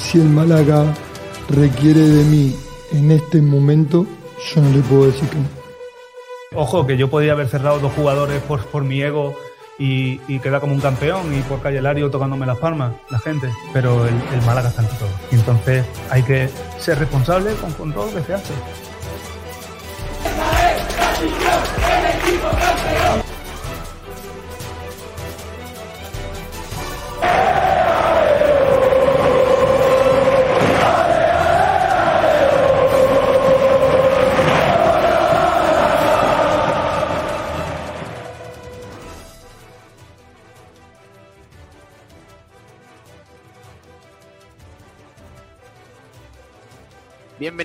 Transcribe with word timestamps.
Si 0.00 0.18
el 0.18 0.28
Málaga 0.28 0.84
requiere 1.50 2.00
de 2.00 2.24
mí 2.24 2.56
en 2.92 3.10
este 3.12 3.40
momento, 3.40 4.06
yo 4.52 4.60
no 4.60 4.70
le 4.70 4.80
puedo 4.80 5.06
decir 5.06 5.28
que 5.28 5.36
no. 5.36 5.48
Ojo, 6.60 6.86
que 6.86 6.96
yo 6.96 7.08
podía 7.08 7.32
haber 7.32 7.48
cerrado 7.48 7.78
dos 7.78 7.92
jugadores 7.92 8.42
por, 8.42 8.64
por 8.66 8.82
mi 8.82 9.00
ego 9.00 9.36
y, 9.78 10.20
y 10.26 10.40
quedar 10.40 10.60
como 10.60 10.74
un 10.74 10.80
campeón 10.80 11.32
y 11.38 11.42
por 11.42 11.60
Calle 11.60 11.80
Lario 11.80 12.10
tocándome 12.10 12.44
las 12.44 12.58
palmas, 12.58 12.94
la 13.08 13.20
gente. 13.20 13.52
Pero 13.72 14.04
el, 14.04 14.14
el 14.32 14.42
Málaga 14.44 14.70
está 14.70 14.82
ante 14.82 14.96
todo. 14.96 15.10
Y 15.30 15.36
entonces 15.36 15.84
hay 16.10 16.22
que 16.22 16.48
ser 16.78 16.98
responsable 16.98 17.52
con, 17.54 17.72
con 17.74 17.92
todo 17.92 18.06
lo 18.06 18.14
que 18.16 18.22
se 18.24 18.34
hace. 18.34 18.52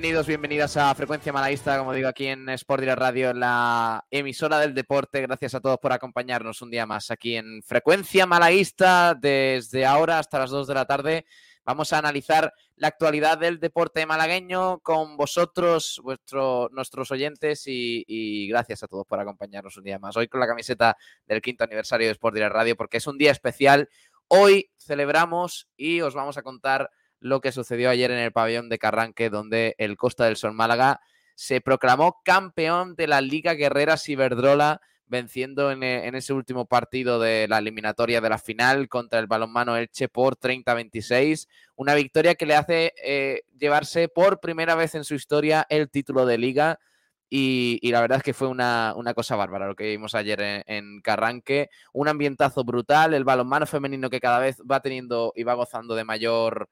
Bienvenidos, 0.05 0.27
bienvenidas 0.27 0.77
a 0.77 0.93
Frecuencia 0.93 1.33
Malaguista, 1.33 1.79
como 1.79 1.91
digo 1.91 2.07
aquí 2.07 2.27
en 2.27 2.47
Sport 2.49 2.81
Direct 2.81 2.99
Radio, 2.99 3.33
la 3.33 4.05
emisora 4.11 4.59
del 4.59 4.75
deporte. 4.75 5.19
Gracias 5.19 5.55
a 5.55 5.61
todos 5.61 5.79
por 5.79 5.93
acompañarnos 5.93 6.61
un 6.61 6.69
día 6.69 6.85
más 6.85 7.09
aquí 7.09 7.35
en 7.35 7.63
Frecuencia 7.63 8.27
Malaguista. 8.27 9.17
Desde 9.19 9.83
ahora 9.83 10.19
hasta 10.19 10.37
las 10.37 10.51
2 10.51 10.67
de 10.67 10.73
la 10.75 10.85
tarde 10.85 11.25
vamos 11.63 11.91
a 11.91 11.97
analizar 11.97 12.53
la 12.75 12.89
actualidad 12.89 13.39
del 13.39 13.59
deporte 13.59 14.05
malagueño 14.05 14.77
con 14.81 15.17
vosotros, 15.17 15.99
vuestro, 16.03 16.69
nuestros 16.71 17.09
oyentes 17.09 17.65
y, 17.65 18.05
y 18.07 18.47
gracias 18.47 18.83
a 18.83 18.87
todos 18.87 19.07
por 19.07 19.19
acompañarnos 19.19 19.75
un 19.75 19.85
día 19.85 19.97
más. 19.97 20.15
Hoy 20.15 20.27
con 20.27 20.39
la 20.39 20.45
camiseta 20.45 20.95
del 21.25 21.41
quinto 21.41 21.63
aniversario 21.63 22.05
de 22.05 22.11
Sport 22.11 22.35
Direct 22.35 22.53
Radio 22.53 22.75
porque 22.75 22.97
es 22.97 23.07
un 23.07 23.17
día 23.17 23.31
especial. 23.31 23.89
Hoy 24.27 24.69
celebramos 24.77 25.67
y 25.75 26.01
os 26.01 26.13
vamos 26.13 26.37
a 26.37 26.43
contar 26.43 26.91
lo 27.25 27.41
que 27.41 27.51
sucedió 27.51 27.89
ayer 27.89 28.11
en 28.11 28.19
el 28.19 28.31
pabellón 28.31 28.69
de 28.69 28.77
Carranque, 28.77 29.31
donde 29.31 29.73
el 29.79 29.97
Costa 29.97 30.25
del 30.25 30.37
Sol 30.37 30.53
Málaga 30.53 31.01
se 31.33 31.59
proclamó 31.59 32.21
campeón 32.23 32.95
de 32.95 33.07
la 33.07 33.19
Liga 33.19 33.55
Guerrera 33.55 33.97
Ciberdrola, 33.97 34.79
venciendo 35.07 35.71
en, 35.71 35.81
en, 35.81 36.13
ese 36.13 36.33
último 36.33 36.67
partido 36.67 37.19
de 37.19 37.47
la 37.47 37.57
eliminatoria 37.57 38.21
de 38.21 38.29
la 38.29 38.37
final 38.37 38.87
contra 38.89 39.17
el 39.17 39.25
balonmano 39.25 39.75
Elche 39.75 40.07
por 40.07 40.37
30-26. 40.37 41.47
Una 41.75 41.95
victoria 41.95 42.35
que 42.35 42.45
le 42.45 42.55
hace 42.55 42.93
eh, 43.03 43.41
llevarse 43.57 44.07
por 44.07 44.39
primera 44.39 44.75
vez 44.75 44.93
en 44.93 45.03
su 45.03 45.15
historia 45.15 45.65
el 45.69 45.89
título 45.89 46.27
de 46.27 46.37
liga. 46.37 46.79
Y, 47.27 47.79
la 47.91 48.01
verdad 48.01 48.19
es 48.19 48.23
que 48.23 48.35
fue 48.35 48.47
una, 48.47 48.93
cosa 49.15 49.35
bárbara 49.35 49.67
lo 49.67 49.75
que 49.75 49.89
vimos 49.89 50.13
ayer 50.13 50.63
en, 50.67 51.01
Carranque. 51.01 51.69
Un 51.91 52.07
ambientazo 52.07 52.63
brutal, 52.63 53.15
el 53.15 53.23
balonmano 53.23 53.65
femenino 53.65 54.11
que 54.11 54.19
cada 54.19 54.39
vez 54.39 54.61
va 54.61 54.79
teniendo 54.79 55.33
y 55.35 55.43
va 55.43 55.55
gozando 55.55 55.95
de 55.95 56.03
mayor 56.03 56.69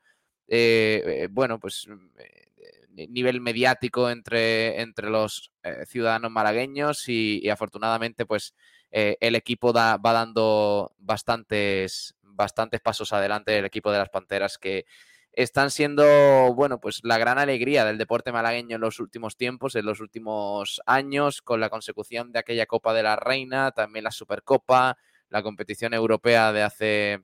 eh, 0.48 1.28
bueno, 1.32 1.60
pues 1.60 1.88
eh, 2.18 2.44
nivel 2.96 3.42
mediático 3.42 4.10
entre, 4.10 4.82
entre 4.82 5.10
los 5.10 5.52
eh, 5.64 5.86
ciudadanos 5.88 6.32
malagueños 6.32 7.08
y, 7.10 7.50
afortunadamente 7.50 8.26
pues 8.26 8.54
eh, 8.92 9.18
el 9.20 9.36
equipo 9.36 9.74
da, 9.74 9.98
va 9.98 10.14
dando 10.14 10.94
bastantes, 11.00 12.16
bastantes 12.22 12.82
pasos 12.82 13.14
adelante, 13.14 13.58
el 13.58 13.66
equipo 13.66 13.92
de 13.92 13.98
las 13.98 14.10
Panteras 14.10 14.58
que 14.58 14.86
están 15.32 15.72
siendo, 15.72 16.04
bueno, 16.54 16.80
pues 16.80 17.00
la 17.04 17.18
gran 17.18 17.40
alegría 17.40 17.86
del 17.86 17.98
deporte 17.98 18.32
malagueño 18.32 18.76
en 18.76 18.82
los 18.82 19.00
últimos 19.00 19.36
tiempos, 19.36 19.76
en 19.76 19.86
los 19.86 20.00
últimos 20.00 20.80
años, 20.86 21.42
con 21.42 21.60
la 21.60 21.70
consecución 21.70 22.32
de 22.32 22.40
aquella 22.40 22.68
Copa 22.68 22.94
de 22.94 23.02
la 23.02 23.16
Reina, 23.16 23.72
también 23.72 24.04
la 24.04 24.12
Supercopa, 24.12 24.98
la 25.30 25.42
competición 25.42 25.96
europea 25.96 26.52
de 26.52 26.62
hace 26.62 27.24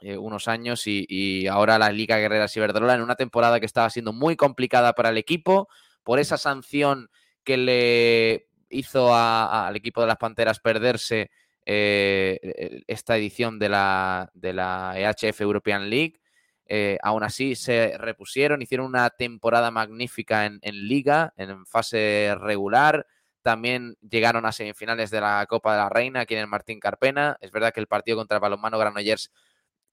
eh, 0.00 0.16
unos 0.16 0.48
años 0.48 0.86
y, 0.86 1.06
y, 1.08 1.46
ahora 1.46 1.78
la 1.78 1.90
Liga 1.90 2.18
Guerrera 2.18 2.48
Ciberdrola 2.48 2.94
en 2.94 3.02
una 3.02 3.16
temporada 3.16 3.60
que 3.60 3.66
estaba 3.66 3.90
siendo 3.90 4.12
muy 4.12 4.36
complicada 4.36 4.92
para 4.94 5.10
el 5.10 5.18
equipo 5.18 5.68
por 6.02 6.18
esa 6.18 6.36
sanción 6.36 7.10
que 7.44 7.56
le 7.56 8.48
hizo 8.70 9.14
a, 9.14 9.46
a, 9.46 9.68
al 9.68 9.76
equipo 9.76 10.00
de 10.00 10.08
las 10.08 10.16
Panteras 10.16 10.60
perderse 10.60 11.30
eh, 11.66 12.82
esta 12.86 13.16
edición 13.16 13.58
de 13.58 13.68
la, 13.70 14.30
de 14.34 14.52
la 14.52 14.94
EHF 14.96 15.40
European 15.40 15.88
League. 15.88 16.20
Eh, 16.66 16.98
aún 17.02 17.22
así 17.22 17.56
se 17.56 17.96
repusieron, 17.98 18.62
hicieron 18.62 18.86
una 18.86 19.10
temporada 19.10 19.70
magnífica 19.70 20.46
en, 20.46 20.58
en 20.62 20.88
liga, 20.88 21.32
en 21.36 21.66
fase 21.66 22.34
regular, 22.40 23.06
también 23.42 23.96
llegaron 24.00 24.46
a 24.46 24.52
semifinales 24.52 25.10
de 25.10 25.20
la 25.20 25.44
Copa 25.46 25.72
de 25.72 25.78
la 25.78 25.90
Reina 25.90 26.20
aquí 26.20 26.34
en 26.34 26.40
el 26.40 26.46
Martín 26.46 26.80
Carpena. 26.80 27.36
Es 27.42 27.50
verdad 27.50 27.74
que 27.74 27.80
el 27.80 27.86
partido 27.86 28.16
contra 28.16 28.38
el 28.38 28.40
balonmano 28.40 28.78
Granollers 28.78 29.30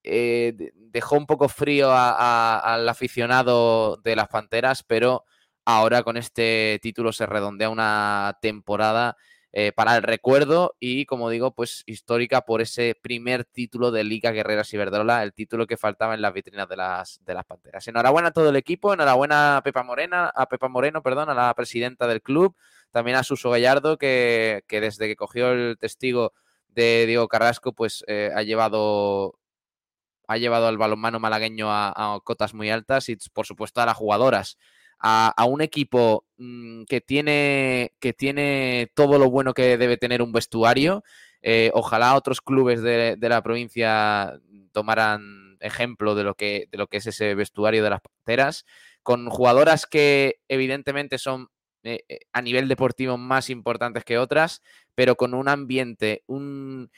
eh, 0.04 0.72
dejó 0.76 1.18
un 1.18 1.26
poco 1.26 1.50
frío 1.50 1.92
al 1.92 2.88
aficionado 2.90 3.98
de 3.98 4.16
las 4.16 4.28
Panteras, 4.28 4.84
pero 4.84 5.26
ahora 5.66 6.04
con 6.04 6.18
este 6.18 6.80
título 6.82 7.14
se 7.14 7.26
redondea 7.26 7.70
una 7.70 8.38
temporada 8.42 9.18
eh, 9.54 9.74
para 9.74 9.98
el 9.98 10.04
recuerdo 10.04 10.76
y, 10.80 11.06
como 11.06 11.30
digo, 11.30 11.54
pues 11.54 11.84
histórica 11.86 12.42
por 12.42 12.62
ese 12.62 12.96
primer 13.02 13.44
título 13.44 13.92
de 13.92 14.06
Liga 14.06 14.32
Guerrera 14.32 14.64
Ciberdrola, 14.64 15.24
el 15.24 15.34
título 15.34 15.68
que 15.68 15.76
faltaba 15.76 16.14
en 16.14 16.22
las 16.22 16.34
vitrinas 16.34 16.70
de 16.70 16.78
las, 16.78 17.20
de 17.26 17.34
las 17.34 17.44
Panteras. 17.44 17.86
Enhorabuena 17.86 18.30
a 18.30 18.32
todo 18.32 18.50
el 18.50 18.56
equipo, 18.56 18.94
enhorabuena 18.94 19.58
a 19.58 19.64
Pepa 19.64 19.84
Morena, 19.84 20.32
a 20.34 20.48
Pepa 20.48 20.70
Moreno, 20.70 21.04
perdón, 21.04 21.30
a 21.30 21.34
la 21.34 21.54
presidenta 21.54 22.08
del 22.08 22.22
club, 22.22 22.56
también 22.92 23.18
a 23.18 23.24
Suso 23.24 23.50
Gallardo, 23.50 23.98
que, 23.98 24.64
que 24.68 24.80
desde 24.80 25.08
que 25.08 25.18
cogió 25.18 25.52
el 25.52 25.78
testigo 25.78 26.32
de 26.70 27.06
Diego 27.06 27.28
Carrasco, 27.28 27.74
pues 27.74 28.06
eh, 28.08 28.32
ha 28.34 28.44
llevado 28.44 29.38
ha 30.32 30.38
llevado 30.38 30.68
al 30.68 30.78
balonmano 30.78 31.20
malagueño 31.20 31.68
a, 31.70 32.20
cotas 32.24 32.54
muy 32.54 32.70
altas 32.70 33.10
y, 33.10 33.18
por 33.34 33.46
supuesto, 33.46 33.82
a 33.82 33.86
las 33.86 33.98
jugadoras. 33.98 34.58
A, 35.00 35.46
un 35.46 35.62
equipo 35.62 36.26
mmm, 36.38 36.84
que, 36.84 37.02
tiene, 37.02 37.94
que 38.00 38.14
tiene 38.14 38.92
todo 38.94 39.18
lo 39.18 39.30
bueno 39.30 39.54
que 39.54 39.78
debe 39.78 39.98
tener 39.98 40.22
un 40.22 40.32
vestuario. 40.32 41.04
Eh, 41.42 41.72
ojalá 41.74 42.16
otros 42.16 42.40
clubes 42.40 42.82
de, 42.82 43.18
la 43.20 43.42
provincia 43.42 44.40
tomaran 44.72 45.58
ejemplo 45.60 46.16
de 46.16 46.24
lo, 46.24 46.36
que, 46.36 46.68
de 46.72 46.78
lo 46.78 46.88
que 46.88 46.98
es 46.98 47.08
ese 47.08 47.36
vestuario 47.36 47.84
de 47.84 47.90
las 47.90 48.02
panteras, 48.02 48.66
con 49.04 49.28
jugadoras 49.30 49.86
que 49.86 50.40
evidentemente 50.48 51.18
son 51.18 51.50
eh, 51.84 52.04
a 52.32 52.42
nivel 52.42 52.68
deportivo 52.68 53.18
más 53.18 53.50
importantes 53.50 54.04
que 54.06 54.20
otras, 54.20 54.62
pero 54.94 55.16
con 55.16 55.34
un 55.34 55.50
ambiente, 55.50 56.24
un, 56.28 56.92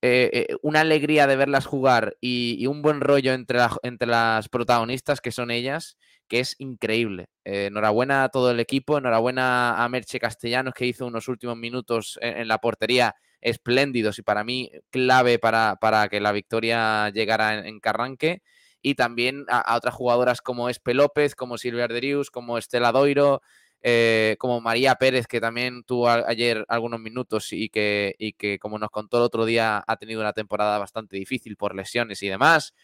eh, 0.00 0.46
eh, 0.50 0.56
una 0.62 0.82
alegría 0.82 1.26
de 1.26 1.34
verlas 1.34 1.66
jugar 1.66 2.16
y, 2.20 2.64
un 2.68 2.82
buen 2.82 3.00
rollo 3.00 3.32
entre, 3.32 3.58
entre, 3.82 4.06
las 4.06 4.48
protagonistas 4.48 5.20
que 5.20 5.32
son 5.32 5.50
ellas, 5.50 5.96
que 6.28 6.38
es 6.38 6.54
increíble. 6.58 7.26
Eh, 7.44 7.66
enhorabuena 7.66 8.22
a 8.22 8.28
todo 8.28 8.52
el 8.52 8.60
equipo, 8.60 8.98
enhorabuena 8.98 9.82
a 9.82 9.88
Merche 9.88 10.20
Castellanos 10.20 10.74
que 10.74 10.86
hizo 10.86 11.04
unos 11.06 11.26
últimos 11.26 11.56
minutos 11.56 12.16
en, 12.22 12.46
la 12.46 12.58
portería 12.58 13.16
espléndidos 13.40 14.18
y 14.20 14.22
para 14.22 14.44
mí 14.44 14.70
clave 14.90 15.40
para, 15.40 15.76
para 15.80 16.08
que 16.08 16.20
la 16.20 16.30
victoria 16.32 17.10
llegara 17.10 17.58
en, 17.58 17.66
en 17.66 17.80
Carranque. 17.80 18.42
Y 18.80 18.94
también 18.94 19.46
a, 19.48 19.58
a, 19.58 19.76
otras 19.76 19.94
jugadoras 19.94 20.40
como 20.40 20.68
Espe 20.68 20.94
López, 20.94 21.34
como 21.34 21.58
Silvia 21.58 21.84
Arderius, 21.84 22.30
como 22.30 22.56
Estela 22.58 22.92
Doiro, 22.92 23.42
eh, 23.80 24.36
como 24.38 24.60
María 24.60 24.96
Pérez, 24.96 25.26
que 25.26 25.40
también 25.40 25.84
tuvo 25.84 26.08
ayer 26.08 26.64
algunos 26.68 27.00
minutos 27.00 27.52
y 27.52 27.68
que, 27.68 28.14
y 28.18 28.32
que, 28.32 28.58
como 28.58 28.78
nos 28.78 28.90
contó 28.90 29.18
el 29.18 29.22
otro 29.22 29.44
día, 29.44 29.84
ha 29.86 29.96
tenido 29.96 30.20
una 30.20 30.32
temporada 30.32 30.78
bastante 30.78 31.16
difícil 31.16 31.56
por 31.56 31.74
lesiones 31.74 32.22
y 32.22 32.28
demás, 32.28 32.74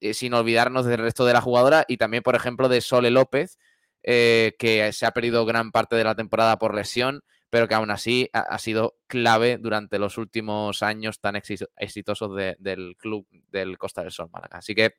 eh, 0.00 0.14
sin 0.14 0.34
olvidarnos 0.34 0.86
del 0.86 0.98
resto 0.98 1.24
de 1.24 1.34
la 1.34 1.40
jugadora 1.40 1.84
y 1.86 1.98
también, 1.98 2.22
por 2.22 2.34
ejemplo, 2.34 2.68
de 2.68 2.80
Sole 2.80 3.10
López, 3.10 3.58
eh, 4.02 4.56
que 4.58 4.92
se 4.92 5.06
ha 5.06 5.12
perdido 5.12 5.46
gran 5.46 5.70
parte 5.70 5.94
de 5.94 6.04
la 6.04 6.16
temporada 6.16 6.58
por 6.58 6.74
lesión, 6.74 7.22
pero 7.48 7.68
que 7.68 7.74
aún 7.74 7.90
así 7.90 8.28
ha, 8.32 8.58
sido 8.58 8.96
clave 9.08 9.58
durante 9.58 9.98
los 9.98 10.18
últimos 10.18 10.82
años 10.82 11.20
tan 11.20 11.34
exitosos 11.36 12.36
de, 12.36 12.56
del 12.60 12.96
club 12.96 13.26
del 13.50 13.76
Costa 13.76 14.02
del 14.02 14.12
Sol 14.12 14.30
Málaga. 14.32 14.58
Así 14.58 14.74
que 14.74 14.94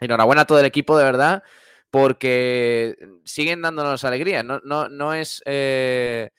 enhorabuena 0.00 0.42
a 0.42 0.46
todo 0.46 0.60
el 0.60 0.66
equipo, 0.66 0.96
de 0.98 1.04
verdad 1.04 1.42
porque 1.90 2.96
siguen 3.24 3.62
dándonos 3.62 4.04
alegría. 4.04 4.42
No, 4.42 4.60
no, 4.64 4.88
no 4.88 5.14
es, 5.14 5.42
eh, 5.46 6.30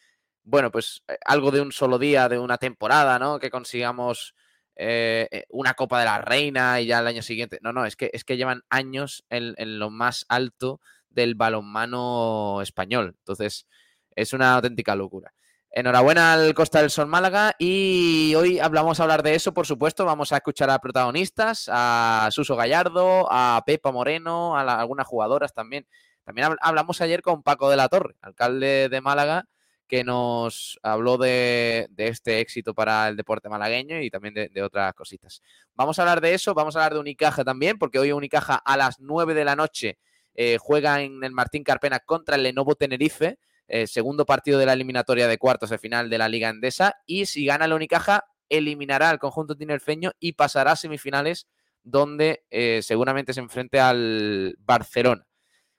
bueno, 0.44 0.72
pues 0.72 1.04
eh, 1.08 1.18
algo 1.26 1.52
de 1.52 1.62
un 1.62 1.72
solo 1.72 2.00
día, 2.00 2.30
de 2.30 2.40
una 2.40 2.58
temporada, 2.58 3.20
¿no? 3.20 3.40
Que 3.40 3.50
consigamos 3.50 4.36
eh, 4.76 5.46
una 5.50 5.74
Copa 5.74 6.00
de 6.00 6.06
la 6.06 6.22
Reina 6.22 6.80
y 6.82 6.88
ya 6.88 7.00
el 7.00 7.08
año 7.08 7.22
siguiente. 7.22 7.60
No, 7.62 7.74
no, 7.74 7.86
es 7.86 7.96
que, 7.96 8.10
es 8.14 8.24
que 8.24 8.38
llevan 8.38 8.64
años 8.70 9.26
en, 9.30 9.56
en 9.58 9.80
lo 9.80 9.90
más 9.90 10.26
alto 10.30 10.82
del 11.10 11.36
balonmano 11.36 12.62
español. 12.62 13.16
Entonces, 13.20 13.68
es 14.16 14.34
una 14.34 14.56
auténtica 14.56 14.96
locura. 14.96 15.34
Enhorabuena 15.72 16.34
al 16.34 16.54
Costa 16.54 16.82
del 16.82 16.90
Sol 16.90 17.08
Málaga 17.08 17.56
y 17.60 18.34
hoy 18.36 18.60
vamos 18.60 19.00
a 19.00 19.04
hablar 19.04 19.22
de 19.22 19.36
eso, 19.36 19.54
por 19.54 19.68
supuesto. 19.68 20.06
Vamos 20.06 20.32
a 20.32 20.38
escuchar 20.38 20.70
a 20.70 20.80
protagonistas, 20.80 21.70
a 21.72 22.30
Suso 22.32 22.56
Gallardo, 22.56 23.28
a 23.30 23.62
Pepa 23.66 23.92
Moreno, 23.92 24.58
a 24.58 24.80
algunas 24.80 25.06
jugadoras 25.06 25.54
también. 25.54 25.86
También 26.24 26.56
hablamos 26.62 27.00
ayer 27.02 27.22
con 27.22 27.44
Paco 27.44 27.70
de 27.70 27.78
la 27.78 27.90
Torre, 27.90 28.16
alcalde 28.22 28.90
de 28.90 29.02
Málaga, 29.02 29.46
que 29.88 30.04
nos 30.04 30.80
habló 30.84 31.18
de, 31.18 31.88
este 31.98 32.40
éxito 32.40 32.74
para 32.74 33.08
el 33.08 33.16
deporte 33.16 33.48
malagueño 33.48 34.02
y 34.02 34.10
también 34.10 34.34
de, 34.34 34.64
otras 34.64 34.94
cositas. 34.94 35.42
Vamos 35.76 35.98
a 35.98 36.02
hablar 36.02 36.22
de 36.22 36.34
eso, 36.34 36.54
vamos 36.54 36.76
a 36.76 36.80
hablar 36.80 36.96
de 36.96 37.00
Unicaja 37.00 37.44
también, 37.44 37.78
porque 37.78 38.00
hoy 38.00 38.12
Unicaja 38.12 38.56
a 38.56 38.78
las 38.78 39.00
9 39.00 39.34
de 39.34 39.46
la 39.46 39.56
noche 39.56 40.00
eh, 40.36 40.58
juega 40.60 41.02
en 41.02 41.24
el 41.24 41.32
Martín 41.32 41.64
Carpena 41.64 42.00
contra 42.00 42.36
el 42.36 42.44
Lenovo 42.44 42.76
Tenerife. 42.76 43.40
Eh, 43.68 43.86
segundo 43.86 44.26
partido 44.26 44.60
de 44.60 44.66
la 44.66 44.74
eliminatoria 44.74 45.28
de 45.28 45.38
cuartos 45.38 45.70
de 45.70 45.78
final 45.78 46.10
de 46.10 46.18
la 46.18 46.30
Liga 46.30 46.50
Endesa. 46.50 46.96
Y 47.06 47.26
si 47.26 47.46
gana 47.46 47.68
la 47.68 47.76
Unicaja, 47.76 48.26
eliminará 48.50 49.10
al 49.10 49.20
conjunto 49.20 49.56
tinerfeño 49.56 50.12
y 50.20 50.34
pasará 50.34 50.72
a 50.72 50.76
semifinales, 50.76 51.48
donde 51.84 52.44
eh, 52.50 52.82
seguramente 52.82 53.34
se 53.34 53.42
enfrente 53.42 53.80
al 53.80 54.56
Barcelona. 54.60 55.28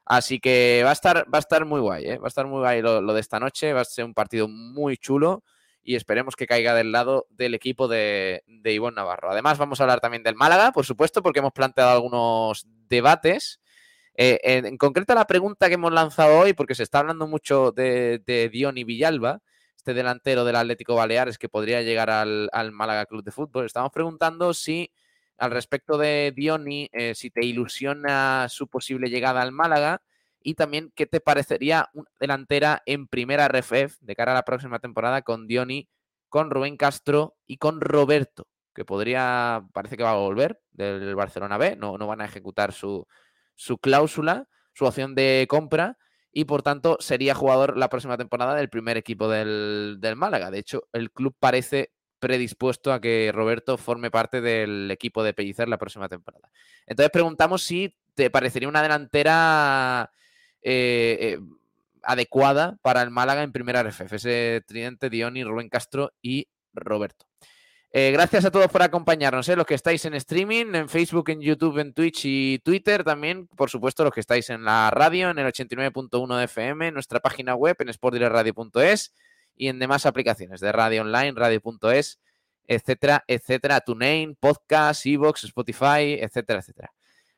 Así 0.04 0.40
que 0.40 0.82
va 0.84 0.90
a 0.90 0.94
estar, 0.94 1.26
va 1.32 1.38
a 1.38 1.40
estar 1.40 1.66
muy 1.66 1.80
guay, 1.80 2.06
¿eh? 2.06 2.18
va 2.18 2.26
a 2.26 2.28
estar 2.28 2.46
muy 2.46 2.60
guay 2.60 2.80
lo, 2.80 3.12
de 3.12 3.20
esta 3.20 3.38
noche, 3.38 3.74
va 3.74 3.82
a 3.82 3.84
ser 3.84 4.06
un 4.06 4.14
partido 4.14 4.48
muy 4.48 4.96
chulo 4.96 5.44
y 5.82 5.96
esperemos 5.96 6.34
que 6.34 6.46
caiga 6.46 6.74
del 6.74 6.92
lado 6.92 7.26
del 7.28 7.54
equipo 7.54 7.88
de, 7.88 8.42
de 8.46 8.72
Ivonne 8.72 8.96
Navarro. 8.96 9.30
Además, 9.30 9.58
vamos 9.58 9.80
a 9.80 9.84
hablar 9.84 10.00
también 10.00 10.22
del 10.22 10.34
Málaga, 10.34 10.72
por 10.72 10.86
supuesto, 10.86 11.22
porque 11.22 11.40
hemos 11.40 11.52
planteado 11.52 11.90
algunos 11.90 12.66
debates 12.88 13.60
eh, 14.20 14.40
en, 14.42 14.76
concreto, 14.78 15.14
la 15.14 15.28
pregunta 15.28 15.68
que 15.68 15.74
hemos 15.74 15.92
lanzado 15.92 16.40
hoy, 16.40 16.52
porque 16.52 16.74
se 16.74 16.82
está 16.82 16.98
hablando 16.98 17.28
mucho 17.28 17.70
de, 17.70 18.20
de 18.26 18.48
Diony 18.48 18.82
Villalba, 18.82 19.42
este 19.76 19.94
delantero 19.94 20.44
del 20.44 20.56
Atlético 20.56 20.96
Baleares 20.96 21.38
que 21.38 21.48
podría 21.48 21.82
llegar 21.82 22.10
al, 22.10 22.50
Málaga 22.72 23.06
Club 23.06 23.22
de 23.22 23.30
Fútbol, 23.30 23.66
estamos 23.66 23.92
preguntando 23.92 24.52
si, 24.54 24.92
al 25.36 25.52
respecto 25.52 25.96
de 25.98 26.32
Diony, 26.34 26.88
eh, 26.92 27.14
si 27.14 27.30
te 27.30 27.46
ilusiona 27.46 28.48
su 28.48 28.66
posible 28.66 29.08
llegada 29.08 29.40
al 29.40 29.52
Málaga 29.52 30.02
y 30.42 30.54
también 30.54 30.90
qué 30.96 31.06
te 31.06 31.20
parecería 31.20 31.88
una 31.92 32.10
delantera 32.18 32.82
en 32.86 33.06
primera 33.06 33.46
RFF 33.46 34.00
de 34.00 34.16
cara 34.16 34.32
a 34.32 34.34
la 34.34 34.44
próxima 34.44 34.80
temporada 34.80 35.22
con 35.22 35.46
Diony, 35.46 35.88
con 36.28 36.50
Rubén 36.50 36.76
Castro 36.76 37.36
y 37.46 37.58
con 37.58 37.80
Roberto, 37.80 38.48
que 38.74 38.84
podría, 38.84 39.64
parece 39.72 39.96
que 39.96 40.02
va 40.02 40.10
a 40.10 40.16
volver 40.16 40.60
del 40.72 41.14
Barcelona 41.14 41.56
B, 41.56 41.76
no, 41.76 41.96
no 41.98 42.08
van 42.08 42.20
a 42.20 42.24
ejecutar 42.24 42.72
su, 42.72 43.06
su 43.58 43.78
cláusula, 43.78 44.48
su 44.72 44.86
opción 44.86 45.16
de 45.16 45.46
compra 45.50 45.98
y 46.32 46.44
por 46.44 46.62
tanto 46.62 46.96
sería 47.00 47.34
jugador 47.34 47.76
la 47.76 47.88
próxima 47.88 48.16
temporada 48.16 48.54
del 48.54 48.70
primer 48.70 48.96
equipo 48.96 49.28
del, 49.28 49.98
Málaga. 50.16 50.52
De 50.52 50.60
hecho, 50.60 50.84
el 50.92 51.10
club 51.10 51.34
parece 51.38 51.92
predispuesto 52.20 52.92
a 52.92 53.00
que 53.00 53.32
Roberto 53.34 53.76
forme 53.76 54.12
parte 54.12 54.40
del 54.40 54.90
equipo 54.92 55.24
de 55.24 55.34
Pellicer 55.34 55.68
la 55.68 55.78
próxima 55.78 56.08
temporada. 56.08 56.50
Entonces 56.86 57.10
preguntamos 57.10 57.62
si 57.62 57.96
te 58.14 58.30
parecería 58.30 58.68
una 58.68 58.82
delantera 58.82 60.12
eh, 60.62 61.18
eh, 61.20 61.38
adecuada 62.04 62.78
para 62.80 63.02
el 63.02 63.10
Málaga 63.10 63.42
en 63.42 63.52
primera 63.52 63.82
RFF, 63.82 64.12
ese 64.12 64.62
tridente 64.66 65.10
Dioni, 65.10 65.42
Rubén 65.42 65.68
Castro 65.68 66.12
y 66.22 66.48
Roberto. 66.72 67.26
Eh, 67.90 68.10
gracias 68.12 68.44
a 68.44 68.50
todos 68.50 68.68
por 68.68 68.82
acompañarnos, 68.82 69.48
¿eh? 69.48 69.56
los 69.56 69.64
que 69.64 69.74
estáis 69.74 70.04
en 70.04 70.12
streaming, 70.12 70.74
en 70.74 70.90
Facebook, 70.90 71.30
en 71.30 71.40
YouTube, 71.40 71.78
en 71.78 71.94
Twitch 71.94 72.22
y 72.24 72.58
Twitter 72.58 73.02
también, 73.02 73.46
por 73.46 73.70
supuesto, 73.70 74.04
los 74.04 74.12
que 74.12 74.20
estáis 74.20 74.50
en 74.50 74.62
la 74.62 74.90
radio, 74.90 75.30
en 75.30 75.38
el 75.38 75.46
89.1 75.46 76.36
de 76.36 76.44
FM, 76.44 76.88
en 76.88 76.94
nuestra 76.94 77.20
página 77.20 77.54
web, 77.54 77.76
en 77.78 77.90
sportdirectradio.es 77.90 79.14
y 79.56 79.68
en 79.68 79.78
demás 79.78 80.04
aplicaciones 80.04 80.60
de 80.60 80.70
radio 80.70 81.00
online, 81.00 81.32
radio.es, 81.34 82.20
etcétera, 82.66 83.24
etcétera, 83.26 83.80
TuneIn, 83.80 84.36
Podcast, 84.38 85.06
Evox, 85.06 85.44
Spotify, 85.44 86.18
etcétera, 86.20 86.60
etcétera. 86.60 86.92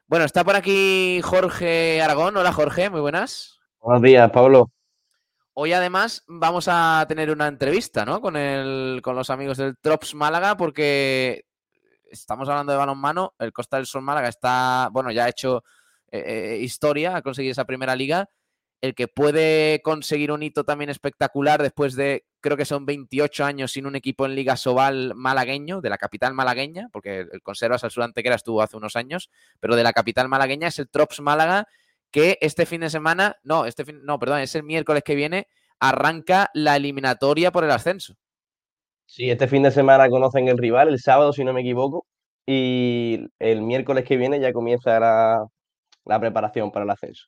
Bueno, 0.08 0.24
está 0.24 0.42
por 0.42 0.56
aquí 0.56 1.20
Jorge 1.22 2.02
Aragón. 2.02 2.36
Hola 2.36 2.52
Jorge, 2.52 2.90
muy 2.90 3.00
buenas. 3.00 3.60
Buenos 3.80 4.02
días, 4.02 4.28
Pablo. 4.32 4.72
Hoy 5.62 5.74
además 5.74 6.24
vamos 6.26 6.68
a 6.70 7.04
tener 7.06 7.30
una 7.30 7.46
entrevista 7.46 8.06
¿no? 8.06 8.22
con, 8.22 8.34
el, 8.34 9.02
con 9.02 9.14
los 9.14 9.28
amigos 9.28 9.58
del 9.58 9.76
Trops 9.76 10.14
Málaga 10.14 10.56
porque 10.56 11.44
estamos 12.10 12.48
hablando 12.48 12.72
de 12.72 12.78
balonmano. 12.78 13.34
El 13.38 13.52
Costa 13.52 13.76
del 13.76 13.84
Sol 13.84 14.00
Málaga 14.00 14.28
está, 14.28 14.88
bueno, 14.90 15.10
ya 15.10 15.26
ha 15.26 15.28
hecho 15.28 15.62
eh, 16.10 16.54
eh, 16.54 16.58
historia, 16.62 17.14
ha 17.14 17.20
conseguido 17.20 17.52
esa 17.52 17.66
primera 17.66 17.94
liga. 17.94 18.30
El 18.80 18.94
que 18.94 19.06
puede 19.06 19.82
conseguir 19.82 20.32
un 20.32 20.42
hito 20.42 20.64
también 20.64 20.88
espectacular 20.88 21.60
después 21.60 21.94
de, 21.94 22.24
creo 22.40 22.56
que 22.56 22.64
son 22.64 22.86
28 22.86 23.44
años 23.44 23.72
sin 23.72 23.84
un 23.84 23.96
equipo 23.96 24.24
en 24.24 24.34
Liga 24.34 24.56
Sobal 24.56 25.12
malagueño, 25.14 25.82
de 25.82 25.90
la 25.90 25.98
capital 25.98 26.32
malagueña, 26.32 26.88
porque 26.90 27.28
el 27.30 27.42
Conservas 27.42 27.84
al 27.84 27.90
Sur 27.90 28.04
Antequera 28.04 28.36
estuvo 28.36 28.62
hace 28.62 28.78
unos 28.78 28.96
años, 28.96 29.28
pero 29.60 29.76
de 29.76 29.82
la 29.82 29.92
capital 29.92 30.26
malagueña 30.30 30.68
es 30.68 30.78
el 30.78 30.88
Trops 30.88 31.20
Málaga 31.20 31.68
que 32.10 32.38
este 32.40 32.66
fin 32.66 32.80
de 32.80 32.90
semana, 32.90 33.36
no, 33.42 33.66
este 33.66 33.84
fin, 33.84 34.00
no, 34.02 34.18
perdón, 34.18 34.40
es 34.40 34.54
el 34.54 34.62
miércoles 34.62 35.02
que 35.04 35.14
viene, 35.14 35.46
arranca 35.78 36.50
la 36.54 36.76
eliminatoria 36.76 37.50
por 37.50 37.64
el 37.64 37.70
ascenso. 37.70 38.14
Sí, 39.06 39.30
este 39.30 39.48
fin 39.48 39.62
de 39.62 39.70
semana 39.70 40.08
conocen 40.08 40.48
el 40.48 40.58
rival, 40.58 40.88
el 40.88 41.00
sábado, 41.00 41.32
si 41.32 41.42
no 41.42 41.52
me 41.52 41.62
equivoco, 41.62 42.06
y 42.46 43.26
el 43.38 43.62
miércoles 43.62 44.04
que 44.04 44.16
viene 44.16 44.40
ya 44.40 44.52
comienza 44.52 45.00
la, 45.00 46.18
preparación 46.20 46.70
para 46.70 46.84
el 46.84 46.90
ascenso. 46.90 47.26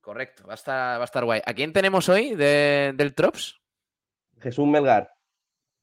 Correcto, 0.00 0.44
va 0.46 0.52
a 0.52 0.54
estar, 0.54 0.98
va 0.98 1.02
a 1.02 1.04
estar 1.04 1.24
guay. 1.24 1.40
¿A 1.44 1.54
quién 1.54 1.72
tenemos 1.72 2.08
hoy 2.08 2.34
del 2.34 3.14
Trops? 3.14 3.60
Jesús 4.40 4.66
Melgar. 4.66 5.12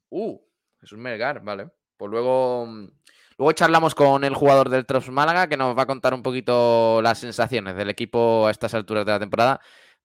Uh, 0.09 0.39
Jesús 0.79 0.97
Melgar, 0.97 1.41
vale. 1.43 1.69
Pues 1.95 2.11
luego, 2.11 2.67
Luego 3.37 3.51
charlamos 3.51 3.93
con 3.93 4.23
el 4.23 4.33
jugador 4.33 4.69
del 4.69 4.85
Trops 4.85 5.09
Málaga 5.09 5.47
que 5.47 5.57
nos 5.57 5.77
va 5.77 5.83
a 5.83 5.85
contar 5.85 6.13
un 6.15 6.23
poquito 6.23 7.01
las 7.03 7.19
sensaciones 7.19 7.75
del 7.75 7.89
equipo 7.89 8.47
a 8.47 8.51
estas 8.51 8.73
alturas 8.73 9.05
de 9.05 9.11
la 9.11 9.19
temporada, 9.19 9.59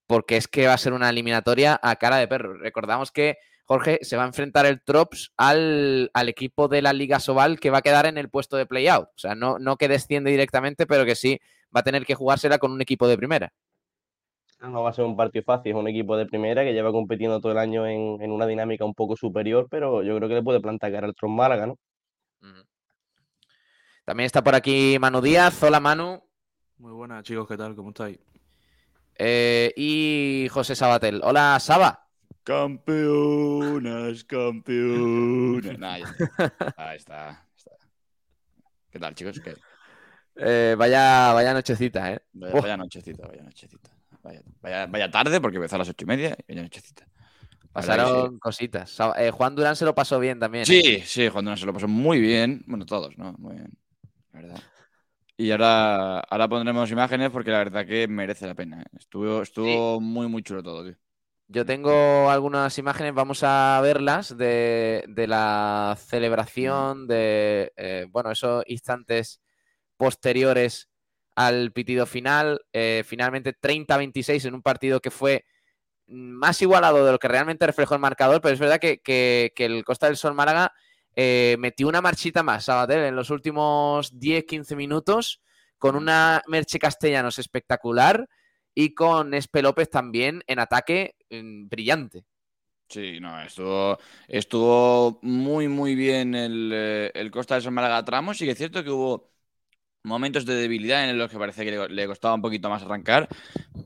porque 0.07 0.37
es 0.37 0.49
que 0.49 0.67
va 0.67 0.75
a 0.75 0.79
ser 0.79 0.93
una 0.93 1.09
eliminatoria 1.09 1.81
a 1.83 1.97
cara 1.97 2.17
de 2.17 2.29
perro. 2.29 2.59
Recordamos 2.59 3.11
que 3.11 3.39
Jorge 3.65 4.01
se 4.03 4.19
va 4.19 4.25
a 4.25 4.27
enfrentar 4.27 4.67
el 4.67 4.83
Trops 4.83 5.33
al, 5.39 6.11
equipo 6.27 6.69
de 6.69 6.83
la 6.83 6.93
Liga 6.93 7.21
Sobal 7.21 7.59
que 7.59 7.71
va 7.71 7.79
a 7.79 7.83
quedar 7.83 8.05
en 8.05 8.19
el 8.19 8.29
puesto 8.29 8.59
de 8.59 8.67
playout. 8.67 9.09
O 9.09 9.19
sea, 9.19 9.35
no, 9.35 9.59
no 9.59 9.77
que 9.77 9.89
desciende 9.89 10.31
directamente, 10.31 10.87
pero 10.87 11.07
que 11.07 11.15
sí 11.15 11.41
va 11.75 11.81
a 11.81 11.85
tener 11.85 12.05
que 12.05 12.15
jugársela 12.15 12.59
con 12.59 12.71
un 12.73 12.83
equipo 12.83 13.09
de 13.09 13.17
primera. 13.17 13.51
No 14.61 14.83
va 14.83 14.91
a 14.91 14.93
ser 14.93 15.07
un 15.07 15.17
partido 15.17 15.43
fácil, 15.45 15.73
es 15.73 15.79
un 15.79 15.89
equipo 15.89 16.17
de 16.19 16.27
primera 16.27 16.63
que 16.65 16.73
lleva 16.75 16.93
compitiendo 16.93 17.41
todo 17.41 17.53
el 17.53 17.59
año 17.59 17.87
en, 17.87 18.31
una 18.31 18.47
dinámica 18.47 18.85
un 18.85 18.95
poco 18.95 19.17
superior, 19.17 19.67
pero 19.71 20.03
yo 20.03 20.17
creo 20.17 20.29
que 20.29 20.35
le 20.37 20.43
puede 20.43 20.61
plantar 20.61 20.93
cara 20.93 21.07
al 21.07 21.15
Trops 21.15 21.35
Málaga, 21.35 21.67
¿no? 21.67 21.79
También 24.05 24.27
está 24.27 24.43
por 24.43 24.55
aquí 24.55 24.97
Manu 24.99 25.21
Díaz. 25.21 25.63
Hola, 25.63 25.79
Manu. 25.79 26.23
Muy 26.79 26.93
buenas, 26.93 27.23
chicos. 27.23 27.47
¿Qué 27.47 27.57
tal? 27.57 27.77
¿Cómo 27.77 27.91
estáis? 27.91 28.19
Eh, 29.17 29.73
y 29.77 30.49
José 30.51 30.75
Sabatel. 30.75 31.21
Hola, 31.23 31.59
Saba. 31.61 32.09
Campeonas, 32.43 34.25
campeonas. 34.25 36.03
Ahí 36.77 36.97
está, 36.97 37.47
¿Qué 38.91 38.99
tal, 38.99 39.15
chicos? 39.15 39.41
Eh, 40.35 40.75
vaya, 40.77 41.33
vaya 41.33 41.55
nochecita, 41.55 42.13
¿eh? 42.13 42.21
Vaya, 42.33 42.77
nochecita, 42.77 43.29
vaya 43.29 43.43
nochecita. 43.45 43.91
Vaya, 44.61 45.11
tarde 45.11 45.41
porque 45.41 45.59
empezó 45.59 45.77
a 45.77 45.79
las 45.79 45.89
ocho 45.89 46.05
y 46.05 46.07
media 46.07 46.37
y 46.49 46.53
vaya 46.53 46.63
nochecita. 46.63 47.07
Pasaron 47.73 48.41
cositas. 48.41 48.99
Eh, 49.17 49.31
Juan 49.31 49.55
Durán 49.55 49.77
se 49.77 49.85
lo 49.85 49.95
pasó 49.95 50.19
bien 50.19 50.41
también. 50.41 50.67
Sí, 50.67 51.01
sí, 51.07 51.29
Juan 51.29 51.45
Durán 51.45 51.59
se 51.59 51.67
lo 51.67 51.73
pasó 51.73 51.87
muy 51.87 52.21
bien. 52.21 52.65
Bueno, 52.67 52.85
todos, 52.85 53.17
¿no? 53.17 53.33
Muy 53.39 53.55
bien. 53.55 53.73
Y 55.37 55.51
ahora, 55.51 56.21
ahora 56.21 56.49
pondremos 56.49 56.91
imágenes 56.91 57.31
porque 57.31 57.51
la 57.51 57.59
verdad 57.59 57.87
que 57.87 58.07
merece 58.07 58.47
la 58.47 58.55
pena. 58.55 58.83
¿eh? 58.83 58.97
Estuvo, 58.99 59.43
estuvo 59.43 60.01
muy, 60.01 60.29
muy 60.29 60.43
chulo 60.43 60.63
todo, 60.63 60.85
Yo 61.49 61.65
tengo 61.65 62.31
algunas 62.31 62.77
imágenes, 62.79 63.15
vamos 63.15 63.43
a 63.43 63.81
verlas, 63.83 64.37
de, 64.37 65.05
la 65.27 65.97
celebración, 65.99 67.07
de, 67.07 67.73
eh, 67.77 68.07
bueno, 68.11 68.31
esos 68.31 68.63
instantes 68.67 69.41
posteriores 69.97 70.91
al 71.35 71.73
pitido 71.73 72.07
final. 72.07 72.61
Eh, 72.73 73.03
finalmente 73.07 73.55
30-26 73.59 74.45
en 74.45 74.55
un 74.55 74.63
partido 74.63 75.01
que 75.01 75.11
fue 75.11 75.45
más 76.07 76.61
igualado 76.61 77.07
de 77.07 77.13
lo 77.13 77.19
que 77.19 77.29
realmente 77.29 77.67
reflejó 77.67 77.95
el 77.95 78.01
marcador, 78.01 78.41
pero 78.43 78.53
es 78.53 78.61
verdad 78.61 78.79
que, 78.79 79.01
que 79.01 79.53
el 79.57 79.85
Costa 79.85 80.07
del 80.07 80.17
Sol 80.17 80.35
Málaga 80.35 80.73
eh, 81.17 81.57
metió 81.59 81.89
una 81.89 82.01
marchita 82.01 82.43
más 82.43 82.65
Sabater 82.67 83.01
en 83.01 83.17
los 83.17 83.31
últimos 83.31 84.19
10-15 84.19 84.77
minutos 84.77 85.41
con 85.79 85.97
una 85.97 86.43
Merche 86.49 86.79
Castellanos 86.79 87.39
espectacular 87.39 88.29
y 88.75 88.95
con 88.95 89.35
Espe 89.35 89.63
López 89.63 89.91
también 89.91 90.43
en 90.47 90.59
ataque 90.59 91.17
mm, 91.31 91.69
brillante. 91.69 92.25
Sí, 92.89 93.21
no, 93.21 93.41
estuvo, 93.41 93.97
estuvo 94.29 95.19
muy, 95.23 95.67
muy 95.67 95.95
bien 95.95 96.35
el, 96.35 96.71
eh, 96.75 97.11
el 97.15 97.31
Costa 97.31 97.55
del 97.55 97.63
Sol 97.63 97.73
Málaga 97.73 98.05
Tramos. 98.05 98.37
Sí 98.37 98.45
que 98.45 98.51
es 98.51 98.59
cierto 98.59 98.85
que 98.85 98.91
hubo 98.91 99.33
momentos 100.05 100.47
de 100.47 100.55
debilidad 100.57 101.09
en 101.11 101.19
los 101.19 101.31
que 101.31 101.39
parece 101.39 101.65
que 101.65 101.73
le, 101.73 101.89
le 101.89 102.07
costaba 102.09 102.35
un 102.35 102.43
poquito 102.43 102.71
más 102.71 102.83
arrancar, 102.83 103.29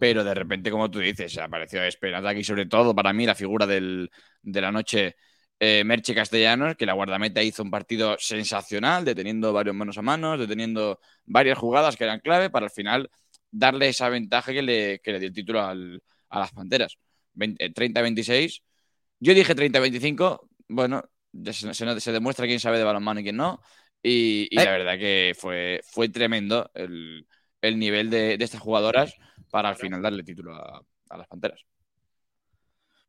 pero 0.01 0.25
de 0.25 0.35
repente, 0.35 0.71
como 0.71 0.91
tú 0.91 1.01
dices, 1.01 1.39
apareció 1.39 1.83
Esperanza 1.85 2.31
aquí, 2.31 2.45
sobre 2.45 2.67
todo 2.67 2.95
para 2.95 3.13
mí, 3.13 3.27
la 3.27 3.35
figura 3.37 3.67
del- 3.67 4.11
de 4.43 4.61
la 4.63 4.73
noche, 4.73 5.17
eh, 5.59 5.83
Merche 5.85 6.15
Castellanos, 6.15 6.77
que 6.77 6.87
la 6.87 6.93
guardameta 6.93 7.43
hizo 7.43 7.63
un 7.63 7.71
partido 7.71 8.17
sensacional, 8.19 9.05
deteniendo 9.05 9.53
varios 9.53 9.75
manos 9.75 9.97
a 9.99 10.03
manos, 10.03 10.39
deteniendo 10.39 11.01
varias 11.25 11.59
jugadas 11.59 11.97
que 11.97 12.05
eran 12.05 12.21
clave 12.21 12.51
para 12.51 12.67
al 12.67 12.73
final 12.73 13.11
darle 13.51 13.89
esa 13.89 14.09
ventaja 14.09 14.53
que 14.53 14.63
le, 14.63 15.01
que 15.01 15.13
le 15.13 15.19
dio 15.19 15.29
el 15.29 15.35
título 15.35 15.63
al- 15.63 16.03
a 16.29 16.41
las 16.41 16.53
Panteras. 16.53 16.97
Vein- 17.35 17.57
eh, 17.59 17.73
30-26. 17.73 18.63
Yo 19.19 19.33
dije 19.35 19.55
30-25, 19.55 20.49
bueno, 20.69 21.03
se, 21.45 21.73
se- 21.75 22.01
se 22.01 22.13
demuestra 22.13 22.47
quién 22.47 22.61
sabe 22.61 22.79
de 22.79 22.85
balonmano 22.85 23.21
y 23.21 23.23
quién 23.23 23.37
no. 23.37 23.61
Y, 24.03 24.49
y 24.51 24.61
Eh. 24.61 24.65
la 24.65 24.71
verdad 24.73 24.99
que 24.99 25.33
fue, 25.39 25.81
fue 25.85 26.09
tremendo 26.11 26.71
el, 26.75 27.27
el 27.63 27.79
nivel 27.79 28.11
de, 28.11 28.37
de 28.37 28.45
estas 28.45 28.61
jugadoras 28.61 29.15
para 29.51 29.71
al 29.71 29.77
final 29.77 30.03
darle 30.03 30.23
título 30.23 30.55
a, 30.55 30.83
a 31.09 31.17
las 31.17 31.27
Panteras. 31.29 31.65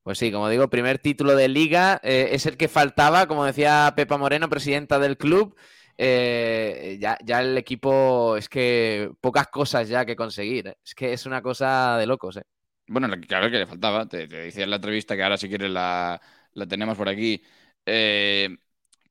Pues 0.08 0.20
sí, 0.20 0.32
como 0.32 0.48
digo, 0.48 0.70
primer 0.70 1.00
título 1.00 1.36
de 1.36 1.50
liga 1.50 2.00
eh, 2.02 2.30
es 2.32 2.46
el 2.46 2.56
que 2.56 2.70
faltaba, 2.70 3.28
como 3.28 3.44
decía 3.44 3.92
Pepa 3.94 4.18
Moreno, 4.18 4.48
presidenta 4.48 5.00
del 5.00 5.18
club. 5.18 5.54
eh, 5.98 6.98
ya, 6.98 7.18
ya 7.26 7.42
el 7.42 7.58
equipo 7.58 8.38
es 8.38 8.48
que 8.48 9.12
pocas 9.20 9.50
cosas 9.50 9.90
ya 9.90 10.06
que 10.06 10.16
conseguir. 10.16 10.68
¿eh? 10.68 10.78
Es 10.82 10.96
que 10.96 11.12
es 11.12 11.26
una 11.26 11.42
cosa 11.42 11.98
de 11.98 12.08
locos. 12.08 12.40
Bueno, 12.88 13.10
claro 13.28 13.52
que 13.52 13.58
le 13.58 13.68
faltaba, 13.68 14.08
te, 14.08 14.28
decía 14.28 14.64
en 14.64 14.70
la 14.70 14.78
entrevista 14.78 15.18
que 15.18 15.24
ahora 15.24 15.36
si 15.36 15.50
quieres 15.50 15.72
la, 15.72 16.22
la 16.54 16.66
tenemos 16.66 16.98
por 16.98 17.10
aquí, 17.10 17.44
que 17.84 18.58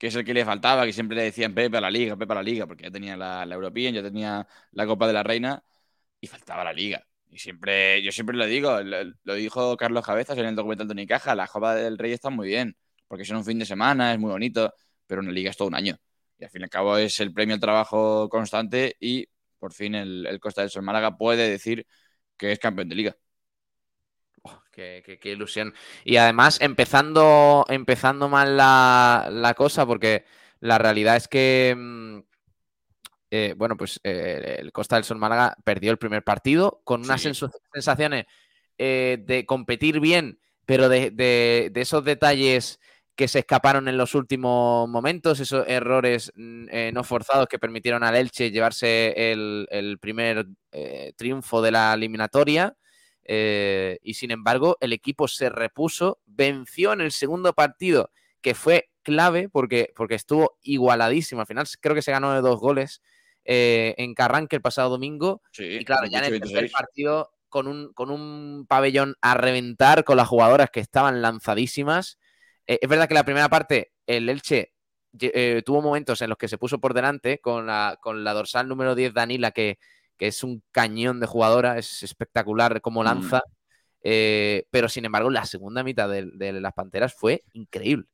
es 0.01 0.15
el 0.15 0.25
que 0.25 0.33
le 0.33 0.47
faltaba, 0.47 0.87
que 0.87 0.95
siempre 0.95 1.19
le 1.19 1.25
decían 1.25 1.53
Pepe 1.53 1.77
a 1.77 1.83
la 1.83 1.91
Liga, 1.91 2.17
Pepe 2.17 2.33
a 2.33 2.37
la 2.37 2.43
Liga, 2.43 2.67
porque 2.67 2.85
ya 2.85 2.91
tenía 2.91 3.19
la, 3.19 3.45
la 3.45 3.55
European, 3.55 3.93
ya 3.93 4.03
tenía 4.03 4.49
la 4.71 4.87
Copa 4.87 5.07
de 5.07 5.13
la 5.13 5.23
Reina 5.23 5.63
y 6.23 6.27
faltaba 6.27 6.65
la 6.65 6.73
Liga. 6.73 7.07
Y 7.31 7.39
siempre, 7.39 8.03
yo 8.03 8.13
siempre 8.13 8.37
lo 8.37 8.47
digo, 8.47 8.81
lo, 8.83 9.35
dijo 9.35 9.77
Carlos 9.77 10.05
Cabezas 10.07 10.39
en 10.39 10.47
el 10.47 10.57
documental 10.57 10.89
de 10.89 10.93
Unicaja, 10.93 11.35
la 11.35 11.47
Copa 11.49 11.75
del 11.75 11.99
Rey 11.99 12.13
está 12.13 12.31
muy 12.31 12.49
bien, 12.49 12.77
porque 13.09 13.25
son 13.25 13.39
un 13.39 13.45
fin 13.45 13.59
de 13.59 13.67
semana, 13.67 14.13
es 14.13 14.19
muy 14.19 14.31
bonito, 14.31 14.73
pero 15.07 15.21
una 15.21 15.33
Liga 15.33 15.51
es 15.51 15.57
todo 15.57 15.69
un 15.69 15.75
año. 15.75 15.97
Y 16.39 16.45
al 16.45 16.51
fin 16.51 16.63
y 16.63 16.65
al 16.65 16.71
cabo 16.71 16.97
es 16.97 17.21
el 17.21 17.33
premio 17.33 17.55
al 17.55 17.61
trabajo 17.61 18.29
constante 18.29 18.97
y 19.01 19.27
por 19.59 19.73
fin 19.73 19.95
el, 19.95 20.39
Costa 20.41 20.63
del 20.63 20.71
Sol 20.71 20.83
Málaga 20.83 21.17
puede 21.17 21.49
decir 21.51 21.87
que 22.37 22.53
es 22.53 22.59
campeón 22.59 22.89
de 22.89 22.95
Liga. 22.95 23.17
Oh, 24.43 24.63
qué, 24.71 25.19
ilusión. 25.25 25.75
Y 26.05 26.17
además, 26.17 26.61
empezando, 26.61 27.65
empezando 27.69 28.29
mal 28.29 28.57
la, 28.57 29.29
la 29.31 29.55
cosa, 29.55 29.87
porque 29.87 30.25
la 30.61 30.79
realidad 30.79 31.17
es 31.17 31.29
que, 31.29 31.75
mm, 31.77 32.21
eh, 33.31 33.55
bueno, 33.57 33.77
pues 33.77 34.01
eh, 34.05 34.57
el 34.61 34.73
Costa 34.73 34.97
del 34.97 35.05
Sol 35.05 35.19
Málaga 35.19 35.57
perdió 35.65 35.91
el 35.91 35.99
primer 35.99 36.23
partido 36.23 36.81
con 36.85 37.03
unas 37.05 37.21
Sí. 37.23 37.33
sensaciones 37.73 38.27
eh, 38.79 39.19
de 39.25 39.47
competir 39.47 40.01
bien, 40.01 40.39
pero 40.67 40.89
de, 40.89 41.11
de- 41.11 41.71
de 41.73 41.81
esos 41.81 42.05
detalles 42.05 42.79
que 43.15 43.29
se 43.29 43.39
escaparon 43.39 43.89
en 43.89 43.97
los 43.97 44.15
últimos 44.15 44.89
momentos, 44.89 45.41
esos 45.41 45.65
errores 45.67 46.31
mm, 46.37 46.67
no 46.93 47.03
forzados 47.03 47.47
que 47.49 47.59
permitieron 47.59 48.05
al 48.05 48.15
Elche 48.17 48.51
llevarse 48.51 49.33
el, 49.33 49.67
el 49.71 49.99
primer 49.99 50.47
triunfo 51.17 51.63
de 51.63 51.71
la 51.71 51.95
eliminatoria. 51.95 52.77
Y 53.29 54.15
sin 54.15 54.31
embargo, 54.31 54.77
el 54.81 54.93
equipo 54.93 55.29
se 55.29 55.49
repuso, 55.49 56.21
venció 56.27 56.93
en 56.93 57.01
el 57.01 57.11
segundo 57.11 57.55
partido, 57.55 58.11
que 58.43 58.55
fue 58.55 58.91
clave 59.03 59.49
porque, 59.49 59.93
porque 59.97 60.15
estuvo 60.15 60.59
igualadísimo. 60.63 61.41
Al 61.41 61.47
final 61.47 61.67
creo 61.81 61.95
que 61.95 62.03
se 62.03 62.13
ganó 62.13 62.33
de 62.35 62.41
dos 62.43 62.61
goles 62.61 63.01
eh, 63.47 63.95
en 63.99 64.15
Carranque 64.15 64.57
el 64.57 64.63
pasado 64.63 64.91
domingo. 64.91 65.41
Sí, 65.53 65.65
Y 65.65 65.85
claro, 65.85 66.07
ya 66.07 66.19
en 66.19 66.25
el 66.27 66.41
28-26. 66.41 66.53
tercer 66.53 66.71
partido, 66.71 67.31
con 67.49 67.69
un, 67.69 67.93
con 67.95 68.11
un 68.11 68.67
pabellón 68.69 69.15
a 69.23 69.35
reventar, 69.35 70.05
con 70.05 70.17
las 70.19 70.29
jugadoras 70.29 70.71
que 70.71 70.81
estaban 70.81 71.23
lanzadísimas. 71.23 72.19
Eh, 72.67 72.79
es 72.83 72.89
verdad 72.89 73.09
que 73.09 73.15
la 73.15 73.25
primera 73.25 73.49
parte, 73.49 73.93
el 74.07 74.29
Elche 74.29 74.73
eh, 75.21 75.63
tuvo 75.65 75.81
momentos 75.81 76.21
en 76.21 76.29
los 76.29 76.37
que 76.39 76.49
se 76.49 76.59
puso 76.59 76.79
por 76.79 76.93
delante 76.93 77.39
con 77.41 77.67
la, 77.67 77.99
con 78.03 78.25
la 78.25 78.35
dorsal 78.35 78.69
número 78.69 78.95
10, 78.95 79.15
Danila, 79.15 79.53
que, 79.53 79.79
que 80.19 80.27
es 80.27 80.43
un 80.45 80.63
cañón 80.73 81.21
de 81.21 81.27
jugadora, 81.27 81.79
es 81.79 82.03
espectacular 82.03 82.81
como 82.81 83.03
Mm. 83.03 83.07
lanza. 83.07 83.43
Eh, 84.09 84.67
pero 84.71 84.89
sin 84.89 85.05
embargo, 85.05 85.31
la 85.31 85.45
segunda 85.47 85.83
mitad 85.83 86.09
de, 86.09 86.27
de 86.35 86.53
las 86.61 86.73
Panteras 86.75 87.15
fue 87.15 87.43
increíble. 87.55 88.07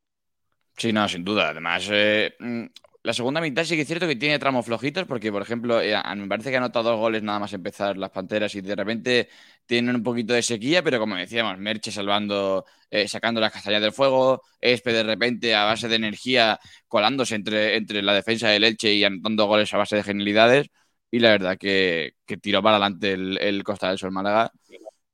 Sí, 0.77 0.93
no, 0.93 1.07
sin 1.09 1.23
duda. 1.25 1.51
Además, 1.51 1.87
eh, 1.91 2.35
mm, 2.39 2.65
la 3.05 3.13
segunda 3.13 3.41
mitad 3.41 3.65
sí 3.65 3.75
que 3.75 3.83
es 3.83 3.89
cierto 3.89 4.07
que 4.07 4.17
tiene 4.17 4.39
tramos 4.39 4.65
flojitos, 4.65 5.07
porque, 5.07 5.33
por 5.33 5.43
ejemplo, 5.43 5.81
eh, 5.81 5.97
me 6.17 6.29
parece 6.29 6.51
que 6.51 6.57
ha 6.57 6.59
anotado 6.59 6.91
dos 6.91 6.99
goles 7.01 7.23
nada 7.23 7.41
más 7.41 7.53
empezar 7.53 7.97
las 7.97 8.11
Panteras 8.11 8.55
y 8.55 8.61
de 8.61 8.77
repente 8.77 9.29
tienen 9.67 9.97
un 9.97 10.03
poquito 10.05 10.35
de 10.35 10.43
sequía, 10.43 10.83
pero 10.83 11.01
como 11.01 11.17
decíamos, 11.17 11.59
Merche 11.59 11.91
salvando, 11.91 12.65
eh, 12.91 13.09
sacando 13.09 13.41
las 13.41 13.53
castañas 13.53 13.83
del 13.83 13.93
fuego, 13.93 14.43
Espe 14.61 14.93
de 14.93 15.03
repente 15.03 15.55
a 15.55 15.65
base 15.65 15.89
de 15.89 15.97
energía 15.97 16.61
colándose 16.87 17.35
entre, 17.35 17.77
entre 17.77 18.03
la 18.03 18.15
defensa 18.15 18.49
del 18.49 18.65
Elche 18.65 18.93
y 18.95 19.03
anotando 19.05 19.47
goles 19.47 19.73
a 19.75 19.79
base 19.79 19.97
de 19.97 20.03
genialidades. 20.05 20.69
Y 21.11 21.19
la 21.19 21.31
verdad 21.31 21.59
que, 21.59 22.13
que 22.25 22.37
tiró 22.39 22.63
para 22.63 22.77
adelante 22.77 23.13
el, 23.13 23.37
el 23.39 23.65
Costa 23.65 23.89
del 23.89 23.99
Sol 23.99 24.13
Málaga. 24.13 24.51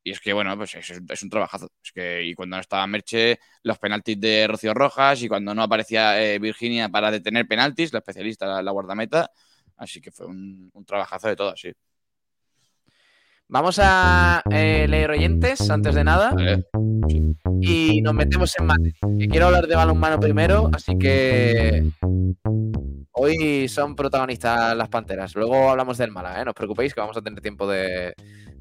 Y 0.05 0.13
es 0.13 0.21
que, 0.21 0.33
bueno, 0.33 0.57
pues 0.57 0.75
es, 0.75 0.91
es 0.91 1.23
un 1.23 1.31
trabajazo. 1.31 1.71
Es 1.83 1.93
que, 1.93 2.25
y 2.25 2.35
cuando 2.35 2.57
no 2.57 2.61
estaba 2.61 2.87
Merche, 2.87 3.39
los 3.63 3.79
penaltis 3.79 4.19
de 4.21 4.47
Rocío 4.47 4.75
Rojas, 4.75 5.23
y 5.23 5.29
cuando 5.29 5.55
no 5.55 5.63
aparecía 5.63 6.23
eh, 6.23 6.39
Virginia 6.39 6.89
para 6.89 7.11
detener 7.11 7.47
penaltis, 7.47 7.93
la 7.93 7.99
especialista, 7.99 8.47
la, 8.47 8.63
la 8.63 8.71
guardameta. 8.71 9.31
Así 9.77 10.01
que 10.01 10.11
fue 10.11 10.27
un, 10.27 10.71
un 10.73 10.85
trabajazo 10.85 11.29
de 11.29 11.37
todas, 11.37 11.61
sí. 11.61 11.73
Vamos 13.51 13.79
a 13.83 14.43
eh, 14.51 14.87
leer 14.87 15.11
oyentes 15.11 15.71
antes 15.71 15.95
de 15.95 16.05
nada 16.05 16.33
Vale. 16.35 16.67
y 17.63 18.03
nos 18.03 18.13
metemos 18.13 18.55
en 18.59 18.67
materia. 18.67 19.01
Quiero 19.31 19.47
hablar 19.47 19.67
de 19.67 19.75
balonmano 19.75 20.21
primero, 20.21 20.71
así 20.75 20.99
que 20.99 21.91
hoy 23.13 23.67
son 23.69 23.97
protagonistas 23.97 24.77
las 24.77 24.91
Panteras. 24.91 25.35
Luego 25.35 25.71
hablamos 25.71 25.97
del 25.97 26.11
Málaga, 26.11 26.43
¿eh? 26.43 26.45
no 26.45 26.51
os 26.51 26.55
preocupéis 26.55 26.93
que 26.93 27.01
vamos 27.01 27.17
a 27.17 27.23
tener 27.23 27.41
tiempo 27.41 27.67
de, 27.67 28.13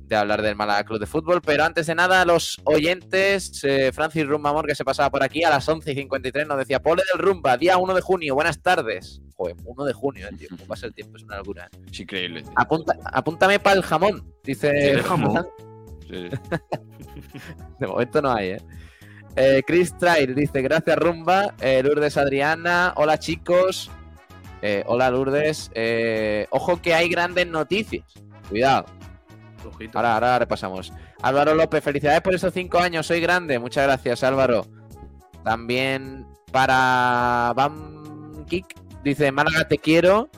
de 0.08 0.16
hablar 0.16 0.42
del 0.42 0.56
Málaga 0.56 0.84
Club 0.86 1.00
de 1.00 1.06
Fútbol. 1.06 1.42
Pero 1.42 1.64
antes 1.64 1.88
de 1.88 1.96
nada, 1.96 2.24
los 2.26 2.60
oyentes, 2.64 3.64
eh, 3.64 3.92
Francis 3.94 4.26
Rumbamor, 4.26 4.66
que 4.66 4.76
se 4.76 4.86
pasaba 4.86 5.10
por 5.10 5.24
aquí 5.24 5.44
a 5.44 5.50
las 5.50 5.68
11 5.68 5.92
y 5.92 5.96
53, 5.96 6.48
nos 6.48 6.58
decía, 6.58 6.82
Pole 6.82 7.04
del 7.12 7.22
Rumba, 7.22 7.58
día 7.58 7.78
1 7.78 7.94
de 7.94 8.02
junio, 8.02 8.36
buenas 8.36 8.62
tardes. 8.62 9.22
Joder, 9.36 9.56
1 9.64 9.86
de 9.86 9.94
junio, 9.94 10.28
tío, 10.38 10.48
¿cómo 10.50 10.66
pasa 10.66 10.88
el 10.88 10.94
tiempo? 10.94 11.18
Es 11.18 11.24
una 11.24 11.38
locura. 11.38 11.70
¿eh? 11.72 11.78
Es 11.92 12.00
increíble. 12.00 12.44
Apunta, 12.56 12.98
apúntame 13.12 13.60
para 13.60 13.76
el 13.76 13.84
jamón, 13.84 14.34
dice. 14.44 14.92
¿El 14.92 15.04
jamón? 15.04 15.46
Sí. 16.08 16.30
De 17.80 17.88
momento 17.88 18.22
no 18.22 18.32
hay, 18.32 18.52
¿eh? 18.52 18.62
Eh, 19.36 19.62
Chris 19.68 19.96
Trail 19.98 20.34
dice, 20.34 20.62
gracias 20.64 20.98
Rumba. 20.98 21.54
Eh, 21.62 21.84
Lourdes 21.84 22.18
Adriana, 22.18 22.94
hola 22.96 23.20
chicos. 23.20 23.92
Hola 24.88 25.12
Lourdes. 25.12 25.70
Ojo 26.50 26.82
que 26.82 26.96
hay 26.96 27.08
grandes 27.08 27.46
noticias. 27.46 28.04
Cuidado. 28.50 28.97
Ojito. 29.68 29.98
Ahora, 29.98 30.14
ahora 30.14 30.40
repasamos. 30.40 30.94
Álvaro 31.22 31.54
López, 31.56 31.84
felicidades 31.84 32.22
por 32.22 32.34
esos 32.34 32.54
cinco 32.54 32.80
años, 32.80 33.06
soy 33.06 33.20
grande. 33.20 33.60
Muchas 33.60 33.86
gracias, 33.86 34.24
Álvaro. 34.24 34.66
También 35.44 36.26
para 36.52 37.54
Bam 37.56 38.46
Kick, 38.46 38.76
dice 39.04 39.32
Málaga 39.32 39.68
te 39.68 39.78
quiero. 39.78 40.30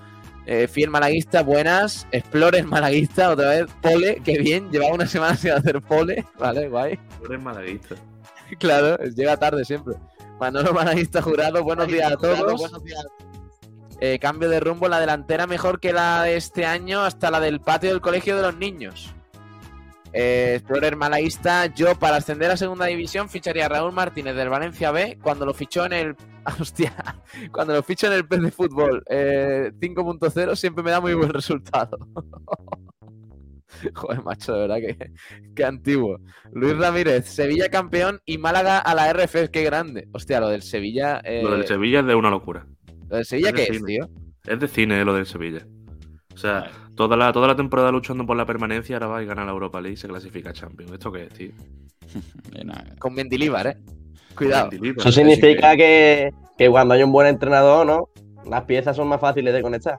Eh, 0.46 0.68
fiel 0.68 0.90
malaguista, 0.90 1.44
buenas. 1.44 2.08
Explorer 2.12 2.66
malaguista, 2.66 3.30
otra 3.30 3.50
vez. 3.50 3.66
Pole, 3.82 4.20
qué 4.24 4.40
bien. 4.40 4.72
Llevaba 4.72 4.96
una 4.96 5.06
semana 5.06 5.36
sin 5.36 5.52
hacer 5.52 5.80
pole. 5.82 6.26
Vale, 6.40 6.68
guay. 6.70 7.00
Eres 7.24 7.42
malaguista. 7.42 7.96
Claro, 8.58 8.98
llega 8.98 9.38
tarde 9.38 9.64
siempre. 9.64 9.94
Manolo 10.40 10.74
Malaguista 10.74 11.22
Jurado, 11.22 11.64
buenos 11.64 11.88
días 11.88 12.12
a 12.12 12.18
todos. 12.18 12.72
Eh, 14.00 14.18
cambio 14.18 14.50
de 14.50 14.60
rumbo, 14.60 14.88
la 14.88 15.00
delantera 15.00 15.46
mejor 15.46 15.80
que 15.80 15.94
la 15.94 16.24
de 16.24 16.36
este 16.36 16.66
año 16.66 17.04
hasta 17.04 17.30
la 17.30 17.40
del 17.40 17.60
patio 17.60 17.92
del 17.92 18.02
colegio 18.02 18.38
de 18.38 18.42
los 18.42 18.56
niños. 18.56 19.14
Eh, 20.14 20.56
Explorer 20.56 20.96
Malaguista, 20.96 21.68
yo 21.68 21.94
para 21.98 22.18
ascender 22.18 22.50
a 22.52 22.58
segunda 22.58 22.86
división 22.88 23.30
ficharía 23.30 23.68
a 23.68 23.70
Raúl 23.70 23.92
Martínez 23.92 24.36
del 24.36 24.50
Valencia 24.50 24.92
B 24.92 25.20
cuando 25.22 25.46
lo 25.46 25.54
fichó 25.54 25.86
en 25.86 25.94
el. 25.94 26.16
Hostia, 26.60 26.94
cuando 27.52 27.74
lo 27.74 27.84
fichó 27.84 28.08
en 28.08 28.14
el 28.14 28.28
PES 28.28 28.42
de 28.42 28.52
fútbol 28.52 29.04
eh, 29.10 29.72
5.0 29.80 30.56
siempre 30.56 30.84
me 30.84 30.92
da 30.92 31.00
muy 31.00 31.14
buen 31.14 31.30
resultado. 31.32 31.98
Joder, 33.94 34.24
macho, 34.24 34.54
de 34.54 34.60
verdad 34.62 34.78
que, 34.78 35.12
que 35.56 35.64
antiguo. 35.64 36.20
Luis 36.52 36.76
Ramírez, 36.78 37.28
Sevilla 37.28 37.70
campeón 37.70 38.20
y 38.26 38.38
Málaga 38.40 38.80
a 38.80 38.96
la 38.96 39.14
RF, 39.14 39.50
qué 39.52 39.64
grande. 39.64 40.08
Hostia, 40.12 40.40
lo 40.40 40.50
del 40.50 40.64
Sevilla. 40.64 41.22
eh, 41.24 41.44
Lo 41.44 41.52
del 41.52 41.68
Sevilla 41.68 42.00
es 42.00 42.06
de 42.08 42.16
una 42.16 42.32
locura. 42.32 42.66
¿Lo 43.10 43.18
del 43.18 43.26
Sevilla 43.26 43.50
es 43.50 43.54
de 43.56 43.58
qué 43.66 43.72
es, 43.72 43.78
cine. 43.78 43.88
tío? 43.88 44.10
Es 44.48 44.60
de 44.60 44.68
cine 44.68 45.00
eh, 45.02 45.06
lo 45.06 45.14
del 45.14 45.28
Sevilla. 45.28 45.66
Sea, 46.40 46.72
toda 46.96 47.16
la, 47.18 47.32
toda 47.32 47.48
la 47.48 47.56
temporada 47.56 47.92
luchando 47.92 48.26
por 48.26 48.36
la 48.38 48.46
permanencia, 48.46 48.96
ahora 48.96 49.08
va 49.08 49.24
y 49.24 49.26
gana 49.26 49.46
la 49.46 49.52
Europa 49.52 49.80
League 49.82 49.94
y 49.94 49.98
se 49.98 50.08
clasifica 50.08 50.50
a 50.50 50.54
Champions. 50.54 50.92
¿Esto 50.94 51.12
qué 51.12 51.24
es, 51.24 51.30
tío? 51.34 51.52
Con 53.00 53.14
Mendilibar, 53.14 53.68
¿eh? 53.68 53.78
Cuidado. 54.36 54.70
Mendilibar, 54.72 55.00
Eso 55.00 55.10
que- 55.10 55.14
significa 55.14 55.76
que, 55.76 56.32
que 56.58 56.70
cuando 56.70 56.94
hay 56.94 57.04
un 57.04 57.12
buen 57.12 57.28
entrenador, 57.28 57.86
¿no? 57.86 58.10
Las 58.50 58.64
piezas 58.64 58.96
son 58.96 59.08
más 59.08 59.20
fáciles 59.22 59.54
de 59.54 59.62
conectar. 59.62 59.98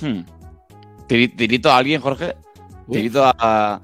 Hmm. 0.00 0.20
Tirito 1.06 1.70
a 1.70 1.76
alguien, 1.78 2.00
Jorge. 2.00 2.34
Tirito 2.90 3.24
a, 3.24 3.34
a, 3.38 3.80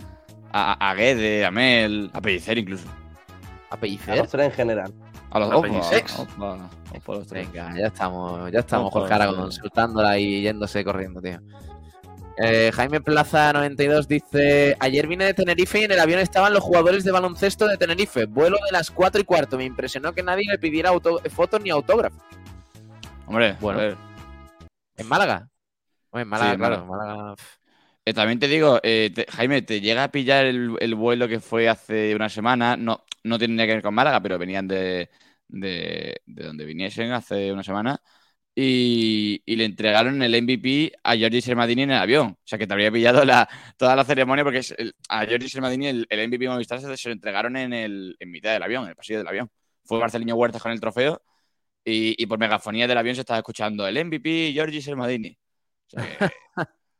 a, 0.52 0.90
a 0.90 0.94
Guede, 0.94 1.44
a 1.44 1.50
Mel, 1.50 2.10
a 2.12 2.20
Pellicer 2.20 2.56
incluso. 2.58 2.86
A 3.70 3.74
A 3.74 3.80
Pellicer. 3.80 4.16
los 4.16 4.28
tres 4.28 4.46
en 4.46 4.52
general. 4.52 4.94
A 5.36 5.48
los 5.48 5.58
opa, 5.58 5.68
Pellicer. 5.68 6.04
opa, 6.18 6.70
opa, 6.94 7.12
los 7.14 7.26
tres. 7.26 7.50
Venga, 7.52 7.74
ya 7.78 7.86
estamos, 7.86 8.50
ya 8.52 8.60
estamos, 8.60 8.92
Jorge 8.92 9.14
Aragón, 9.14 9.52
soltándola 9.52 10.18
y 10.18 10.42
yéndose 10.42 10.84
corriendo, 10.84 11.20
tío. 11.20 11.40
Eh, 12.38 12.70
Jaime 12.74 13.00
Plaza 13.00 13.52
92 13.52 14.08
dice: 14.08 14.76
Ayer 14.78 15.06
vine 15.06 15.24
de 15.24 15.34
Tenerife 15.34 15.80
y 15.80 15.84
en 15.84 15.92
el 15.92 16.00
avión 16.00 16.20
estaban 16.20 16.52
los 16.52 16.62
jugadores 16.62 17.02
de 17.04 17.10
baloncesto 17.10 17.66
de 17.66 17.78
Tenerife. 17.78 18.26
Vuelo 18.26 18.58
de 18.66 18.72
las 18.72 18.90
4 18.90 19.20
y 19.20 19.24
cuarto. 19.24 19.56
Me 19.56 19.64
impresionó 19.64 20.12
que 20.12 20.22
nadie 20.22 20.44
le 20.50 20.58
pidiera 20.58 20.90
auto- 20.90 21.20
fotos 21.30 21.60
ni 21.62 21.70
autógrafos. 21.70 22.22
Hombre, 23.26 23.56
Bueno. 23.60 23.78
a 23.78 23.82
ver. 23.82 23.96
¿En 24.98 25.08
Málaga? 25.08 25.48
Hombre, 26.10 26.22
en 26.22 26.28
Málaga, 26.28 26.56
claro. 26.56 26.74
en 26.76 26.86
Málaga, 26.88 27.34
pf. 27.36 27.56
Eh, 28.04 28.14
también 28.14 28.38
te 28.38 28.46
digo, 28.48 28.78
eh, 28.82 29.10
te- 29.14 29.26
Jaime, 29.30 29.62
te 29.62 29.80
llega 29.80 30.04
a 30.04 30.08
pillar 30.12 30.44
el, 30.46 30.76
el 30.80 30.94
vuelo 30.94 31.26
que 31.28 31.40
fue 31.40 31.68
hace 31.68 32.14
una 32.14 32.28
semana. 32.28 32.76
No, 32.76 33.02
no 33.24 33.38
tiene 33.38 33.54
nada 33.54 33.66
que 33.66 33.74
ver 33.74 33.82
con 33.82 33.94
Málaga, 33.94 34.20
pero 34.20 34.38
venían 34.38 34.68
de, 34.68 35.08
de, 35.48 36.20
de 36.26 36.44
donde 36.44 36.64
viniesen 36.64 37.12
hace 37.12 37.52
una 37.52 37.62
semana. 37.62 38.00
Y, 38.58 39.42
y 39.44 39.56
le 39.56 39.66
entregaron 39.66 40.22
el 40.22 40.34
MVP 40.34 40.92
a 41.04 41.14
Giorgi 41.14 41.42
Sermadini 41.42 41.82
en 41.82 41.90
el 41.90 41.98
avión. 41.98 42.28
O 42.28 42.38
sea 42.44 42.58
que 42.58 42.66
te 42.66 42.72
habría 42.72 42.90
pillado 42.92 43.24
la, 43.24 43.48
toda 43.76 43.94
la 43.96 44.04
ceremonia 44.04 44.44
porque 44.44 44.58
es 44.60 44.74
el- 44.78 44.94
a 45.10 45.26
Giorgi 45.26 45.48
Sermadini 45.48 45.88
el, 45.88 46.06
el 46.08 46.20
MVP 46.20 46.48
Movistar 46.48 46.80
se, 46.80 46.96
se 46.96 47.08
lo 47.10 47.12
entregaron 47.14 47.56
en, 47.56 47.72
el, 47.74 48.16
en 48.18 48.30
mitad 48.30 48.52
del 48.52 48.62
avión, 48.62 48.84
en 48.84 48.90
el 48.90 48.96
pasillo 48.96 49.18
del 49.20 49.28
avión. 49.28 49.50
Fue 49.84 50.00
Marcelino 50.00 50.34
Huertas 50.36 50.62
con 50.62 50.72
el 50.72 50.80
trofeo 50.80 51.22
y, 51.84 52.22
y 52.22 52.26
por 52.26 52.38
megafonía 52.38 52.88
del 52.88 52.98
avión 52.98 53.14
se 53.16 53.22
estaba 53.22 53.38
escuchando 53.38 53.86
el 53.88 53.96
MVP 53.98 54.52
Giorgi 54.52 54.82
Sermadini. 54.82 55.38
O 55.88 55.90
sea 55.90 56.06
que, 56.08 56.20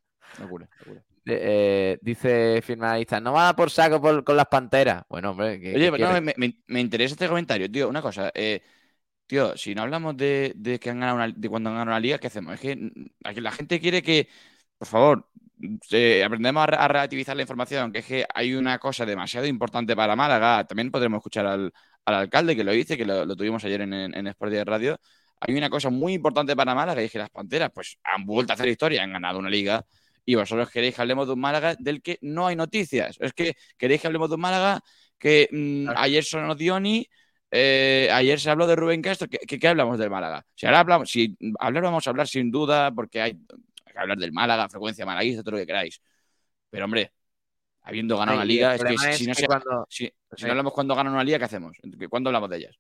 locura, 0.38 0.68
locura. 0.80 1.05
Eh, 1.28 1.98
dice 2.02 2.60
firmadista: 2.62 3.20
No 3.20 3.32
va 3.32 3.54
por 3.56 3.70
saco 3.70 4.00
por- 4.00 4.22
con 4.24 4.36
las 4.36 4.46
panteras. 4.46 5.04
Bueno, 5.08 5.30
hombre, 5.32 5.60
¿qué, 5.60 5.74
Oye, 5.74 5.90
qué 5.92 5.98
no, 5.98 6.12
me, 6.20 6.34
me- 6.36 6.62
me 6.68 6.80
interesa 6.80 7.14
este 7.14 7.28
comentario, 7.28 7.70
tío. 7.70 7.88
Una 7.88 8.00
cosa, 8.00 8.30
eh, 8.34 8.62
tío, 9.26 9.56
si 9.56 9.74
no 9.74 9.82
hablamos 9.82 10.16
de, 10.16 10.52
de 10.56 10.78
que 10.78 10.90
han 10.90 11.00
ganado 11.00 11.16
una- 11.16 11.28
de 11.36 11.48
cuando 11.48 11.70
han 11.70 11.76
ganado 11.76 11.92
una 11.92 12.00
liga, 12.00 12.18
¿qué 12.18 12.28
hacemos? 12.28 12.54
Es 12.54 12.60
que 12.60 12.90
aquí 13.24 13.40
la 13.40 13.52
gente 13.52 13.80
quiere 13.80 14.02
que, 14.02 14.28
por 14.78 14.88
favor, 14.88 15.28
eh, 15.90 16.22
aprendemos 16.24 16.62
a, 16.62 16.66
re- 16.66 16.76
a 16.76 16.88
relativizar 16.88 17.34
la 17.36 17.42
información, 17.42 17.92
que 17.92 18.00
es 18.00 18.06
que 18.06 18.26
hay 18.34 18.54
una 18.54 18.78
cosa 18.78 19.04
demasiado 19.06 19.46
importante 19.46 19.96
para 19.96 20.14
Málaga. 20.16 20.64
También 20.66 20.90
podremos 20.90 21.18
escuchar 21.18 21.46
al, 21.46 21.72
al 22.04 22.14
alcalde 22.14 22.54
que 22.56 22.64
lo 22.64 22.72
dice, 22.72 22.96
que 22.96 23.04
lo, 23.06 23.24
lo 23.26 23.34
tuvimos 23.36 23.64
ayer 23.64 23.80
en, 23.80 23.92
en, 23.94 24.14
en 24.16 24.26
Sport 24.28 24.52
Radio. 24.64 24.98
Hay 25.40 25.54
una 25.56 25.68
cosa 25.70 25.90
muy 25.90 26.14
importante 26.14 26.54
para 26.56 26.74
Málaga 26.74 27.02
y 27.02 27.06
es 27.06 27.12
que 27.12 27.18
las 27.18 27.30
Panteras, 27.30 27.70
pues, 27.74 27.98
han 28.04 28.24
vuelto 28.24 28.52
a 28.52 28.54
hacer 28.54 28.68
historia, 28.68 29.02
han 29.02 29.12
ganado 29.12 29.38
una 29.38 29.50
liga. 29.50 29.84
Y 30.28 30.34
vosotros 30.34 30.68
queréis 30.70 30.94
que 30.96 31.00
hablemos 31.02 31.26
de 31.28 31.34
un 31.34 31.40
Málaga 31.40 31.76
del 31.78 32.02
que 32.02 32.18
no 32.20 32.46
hay 32.48 32.56
noticias. 32.56 33.16
Es 33.20 33.32
que 33.32 33.54
queréis 33.78 34.00
que 34.00 34.08
hablemos 34.08 34.28
de 34.28 34.34
un 34.34 34.40
Málaga 34.42 34.80
que 35.18 35.48
mm, 35.50 35.88
ayer 35.96 36.24
sonó 36.24 36.54
Dioni, 36.56 37.06
eh, 37.50 38.08
ayer 38.12 38.38
se 38.40 38.50
habló 38.50 38.66
de 38.66 38.74
Rubén 38.76 39.00
Castro. 39.00 39.28
¿Qué, 39.28 39.38
qué, 39.38 39.58
qué 39.58 39.68
hablamos 39.68 39.98
del 39.98 40.10
Málaga? 40.10 40.44
Si 40.54 40.66
ahora 40.66 40.80
hablamos, 40.80 41.08
si 41.10 41.36
hablar 41.60 41.84
vamos 41.84 42.06
a 42.06 42.10
hablar 42.10 42.26
sin 42.26 42.50
duda, 42.50 42.90
porque 42.90 43.22
hay, 43.22 43.38
hay 43.86 43.92
que 43.92 43.98
hablar 43.98 44.18
del 44.18 44.32
Málaga, 44.32 44.68
frecuencia 44.68 45.06
malaguista, 45.06 45.42
todo 45.44 45.52
lo 45.52 45.58
que 45.58 45.66
queráis. 45.66 46.00
Pero 46.70 46.86
hombre, 46.86 47.12
habiendo 47.82 48.18
ganado 48.18 48.32
Ay, 48.32 48.38
una 48.38 48.44
liga, 48.44 48.74
es 48.74 48.82
que 48.82 48.98
si, 48.98 49.06
es 49.06 49.28
no 49.28 49.34
que 49.34 49.40
se- 49.40 49.46
cuando- 49.46 49.86
si- 49.88 50.06
si 50.06 50.12
Sí. 50.36 50.44
no 50.46 50.50
hablamos 50.50 50.72
cuando 50.72 50.94
ganan 50.96 51.12
una 51.12 51.22
liga, 51.24 51.38
¿qué 51.38 51.44
hacemos? 51.44 51.76
¿Cuándo 52.10 52.30
hablamos 52.30 52.50
de 52.50 52.56
ellas? 52.56 52.76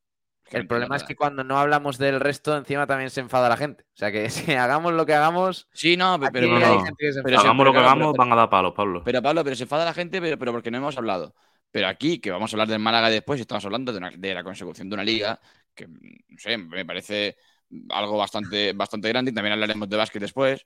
El 0.50 0.66
problema 0.66 0.96
es 0.96 1.04
que 1.04 1.16
cuando 1.16 1.42
no 1.44 1.58
hablamos 1.58 1.98
del 1.98 2.20
resto, 2.20 2.56
encima 2.56 2.86
también 2.86 3.10
se 3.10 3.20
enfada 3.20 3.48
la 3.48 3.56
gente. 3.56 3.84
O 3.84 3.96
sea 3.96 4.12
que 4.12 4.30
si 4.30 4.52
hagamos 4.52 4.92
lo 4.92 5.04
que 5.06 5.14
hagamos. 5.14 5.68
Sí, 5.72 5.96
no, 5.96 6.18
pero, 6.32 6.46
no, 6.48 6.56
hay 6.56 6.62
no. 6.62 6.84
gente 6.84 6.94
que 6.98 7.12
se 7.12 7.22
Pero 7.22 7.34
enfada. 7.34 7.40
se- 7.42 7.46
Hagamos 7.48 7.66
lo 7.66 7.72
que 7.72 7.78
hagamos, 7.78 8.12
pero- 8.12 8.18
van 8.24 8.32
a 8.32 8.36
dar 8.36 8.50
palos, 8.50 8.72
Pablo. 8.74 9.02
Pero 9.04 9.22
Pablo, 9.22 9.42
pero 9.44 9.56
se 9.56 9.64
enfada 9.64 9.84
la 9.84 9.94
gente, 9.94 10.20
pero, 10.20 10.38
pero 10.38 10.52
porque 10.52 10.70
no 10.70 10.78
hemos 10.78 10.96
hablado. 10.96 11.34
Pero 11.72 11.88
aquí, 11.88 12.20
que 12.20 12.30
vamos 12.30 12.52
a 12.52 12.56
hablar 12.56 12.68
del 12.68 12.78
Málaga 12.78 13.10
después, 13.10 13.40
estamos 13.40 13.64
hablando 13.64 13.92
de, 13.92 13.98
una- 13.98 14.10
de 14.10 14.34
la 14.34 14.44
consecución 14.44 14.88
de 14.88 14.94
una 14.94 15.04
liga 15.04 15.40
que, 15.74 15.88
no 15.88 16.38
sé, 16.38 16.56
me 16.56 16.84
parece 16.86 17.36
algo 17.90 18.16
bastante, 18.16 18.72
bastante 18.72 19.08
grande 19.08 19.32
y 19.32 19.34
también 19.34 19.52
hablaremos 19.54 19.88
de 19.88 19.96
básquet 19.96 20.22
después. 20.22 20.64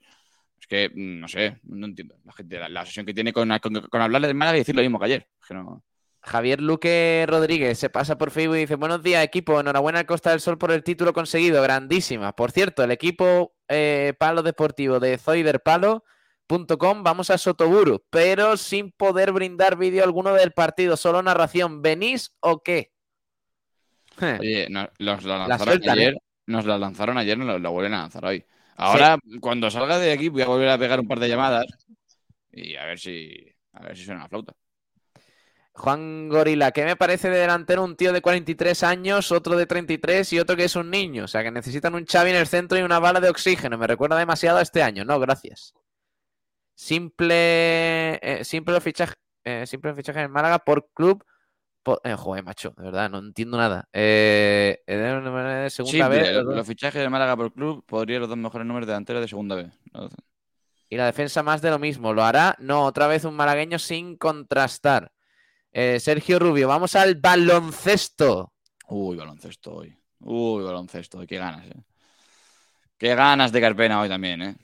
Es 0.59 0.67
que, 0.67 0.89
mm, 0.93 1.19
no 1.21 1.27
sé, 1.27 1.59
no 1.63 1.87
entiendo. 1.87 2.15
La 2.23 2.33
gente, 2.33 2.59
la, 2.59 2.69
la 2.69 2.81
obsesión 2.81 3.05
que 3.05 3.13
tiene 3.15 3.33
con, 3.33 3.49
con, 3.59 3.73
con 3.81 4.01
hablar 4.01 4.21
del 4.21 4.35
Málaga 4.35 4.57
y 4.57 4.61
decir 4.61 4.75
lo 4.75 4.83
mismo 4.83 4.99
que 4.99 5.05
ayer. 5.05 5.27
Es 5.41 5.47
que 5.47 5.53
no... 5.55 5.83
Javier 6.23 6.61
Luque 6.61 7.25
Rodríguez 7.27 7.79
se 7.79 7.89
pasa 7.89 8.17
por 8.17 8.31
Facebook 8.31 8.57
y 8.57 8.61
dice: 8.61 8.75
Buenos 8.75 9.01
días, 9.03 9.23
equipo. 9.23 9.59
Enhorabuena 9.59 9.99
al 9.99 10.05
Costa 10.05 10.29
del 10.31 10.39
Sol 10.39 10.57
por 10.57 10.71
el 10.71 10.83
título 10.83 11.13
conseguido. 11.13 11.61
Grandísima. 11.63 12.33
Por 12.35 12.51
cierto, 12.51 12.83
el 12.83 12.91
equipo 12.91 13.55
eh, 13.67 14.13
Palo 14.19 14.43
Deportivo 14.43 14.99
de 14.99 15.17
zoiderpalo.com 15.17 17.03
vamos 17.03 17.29
a 17.31 17.37
Sotoburu, 17.37 18.03
pero 18.09 18.55
sin 18.57 18.91
poder 18.91 19.31
brindar 19.31 19.77
vídeo 19.77 20.03
alguno 20.03 20.33
del 20.33 20.51
partido, 20.51 20.95
solo 20.97 21.23
narración. 21.23 21.81
¿Venís 21.81 22.35
o 22.39 22.61
qué? 22.61 22.91
Oye, 24.39 24.67
no- 24.69 24.89
los 24.99 25.23
la 25.23 25.39
La 25.39 25.47
lanzaron 25.47 25.89
ayer, 25.89 26.13
¿eh? 26.13 26.17
nos 26.45 26.65
la 26.65 26.77
lanzaron 26.77 27.17
ayer, 27.17 27.37
nos 27.37 27.59
la, 27.61 27.69
vuelven 27.69 27.93
a 27.93 28.01
lanzar 28.01 28.25
hoy. 28.25 28.45
Ahora, 28.75 29.17
cuando 29.39 29.69
salga 29.71 29.97
de 29.99 30.11
aquí, 30.11 30.29
voy 30.29 30.41
a 30.41 30.47
volver 30.47 30.69
a 30.69 30.77
pegar 30.77 30.99
un 30.99 31.07
par 31.07 31.19
de 31.19 31.29
llamadas 31.29 31.65
y 32.51 32.75
a 32.75 32.85
ver 32.85 32.99
si, 32.99 33.45
a 33.73 33.83
ver 33.83 33.95
si 33.97 34.05
suena 34.05 34.21
la 34.21 34.29
flauta. 34.29 34.53
Juan 35.81 36.29
Gorila, 36.29 36.71
¿qué 36.71 36.85
me 36.85 36.95
parece 36.95 37.29
de 37.29 37.39
delantero 37.39 37.83
un 37.83 37.95
tío 37.95 38.13
de 38.13 38.21
43 38.21 38.83
años, 38.83 39.31
otro 39.31 39.57
de 39.57 39.65
33 39.65 40.31
y 40.33 40.39
otro 40.39 40.55
que 40.55 40.65
es 40.65 40.75
un 40.75 40.89
niño? 40.91 41.25
O 41.25 41.27
sea, 41.27 41.43
que 41.43 41.49
necesitan 41.51 41.95
un 41.95 42.05
Xavi 42.05 42.29
en 42.29 42.35
el 42.35 42.45
centro 42.47 42.77
y 42.77 42.81
una 42.83 42.99
bala 42.99 43.19
de 43.19 43.29
oxígeno. 43.29 43.77
Me 43.77 43.87
recuerda 43.87 44.17
demasiado 44.17 44.59
a 44.59 44.61
este 44.61 44.83
año. 44.83 45.03
No, 45.05 45.19
gracias. 45.19 45.73
Simple, 46.75 48.15
eh, 48.21 48.43
simple 48.43 48.79
fichaje, 48.81 49.13
eh, 49.43 49.65
simple 49.67 49.93
fichaje 49.93 50.21
en 50.21 50.31
Málaga 50.31 50.59
por 50.59 50.89
club. 50.93 51.23
por- 51.83 51.99
eh, 52.03 52.13
joder, 52.15 52.43
macho, 52.43 52.75
de 52.77 52.83
verdad, 52.83 53.09
no 53.09 53.17
entiendo 53.17 53.57
nada. 53.57 53.89
Eh, 53.91 54.83
eh, 54.85 54.95
de 54.97 55.69
segunda 55.71 55.91
Simple, 56.05 56.19
vez. 56.19 56.33
los, 56.43 56.55
los 56.57 56.67
fichajes 56.67 57.01
de 57.01 57.09
Málaga 57.09 57.35
por 57.35 57.51
club 57.53 57.83
podría 57.87 58.19
los 58.19 58.29
dos 58.29 58.37
mejores 58.37 58.67
números 58.67 58.85
delanteros 58.85 59.19
de 59.23 59.27
segunda 59.27 59.55
vez. 59.55 59.73
Y 60.89 60.97
la 60.97 61.07
defensa 61.07 61.41
más 61.41 61.59
de 61.63 61.71
lo 61.71 61.79
mismo. 61.79 62.13
¿Lo 62.13 62.23
hará? 62.23 62.55
No, 62.59 62.83
otra 62.85 63.07
vez 63.07 63.25
un 63.25 63.33
malagueño 63.35 63.79
sin 63.79 64.15
contrastar. 64.15 65.11
Eh, 65.71 65.99
Sergio 65.99 66.37
Rubio, 66.39 66.67
vamos 66.67 66.95
al 66.95 67.15
baloncesto. 67.15 68.53
Uy, 68.89 69.15
baloncesto 69.15 69.75
hoy. 69.75 69.95
Uy, 70.19 70.63
baloncesto 70.63 71.19
hoy. 71.19 71.27
Qué 71.27 71.37
ganas, 71.37 71.65
eh. 71.65 71.81
Qué 72.97 73.15
ganas 73.15 73.51
de 73.51 73.61
Carpena 73.61 74.01
hoy 74.01 74.09
también, 74.09 74.41
eh. 74.41 74.55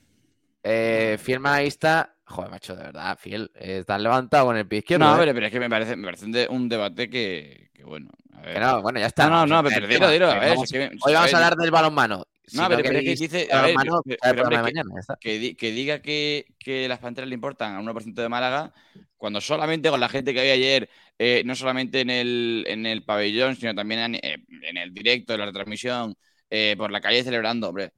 Eh, 0.62 1.18
fiel 1.20 1.40
malaguista. 1.40 2.14
Joder, 2.26 2.50
macho, 2.50 2.76
de 2.76 2.82
verdad, 2.84 3.18
fiel. 3.18 3.50
eh, 3.54 3.78
estás 3.78 4.00
levantado 4.02 4.46
con 4.46 4.56
el 4.56 4.68
pie 4.68 4.80
izquierdo. 4.80 5.06
No, 5.06 5.14
¿eh? 5.14 5.18
pero, 5.20 5.32
pero 5.34 5.46
es 5.46 5.52
que 5.52 5.60
me 5.60 5.70
parece, 5.70 5.96
me 5.96 6.04
parece 6.04 6.26
un, 6.26 6.32
de- 6.32 6.48
un 6.50 6.68
debate 6.68 7.08
que, 7.08 7.70
que 7.72 7.84
bueno. 7.84 8.10
A 8.34 8.42
ver. 8.42 8.54
Que 8.54 8.60
no, 8.60 8.82
bueno, 8.82 9.00
ya 9.00 9.06
está. 9.06 9.28
No, 9.28 9.46
no, 9.46 9.62
no, 9.62 9.68
pero 9.68 9.86
dilo, 9.86 10.10
dilo, 10.10 10.26
a 10.26 10.34
Venga, 10.34 10.40
ver, 10.40 10.48
vamos- 10.50 10.64
es 10.64 10.72
que- 10.72 10.90
Hoy 11.06 11.14
vamos 11.14 11.32
a 11.32 11.36
hablar 11.38 11.56
del 11.56 11.70
balonmano. 11.70 12.26
Si 12.46 12.56
No, 12.56 12.68
pero- 12.68 12.82
pero 12.82 12.98
es 12.98 13.04
que 13.04 13.14
dice- 13.16 13.48
a 13.50 13.62
ver, 13.62 13.74
pero- 13.82 14.02
pero, 14.20 14.44
mañana, 14.62 14.90
que 15.20 15.38
diga 15.72 16.00
que, 16.00 16.46
que 16.58 16.86
las 16.86 16.98
panteras 16.98 17.28
le 17.28 17.34
importan 17.34 17.74
a 17.76 17.80
1% 17.80 18.20
de 18.22 18.28
Málaga, 18.28 18.72
cuando 19.18 19.40
solamente 19.42 19.90
con 19.90 20.00
la 20.00 20.08
gente 20.08 20.34
que 20.34 20.40
había 20.40 20.54
ayer, 20.54 20.90
eh, 21.18 21.42
no 21.46 21.54
solamente 21.56 22.00
en 22.02 22.10
el, 22.10 22.64
en 22.68 22.86
el 22.86 23.04
pabellón, 23.04 23.56
sino 23.56 23.74
también 23.74 24.00
en, 24.00 24.14
eh, 24.16 24.44
en 24.62 24.76
el 24.78 24.94
directo, 24.94 25.34
en 25.34 25.40
la 25.40 25.46
retransmisión, 25.46 26.14
eh, 26.50 26.74
por 26.78 26.90
la 26.92 27.00
calle 27.02 27.24
celebrando, 27.24 27.68
hombre. 27.68 27.92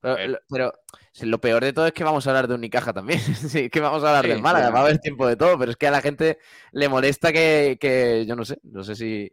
Pero, 0.00 0.26
lo- 0.28 0.38
pero 0.48 0.72
si 1.12 1.26
lo 1.26 1.40
peor 1.40 1.64
de 1.64 1.72
todo 1.72 1.86
es 1.86 1.92
que 1.92 2.04
vamos 2.04 2.26
a 2.26 2.30
hablar 2.30 2.48
de 2.48 2.54
Unicaja 2.54 2.92
también. 2.92 3.20
sí, 3.50 3.70
que 3.70 3.80
vamos 3.80 4.04
a 4.04 4.08
hablar 4.08 4.26
Sí, 4.26 4.28
del 4.28 4.40
Málaga. 4.40 4.70
sí. 4.70 4.70
Va 4.70 4.80
a 4.80 4.82
haber 4.82 4.98
tiempo 4.98 5.26
de 5.26 5.36
todo, 5.36 5.58
pero 5.58 5.70
es 5.70 5.76
que 5.76 5.86
a 5.86 5.90
la 5.90 6.02
gente 6.02 6.38
le 6.72 6.88
molesta 6.88 7.32
que, 7.32 7.78
que 7.80 8.24
yo 8.26 8.36
no 8.36 8.44
sé. 8.44 8.58
No 8.64 8.84
sé 8.84 8.94
si. 8.96 9.30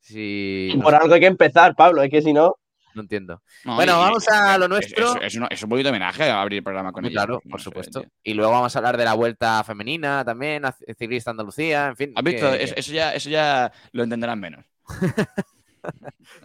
si 0.00 0.76
no, 0.76 0.82
por 0.82 0.94
algo 0.94 1.14
hay 1.14 1.20
que 1.20 1.26
empezar, 1.26 1.74
Pablo, 1.74 2.02
es 2.02 2.10
que 2.10 2.22
si 2.22 2.32
no. 2.32 2.56
No 2.94 3.02
entiendo. 3.02 3.42
No, 3.64 3.74
Bueno, 3.76 3.92
y- 3.92 3.96
vamos 3.96 4.28
a 4.28 4.56
lo 4.58 4.64
es- 4.64 4.68
nuestro. 4.70 5.16
Es, 5.22 5.34
es 5.34 5.36
un, 5.40 5.46
es 5.50 5.62
un 5.62 5.68
poquito 5.68 5.86
de 5.88 5.90
homenaje 5.90 6.30
a 6.30 6.40
abrir 6.40 6.58
el 6.58 6.64
programa 6.64 6.92
con 6.92 7.04
ellos. 7.04 7.14
claro, 7.14 7.40
por 7.50 7.60
supuesto. 7.60 8.04
Y 8.22 8.34
luego 8.34 8.52
vamos 8.52 8.74
a 8.74 8.78
hablar 8.78 8.96
de 8.96 9.04
la 9.04 9.14
vuelta 9.14 9.62
femenina 9.64 10.24
también, 10.24 10.64
a 10.64 10.72
ciclista 10.98 11.30
Andalucía, 11.30 11.88
en 11.88 11.96
fin. 11.96 12.12
¿Has 12.16 12.22
visto? 12.24 12.50
que- 12.50 12.62
Eso, 12.62 12.74
eso 12.76 12.92
ya, 12.92 13.14
eso 13.14 13.30
ya 13.30 13.72
lo 13.92 14.02
entenderán 14.04 14.40
menos. 14.40 14.64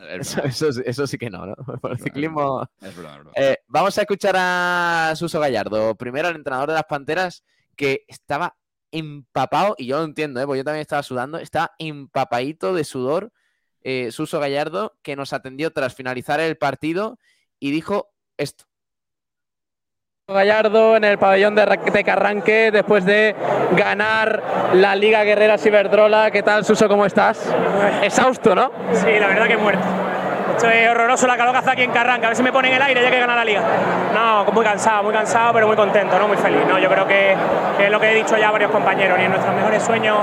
Es 0.09 0.27
Eso, 0.35 0.43
eso 0.43 0.73
sí- 0.73 0.81
eso 0.85 1.07
sí 1.07 1.17
que 1.17 1.29
no, 1.29 1.45
¿no? 1.45 1.55
Por 1.81 1.91
el 1.91 1.99
ciclismo. 1.99 2.67
es 2.81 2.93
broma, 2.95 3.13
es 3.15 3.19
broma. 3.19 3.31
Eh, 3.35 3.57
vamos 3.67 3.97
a 3.97 4.01
escuchar 4.01 4.35
a 4.37 5.13
Suso 5.15 5.39
Gallardo. 5.39 5.95
Primero, 5.95 6.27
el 6.27 6.35
entrenador 6.35 6.67
de 6.67 6.73
las 6.75 6.83
Panteras, 6.83 7.43
que 7.77 8.03
estaba 8.09 8.57
empapado, 8.91 9.75
y 9.77 9.85
yo 9.87 9.97
lo 9.99 10.03
entiendo, 10.03 10.41
¿eh? 10.41 10.45
porque 10.45 10.57
yo 10.59 10.63
también 10.65 10.81
estaba 10.81 11.03
sudando, 11.03 11.37
estaba 11.37 11.71
empapadito 11.79 12.73
de 12.73 12.83
sudor. 12.83 13.31
Eh, 13.83 14.11
Suso 14.11 14.39
Gallardo, 14.39 14.93
que 15.01 15.15
nos 15.15 15.33
atendió 15.33 15.71
tras 15.71 15.95
finalizar 15.95 16.39
el 16.39 16.57
partido 16.57 17.17
y 17.59 17.71
dijo 17.71 18.09
esto. 18.37 18.65
Gallardo 20.27 20.95
en 20.95 21.03
el 21.03 21.17
pabellón 21.17 21.55
de, 21.55 21.79
de 21.91 22.03
Carranque 22.03 22.69
después 22.71 23.03
de 23.03 23.35
ganar 23.75 24.71
la 24.73 24.95
Liga 24.95 25.23
Guerrera 25.23 25.57
Ciberdrola. 25.57 26.29
¿Qué 26.29 26.43
tal, 26.43 26.63
Suso? 26.63 26.87
¿Cómo 26.87 27.05
estás? 27.05 27.51
Exhausto, 28.03 28.53
¿no? 28.53 28.71
Sí, 28.93 29.19
la 29.19 29.27
verdad 29.27 29.47
que 29.47 29.57
muerto. 29.57 29.83
Esto 30.55 30.69
es 30.69 30.89
horroroso 30.89 31.27
la 31.27 31.37
calor 31.37 31.63
que 31.63 31.69
aquí 31.69 31.83
en 31.83 31.91
Carranca. 31.91 32.27
A 32.27 32.29
ver 32.29 32.37
si 32.37 32.43
me 32.43 32.51
ponen 32.51 32.73
el 32.73 32.81
aire 32.81 33.01
ya 33.01 33.11
que 33.11 33.19
gana 33.19 33.35
la 33.35 33.45
liga. 33.45 33.61
No, 34.13 34.45
muy 34.51 34.65
cansado, 34.65 35.03
muy 35.03 35.13
cansado, 35.13 35.53
pero 35.53 35.67
muy 35.67 35.75
contento, 35.75 36.17
¿no? 36.19 36.27
Muy 36.27 36.37
feliz. 36.37 36.61
¿no? 36.67 36.79
Yo 36.79 36.89
creo 36.89 37.07
que, 37.07 37.35
es 37.79 37.91
lo 37.91 37.99
que 37.99 38.11
he 38.11 38.15
dicho 38.15 38.37
ya 38.37 38.49
a 38.49 38.51
varios 38.51 38.71
compañeros. 38.71 39.17
Ni 39.17 39.25
en 39.25 39.31
nuestros 39.31 39.55
mejores 39.55 39.83
sueños 39.83 40.17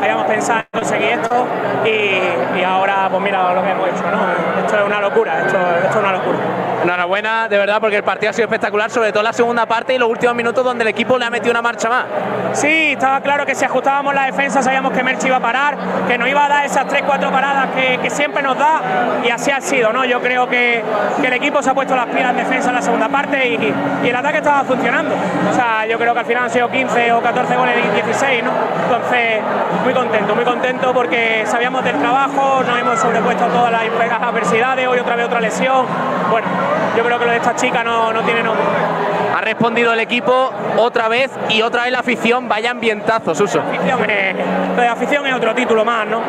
habíamos 0.00 0.26
pensado 0.26 0.60
en 0.60 0.80
conseguir 0.80 1.08
esto. 1.10 1.46
Y, 1.84 2.62
ahora, 2.62 3.08
pues 3.10 3.22
mira 3.22 3.52
lo 3.54 3.62
que 3.62 3.70
hemos 3.70 3.88
hecho, 3.88 4.04
¿no? 4.10 4.60
Esto 4.60 4.78
es 4.78 4.84
una 4.84 5.00
locura, 5.00 5.40
esto 5.40 5.58
es 5.88 5.96
una 5.96 6.12
locura. 6.12 6.38
Enhorabuena, 6.82 7.48
de 7.48 7.58
verdad, 7.58 7.80
porque 7.80 7.96
el 7.96 8.02
partido 8.02 8.30
ha 8.30 8.32
sido 8.32 8.46
espectacular, 8.46 8.90
sobre 8.90 9.12
todo 9.12 9.22
la 9.22 9.32
segunda 9.32 9.66
parte 9.66 9.94
y 9.94 9.98
los 9.98 10.08
últimos 10.08 10.34
minutos 10.34 10.64
donde 10.64 10.82
el 10.82 10.88
equipo 10.88 11.16
le 11.16 11.24
ha 11.24 11.30
metido 11.30 11.52
una 11.52 11.62
marcha 11.62 11.88
más. 11.88 12.06
Sí, 12.54 12.92
estaba 12.92 13.20
claro 13.20 13.46
que 13.46 13.54
si 13.54 13.64
ajustábamos 13.64 14.14
la 14.14 14.26
defensa 14.26 14.62
sabíamos 14.62 14.92
que 14.92 15.02
Merchi 15.02 15.28
iba 15.28 15.36
a 15.36 15.40
parar, 15.40 15.76
que 16.08 16.18
nos 16.18 16.28
iba 16.28 16.44
a 16.44 16.48
dar 16.48 16.66
esas 16.66 16.86
3-4 16.86 17.30
paradas 17.30 17.68
que, 17.74 18.10
siempre 18.10 18.42
nos 18.42 18.58
da 18.58 18.82
y 19.24 19.30
así 19.30 19.50
ha 19.50 19.60
sido, 19.60 19.92
¿no? 19.92 20.04
Yo 20.04 20.20
creo 20.20 20.48
que, 20.48 20.82
el 21.22 21.32
equipo 21.32 21.62
se 21.62 21.70
ha 21.70 21.74
puesto 21.74 21.94
las 21.96 22.06
pilas 22.06 22.30
en 22.30 22.36
defensa 22.36 22.68
en 22.68 22.74
la 22.74 22.82
segunda 22.82 23.08
parte 23.08 23.48
y, 23.48 23.74
y, 24.04 24.08
el 24.08 24.16
ataque 24.16 24.38
estaba 24.38 24.64
funcionando. 24.64 25.14
O 25.50 25.54
sea, 25.54 25.86
yo 25.86 25.96
creo 25.98 26.12
que 26.12 26.20
al 26.20 26.26
final 26.26 26.44
han 26.44 26.50
sido 26.50 26.68
15 26.68 27.12
o 27.12 27.22
14 27.22 27.56
goles 27.56 27.76
de 27.76 28.02
16, 28.02 28.44
¿no? 28.44 28.50
Entonces, 28.84 29.40
muy 29.84 29.94
contento, 29.94 30.34
muy 30.34 30.44
contento 30.44 30.92
porque 30.92 31.44
sabíamos 31.46 31.84
del 31.84 31.96
trabajo, 31.98 32.62
nos 32.66 32.78
hemos 32.78 32.98
sobrepuesto 32.98 33.46
todas 33.46 33.72
las 33.72 33.82
adversidades, 34.20 34.86
hoy 34.88 34.98
otra 34.98 35.16
vez 35.16 35.26
otra 35.26 35.40
lesión. 35.40 35.86
Bueno, 36.30 36.46
yo 36.96 37.04
creo 37.04 37.18
que 37.18 37.24
lo 37.24 37.30
de 37.30 37.36
esta 37.36 37.54
chica 37.56 37.82
no, 37.82 38.12
no 38.12 38.22
tiene 38.22 38.42
nombre. 38.42 38.64
Ha 39.36 39.40
respondido 39.40 39.92
el 39.92 40.00
equipo 40.00 40.52
otra 40.76 41.08
vez 41.08 41.30
y 41.48 41.62
otra 41.62 41.84
vez 41.84 41.92
la 41.92 42.00
afición, 42.00 42.48
vaya 42.48 42.70
ambientazos, 42.70 43.40
Uso. 43.40 43.62
La 44.76 44.92
afición 44.92 44.92
afición 44.92 45.26
es 45.26 45.34
otro 45.34 45.54
título 45.54 45.84
más, 45.84 46.06
¿no? 46.06 46.20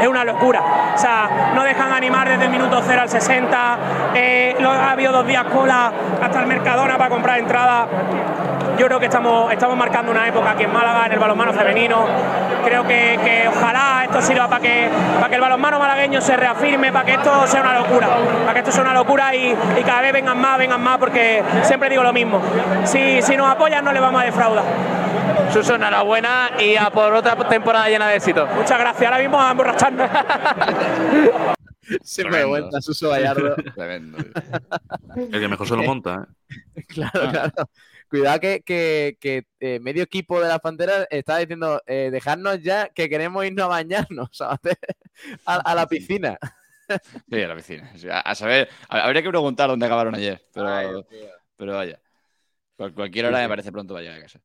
Es 0.00 0.06
una 0.06 0.24
locura. 0.24 0.62
O 0.94 0.98
sea, 0.98 1.52
no 1.54 1.62
dejan 1.62 1.92
animar 1.92 2.28
desde 2.28 2.44
el 2.44 2.50
minuto 2.50 2.80
0 2.84 3.02
al 3.02 3.08
60. 3.08 3.78
Eh, 4.14 4.56
ha 4.60 4.90
habido 4.90 5.12
dos 5.12 5.26
días 5.26 5.44
cola 5.44 5.92
hasta 6.22 6.40
el 6.40 6.46
Mercadona 6.46 6.96
para 6.96 7.10
comprar 7.10 7.38
entrada. 7.38 7.86
Yo 8.78 8.86
creo 8.86 9.00
que 9.00 9.06
estamos, 9.06 9.52
estamos 9.52 9.76
marcando 9.76 10.12
una 10.12 10.28
época 10.28 10.52
aquí 10.52 10.62
en 10.62 10.72
Málaga, 10.72 11.06
en 11.06 11.12
el 11.12 11.18
balonmano 11.18 11.52
femenino. 11.52 12.06
Creo 12.64 12.84
que, 12.84 13.18
que 13.24 13.48
ojalá 13.48 14.02
esto 14.04 14.22
sirva 14.22 14.46
para 14.46 14.60
que, 14.60 14.88
para 15.16 15.28
que 15.28 15.34
el 15.34 15.40
balonmano 15.40 15.80
malagueño 15.80 16.20
se 16.20 16.36
reafirme, 16.36 16.92
para 16.92 17.04
que 17.04 17.14
esto 17.14 17.46
sea 17.46 17.62
una 17.62 17.74
locura. 17.78 18.08
Para 18.42 18.52
que 18.52 18.58
esto 18.60 18.70
sea 18.70 18.82
una 18.82 18.94
locura 18.94 19.34
y, 19.34 19.56
y 19.78 19.82
cada 19.82 20.00
vez 20.00 20.12
vengan 20.12 20.40
más, 20.40 20.58
vengan 20.58 20.80
más, 20.80 20.98
porque 20.98 21.42
siempre 21.62 21.90
digo 21.90 22.04
lo 22.04 22.12
mismo. 22.12 22.40
Si, 22.84 23.20
si 23.22 23.36
nos 23.36 23.50
apoyan, 23.50 23.84
no 23.84 23.92
le 23.92 23.98
vamos 23.98 24.22
a 24.22 24.24
defraudar. 24.24 24.64
Suso, 25.52 25.74
enhorabuena 25.74 26.50
y 26.58 26.76
a 26.76 26.90
por 26.90 27.12
otra 27.12 27.36
temporada 27.48 27.88
llena 27.88 28.08
de 28.08 28.16
éxito. 28.16 28.46
Muchas 28.46 28.78
gracias. 28.78 29.10
Ahora 29.10 29.22
mismo 29.22 29.40
a 29.40 29.50
emborracharnos. 29.50 30.10
Siempre 32.02 32.38
de 32.38 32.44
vuelta, 32.44 32.80
Suso 32.80 33.10
Gallardo. 33.10 33.56
Tremendo. 33.74 34.18
El 35.16 35.30
que 35.30 35.48
mejor 35.48 35.66
se 35.66 35.76
lo 35.76 35.82
monta, 35.82 36.28
¿eh? 36.76 36.82
Claro, 36.88 37.30
claro. 37.30 37.52
Cuidado 38.08 38.40
que, 38.40 38.62
que, 38.62 39.18
que 39.20 39.46
eh, 39.60 39.80
medio 39.80 40.02
equipo 40.02 40.40
de 40.40 40.48
las 40.48 40.60
Panteras 40.60 41.06
está 41.10 41.36
diciendo, 41.36 41.82
eh, 41.86 42.08
dejarnos 42.10 42.62
ya 42.62 42.88
que 42.88 43.08
queremos 43.08 43.44
irnos 43.44 43.66
a 43.66 43.68
bañarnos. 43.68 44.40
A, 44.40 44.58
a, 45.44 45.74
la 45.74 45.86
piscina. 45.86 46.38
Sí, 47.28 47.42
a 47.42 47.48
la 47.48 47.56
piscina. 47.56 47.92
A, 48.24 48.34
saber, 48.34 48.68
habría 48.88 49.22
que 49.22 49.28
preguntar 49.28 49.68
dónde 49.68 49.84
acabaron 49.84 50.14
ayer, 50.14 50.40
pero, 50.54 50.68
Ay, 50.68 50.86
pero 51.56 51.74
vaya. 51.74 52.00
Cual, 52.76 52.94
cualquier 52.94 53.26
hora 53.26 53.40
me 53.40 53.48
parece 53.48 53.72
pronto 53.72 53.94
vaya 53.94 54.14
a 54.14 54.20
casa. 54.20 54.40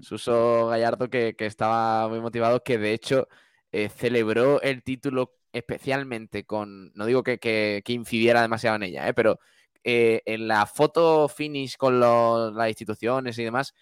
Suso 0.00 0.68
Gallardo 0.68 1.08
que, 1.10 1.34
que, 1.36 1.46
estaba 1.46 2.08
muy 2.08 2.20
motivado, 2.20 2.62
que 2.62 2.78
de 2.78 2.92
hecho 2.92 3.28
eh, 3.72 3.88
celebró 3.88 4.60
el 4.62 4.82
título 4.82 5.38
especialmente 5.52 6.44
con, 6.44 6.92
no 6.94 7.06
digo 7.06 7.22
que, 7.22 7.38
que, 7.38 7.82
que 7.84 7.92
incidiera 7.92 8.42
demasiado 8.42 8.76
en 8.76 8.84
ella, 8.84 9.08
eh, 9.08 9.14
pero 9.14 9.38
eh, 9.84 10.22
en 10.26 10.48
la 10.48 10.66
foto 10.66 11.28
finish 11.28 11.76
con 11.76 12.00
los, 12.00 12.54
las 12.54 12.68
instituciones 12.68 13.38
y 13.38 13.44
demás, 13.44 13.74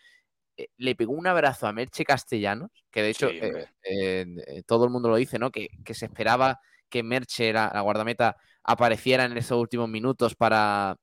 eh, 0.56 0.68
le 0.76 0.94
pegó 0.94 1.12
un 1.12 1.26
abrazo 1.26 1.66
a 1.66 1.72
Merche 1.72 2.04
Castellanos, 2.04 2.70
que 2.90 3.02
de 3.02 3.10
hecho 3.10 3.28
sí, 3.28 3.40
todo 4.66 4.84
el 4.84 4.90
mundo 4.90 5.08
lo 5.08 5.16
dice, 5.16 5.38
¿no? 5.38 5.50
Que, 5.50 5.68
que 5.84 5.94
se 5.94 6.06
esperaba 6.06 6.60
que 6.88 7.02
Merche, 7.02 7.52
la, 7.52 7.70
la, 7.74 7.80
guardameta, 7.80 8.36
apareciera 8.62 9.24
en 9.24 9.36
esos 9.36 9.58
últimos 9.58 9.88
minutos 9.88 10.34
para 10.34 10.96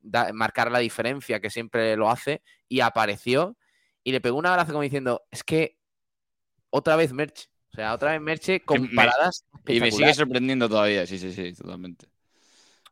da, 0.00 0.32
marcar 0.32 0.70
la 0.70 0.78
diferencia, 0.78 1.40
que 1.40 1.50
siempre 1.50 1.96
lo 1.96 2.08
hace, 2.08 2.42
y 2.68 2.80
apareció 2.80 3.56
y 4.04 4.12
le 4.12 4.20
pegó 4.20 4.38
un 4.38 4.46
abrazo 4.46 4.72
como 4.72 4.82
diciendo, 4.82 5.22
es 5.30 5.44
que 5.44 5.78
otra 6.70 6.96
vez 6.96 7.12
Merche. 7.12 7.48
O 7.72 7.74
sea, 7.74 7.94
otra 7.94 8.12
vez 8.12 8.20
Merche 8.20 8.60
con 8.60 8.82
me, 8.82 8.88
paradas. 8.94 9.44
Y 9.66 9.80
me 9.80 9.90
sigue 9.90 10.12
sorprendiendo 10.14 10.68
todavía, 10.68 11.06
sí, 11.06 11.18
sí, 11.18 11.32
sí, 11.32 11.54
totalmente. 11.54 12.06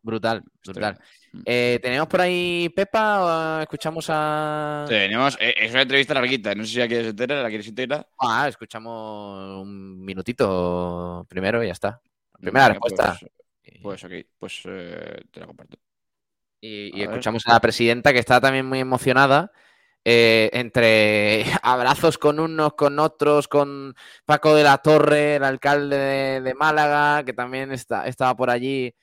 Brutal, 0.02 0.42
brutal. 0.64 0.98
Eh, 1.44 1.78
¿Tenemos 1.82 2.08
por 2.08 2.22
ahí 2.22 2.70
Pepa 2.74 3.58
o 3.58 3.60
escuchamos 3.60 4.06
a...? 4.08 4.86
Tenemos, 4.88 5.36
eh, 5.38 5.54
es 5.58 5.70
una 5.72 5.82
entrevista 5.82 6.14
larguita, 6.14 6.54
no 6.54 6.64
sé 6.64 6.70
si 6.70 6.78
la 6.78 6.88
quieres 6.88 7.08
entera, 7.08 7.42
la 7.42 7.48
quieres 7.48 7.68
entera. 7.68 8.08
Ah, 8.18 8.48
escuchamos 8.48 9.62
un 9.62 10.02
minutito 10.02 11.26
primero 11.28 11.62
y 11.62 11.66
ya 11.66 11.72
está. 11.72 12.00
Primera 12.40 12.68
Venga, 12.68 12.80
respuesta. 12.80 13.18
Pues, 13.82 14.00
pues 14.00 14.04
ok, 14.04 14.12
pues 14.38 14.62
eh, 14.64 15.22
te 15.30 15.40
la 15.40 15.46
comparto. 15.46 15.76
Y, 16.62 16.98
y 16.98 17.02
escuchamos 17.02 17.46
a 17.46 17.52
la 17.52 17.60
presidenta 17.60 18.12
que 18.12 18.18
está 18.18 18.40
también 18.40 18.66
muy 18.66 18.80
emocionada. 18.80 19.52
Eh, 20.04 20.48
entre 20.54 21.44
abrazos 21.62 22.16
con 22.18 22.40
unos, 22.40 22.74
con 22.74 22.98
otros, 22.98 23.48
con 23.48 23.94
Paco 24.24 24.54
de 24.54 24.64
la 24.64 24.78
Torre, 24.78 25.36
el 25.36 25.44
alcalde 25.44 26.40
de, 26.40 26.54
Málaga, 26.54 27.24
que 27.24 27.32
también 27.32 27.72
está, 27.72 28.06
estaba 28.06 28.34
por 28.34 28.50
allí 28.50 28.94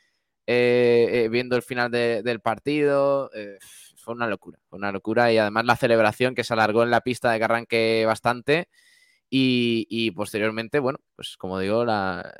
eh, 0.47 1.25
eh, 1.25 1.29
viendo 1.29 1.55
el 1.55 1.61
final 1.61 1.91
de, 1.91 2.23
del 2.23 2.39
partido. 2.41 3.29
Eh, 3.33 3.57
fue 3.97 4.13
una 4.15 4.27
locura, 4.27 4.59
fue 4.69 4.77
una 4.77 4.91
locura 4.91 5.31
y 5.31 5.37
además 5.37 5.65
la 5.65 5.75
celebración 5.75 6.33
que 6.35 6.43
se 6.43 6.53
alargó 6.53 6.83
en 6.83 6.91
la 6.91 7.01
pista 7.01 7.31
de 7.31 7.39
Carranque 7.39 8.05
bastante 8.07 8.69
y, 9.29 9.85
y 9.89 10.11
posteriormente, 10.11 10.79
bueno, 10.79 10.99
pues 11.15 11.37
como 11.37 11.59
digo, 11.59 11.85
la, 11.85 12.33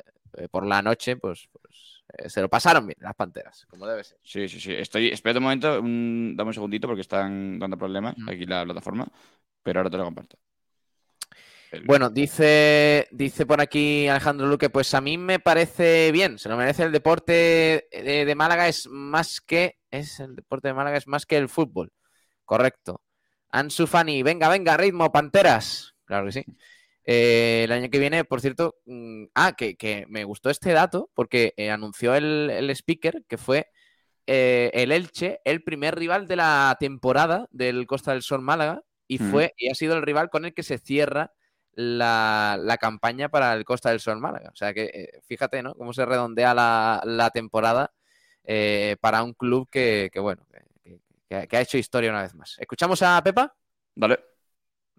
por 0.50 0.66
la 0.66 0.82
noche, 0.82 1.16
pues, 1.16 1.48
pues 1.52 1.97
se 2.26 2.40
lo 2.40 2.48
pasaron 2.48 2.86
bien 2.86 2.98
las 3.00 3.14
panteras, 3.14 3.66
como 3.66 3.86
debe 3.86 4.04
ser. 4.04 4.18
Sí, 4.22 4.48
sí, 4.48 4.60
sí. 4.60 4.72
Estoy, 4.72 5.08
espera 5.08 5.38
un 5.38 5.44
momento, 5.44 5.80
un, 5.80 6.34
dame 6.36 6.48
un 6.48 6.54
segundito 6.54 6.88
porque 6.88 7.02
están 7.02 7.58
dando 7.58 7.76
problemas 7.76 8.14
aquí 8.26 8.46
la 8.46 8.64
plataforma, 8.64 9.06
pero 9.62 9.80
ahora 9.80 9.90
te 9.90 9.96
lo 9.98 10.04
comparto. 10.04 10.38
Bueno, 11.84 12.08
dice, 12.08 13.08
dice 13.10 13.44
por 13.44 13.60
aquí 13.60 14.08
Alejandro 14.08 14.46
Luque, 14.46 14.70
pues 14.70 14.94
a 14.94 15.02
mí 15.02 15.18
me 15.18 15.38
parece 15.38 16.10
bien, 16.12 16.38
se 16.38 16.48
lo 16.48 16.56
merece 16.56 16.82
el 16.82 16.92
deporte 16.92 17.88
de, 17.92 18.24
de, 18.24 18.34
Málaga, 18.34 18.68
es 18.68 18.86
más 18.88 19.42
que, 19.42 19.78
es 19.90 20.18
el 20.20 20.34
deporte 20.34 20.68
de 20.68 20.74
Málaga 20.74 20.96
es 20.96 21.06
más 21.06 21.26
que 21.26 21.36
el 21.36 21.48
fútbol. 21.48 21.92
Correcto. 22.46 23.02
Ansu 23.50 23.86
Fani, 23.86 24.22
venga, 24.22 24.48
venga, 24.48 24.76
ritmo, 24.78 25.12
panteras. 25.12 25.94
Claro 26.06 26.26
que 26.26 26.32
sí. 26.32 26.44
Eh, 27.10 27.62
el 27.64 27.72
año 27.72 27.88
que 27.88 27.98
viene, 27.98 28.26
por 28.26 28.42
cierto, 28.42 28.76
mmm, 28.84 29.24
ah, 29.34 29.54
que, 29.56 29.76
que, 29.76 30.04
me 30.10 30.24
gustó 30.24 30.50
este 30.50 30.72
dato 30.72 31.10
porque 31.14 31.54
eh, 31.56 31.70
anunció 31.70 32.14
el, 32.14 32.50
el, 32.50 32.68
speaker 32.68 33.24
que 33.26 33.38
fue 33.38 33.70
eh, 34.26 34.70
el 34.74 34.92
Elche, 34.92 35.40
el 35.46 35.62
primer 35.62 35.96
rival 35.96 36.28
de 36.28 36.36
la 36.36 36.76
temporada 36.78 37.48
del 37.50 37.86
Costa 37.86 38.12
del 38.12 38.20
Sol 38.20 38.42
Málaga 38.42 38.82
y 39.06 39.16
fue 39.16 39.46
mm. 39.46 39.50
y 39.56 39.70
ha 39.70 39.74
sido 39.74 39.96
el 39.96 40.02
rival 40.02 40.28
con 40.28 40.44
el 40.44 40.52
que 40.52 40.62
se 40.62 40.76
cierra 40.76 41.32
la, 41.72 42.58
la, 42.60 42.76
campaña 42.76 43.30
para 43.30 43.54
el 43.54 43.64
Costa 43.64 43.88
del 43.88 44.00
Sol 44.00 44.20
Málaga. 44.20 44.50
O 44.52 44.56
sea 44.56 44.74
que 44.74 45.08
fíjate, 45.26 45.62
¿no? 45.62 45.74
Cómo 45.76 45.94
se 45.94 46.04
redondea 46.04 46.52
la, 46.52 47.00
la 47.06 47.30
temporada 47.30 47.90
para 49.00 49.22
un 49.22 49.32
club 49.32 49.66
que, 49.70 50.10
que 50.12 50.20
bueno, 50.20 50.46
que, 50.84 51.48
que, 51.48 51.56
ha 51.56 51.60
hecho 51.62 51.78
historia 51.78 52.10
una 52.10 52.20
vez 52.20 52.34
más. 52.34 52.56
¿Escuchamos 52.58 53.00
a 53.00 53.22
Pepa? 53.24 53.56
Vale. 53.94 54.37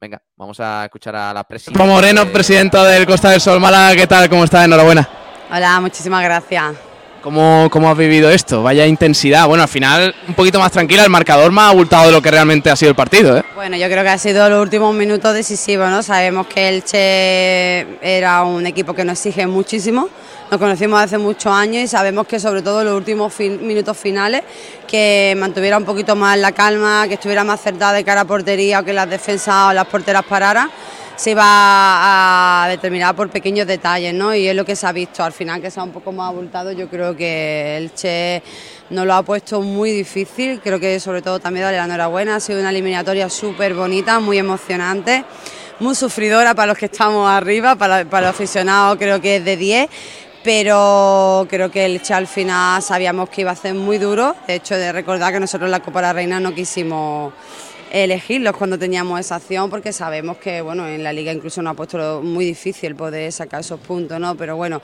Venga, 0.01 0.21
vamos 0.37 0.57
a 0.61 0.85
escuchar 0.85 1.13
a 1.17 1.33
la 1.33 1.43
presidenta. 1.43 1.83
Moreno, 1.83 2.25
presidenta 2.31 2.85
del 2.85 3.05
Costa 3.05 3.31
del 3.31 3.41
Sol 3.41 3.59
Málaga, 3.59 3.97
¿qué 3.97 4.07
tal? 4.07 4.29
¿Cómo 4.29 4.45
está? 4.45 4.63
Enhorabuena. 4.63 5.09
Hola, 5.51 5.77
muchísimas 5.81 6.23
gracias. 6.23 6.73
¿Cómo, 7.21 7.67
¿Cómo 7.69 7.91
has 7.91 7.97
vivido 7.97 8.29
esto? 8.29 8.63
Vaya 8.63 8.87
intensidad. 8.87 9.45
Bueno, 9.45 9.63
al 9.63 9.67
final 9.67 10.15
un 10.25 10.35
poquito 10.35 10.57
más 10.57 10.71
tranquila, 10.71 11.03
el 11.03 11.09
marcador 11.09 11.51
más 11.51 11.71
abultado 11.71 12.05
de 12.05 12.13
lo 12.13 12.21
que 12.21 12.31
realmente 12.31 12.69
ha 12.69 12.77
sido 12.77 12.91
el 12.91 12.95
partido. 12.95 13.39
¿eh? 13.39 13.43
Bueno, 13.55 13.75
yo 13.75 13.87
creo 13.87 14.01
que 14.03 14.09
ha 14.09 14.17
sido 14.17 14.49
los 14.49 14.61
últimos 14.61 14.95
minutos 14.95 15.33
decisivos, 15.33 15.89
¿no? 15.89 16.01
Sabemos 16.01 16.47
que 16.47 16.69
el 16.69 16.85
Che 16.85 17.97
era 18.01 18.43
un 18.43 18.65
equipo 18.67 18.93
que 18.93 19.03
nos 19.03 19.17
exige 19.25 19.47
muchísimo, 19.47 20.07
nos 20.49 20.59
conocimos 20.59 20.99
hace 20.99 21.19
muchos 21.19 21.51
años 21.51 21.83
y 21.83 21.87
sabemos 21.87 22.25
que 22.25 22.39
sobre 22.39 22.63
todo 22.63 22.83
los 22.83 22.95
últimos 22.95 23.37
minutos 23.39 23.95
finales, 23.95 24.41
que 24.87 25.35
mantuviera 25.37 25.77
un 25.77 25.85
poquito 25.85 26.15
más 26.15 26.39
la 26.39 26.51
calma, 26.53 27.07
que 27.07 27.13
estuviera 27.13 27.43
más 27.43 27.59
acertada 27.59 27.93
de 27.93 28.03
cara 28.03 28.21
a 28.21 28.25
portería 28.25 28.79
o 28.79 28.83
que 28.83 28.91
las 28.91 29.07
defensas 29.07 29.69
o 29.69 29.73
las 29.73 29.85
porteras 29.85 30.23
pararan 30.25 30.71
se 31.15 31.31
iba 31.31 31.43
a 31.43 32.67
determinar 32.69 33.13
por 33.13 33.29
pequeños 33.29 33.67
detalles, 33.67 34.13
¿no? 34.13 34.33
Y 34.33 34.47
es 34.47 34.55
lo 34.55 34.63
que 34.63 34.75
se 34.75 34.87
ha 34.87 34.91
visto 34.93 35.21
al 35.21 35.33
final, 35.33 35.61
que 35.61 35.69
se 35.69 35.79
ha 35.79 35.83
un 35.83 35.91
poco 35.91 36.13
más 36.13 36.29
abultado. 36.29 36.71
Yo 36.71 36.87
creo 36.87 37.13
que 37.13 37.75
el 37.75 37.93
Che 37.93 38.41
nos 38.89 39.05
lo 39.05 39.13
ha 39.13 39.21
puesto 39.21 39.61
muy 39.61 39.91
difícil. 39.91 40.61
Creo 40.63 40.79
que 40.79 40.97
sobre 41.01 41.21
todo 41.21 41.39
también 41.39 41.65
darle 41.65 41.77
la 41.77 41.83
enhorabuena. 41.83 42.37
Ha 42.37 42.39
sido 42.39 42.61
una 42.61 42.69
eliminatoria 42.69 43.29
súper 43.29 43.73
bonita, 43.73 44.21
muy 44.21 44.37
emocionante, 44.37 45.25
muy 45.81 45.93
sufridora 45.93 46.55
para 46.55 46.67
los 46.67 46.77
que 46.77 46.85
estamos 46.85 47.29
arriba, 47.29 47.75
para, 47.75 48.05
para 48.05 48.27
los 48.27 48.35
aficionados 48.35 48.97
creo 48.97 49.19
que 49.19 49.35
es 49.35 49.45
de 49.45 49.57
10 49.57 49.89
pero 50.43 51.45
creo 51.49 51.69
que 51.69 51.85
el 51.85 52.01
Che 52.01 52.13
al 52.13 52.27
final 52.27 52.81
sabíamos 52.81 53.29
que 53.29 53.41
iba 53.41 53.51
a 53.51 53.55
ser 53.55 53.73
muy 53.73 53.97
duro. 53.97 54.35
De 54.47 54.55
hecho, 54.55 54.75
de 54.75 54.91
recordar 54.91 55.33
que 55.33 55.39
nosotros 55.39 55.67
en 55.67 55.71
la 55.71 55.81
Copa 55.81 55.99
de 55.99 56.07
la 56.07 56.13
Reina 56.13 56.39
no 56.39 56.53
quisimos 56.53 57.33
elegirlos 57.91 58.55
cuando 58.55 58.77
teníamos 58.77 59.19
esa 59.19 59.35
acción 59.35 59.69
porque 59.69 59.91
sabemos 59.91 60.37
que 60.37 60.61
bueno 60.61 60.87
en 60.87 61.03
la 61.03 61.11
liga 61.11 61.31
incluso 61.31 61.59
nos 61.63 61.71
ha 61.71 61.75
puesto 61.75 62.21
muy 62.21 62.45
difícil 62.45 62.95
poder 62.95 63.31
sacar 63.31 63.61
esos 63.61 63.79
puntos 63.79 64.19
no 64.19 64.35
pero 64.35 64.55
bueno 64.55 64.79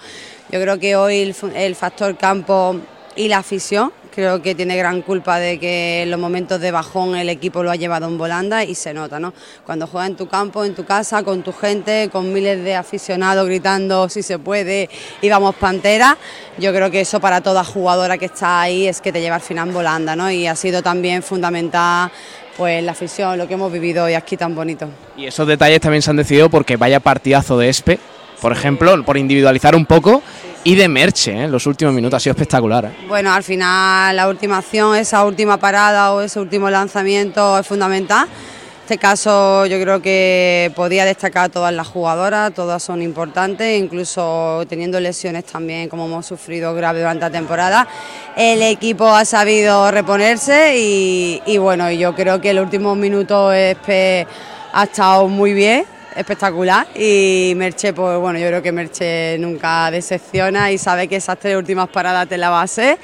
yo 0.52 0.60
creo 0.60 0.80
que 0.80 0.96
hoy 0.96 1.36
el 1.54 1.76
factor 1.76 2.18
campo 2.18 2.80
y 3.16 3.28
la 3.28 3.38
afición 3.38 3.92
creo 4.16 4.42
que 4.42 4.56
tiene 4.56 4.78
gran 4.78 5.02
culpa 5.02 5.40
de 5.40 5.60
que 5.60 6.04
en 6.04 6.12
los 6.12 6.20
momentos 6.20 6.62
de 6.62 6.72
bajón 6.72 7.18
el 7.18 7.28
equipo 7.28 7.64
lo 7.64 7.72
ha 7.72 7.76
llevado 7.76 8.08
en 8.08 8.18
volanda 8.18 8.64
y 8.64 8.74
se 8.74 8.94
nota, 8.94 9.20
¿no? 9.20 9.34
Cuando 9.66 9.88
juegas 9.88 10.10
en 10.10 10.16
tu 10.16 10.28
campo, 10.28 10.64
en 10.64 10.74
tu 10.74 10.86
casa, 10.86 11.22
con 11.24 11.44
tu 11.44 11.52
gente, 11.52 12.10
con 12.10 12.32
miles 12.32 12.64
de 12.64 12.76
aficionados 12.76 13.46
gritando 13.46 14.08
si 14.08 14.24
se 14.24 14.40
puede 14.40 14.90
y 15.22 15.30
vamos 15.30 15.56
pantera, 15.56 16.18
yo 16.58 16.72
creo 16.74 16.90
que 16.90 17.02
eso 17.02 17.20
para 17.20 17.42
toda 17.42 17.66
jugadora 17.66 18.18
que 18.18 18.26
está 18.26 18.62
ahí 18.62 18.88
es 18.88 19.02
que 19.02 19.12
te 19.12 19.20
lleva 19.20 19.36
al 19.36 19.42
final 19.42 19.68
en 19.68 19.74
volanda, 19.74 20.16
¿no? 20.16 20.32
Y 20.32 20.48
ha 20.48 20.56
sido 20.56 20.82
también 20.82 21.22
fundamental 21.22 22.10
pues 22.56 22.82
la 22.82 22.94
afición, 22.94 23.38
lo 23.38 23.50
que 23.50 23.56
hemos 23.56 23.70
vivido 23.70 24.06
hoy 24.06 24.14
aquí 24.14 24.38
tan 24.38 24.56
bonito. 24.56 24.88
Y 25.18 25.26
esos 25.26 25.46
detalles 25.46 25.82
también 25.82 26.02
se 26.02 26.10
han 26.10 26.16
decidido 26.16 26.50
porque 26.50 26.78
vaya 26.78 27.02
partidazo 27.02 27.58
de 27.58 27.68
Espe, 27.68 28.00
por 28.40 28.54
ejemplo, 28.54 29.04
por 29.04 29.18
individualizar 29.18 29.76
un 29.76 29.86
poco 29.86 30.24
y 30.66 30.74
de 30.74 30.88
Merche, 30.88 31.44
¿eh? 31.44 31.48
los 31.48 31.68
últimos 31.68 31.94
minutos 31.94 32.18
ha 32.18 32.20
sido 32.20 32.32
espectacular. 32.32 32.86
¿eh? 32.86 33.06
Bueno, 33.08 33.32
al 33.32 33.44
final 33.44 34.16
la 34.16 34.28
última 34.28 34.58
acción, 34.58 34.96
esa 34.96 35.24
última 35.24 35.58
parada 35.58 36.12
o 36.12 36.22
ese 36.22 36.40
último 36.40 36.72
lanzamiento 36.72 37.60
es 37.60 37.68
fundamental. 37.68 38.28
En 38.28 38.82
este 38.82 38.98
caso 38.98 39.68
yo 39.68 39.80
creo 39.80 40.02
que 40.02 40.72
podía 40.76 41.06
destacar 41.06 41.46
a 41.46 41.50
todas 41.50 41.72
las 41.72 41.88
jugadoras, 41.88 42.52
todas 42.52 42.82
son 42.82 43.04
importantes, 43.04 43.80
incluso 43.80 44.64
teniendo 44.68 45.00
lesiones 45.00 45.46
también 45.46 45.88
como 45.88 46.08
hemos 46.08 46.26
sufrido 46.26 46.74
grave 46.74 47.00
durante 47.00 47.22
la 47.22 47.32
temporada. 47.32 47.88
El 48.36 48.64
equipo 48.64 49.08
ha 49.08 49.24
sabido 49.24 49.92
reponerse 49.92 50.80
y, 50.80 51.44
y 51.46 51.60
bueno, 51.60 51.92
yo 51.92 52.16
creo 52.16 52.42
que 52.42 52.50
el 52.50 52.60
último 52.60 52.96
minuto 52.96 53.50
ha 53.50 54.84
estado 54.84 55.28
muy 55.28 55.54
bien, 55.54 55.86
espectacular 56.16 56.88
y 56.96 57.54
Merche, 57.56 57.94
pues 57.94 58.18
bueno, 58.20 58.40
yo 58.40 58.48
creo 58.48 58.62
que 58.62 58.72
Merche 58.72 59.38
nunca 59.40 59.92
decepciona 59.92 60.72
y 60.72 60.78
sabe 60.78 61.08
que 61.08 61.18
esas 61.18 61.38
tres 61.38 61.58
últimas 61.58 61.90
paradas 61.90 62.28
te 62.28 62.38
la 62.38 62.50
va 62.50 62.62
a 62.62 62.64
hacer. 62.64 62.98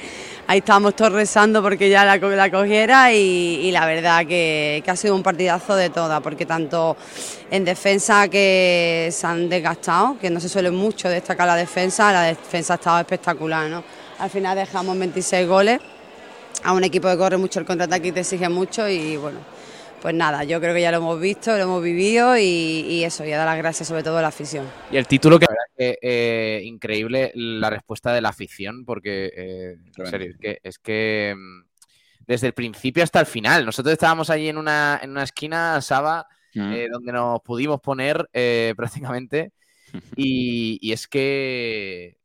Ahí 0.46 0.58
estábamos 0.58 0.96
todos 0.96 1.12
rezando 1.12 1.62
porque 1.62 1.88
ya 1.88 2.04
la, 2.04 2.50
cogiera 2.50 3.12
y, 3.12 3.70
la 3.70 3.86
verdad 3.86 4.26
que, 4.26 4.82
que, 4.84 4.90
ha 4.90 4.96
sido 4.96 5.14
un 5.14 5.22
partidazo 5.22 5.76
de 5.76 5.90
todas, 5.90 6.20
porque 6.20 6.46
tanto 6.46 6.96
en 7.50 7.64
defensa 7.64 8.28
que 8.28 9.08
se 9.12 9.26
han 9.26 9.48
desgastado, 9.48 10.18
que 10.18 10.30
no 10.30 10.40
se 10.40 10.48
suele 10.48 10.70
mucho 10.70 11.08
destacar 11.08 11.46
la 11.46 11.56
defensa, 11.56 12.12
la 12.12 12.22
defensa 12.22 12.74
ha 12.74 12.76
estado 12.76 12.98
espectacular, 12.98 13.68
¿no? 13.68 13.84
Al 14.18 14.30
final 14.30 14.56
dejamos 14.56 14.98
26 14.98 15.48
goles 15.48 15.80
a 16.64 16.72
un 16.72 16.84
equipo 16.84 17.08
que 17.08 17.16
corre 17.16 17.36
mucho 17.36 17.60
el 17.60 17.66
contraataque 17.66 18.08
y 18.08 18.12
te 18.12 18.20
exige 18.20 18.48
mucho 18.48 18.88
y 18.88 19.16
bueno, 19.16 19.38
pues 20.02 20.14
nada, 20.14 20.44
yo 20.44 20.60
creo 20.60 20.74
que 20.74 20.80
ya 20.82 20.90
lo 20.90 20.98
hemos 20.98 21.20
visto, 21.20 21.56
lo 21.56 21.62
hemos 21.62 21.82
vivido 21.82 22.36
y, 22.36 22.42
y 22.42 23.04
eso, 23.04 23.24
y 23.24 23.32
a 23.32 23.38
dar 23.38 23.46
las 23.46 23.56
gracias 23.56 23.88
sobre 23.88 24.02
todo 24.02 24.18
a 24.18 24.22
la 24.22 24.28
afición. 24.28 24.66
Y 24.90 24.96
el 24.96 25.06
título 25.06 25.38
que... 25.38 25.46
La 25.46 25.52
verdad 25.52 25.64
que 25.76 25.98
eh, 26.02 26.62
increíble 26.64 27.30
la 27.34 27.70
respuesta 27.70 28.12
de 28.12 28.20
la 28.20 28.30
afición, 28.30 28.84
porque 28.84 29.32
eh, 29.34 29.76
en 29.96 30.06
serio, 30.06 30.30
es 30.30 30.36
que, 30.38 30.58
es 30.62 30.78
que 30.78 31.34
mm, 31.36 31.64
desde 32.26 32.48
el 32.48 32.52
principio 32.52 33.02
hasta 33.04 33.20
el 33.20 33.26
final, 33.26 33.64
nosotros 33.64 33.92
estábamos 33.92 34.28
allí 34.28 34.48
en 34.48 34.58
una, 34.58 35.00
en 35.02 35.10
una 35.10 35.22
esquina, 35.22 35.80
Saba, 35.80 36.26
Mm. 36.54 36.72
eh, 36.72 36.88
donde 36.90 37.12
nos 37.12 37.40
pudimos 37.40 37.80
poner 37.80 38.28
eh, 38.32 38.74
prácticamente, 39.14 39.52
y, 40.16 40.78
y 40.82 40.92
es 40.92 41.06
que 41.06 42.16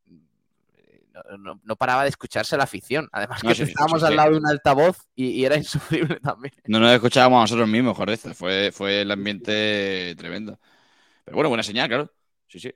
no, 1.39 1.59
no- 1.63 1.75
paraba 1.75 2.03
de 2.03 2.09
escucharse 2.09 2.57
la 2.57 2.63
afición. 2.65 3.09
Además 3.11 3.43
No, 3.43 3.53
que 3.55 3.55
sí, 3.55 3.65
estábamos 3.65 4.03
sí, 4.03 4.03
al 4.03 4.15
lado 4.15 4.31
de 4.31 4.37
un 4.37 4.47
altavoz 4.47 4.97
y, 5.15 5.27
y 5.29 5.45
era 5.45 5.55
insufrible 5.57 6.19
también. 6.19 6.53
No 6.65 6.79
nos 6.79 6.91
escuchábamos 6.93 7.37
a 7.39 7.41
nosotros 7.43 7.67
mismos, 7.69 7.95
joder. 7.97 8.17
Fue, 8.35 8.71
fue 8.73 9.01
el 9.01 9.11
ambiente 9.11 10.13
tremendo. 10.17 10.59
Pero 11.25 11.35
bueno, 11.37 11.49
buena 11.49 11.63
señal, 11.63 11.87
claro. 11.89 12.13
Sí, 12.47 12.59
sí. 12.59 12.73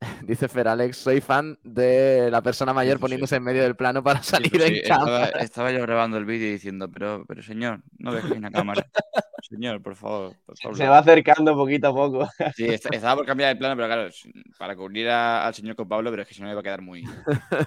Dice 0.22 0.48
Fer 0.48 0.68
Alex, 0.68 0.96
soy 0.98 1.20
fan 1.20 1.58
de 1.64 2.28
la 2.30 2.42
persona 2.42 2.72
mayor 2.72 3.00
poniéndose 3.00 3.36
en 3.36 3.42
medio 3.42 3.62
del 3.62 3.76
plano 3.76 4.02
para 4.02 4.22
salir 4.22 4.50
Sí, 4.50 4.62
en 4.62 4.74
estaba, 4.76 5.04
cámara. 5.04 5.26
estaba 5.40 5.72
yo 5.72 5.80
grabando 5.80 6.18
el 6.18 6.24
vídeo 6.26 6.50
diciendo, 6.52 6.90
pero, 6.90 7.24
pero 7.26 7.42
señor, 7.42 7.80
no 7.98 8.10
hay 8.12 8.22
una 8.32 8.50
cámara. 8.50 8.86
Señor, 9.48 9.80
por 9.80 9.94
favor. 9.94 10.34
por 10.44 10.58
favor. 10.58 10.76
Se 10.76 10.88
va 10.88 10.98
acercando 10.98 11.54
poquito 11.54 11.86
a 11.88 11.94
poco. 11.94 12.28
Sí, 12.56 12.64
est- 12.68 12.92
estaba 12.92 13.14
por 13.16 13.26
cambiar 13.26 13.52
el 13.52 13.58
plano, 13.58 13.76
pero 13.76 13.86
claro, 13.86 14.10
para 14.58 14.74
cubrir 14.74 15.08
a- 15.08 15.46
al 15.46 15.54
señor 15.54 15.76
con 15.76 15.88
Pablo, 15.88 16.10
pero 16.10 16.22
es 16.22 16.28
que 16.28 16.34
si 16.34 16.40
no 16.40 16.46
me 16.46 16.52
iba 16.52 16.60
a 16.60 16.64
quedar 16.64 16.82
muy, 16.82 17.04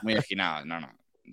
muy 0.02 0.14
esquinado. 0.14 0.66
No, 0.66 0.80
no. 0.82 0.90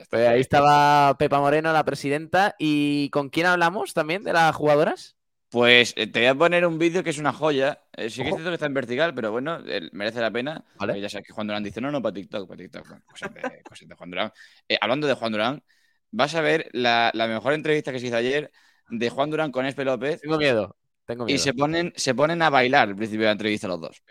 Pues 0.08 0.28
ahí 0.28 0.40
estaba 0.40 1.16
Pepa 1.18 1.40
Moreno, 1.40 1.72
la 1.72 1.84
presidenta. 1.84 2.54
¿Y 2.60 3.10
con 3.10 3.28
quién 3.28 3.46
hablamos 3.46 3.92
también 3.92 4.22
de 4.22 4.32
las 4.34 4.54
jugadoras? 4.54 5.16
Pues 5.48 5.94
eh, 5.96 6.08
te 6.08 6.20
voy 6.20 6.28
a 6.28 6.34
poner 6.34 6.66
un 6.66 6.78
vídeo 6.78 7.04
que 7.04 7.10
es 7.10 7.18
una 7.18 7.32
joya. 7.32 7.80
Eh, 7.96 8.10
sí 8.10 8.22
que 8.22 8.28
es 8.28 8.34
cierto 8.34 8.50
que 8.50 8.54
está 8.54 8.66
en 8.66 8.74
vertical, 8.74 9.14
pero 9.14 9.30
bueno, 9.30 9.60
eh, 9.66 9.88
merece 9.92 10.20
la 10.20 10.30
pena. 10.30 10.64
Vale. 10.78 10.98
Eh, 10.98 11.00
ya 11.00 11.08
sabes 11.08 11.26
que 11.26 11.32
Juan 11.32 11.46
Durán 11.46 11.62
dice, 11.62 11.80
no, 11.80 11.90
no, 11.90 12.02
para 12.02 12.14
TikTok, 12.14 12.48
para 12.48 12.58
TikTok. 12.58 12.88
Bueno, 12.88 13.02
cosas, 13.06 13.32
de, 13.32 13.40
cosas 13.68 13.88
de 13.88 13.94
Juan 13.94 14.10
Durán. 14.10 14.32
Hablando 14.80 15.06
de 15.06 15.14
Juan 15.14 15.32
Durán, 15.32 15.62
vas 16.10 16.34
a 16.34 16.40
ver 16.40 16.68
la, 16.72 17.10
la 17.14 17.28
mejor 17.28 17.52
entrevista 17.52 17.92
que 17.92 18.00
se 18.00 18.08
hizo 18.08 18.16
ayer 18.16 18.50
de 18.90 19.10
Juan 19.10 19.30
Durán 19.30 19.52
con 19.52 19.66
Espe 19.66 19.84
López. 19.84 20.20
Tengo 20.20 20.38
miedo. 20.38 20.76
Tengo 21.04 21.24
miedo. 21.24 21.36
Y 21.36 21.38
se 21.38 21.54
ponen, 21.54 21.92
se 21.96 22.14
ponen 22.14 22.42
a 22.42 22.50
bailar 22.50 22.88
al 22.88 22.96
principio 22.96 23.22
de 23.22 23.26
la 23.26 23.32
entrevista 23.32 23.68
los 23.68 23.80
dos. 23.80 24.02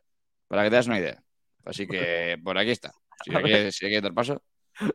Para 0.47 0.63
que 0.63 0.69
te 0.69 0.75
das 0.77 0.87
una 0.87 0.99
idea. 0.99 1.21
Así 1.65 1.85
que 1.85 2.37
por 2.43 2.57
aquí 2.57 2.71
está. 2.71 2.93
Si 3.23 3.35
hay 3.35 3.43
que, 3.43 3.71
si 3.71 3.85
hay 3.85 3.91
que 3.91 4.01
dar 4.01 4.13
paso. 4.13 4.41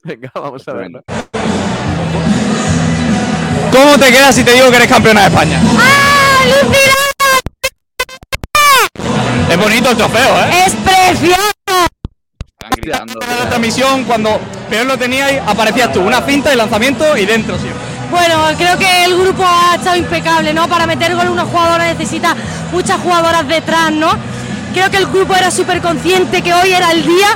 Venga, 0.04 0.30
vamos 0.34 0.66
a 0.68 0.72
verlo. 0.72 1.04
¿Cómo 3.72 3.96
te 3.98 4.10
quedas 4.10 4.34
si 4.34 4.42
te 4.42 4.52
digo 4.52 4.68
que 4.70 4.76
eres 4.76 4.88
campeona 4.88 5.20
de 5.22 5.26
España? 5.28 5.60
Es 9.48 9.56
bonito 9.56 9.90
el 9.90 9.96
trofeo, 9.96 10.36
¿eh? 10.38 10.64
¡Es 10.66 10.74
precioso! 10.74 11.40
Están 12.58 12.70
gritando. 12.76 13.14
En 13.22 13.38
la 13.38 13.48
transmisión, 13.48 14.04
cuando 14.04 14.40
peor 14.68 14.86
lo 14.86 14.98
teníais, 14.98 15.40
aparecías 15.46 15.92
tú, 15.92 16.00
una 16.00 16.20
cinta 16.22 16.50
de 16.50 16.56
lanzamiento 16.56 17.16
y 17.16 17.26
dentro 17.26 17.58
siempre. 17.58 17.80
Bueno, 18.10 18.42
creo 18.58 18.76
que 18.76 19.04
el 19.04 19.16
grupo 19.16 19.44
ha 19.46 19.76
estado 19.76 19.96
impecable, 19.96 20.52
¿no? 20.52 20.68
Para 20.68 20.86
meter 20.86 21.14
gol 21.14 21.28
una 21.28 21.44
jugadora 21.44 21.84
necesita 21.84 22.34
muchas 22.72 23.00
jugadoras 23.00 23.46
detrás, 23.46 23.92
¿no? 23.92 24.10
Creo 24.72 24.90
que 24.90 24.96
el 24.96 25.06
grupo 25.06 25.34
era 25.34 25.50
súper 25.50 25.80
consciente 25.80 26.42
que 26.42 26.52
hoy 26.52 26.72
era 26.72 26.90
el 26.90 27.04
día 27.04 27.28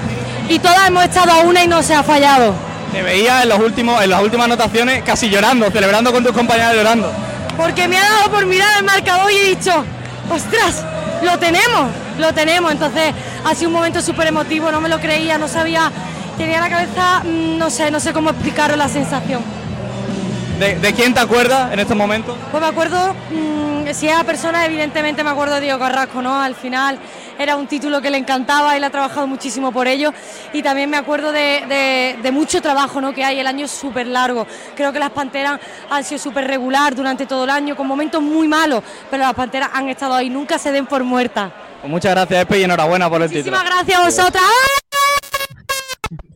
y 0.49 0.59
todas 0.59 0.89
hemos 0.89 1.05
estado 1.05 1.33
a 1.33 1.39
una 1.41 1.63
y 1.63 1.69
no 1.69 1.83
se 1.83 1.95
ha 1.95 2.03
fallado. 2.03 2.55
Te 2.95 3.03
veía 3.03 3.43
en, 3.43 3.49
los 3.49 3.59
últimos, 3.59 4.01
en 4.05 4.11
las 4.11 4.23
últimas 4.23 4.45
anotaciones 4.45 5.03
casi 5.03 5.29
llorando, 5.29 5.69
celebrando 5.69 6.13
con 6.13 6.23
tus 6.23 6.31
compañeras 6.31 6.77
llorando. 6.77 7.11
Porque 7.57 7.89
me 7.89 7.99
ha 7.99 8.09
dado 8.09 8.31
por 8.31 8.47
mirar 8.47 8.69
el 8.79 8.85
marcador 8.85 9.33
y 9.33 9.37
he 9.37 9.49
dicho, 9.57 9.85
ostras, 10.31 10.85
lo 11.21 11.37
tenemos, 11.41 11.91
lo 12.21 12.33
tenemos. 12.33 12.71
Entonces 12.71 13.13
ha 13.45 13.53
sido 13.57 13.71
un 13.71 13.75
momento 13.75 14.01
súper 14.01 14.29
emotivo, 14.29 14.71
no 14.71 14.81
me 14.81 14.89
lo 14.89 15.01
creía, 15.01 15.39
no 15.39 15.49
sabía, 15.49 15.91
tenía 16.39 16.61
la 16.61 16.71
cabeza, 16.71 17.25
mm, 17.25 17.59
no 17.59 17.69
sé, 17.69 17.91
no 17.91 17.99
sé 17.99 18.13
cómo 18.13 18.31
explicaros 18.31 18.79
la 18.79 18.89
sensación. 18.89 19.43
¿De, 20.59 20.77
de 20.79 20.93
quién 20.95 21.13
te 21.13 21.21
acuerdas 21.21 21.73
en 21.73 21.81
estos 21.81 21.97
momentos? 21.97 22.37
Pues 22.51 22.61
me 22.63 22.69
acuerdo, 22.69 23.15
mm, 23.31 23.93
si 23.93 24.09
era 24.09 24.23
persona, 24.25 24.65
evidentemente 24.67 25.25
me 25.25 25.31
acuerdo 25.31 25.57
de 25.57 25.63
Diego 25.63 25.79
Carrasco, 25.81 26.23
¿no? 26.23 26.41
Al 26.41 26.55
final 26.55 26.99
era 27.39 27.57
un 27.57 27.67
título 27.67 28.01
que 28.01 28.09
le 28.11 28.19
encantaba, 28.19 28.77
él 28.77 28.85
ha 28.85 28.91
trabajado 28.91 29.27
muchísimo 29.27 29.73
por 29.73 29.89
ello 29.89 30.13
y 30.53 30.63
también 30.63 30.89
me 30.89 30.97
acuerdo 30.97 31.33
de, 31.33 31.65
de- 31.69 32.19
de 32.23 32.31
mucho 32.31 32.63
trabajo 32.63 33.01
¿no? 33.01 33.13
que 33.13 33.25
hay, 33.25 33.41
el 33.41 33.47
año 33.49 33.65
es 33.65 33.73
súper 33.73 34.07
largo. 34.07 34.47
Creo 34.77 34.93
que 34.93 35.01
las 35.01 35.11
Panteras 35.11 35.59
han 35.91 36.05
sido 36.05 36.21
súper 36.21 36.47
regular 36.47 36.95
durante 36.95 37.27
todo 37.27 37.43
el 37.45 37.51
año, 37.51 37.75
con 37.75 37.89
momentos 37.89 38.23
muy 38.23 38.47
malos, 38.47 38.83
pero 39.11 39.25
las 39.25 39.35
Panteras 39.35 39.71
han 39.73 39.89
estado 39.89 40.15
ahí, 40.15 40.31
nunca 40.31 40.57
se 40.59 40.71
den 40.71 40.87
por 40.87 41.03
muertas. 41.03 41.51
Pues 41.81 41.91
muchas 41.91 42.13
gracias, 42.13 42.41
Espe, 42.41 42.61
y 42.61 42.63
enhorabuena 42.65 43.11
por 43.11 43.21
el 43.21 43.29
título. 43.29 43.57
Muchísimas 43.57 43.65
gracias 43.85 43.99
a 43.99 44.05
vosotras. 44.05 44.45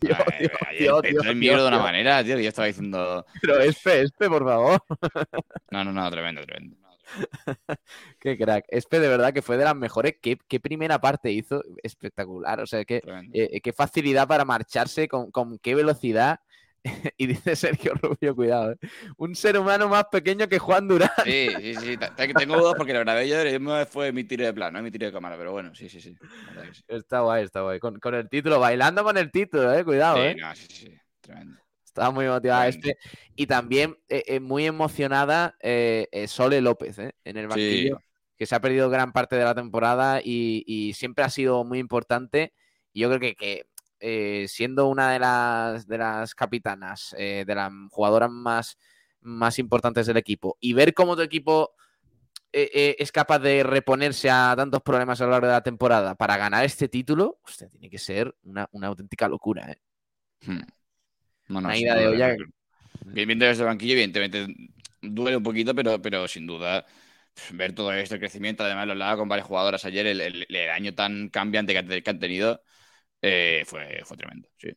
Dios, 0.01 1.03
en 1.05 1.39
micro 1.39 1.63
de 1.63 1.69
una 1.69 1.79
manera, 1.79 2.23
tío, 2.23 2.39
yo 2.39 2.49
estaba 2.49 2.67
diciendo. 2.67 3.25
Pero 3.41 3.59
Espe, 3.61 4.03
Espe, 4.03 4.29
por 4.29 4.45
favor. 4.45 4.83
No, 5.71 5.85
no, 5.85 5.93
no, 5.93 6.11
tremendo, 6.11 6.43
tremendo. 6.43 6.77
Qué 8.21 8.37
crack. 8.37 8.65
Espe, 8.69 9.01
de 9.01 9.09
verdad 9.09 9.33
que 9.33 9.43
fue 9.43 9.57
de 9.57 9.65
las 9.65 9.77
mejores. 9.77 10.15
Qué, 10.21 10.39
qué 10.49 10.61
primera 10.61 10.99
parte 11.01 11.31
hizo 11.31 11.63
espectacular. 11.83 12.61
O 12.61 12.67
sea, 12.67 12.85
qué, 12.85 13.03
eh, 13.33 13.61
qué 13.61 13.73
facilidad 13.73 14.27
para 14.27 14.45
marcharse, 14.45 15.09
con, 15.09 15.31
con 15.31 15.59
qué 15.59 15.75
velocidad. 15.75 16.41
y 17.16 17.27
dice 17.27 17.57
Sergio 17.57 17.94
Rubio, 17.94 18.35
cuidado, 18.35 18.72
¿eh? 18.72 18.77
un 19.16 19.35
ser 19.35 19.59
humano 19.59 19.88
más 19.88 20.05
pequeño 20.07 20.48
que 20.48 20.59
Juan 20.59 20.88
Durán. 20.88 21.11
Sí, 21.24 21.48
sí, 21.61 21.74
sí. 21.74 21.96
te- 21.96 22.35
Tengo 22.35 22.57
dudas 22.59 22.74
porque 22.77 22.92
lo 22.92 23.01
grabé 23.01 23.29
yo 23.29 23.37
fue 23.87 24.12
mi 24.12 24.24
tiro 24.24 24.44
de 24.44 24.53
plano, 24.53 24.79
no 24.79 24.85
mi 24.85 24.90
tiro 24.90 25.07
de 25.07 25.12
cámara, 25.12 25.37
pero 25.37 25.53
bueno, 25.53 25.74
sí, 25.74 25.88
sí, 25.88 26.01
sí. 26.01 26.14
la 26.46 26.53
verdad. 26.62 26.77
Está 26.88 27.20
guay, 27.20 27.44
está 27.44 27.62
guay. 27.62 27.79
Con, 27.79 27.98
con 27.98 28.14
el 28.14 28.29
título, 28.29 28.61
bailando 28.61 29.03
con 29.05 29.16
el 29.16 29.31
título, 29.31 29.72
eh, 29.74 29.85
cuidado, 29.85 30.16
Sí, 30.16 30.22
eh. 30.22 30.37
no, 30.38 30.55
sí, 30.55 30.66
sí, 30.68 30.94
tremendo. 31.20 31.59
Estaba 31.85 32.11
muy 32.11 32.27
motivada 32.27 32.68
este. 32.68 32.96
Y 33.35 33.46
también 33.46 33.96
eh, 34.09 34.22
eh, 34.27 34.40
muy 34.40 34.66
emocionada 34.66 35.57
Sole 36.29 36.61
López, 36.61 36.98
eh, 36.98 37.12
en 37.24 37.37
el 37.37 37.48
banquillo, 37.48 38.01
que 38.37 38.46
se 38.46 38.55
ha 38.55 38.61
perdido 38.61 38.88
gran 38.88 39.12
parte 39.12 39.35
de 39.35 39.42
la 39.42 39.55
temporada 39.55 40.20
y, 40.22 40.62
y 40.66 40.92
siempre 40.92 41.24
ha 41.24 41.31
sido 41.31 41.64
muy 41.64 41.79
importante. 41.81 42.53
Y 42.92 43.01
yo 43.01 43.09
creo 43.09 43.18
que, 43.20 43.35
que, 43.35 43.66
eh, 44.01 44.47
siendo 44.49 44.89
una 44.89 45.13
de 45.13 45.19
las, 45.19 45.87
de 45.87 45.99
las 45.99 46.35
capitanas, 46.35 47.15
eh, 47.19 47.45
de 47.47 47.55
las 47.55 47.73
jugadoras 47.91 48.31
más, 48.31 48.79
más 49.21 49.59
importantes 49.59 50.07
del 50.07 50.17
equipo, 50.17 50.57
y 50.61 50.73
ver 50.73 50.95
cómo 50.95 51.17
tu 51.17 51.23
equipo 51.23 51.75
eh, 52.53 52.97
es 52.99 53.13
capaz 53.13 53.39
de 53.41 53.63
reponerse 53.63 54.31
a 54.31 54.55
tantos 54.57 54.83
problemas 54.83 55.21
a 55.21 55.25
lo 55.25 55.33
largo 55.33 55.47
de 55.49 55.53
la 55.53 55.63
temporada 55.63 56.15
para 56.15 56.37
ganar 56.37 56.65
este 56.65 56.89
título, 56.89 57.39
hostia, 57.43 57.69
tiene 57.69 57.91
que 57.91 57.99
ser 57.99 58.35
una, 58.45 58.69
una 58.73 58.87
auténtica 58.89 59.29
locura. 59.29 59.77
Hmm. 60.47 60.59
No, 61.49 61.61
no, 61.61 61.69
Una 61.69 61.75
sin 61.75 61.87
ida 61.87 61.95
de 61.95 62.09
olla. 62.09 62.37
viendo 63.05 63.45
desde 63.47 63.63
el 63.63 63.69
banquillo, 63.69 63.93
evidentemente 63.93 64.47
duele 65.03 65.37
un 65.37 65.43
poquito, 65.43 65.75
pero, 65.75 66.01
pero 66.01 66.27
sin 66.29 66.47
duda 66.47 66.85
ver 67.53 67.75
todo 67.75 67.93
esto, 67.93 68.15
el 68.15 68.21
crecimiento, 68.21 68.65
además 68.65 68.87
lo 68.87 68.93
hablaba 68.93 69.17
con 69.17 69.29
varias 69.29 69.47
jugadoras 69.47 69.85
ayer, 69.85 70.07
el, 70.07 70.21
el- 70.21 70.47
el 70.49 70.71
año 70.71 70.95
tan 70.95 71.29
cambiante 71.29 71.73
que 72.03 72.11
han 72.11 72.19
tenido 72.19 72.63
eh, 73.23 73.63
fue, 73.67 74.01
fue 74.05 74.17
tremendo, 74.17 74.49
sí. 74.57 74.69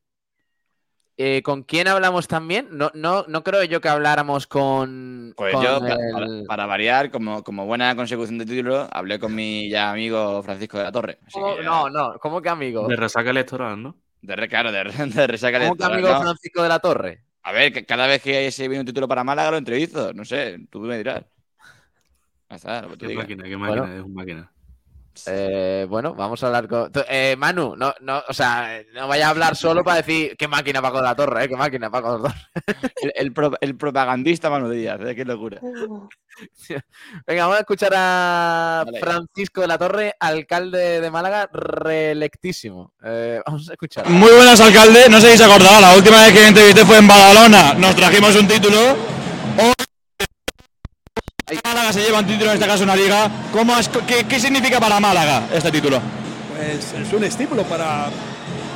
Eh, 1.18 1.44
¿Con 1.44 1.64
quién 1.64 1.88
hablamos 1.88 2.28
también? 2.28 2.70
No, 2.72 2.90
no, 2.96 3.26
no 3.28 3.44
creo 3.44 3.64
yo 3.66 3.80
que 3.80 3.90
habláramos 3.90 4.48
con. 4.48 5.34
Pues 5.38 5.54
con 5.54 5.64
yo, 5.64 5.78
el- 5.78 6.12
para, 6.14 6.28
para 6.48 6.66
variar, 6.66 7.12
como, 7.12 7.44
como 7.44 7.66
buena 7.68 7.96
consecución 7.96 8.40
de 8.40 8.46
título, 8.46 8.88
hablé 8.92 9.20
con 9.20 9.36
mi 9.36 9.70
ya 9.70 9.92
amigo 9.92 10.42
Francisco 10.42 10.78
de 10.80 10.86
la 10.86 10.92
Torre. 10.92 11.20
Así 11.28 11.40
¿Cómo- 11.40 11.58
que 11.58 11.62
ya- 11.64 11.70
No, 11.70 11.90
no, 11.90 12.18
¿cómo 12.20 12.42
que 12.42 12.50
amigo? 12.50 12.88
De 12.88 12.96
resaca 12.96 13.30
electoral, 13.30 13.84
¿no? 13.84 13.98
De, 14.22 14.36
re- 14.36 14.48
claro, 14.48 14.72
de, 14.72 14.84
re- 14.84 14.92
de 15.06 15.28
resaca 15.28 15.60
¿Cómo 15.60 15.76
que 15.76 15.84
electoral, 15.84 15.94
amigo 15.94 16.10
¿no? 16.14 16.22
Francisco 16.22 16.64
de 16.64 16.70
la 16.70 16.80
Torre? 16.80 17.24
A 17.44 17.52
ver, 17.52 17.72
que 17.74 17.86
cada 17.86 18.08
vez 18.08 18.22
que 18.24 18.50
se 18.50 18.68
viene 18.68 18.80
un 18.80 18.86
título 18.88 19.08
para 19.08 19.24
Málaga 19.24 19.52
lo 19.52 19.58
entrevisto. 19.58 20.14
No 20.14 20.26
sé, 20.26 20.66
tú 20.72 20.80
me 20.80 20.98
dirás. 20.98 21.24
Ya 22.50 22.56
está, 22.56 22.82
lo 22.82 22.90
que 22.90 22.98
te 22.98 23.00
Qué 23.06 23.08
diga. 23.10 23.22
máquina, 23.22 23.44
qué 23.44 23.58
máquina, 23.58 23.82
Bueno. 23.82 23.96
es 23.96 24.02
un 24.04 24.14
máquina. 24.14 24.51
Eh, 25.28 25.86
bueno, 25.90 26.14
vamos 26.16 26.42
a 26.44 26.48
hablar 26.48 26.68
con. 26.68 26.92
eh, 27.10 27.36
Manu, 27.38 27.76
no, 27.76 27.94
no, 28.02 28.24
o 28.28 28.34
sea, 28.34 28.82
no 28.94 29.08
vayas 29.08 29.28
a 29.28 29.30
hablar 29.32 29.56
solo 29.56 29.84
para 29.84 29.98
decir 29.98 30.36
qué 30.38 30.48
máquina 30.48 30.82
Paco 30.82 30.98
de 30.98 31.04
la 31.04 31.16
Torre, 31.16 31.44
¿eh? 31.44 31.50
Qué 31.50 31.56
máquina 31.56 31.90
Paco 31.90 32.18
de 32.18 32.24
la 32.24 32.30
Torre. 32.30 32.92
El, 33.02 33.14
el 33.16 33.34
pro- 33.34 33.58
el 33.60 33.76
propagandista 33.76 34.50
Manu 34.50 34.70
Díaz, 34.70 35.00
¿eh? 35.06 35.16
qué 35.16 35.26
locura. 35.26 35.60
Venga, 37.28 37.44
vamos 37.44 37.58
a 37.58 37.60
escuchar 37.60 37.92
a 37.96 38.84
Vale. 38.86 39.00
Francisco 39.00 39.62
de 39.62 39.68
la 39.68 39.78
Torre, 39.78 40.14
alcalde 40.20 41.02
de 41.02 41.12
Málaga, 41.12 41.50
reelectísimo. 41.52 42.94
Eh, 43.04 43.42
vamos 43.46 43.70
a 43.70 43.74
escuchar. 43.74 44.08
Muy 44.10 44.32
buenas, 44.32 44.60
alcalde. 44.62 45.08
No 45.10 45.20
sé 45.20 45.32
si 45.34 45.38
se 45.38 45.44
acordará, 45.44 45.80
la 45.82 45.96
última 45.96 46.22
vez 46.24 46.34
que 46.34 46.48
entrevisté 46.48 46.86
fue 46.86 46.98
en 46.98 47.08
Badalona. 47.08 47.74
Nos 47.74 47.96
trajimos 47.96 48.36
un 48.36 48.48
título. 48.48 48.78
Hoy 49.58 49.74
Málaga 51.64 51.92
se 51.94 52.02
lleva 52.02 52.20
un 52.20 52.26
título, 52.28 52.52
en 52.52 52.56
este 52.58 52.68
caso 52.68 52.84
una 52.84 52.96
liga. 52.96 53.30
¿Cómo 53.52 53.78
es- 53.78 53.90
qué, 54.08 54.24
qué 54.26 54.40
significa 54.40 54.80
para 54.80 55.00
Málaga 55.00 55.44
este 55.54 55.72
título? 55.72 56.00
Pues 56.56 56.94
es 57.08 57.14
un 57.14 57.24
estímulo 57.24 57.64
para 57.64 58.10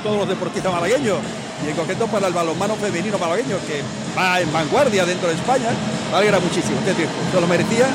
todos 0.03 0.17
los 0.19 0.27
deportistas 0.29 0.71
malagueños 0.73 1.17
y 1.65 1.69
en 1.69 1.75
concreto 1.75 2.07
para 2.07 2.27
el 2.27 2.33
balonmano 2.33 2.75
femenino 2.75 3.17
malagueño 3.17 3.57
que 3.67 3.81
va 4.17 4.39
en 4.41 4.51
vanguardia 4.51 5.05
dentro 5.05 5.29
de 5.29 5.35
España. 5.35 5.69
Alegra 6.13 6.39
muchísimo 6.39 6.77
este 6.85 7.07
se 7.31 7.41
lo 7.41 7.47
merecía. 7.47 7.85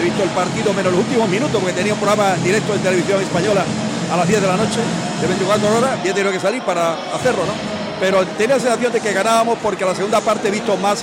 He 0.00 0.04
visto 0.04 0.22
el 0.22 0.30
partido 0.30 0.72
menos 0.72 0.92
los 0.92 1.02
últimos 1.02 1.28
minutos 1.28 1.60
porque 1.60 1.74
tenía 1.74 1.92
un 1.94 1.98
programa 2.00 2.34
directo 2.42 2.74
en 2.74 2.80
televisión 2.80 3.20
española 3.22 3.64
a 4.12 4.16
las 4.16 4.28
10 4.28 4.40
de 4.40 4.46
la 4.46 4.56
noche, 4.56 4.78
de 5.20 5.26
24 5.26 5.76
horas, 5.78 5.90
y 6.04 6.08
he 6.08 6.12
tenido 6.12 6.30
que 6.32 6.38
salir 6.40 6.62
para 6.62 6.94
hacerlo, 7.14 7.44
¿no? 7.46 7.52
Pero 7.98 8.24
tenía 8.38 8.56
la 8.56 8.62
sensación 8.62 8.92
de 8.92 9.00
que 9.00 9.12
ganábamos 9.12 9.58
porque 9.62 9.84
la 9.84 9.94
segunda 9.94 10.20
parte 10.20 10.48
he 10.48 10.50
visto 10.50 10.76
más 10.76 11.02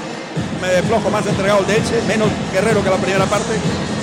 eh, 0.63 0.81
flojo, 0.87 1.09
más 1.09 1.25
entregado 1.25 1.59
el 1.59 1.67
de 1.67 1.77
Elche, 1.77 2.01
menos 2.07 2.29
guerrero 2.51 2.83
que 2.83 2.89
la 2.89 2.97
primera 2.97 3.25
parte, 3.25 3.53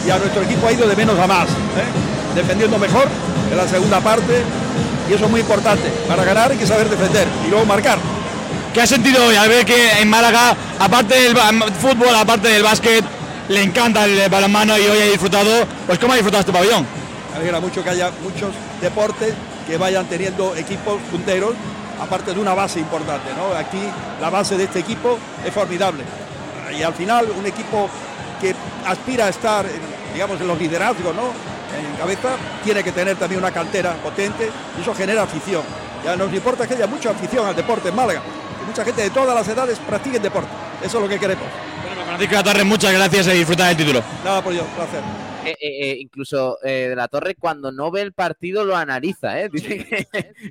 y 0.06 0.10
a 0.10 0.18
nuestro 0.18 0.42
equipo 0.42 0.66
ha 0.66 0.72
ido 0.72 0.86
de 0.86 0.96
menos 0.96 1.18
a 1.18 1.26
más, 1.26 1.48
¿eh? 1.48 2.34
defendiendo 2.34 2.78
mejor 2.78 3.08
en 3.50 3.56
la 3.56 3.66
segunda 3.68 4.00
parte, 4.00 4.42
y 5.08 5.12
eso 5.14 5.24
es 5.24 5.30
muy 5.30 5.40
importante. 5.40 5.88
Para 6.06 6.24
ganar 6.24 6.50
hay 6.52 6.58
que 6.58 6.66
saber 6.66 6.88
defender 6.88 7.26
y 7.46 7.50
luego 7.50 7.64
marcar. 7.66 7.98
¿Qué 8.72 8.80
ha 8.80 8.86
sentido 8.86 9.26
hoy 9.26 9.34
al 9.34 9.48
ver 9.48 9.66
que 9.66 10.00
en 10.00 10.08
Málaga, 10.08 10.54
aparte 10.78 11.20
del 11.20 11.34
fútbol, 11.80 12.14
aparte 12.14 12.48
del 12.48 12.62
básquet, 12.62 13.04
le 13.48 13.62
encanta 13.62 14.04
el 14.04 14.28
balonmano 14.28 14.78
y 14.78 14.82
hoy 14.82 15.00
ha 15.00 15.06
disfrutado? 15.06 15.66
Pues 15.86 15.98
¿cómo 15.98 16.12
ha 16.12 16.16
disfrutado 16.16 16.40
este 16.40 16.52
pabellón? 16.52 16.86
Me 17.32 17.36
alegra 17.38 17.58
mucho 17.58 17.82
que 17.82 17.90
haya 17.90 18.12
muchos 18.22 18.50
deportes 18.80 19.34
que 19.66 19.76
vayan 19.76 20.06
teniendo 20.06 20.54
equipos 20.54 21.00
punteros, 21.10 21.54
aparte 22.00 22.32
de 22.32 22.38
una 22.38 22.54
base 22.54 22.78
importante. 22.78 23.30
¿no? 23.36 23.56
Aquí 23.56 23.80
la 24.20 24.30
base 24.30 24.56
de 24.56 24.64
este 24.64 24.78
equipo 24.78 25.18
es 25.44 25.52
formidable. 25.52 26.04
Y 26.72 26.82
al 26.82 26.94
final 26.94 27.28
un 27.36 27.46
equipo 27.46 27.88
que 28.40 28.54
aspira 28.86 29.26
a 29.26 29.28
estar, 29.28 29.66
en, 29.66 29.80
digamos, 30.12 30.40
en 30.40 30.48
los 30.48 30.58
liderazgos, 30.58 31.14
¿no? 31.14 31.32
en 31.76 31.96
cabeza, 31.96 32.30
tiene 32.64 32.82
que 32.82 32.92
tener 32.92 33.16
también 33.16 33.40
una 33.40 33.52
cantera 33.52 33.94
potente 33.94 34.50
y 34.76 34.82
eso 34.82 34.94
genera 34.94 35.22
afición. 35.22 35.62
Ya 36.04 36.16
nos 36.16 36.32
importa 36.32 36.66
que 36.66 36.74
haya 36.74 36.86
mucha 36.86 37.10
afición 37.10 37.46
al 37.46 37.54
deporte 37.54 37.90
en 37.90 37.96
Málaga, 37.96 38.20
que 38.58 38.66
mucha 38.66 38.84
gente 38.84 39.02
de 39.02 39.10
todas 39.10 39.34
las 39.34 39.46
edades 39.46 39.78
practique 39.78 40.18
deporte. 40.18 40.48
Eso 40.82 40.98
es 40.98 41.02
lo 41.02 41.08
que 41.08 41.18
queremos. 41.18 41.44
Francisco 42.06 42.36
de 42.36 42.42
la 42.42 42.42
Torre, 42.42 42.64
muchas 42.64 42.92
gracias 42.92 43.26
y 43.28 43.30
disfrutar 43.38 43.68
del 43.68 43.76
título. 43.76 44.02
Nada 44.24 44.42
por 44.42 44.52
ello, 44.52 44.64
placer. 44.74 45.00
Eh, 45.44 45.56
eh, 45.60 45.96
incluso 46.00 46.58
eh, 46.62 46.88
de 46.88 46.96
la 46.96 47.08
Torre, 47.08 47.34
cuando 47.34 47.72
no 47.72 47.90
ve 47.90 48.02
el 48.02 48.12
partido, 48.12 48.64
lo 48.64 48.76
analiza. 48.76 49.40
¿eh? 49.40 49.48
Dice 49.52 49.84
que, 49.84 50.06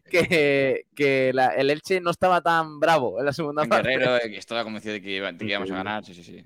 que- 0.09 0.85
que 0.95 1.31
la- 1.33 1.49
el 1.55 1.69
Elche 1.69 2.01
no 2.01 2.11
estaba 2.11 2.41
tan 2.41 2.79
bravo 2.79 3.19
en 3.19 3.25
la 3.25 3.33
segunda 3.33 3.63
En 3.63 3.69
parte. 3.69 3.89
Guerrero, 3.89 4.15
eh, 4.17 4.29
que 4.29 4.37
estaba 4.37 4.63
convencido 4.63 4.93
de 4.93 5.01
que, 5.01 5.11
iba- 5.11 5.31
de 5.31 5.37
que 5.37 5.45
íbamos 5.45 5.71
a 5.71 5.75
ganar. 5.75 6.03
Sí, 6.05 6.13
sí, 6.13 6.23
sí. 6.23 6.45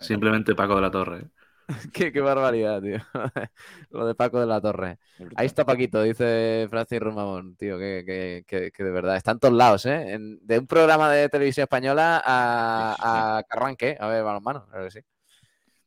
Simplemente 0.00 0.54
Paco 0.54 0.74
de 0.76 0.80
la 0.82 0.90
Torre. 0.90 1.22
qué, 1.92 2.12
qué 2.12 2.20
barbaridad, 2.20 2.80
tío. 2.80 2.98
Lo 3.90 4.06
de 4.06 4.14
Paco 4.14 4.40
de 4.40 4.46
la 4.46 4.60
Torre. 4.60 4.98
Ahí 5.36 5.46
está 5.46 5.64
Paquito, 5.66 6.02
dice 6.02 6.66
Francis 6.70 6.98
Rumamón, 7.00 7.56
tío, 7.56 7.78
que, 7.78 8.04
que- 8.06 8.44
que- 8.46 8.70
que 8.72 8.84
de 8.84 8.90
verdad 8.90 9.16
está 9.16 9.32
en 9.32 9.38
todos 9.38 9.54
lados, 9.54 9.84
¿eh? 9.86 10.12
En- 10.12 10.38
de 10.46 10.58
un 10.58 10.66
programa 10.66 11.10
de 11.12 11.28
televisión 11.28 11.64
española 11.64 12.22
a, 12.24 13.38
a 13.38 13.42
Carranque, 13.44 13.96
a 14.00 14.08
ver, 14.08 14.22
balonmano, 14.24 14.66
claro 14.70 14.84
que 14.84 14.90
sí. 14.92 15.00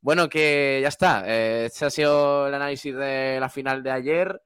Bueno, 0.02 0.30
que 0.30 0.80
ya 0.82 0.88
está. 0.88 1.24
Este 1.66 1.86
ha 1.86 1.90
sido 1.90 2.48
el 2.48 2.54
análisis 2.54 2.96
de 2.96 3.38
la 3.40 3.50
final 3.50 3.84
de 3.84 3.92
ayer. 3.92 4.42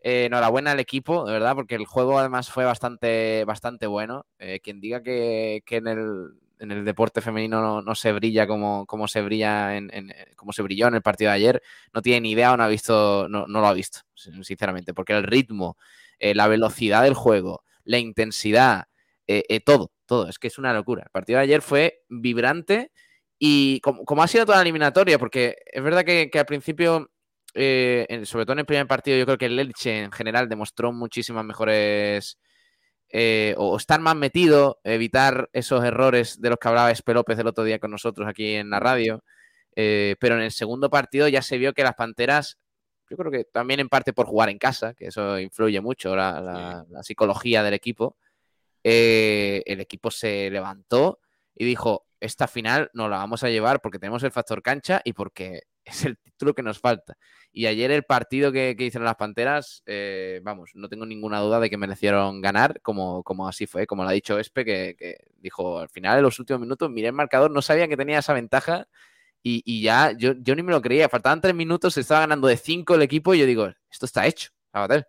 Eh, 0.00 0.26
enhorabuena 0.26 0.72
al 0.72 0.80
equipo, 0.80 1.26
de 1.26 1.32
verdad, 1.32 1.54
porque 1.56 1.74
el 1.74 1.86
juego 1.86 2.18
además 2.18 2.50
fue 2.50 2.64
bastante, 2.64 3.44
bastante 3.46 3.86
bueno. 3.86 4.26
Eh, 4.38 4.60
quien 4.60 4.80
diga 4.80 5.02
que, 5.02 5.62
que 5.66 5.76
en, 5.76 5.88
el, 5.88 6.28
en 6.60 6.70
el 6.72 6.84
deporte 6.84 7.20
femenino 7.22 7.60
no, 7.62 7.82
no 7.82 7.94
se 7.94 8.12
brilla 8.12 8.46
como, 8.46 8.86
como 8.86 9.08
se 9.08 9.22
brilla 9.22 9.76
en, 9.76 9.90
como 10.36 10.52
se 10.52 10.62
brilló 10.62 10.88
en 10.88 10.94
el 10.94 11.02
partido 11.02 11.30
de 11.30 11.36
ayer, 11.36 11.62
no 11.94 12.02
tiene 12.02 12.20
ni 12.22 12.32
idea 12.32 12.52
o 12.52 12.56
no 12.56 12.62
ha 12.64 12.68
visto, 12.68 13.28
no, 13.28 13.46
no 13.48 13.60
lo 13.60 13.66
ha 13.66 13.72
visto, 13.74 14.00
sin- 14.14 14.44
sinceramente, 14.44 14.94
porque 14.94 15.14
el 15.14 15.24
ritmo, 15.24 15.76
la 16.20 16.46
velocidad 16.48 17.02
del 17.02 17.14
juego, 17.14 17.64
la 17.84 17.98
intensidad, 17.98 18.84
todo, 19.64 19.90
todo, 20.06 20.28
es 20.28 20.38
que 20.38 20.46
es 20.48 20.58
una 20.58 20.72
locura. 20.72 21.02
El 21.04 21.10
partido 21.10 21.38
de 21.38 21.44
ayer 21.44 21.62
fue 21.62 22.02
vibrante 22.08 22.92
y 23.38 23.80
como, 23.80 24.04
como 24.04 24.22
ha 24.22 24.28
sido 24.28 24.44
toda 24.46 24.58
la 24.58 24.62
eliminatoria, 24.62 25.18
porque 25.18 25.56
es 25.66 25.82
verdad 25.82 26.04
que, 26.04 26.28
que 26.30 26.38
al 26.38 26.46
principio, 26.46 27.10
eh, 27.54 28.06
en- 28.08 28.26
sobre 28.26 28.44
todo 28.44 28.54
en 28.54 28.58
el 28.60 28.66
primer 28.66 28.86
partido, 28.86 29.16
yo 29.18 29.24
creo 29.26 29.38
que 29.38 29.46
el 29.46 29.58
Elche 29.58 30.02
en 30.04 30.12
general 30.12 30.48
demostró 30.48 30.92
muchísimas 30.92 31.44
mejores 31.44 32.38
eh, 33.10 33.54
o 33.56 33.76
estar 33.76 34.00
más 34.00 34.16
metido, 34.16 34.80
evitar 34.84 35.48
esos 35.52 35.82
errores 35.84 36.40
de 36.40 36.50
los 36.50 36.58
que 36.58 36.68
hablaba 36.68 36.90
Espe 36.90 37.14
López 37.14 37.38
el 37.38 37.46
otro 37.46 37.64
día 37.64 37.78
con 37.78 37.90
nosotros 37.90 38.28
aquí 38.28 38.54
en 38.54 38.68
la 38.70 38.80
radio. 38.80 39.22
Eh, 39.76 40.16
pero 40.20 40.34
en 40.34 40.42
el 40.42 40.50
segundo 40.50 40.90
partido 40.90 41.28
ya 41.28 41.40
se 41.40 41.56
vio 41.56 41.72
que 41.72 41.84
las 41.84 41.94
Panteras, 41.94 42.58
yo 43.08 43.16
creo 43.16 43.30
que 43.30 43.44
también 43.44 43.80
en 43.80 43.88
parte 43.88 44.12
por 44.12 44.26
jugar 44.26 44.48
en 44.50 44.58
casa, 44.58 44.92
que 44.94 45.06
eso 45.06 45.38
influye 45.38 45.80
mucho 45.80 46.14
la, 46.16 46.40
la- 46.40 46.84
la 46.90 47.02
psicología 47.02 47.62
del 47.62 47.74
equipo, 47.74 48.16
eh, 48.84 49.62
el 49.66 49.80
equipo 49.80 50.10
se 50.10 50.50
levantó 50.50 51.20
y 51.58 51.64
dijo, 51.64 52.06
esta 52.20 52.46
final 52.46 52.88
nos 52.94 53.10
la 53.10 53.16
vamos 53.18 53.42
a 53.42 53.48
llevar 53.48 53.80
porque 53.80 53.98
tenemos 53.98 54.22
el 54.22 54.30
factor 54.30 54.62
cancha 54.62 55.00
y 55.04 55.12
porque 55.12 55.62
es 55.84 56.04
el 56.04 56.16
título 56.18 56.54
que 56.54 56.62
nos 56.62 56.78
falta. 56.78 57.16
Y 57.52 57.66
ayer 57.66 57.90
el 57.90 58.04
partido 58.04 58.52
que, 58.52 58.76
que 58.78 58.84
hicieron 58.84 59.06
las 59.06 59.16
Panteras, 59.16 59.82
eh, 59.86 60.40
vamos, 60.44 60.70
no 60.74 60.88
tengo 60.88 61.04
ninguna 61.04 61.40
duda 61.40 61.58
de 61.58 61.68
que 61.68 61.76
merecieron 61.76 62.40
ganar, 62.40 62.80
como, 62.82 63.24
como 63.24 63.48
así 63.48 63.66
fue, 63.66 63.86
como 63.88 64.04
lo 64.04 64.10
ha 64.10 64.12
dicho 64.12 64.38
Espe, 64.38 64.64
que, 64.64 64.94
que 64.96 65.16
dijo 65.38 65.80
al 65.80 65.88
final, 65.88 66.18
en 66.18 66.22
los 66.22 66.38
últimos 66.38 66.60
minutos, 66.60 66.90
miré 66.90 67.08
el 67.08 67.14
marcador, 67.14 67.50
no 67.50 67.60
sabía 67.60 67.88
que 67.88 67.96
tenía 67.96 68.20
esa 68.20 68.34
ventaja 68.34 68.86
y, 69.42 69.62
y 69.64 69.82
ya 69.82 70.12
yo, 70.12 70.34
yo 70.38 70.54
ni 70.54 70.62
me 70.62 70.72
lo 70.72 70.80
creía. 70.82 71.08
Faltaban 71.08 71.40
tres 71.40 71.54
minutos, 71.56 71.94
se 71.94 72.02
estaba 72.02 72.20
ganando 72.20 72.46
de 72.46 72.56
cinco 72.56 72.94
el 72.94 73.02
equipo 73.02 73.34
y 73.34 73.40
yo 73.40 73.46
digo, 73.46 73.68
esto 73.90 74.06
está 74.06 74.26
hecho, 74.26 74.50
Sabater. 74.72 75.08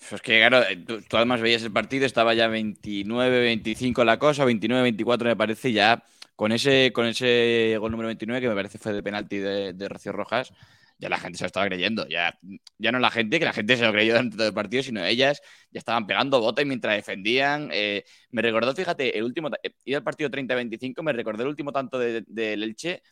Es 0.00 0.22
que, 0.22 0.38
claro, 0.38 0.62
eh, 0.68 0.76
tú, 0.76 1.02
tú 1.02 1.16
además 1.16 1.40
veías 1.40 1.62
el 1.62 1.72
partido, 1.72 2.06
estaba 2.06 2.34
ya 2.34 2.48
29-25 2.48 4.02
la 4.04 4.18
cosa, 4.18 4.44
29-24 4.44 5.24
me 5.28 5.36
parece, 5.36 5.72
ya 5.72 6.02
con 6.34 6.52
ese, 6.52 6.90
con 6.92 7.06
ese 7.06 7.76
gol 7.78 7.90
número 7.92 8.06
29, 8.08 8.40
que 8.40 8.48
me 8.48 8.54
parece 8.54 8.78
fue 8.78 8.92
de 8.92 9.02
penalti 9.02 9.38
de, 9.38 9.72
de 9.74 9.88
Rocío 9.88 10.12
Rojas, 10.12 10.52
ya 10.98 11.08
la 11.08 11.18
gente 11.18 11.38
se 11.38 11.44
lo 11.44 11.46
estaba 11.46 11.66
creyendo. 11.66 12.06
Ya, 12.08 12.38
ya 12.78 12.92
no 12.92 12.98
la 12.98 13.10
gente, 13.10 13.38
que 13.38 13.44
la 13.44 13.52
gente 13.52 13.76
se 13.76 13.84
lo 13.84 13.92
creyó 13.92 14.12
durante 14.14 14.36
todo 14.36 14.48
el 14.48 14.54
partido, 14.54 14.82
sino 14.82 15.04
ellas 15.04 15.40
ya 15.70 15.78
estaban 15.78 16.06
pegando 16.06 16.40
botes 16.40 16.66
mientras 16.66 16.94
defendían. 16.96 17.70
Eh, 17.72 18.04
me 18.30 18.42
recordó, 18.42 18.74
fíjate, 18.74 19.16
el 19.16 19.24
último, 19.24 19.48
eh, 19.62 19.74
iba 19.84 19.98
al 19.98 20.04
partido 20.04 20.30
30-25, 20.30 21.02
me 21.02 21.12
recordó 21.12 21.42
el 21.42 21.48
último 21.48 21.72
tanto 21.72 21.98
del 21.98 22.24
de, 22.28 22.52
Elche, 22.54 23.02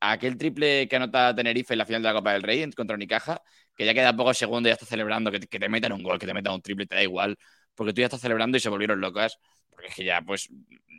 aquel 0.00 0.36
triple 0.36 0.88
que 0.88 0.96
anota 0.96 1.34
Tenerife 1.34 1.74
en 1.74 1.78
la 1.78 1.86
final 1.86 2.02
de 2.02 2.08
la 2.08 2.14
Copa 2.14 2.32
del 2.32 2.42
Rey 2.42 2.70
contra 2.72 2.94
Unicaja, 2.94 3.42
que 3.76 3.84
ya 3.84 3.94
queda 3.94 4.16
pocos 4.16 4.36
segundos 4.38 4.68
y 4.68 4.70
ya 4.70 4.74
está 4.74 4.86
celebrando 4.86 5.30
que, 5.30 5.40
te 5.40 5.68
metan 5.68 5.92
un 5.92 6.02
gol, 6.02 6.18
que 6.18 6.26
te 6.26 6.34
metan 6.34 6.54
un 6.54 6.62
triple, 6.62 6.86
te 6.86 6.94
da 6.94 7.02
igual, 7.02 7.36
porque 7.74 7.92
tú 7.92 8.00
ya 8.00 8.06
estás 8.06 8.20
celebrando 8.20 8.56
y 8.56 8.60
se 8.60 8.68
volvieron 8.68 9.00
locas, 9.00 9.38
porque 9.68 9.88
es 9.88 9.94
que 9.94 10.04
ya 10.04 10.22
pues 10.22 10.48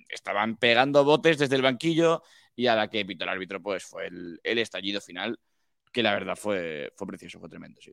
estaban 0.09 0.57
pegando 0.57 1.03
botes 1.03 1.37
desde 1.37 1.55
el 1.55 1.61
banquillo 1.61 2.23
y 2.55 2.67
a 2.67 2.75
la 2.75 2.89
que 2.89 3.05
pitó 3.05 3.23
el 3.23 3.29
árbitro 3.29 3.61
pues 3.61 3.83
fue 3.83 4.07
el, 4.07 4.39
el 4.43 4.59
estallido 4.59 5.01
final, 5.01 5.39
que 5.91 6.03
la 6.03 6.13
verdad 6.13 6.35
fue, 6.35 6.91
fue 6.95 7.07
precioso, 7.07 7.39
fue 7.39 7.49
tremendo, 7.49 7.79
sí. 7.81 7.91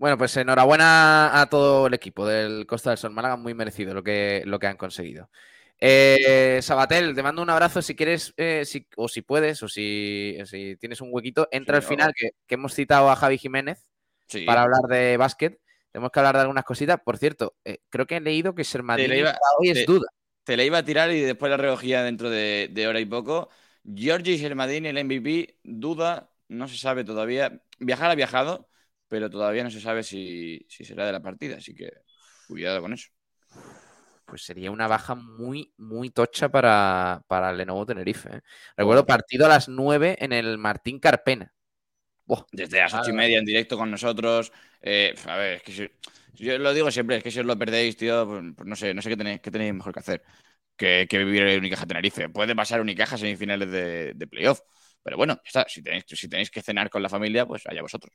Bueno, 0.00 0.16
pues 0.16 0.34
enhorabuena 0.38 1.38
a 1.42 1.46
todo 1.50 1.86
el 1.86 1.92
equipo 1.92 2.26
del 2.26 2.66
Costa 2.66 2.88
del 2.88 2.96
Sol 2.96 3.12
Málaga, 3.12 3.36
muy 3.36 3.52
merecido 3.52 3.92
lo 3.92 4.02
que, 4.02 4.42
lo 4.46 4.58
que 4.58 4.66
han 4.66 4.78
conseguido. 4.78 5.28
Eh, 5.82 6.60
Sabatel, 6.62 7.14
te 7.14 7.22
mando 7.22 7.40
un 7.40 7.48
abrazo 7.48 7.80
si 7.80 7.96
quieres, 7.96 8.34
eh, 8.36 8.64
si, 8.66 8.86
o 8.96 9.08
si 9.08 9.22
puedes, 9.22 9.62
o 9.62 9.68
si, 9.68 10.36
si, 10.44 10.76
tienes 10.76 11.00
un 11.00 11.08
huequito. 11.10 11.48
Entra 11.50 11.78
al 11.78 11.82
final, 11.82 12.12
que, 12.14 12.32
que, 12.46 12.54
hemos 12.54 12.74
citado 12.74 13.10
a 13.10 13.16
Javi 13.16 13.38
Jiménez 13.38 13.88
sí. 14.28 14.44
para 14.44 14.62
hablar 14.62 14.82
de 14.90 15.16
básquet. 15.16 15.58
Tenemos 15.90 16.12
que 16.12 16.20
hablar 16.20 16.34
de 16.34 16.42
algunas 16.42 16.64
cositas. 16.64 17.00
Por 17.02 17.16
cierto, 17.16 17.56
eh, 17.64 17.78
creo 17.88 18.06
que 18.06 18.16
he 18.16 18.20
leído 18.20 18.54
que 18.54 18.62
Sermadini 18.62 19.16
iba, 19.16 19.38
hoy 19.58 19.72
te, 19.72 19.80
es 19.80 19.86
duda. 19.86 20.06
Te 20.44 20.56
la 20.56 20.64
iba 20.64 20.78
a 20.78 20.84
tirar 20.84 21.10
y 21.12 21.20
después 21.20 21.48
la 21.50 21.56
recogía 21.56 22.02
dentro 22.02 22.28
de, 22.28 22.68
de 22.70 22.86
hora 22.86 23.00
y 23.00 23.06
poco. 23.06 23.48
Giorgi 23.82 24.36
Sermadini, 24.36 24.88
el 24.88 24.98
MVP, 24.98 25.60
duda, 25.64 26.30
no 26.48 26.68
se 26.68 26.76
sabe 26.76 27.04
todavía. 27.04 27.62
Viajar 27.78 28.10
ha 28.10 28.14
viajado, 28.14 28.68
pero 29.08 29.30
todavía 29.30 29.64
no 29.64 29.70
se 29.70 29.80
sabe 29.80 30.02
si, 30.02 30.66
si 30.68 30.84
será 30.84 31.06
de 31.06 31.12
la 31.12 31.22
partida, 31.22 31.56
así 31.56 31.74
que 31.74 31.90
cuidado 32.46 32.82
con 32.82 32.92
eso 32.92 33.08
pues 34.30 34.42
sería 34.42 34.70
una 34.70 34.86
baja 34.86 35.16
muy, 35.16 35.74
muy 35.76 36.10
tocha 36.10 36.48
para, 36.48 37.24
para 37.26 37.50
el 37.50 37.56
Lenovo 37.56 37.84
Tenerife. 37.84 38.28
¿eh? 38.36 38.40
Recuerdo 38.76 39.04
partido 39.04 39.46
a 39.46 39.48
las 39.48 39.68
9 39.68 40.16
en 40.20 40.32
el 40.32 40.56
Martín 40.56 41.00
Carpena. 41.00 41.52
Desde 42.52 42.78
las 42.78 42.94
ocho 42.94 43.10
y 43.10 43.12
media 43.12 43.38
en 43.38 43.44
directo 43.44 43.76
con 43.76 43.90
nosotros. 43.90 44.52
Eh, 44.80 45.16
a 45.26 45.36
ver, 45.36 45.54
es 45.54 45.62
que 45.64 45.72
si, 45.72 45.90
yo 46.44 46.56
lo 46.58 46.72
digo 46.72 46.92
siempre, 46.92 47.16
es 47.16 47.24
que 47.24 47.32
si 47.32 47.40
os 47.40 47.46
lo 47.46 47.58
perdéis, 47.58 47.96
tío, 47.96 48.24
pues, 48.24 48.44
pues 48.56 48.68
no 48.68 48.76
sé, 48.76 48.94
no 48.94 49.02
sé 49.02 49.08
qué 49.08 49.16
tenéis, 49.16 49.40
qué 49.40 49.50
tenéis 49.50 49.74
mejor 49.74 49.92
que 49.92 49.98
hacer 49.98 50.22
que, 50.76 51.08
que 51.10 51.18
vivir 51.18 51.42
en 51.42 51.58
Unicaja 51.58 51.86
Tenerife. 51.86 52.28
Puede 52.28 52.54
pasar 52.54 52.80
Unicaja 52.80 53.18
semifinales 53.18 53.68
de, 53.68 54.12
de 54.14 54.26
playoff. 54.28 54.60
Pero 55.02 55.16
bueno, 55.16 55.40
está, 55.44 55.66
si, 55.68 55.82
tenéis, 55.82 56.04
si 56.06 56.28
tenéis 56.28 56.52
que 56.52 56.62
cenar 56.62 56.88
con 56.88 57.02
la 57.02 57.08
familia, 57.08 57.46
pues 57.46 57.66
allá 57.66 57.82
vosotros. 57.82 58.14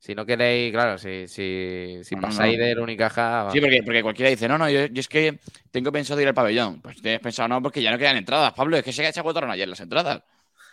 Si 0.00 0.14
no 0.14 0.24
queréis, 0.24 0.72
claro, 0.72 0.96
si, 0.96 1.28
si, 1.28 2.00
si 2.02 2.14
no, 2.14 2.22
pasáis 2.22 2.58
no. 2.58 2.64
del 2.64 2.78
Unicaja. 2.78 3.50
Sí, 3.52 3.60
porque, 3.60 3.82
porque, 3.84 4.02
cualquiera 4.02 4.30
dice, 4.30 4.48
no, 4.48 4.56
no, 4.56 4.68
yo, 4.70 4.86
yo, 4.86 4.98
es 4.98 5.08
que 5.08 5.38
tengo 5.70 5.92
pensado 5.92 6.18
ir 6.22 6.26
al 6.26 6.32
pabellón. 6.32 6.80
Pues 6.80 7.02
tienes 7.02 7.20
pensado, 7.20 7.48
no, 7.48 7.62
porque 7.62 7.82
ya 7.82 7.90
no 7.90 7.98
quedan 7.98 8.16
entradas, 8.16 8.54
Pablo, 8.54 8.78
es 8.78 8.82
que 8.82 8.94
se, 8.94 9.12
se 9.12 9.20
agotaron 9.20 9.50
ayer 9.50 9.68
las 9.68 9.80
entradas. 9.80 10.22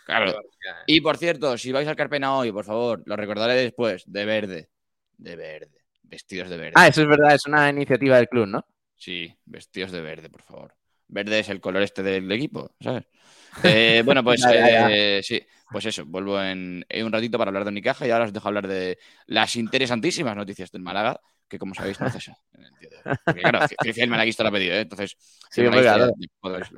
Claro. 0.06 0.40
Y 0.86 1.02
por 1.02 1.18
cierto, 1.18 1.58
si 1.58 1.72
vais 1.72 1.86
al 1.86 1.94
Carpena 1.94 2.34
hoy, 2.34 2.50
por 2.50 2.64
favor, 2.64 3.02
lo 3.04 3.16
recordaré 3.16 3.52
después, 3.52 4.02
de 4.06 4.24
verde. 4.24 4.70
De 5.18 5.36
verde. 5.36 5.82
Vestidos 6.04 6.48
de 6.48 6.56
verde. 6.56 6.72
Ah, 6.76 6.88
eso 6.88 7.02
es 7.02 7.08
verdad, 7.08 7.34
es 7.34 7.44
una 7.44 7.68
iniciativa 7.68 8.16
del 8.16 8.30
club, 8.30 8.46
¿no? 8.46 8.64
Sí, 8.96 9.30
vestidos 9.44 9.92
de 9.92 10.00
verde, 10.00 10.30
por 10.30 10.40
favor. 10.40 10.74
Verde 11.06 11.40
es 11.40 11.50
el 11.50 11.60
color 11.60 11.82
este 11.82 12.02
del 12.02 12.32
equipo, 12.32 12.70
¿sabes? 12.80 13.04
Eh, 13.62 14.02
bueno, 14.04 14.22
pues 14.24 14.40
Ya, 14.42 14.52
ya, 14.54 14.70
ya. 14.70 14.90
eh, 14.90 15.22
sí, 15.22 15.40
pues 15.70 15.84
eso, 15.86 16.04
vuelvo 16.06 16.40
en, 16.42 16.84
en 16.88 17.06
un 17.06 17.12
ratito 17.12 17.38
para 17.38 17.48
hablar 17.50 17.64
de 17.64 17.70
Unicaja 17.70 18.06
y 18.06 18.10
ahora 18.10 18.24
os 18.26 18.32
dejo 18.32 18.48
hablar 18.48 18.66
de 18.68 18.98
las 19.26 19.56
interesantísimas 19.56 20.36
noticias 20.36 20.70
del 20.70 20.82
Málaga, 20.82 21.20
que 21.48 21.58
como 21.58 21.74
sabéis 21.74 22.00
no 22.00 22.10
cesa 22.10 22.36
en 22.54 22.64
el 22.64 22.70
día 22.78 22.90
de 22.90 22.96
hoy. 22.96 23.16
Porque 23.24 23.40
claro, 23.40 23.60
el 23.96 24.10
malaguista 24.10 24.42
lo 24.42 24.48
ha 24.48 24.52
pedido, 24.52 24.74
¿eh? 24.74 24.80
entonces 24.80 25.16
Sí, 25.50 25.62
malaguista 25.62 25.94
claro. 26.40 26.68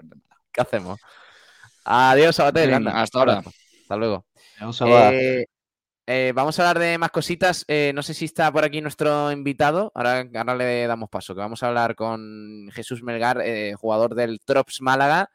¿Qué 0.53 0.61
hacemos? 0.61 1.01
Adiós, 1.85 2.37
Sabatel. 2.37 2.71
Venga, 2.71 3.01
hasta 3.03 3.19
ahora. 3.19 3.43
Hasta 3.83 3.97
luego. 3.97 4.27
Saba. 4.73 5.13
Eh, 5.13 5.47
eh, 6.07 6.33
vamos 6.35 6.59
a 6.59 6.63
hablar 6.69 6.79
de 6.81 6.99
más 6.99 7.11
cositas. 7.11 7.65
Eh, 7.69 7.93
no 7.95 8.03
sé 8.03 8.15
si 8.15 8.25
está 8.25 8.51
por 8.53 8.65
aquí 8.65 8.81
nuestro 8.81 9.31
invitado. 9.33 9.93
Ahora, 9.95 10.27
ahora 10.35 10.55
le 10.57 10.87
damos 10.87 11.09
paso, 11.09 11.35
que 11.35 11.41
vamos 11.41 11.63
a 11.63 11.69
hablar 11.69 11.95
con 11.95 12.69
Jesús 12.73 13.03
Melgar, 13.03 13.41
eh, 13.45 13.75
jugador 13.77 14.15
del 14.15 14.41
Trops 14.45 14.81
Málaga, 14.81 15.31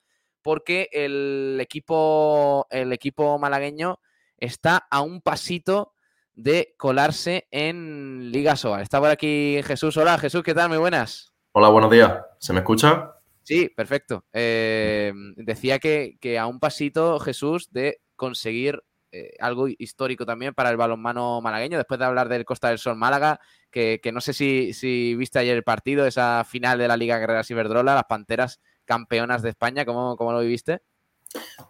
porque 0.45 0.89
el 0.91 1.57
equipo, 1.59 2.67
el 2.69 2.93
equipo 2.93 3.39
malagueño 3.39 3.99
está 4.37 4.85
a 4.91 5.01
un 5.01 5.19
pasito 5.21 5.95
de 6.35 6.75
colarse 6.77 7.47
en 7.49 8.31
Liga 8.31 8.55
Sobal. 8.55 8.83
Está 8.83 8.99
por 8.99 9.09
aquí 9.09 9.59
Jesús. 9.63 9.97
Hola, 9.97 10.19
Jesús, 10.19 10.43
¿qué 10.43 10.53
tal? 10.53 10.69
Muy 10.69 10.77
buenas. 10.77 11.33
Hola, 11.53 11.69
buenos 11.69 11.89
días. 11.89 12.19
¿Se 12.37 12.53
me 12.53 12.59
escucha? 12.59 13.15
Sí, 13.41 13.69
perfecto. 13.75 14.23
Eh, 14.33 15.11
decía 15.35 15.79
que, 15.79 16.19
que, 16.21 16.37
a 16.37 16.45
un 16.45 16.59
pasito, 16.59 17.19
Jesús, 17.19 17.71
de 17.71 18.01
conseguir 18.15 18.83
eh, 19.11 19.31
algo 19.39 19.67
histórico 19.67 20.27
también 20.27 20.53
para 20.53 20.69
el 20.69 20.77
balonmano 20.77 21.41
malagueño, 21.41 21.77
después 21.77 21.99
de 21.99 22.05
hablar 22.05 22.29
del 22.29 22.45
Costa 22.45 22.69
del 22.69 22.77
Sol 22.77 22.97
Málaga, 22.97 23.39
que, 23.71 23.99
que 23.99 24.11
no 24.11 24.21
sé 24.21 24.33
si, 24.33 24.73
si, 24.73 25.15
viste 25.15 25.39
ayer 25.39 25.57
el 25.57 25.63
partido, 25.63 26.05
esa 26.05 26.43
final 26.43 26.77
de 26.77 26.87
la 26.87 26.97
Liga 26.97 27.17
Guerreras 27.17 27.49
Iberdrola, 27.49 27.95
las 27.95 28.03
Panteras 28.03 28.59
campeonas 28.85 29.41
de 29.41 29.49
España, 29.49 29.85
¿cómo, 29.85 30.15
cómo 30.15 30.31
lo 30.31 30.39
viviste? 30.39 30.81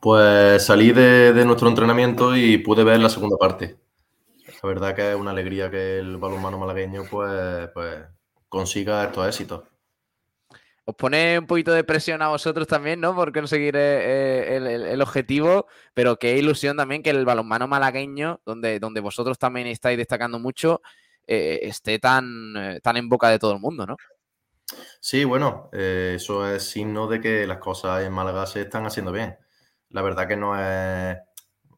Pues 0.02 0.66
salí 0.66 0.92
de, 0.92 1.34
de, 1.34 1.46
nuestro 1.46 1.70
entrenamiento 1.70 2.36
y 2.36 2.58
pude 2.60 2.84
ver 2.84 3.00
la 3.00 3.10
segunda 3.10 3.38
parte. 3.38 3.78
La 4.62 4.70
verdad 4.70 4.96
que 4.96 5.10
es 5.10 5.16
una 5.16 5.32
alegría 5.32 5.72
que 5.72 6.00
el 6.00 6.18
balonmano 6.18 6.60
malagueño 6.60 7.04
pues, 7.10 7.70
pues 7.74 8.06
consiga 8.50 9.06
estos 9.06 9.28
éxitos 9.28 9.64
os 10.86 10.96
pone 10.96 11.40
un 11.40 11.48
poquito 11.48 11.74
de 11.74 11.84
presión 11.84 12.22
a 12.22 12.30
vosotros 12.30 12.68
también, 12.68 13.02
¿no? 13.02 13.16
Por 13.16 13.34
conseguir 13.34 13.76
eh, 13.76 14.56
el, 14.56 14.68
el, 14.68 15.02
objetivo, 15.02 15.66
pero 15.96 16.18
qué 16.18 16.38
ilusión 16.38 16.78
también 16.78 17.02
que 17.02 17.10
el 17.10 17.26
balonmano 17.26 17.68
malagueño, 17.68 18.40
donde, 18.46 18.80
donde 18.80 19.02
vosotros 19.02 19.40
también 19.40 19.66
estáis 19.66 19.98
destacando 19.98 20.38
mucho, 20.38 20.82
eh, 21.26 21.62
esté 21.64 21.98
tan, 21.98 22.56
eh, 22.56 22.80
tan 22.82 22.98
en 22.98 23.10
boca 23.10 23.30
de 23.30 23.40
todo 23.40 23.54
el 23.54 23.60
mundo, 23.60 23.88
¿no? 23.88 23.98
Sí, 25.00 25.24
bueno, 25.24 25.70
eh, 25.74 26.14
eso 26.16 26.48
es 26.50 26.64
signo 26.70 27.08
de 27.08 27.22
que 27.22 27.46
las 27.48 27.60
cosas 27.60 28.04
en 28.04 28.12
Málaga 28.14 28.46
se 28.46 28.62
están 28.62 28.86
haciendo 28.86 29.12
bien. 29.12 29.38
La 29.90 30.02
verdad 30.02 30.28
que 30.28 30.36
no 30.38 30.60
es, 30.60 31.18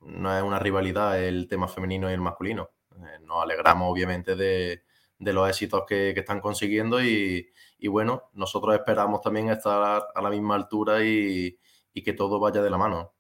no 0.02 0.36
es 0.36 0.44
una 0.44 0.60
rivalidad 0.60 1.22
el 1.22 1.48
tema 1.48 1.68
femenino 1.68 2.10
y 2.10 2.14
el 2.14 2.22
masculino. 2.22 2.72
Eh, 2.96 3.20
nos 3.24 3.44
alegramos 3.44 3.92
obviamente 3.92 4.36
de, 4.36 4.84
de 5.20 5.34
los 5.34 5.50
éxitos 5.50 5.84
que, 5.88 6.14
que 6.14 6.22
están 6.22 6.40
consiguiendo 6.42 7.04
y, 7.04 7.50
y, 7.78 7.88
bueno, 7.90 8.30
nosotros 8.34 8.76
esperamos 8.76 9.22
también 9.22 9.50
estar 9.50 10.04
a 10.14 10.22
la 10.22 10.30
misma 10.30 10.56
altura 10.56 11.04
y, 11.04 11.60
y 11.94 12.04
que 12.04 12.14
todo 12.14 12.40
vaya 12.40 12.62
de 12.62 12.70
la 12.70 12.78
mano. 12.78 13.14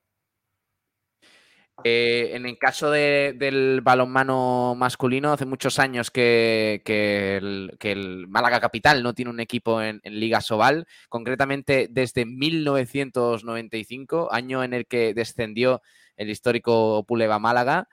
Eh, 1.83 2.31
en 2.33 2.47
el 2.47 2.57
caso 2.57 2.89
de, 2.89 3.35
del 3.37 3.81
balonmano 3.81 4.73
masculino, 4.75 5.31
hace 5.31 5.45
muchos 5.45 5.77
años 5.79 6.09
que, 6.09 6.81
el, 7.79 8.27
Málaga 8.27 8.59
Capital 8.59 9.03
no 9.03 9.13
tiene 9.13 9.29
un 9.31 9.39
equipo 9.39 9.81
en, 9.81 10.01
Liga 10.03 10.41
Sobal, 10.41 10.87
concretamente 11.07 11.87
desde 11.91 12.25
1995, 12.25 14.29
año 14.31 14.63
en 14.63 14.73
el 14.73 14.87
que 14.87 15.13
descendió 15.13 15.81
el 16.15 16.29
histórico 16.29 17.05
Puleva 17.07 17.39
Málaga. 17.39 17.87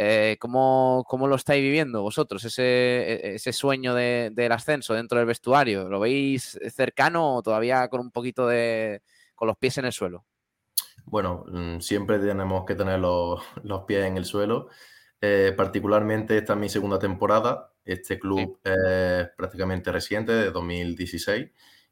Eh, 0.00 0.36
¿cómo, 0.40 1.04
¿cómo, 1.08 1.26
lo 1.26 1.34
estáis 1.36 1.62
viviendo 1.62 2.02
vosotros, 2.02 2.44
ese, 2.44 3.34
ese 3.34 3.52
sueño 3.52 3.94
de, 3.94 4.30
del 4.32 4.52
ascenso 4.52 4.94
dentro 4.94 5.18
del 5.18 5.26
vestuario? 5.26 5.88
¿Lo 5.88 6.00
veis 6.00 6.58
cercano 6.74 7.36
o 7.36 7.42
todavía 7.42 7.88
con 7.88 8.00
un 8.00 8.10
poquito 8.10 8.46
de. 8.46 9.02
con 9.34 9.48
los 9.48 9.56
pies 9.58 9.78
en 9.78 9.86
el 9.86 9.92
suelo? 9.92 10.24
Bueno, 11.10 11.44
mm, 11.48 11.80
siempre 11.80 12.18
tenemos 12.18 12.64
que 12.66 12.74
tener 12.74 13.00
los, 13.00 13.40
los 13.64 13.84
pies 13.84 14.04
en 14.04 14.16
el 14.16 14.24
suelo. 14.24 14.68
Eh, 15.20 15.52
particularmente 15.56 16.36
esta 16.38 16.52
es 16.52 16.58
mi 16.58 16.68
segunda 16.68 16.98
temporada. 16.98 17.72
Este 17.84 18.18
club 18.18 18.60
sí. 18.64 18.70
es 18.70 19.28
prácticamente 19.36 19.90
reciente, 19.90 20.32
de 20.32 20.50
2016, 20.50 21.50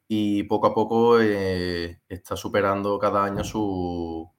y 0.09 0.43
poco 0.45 0.67
a 0.69 0.75
poco 0.75 1.21
eh, 1.21 2.01
está 2.09 2.37
superando 2.37 2.99
cada 2.99 3.25
año 3.25 3.43
su 3.45 4.31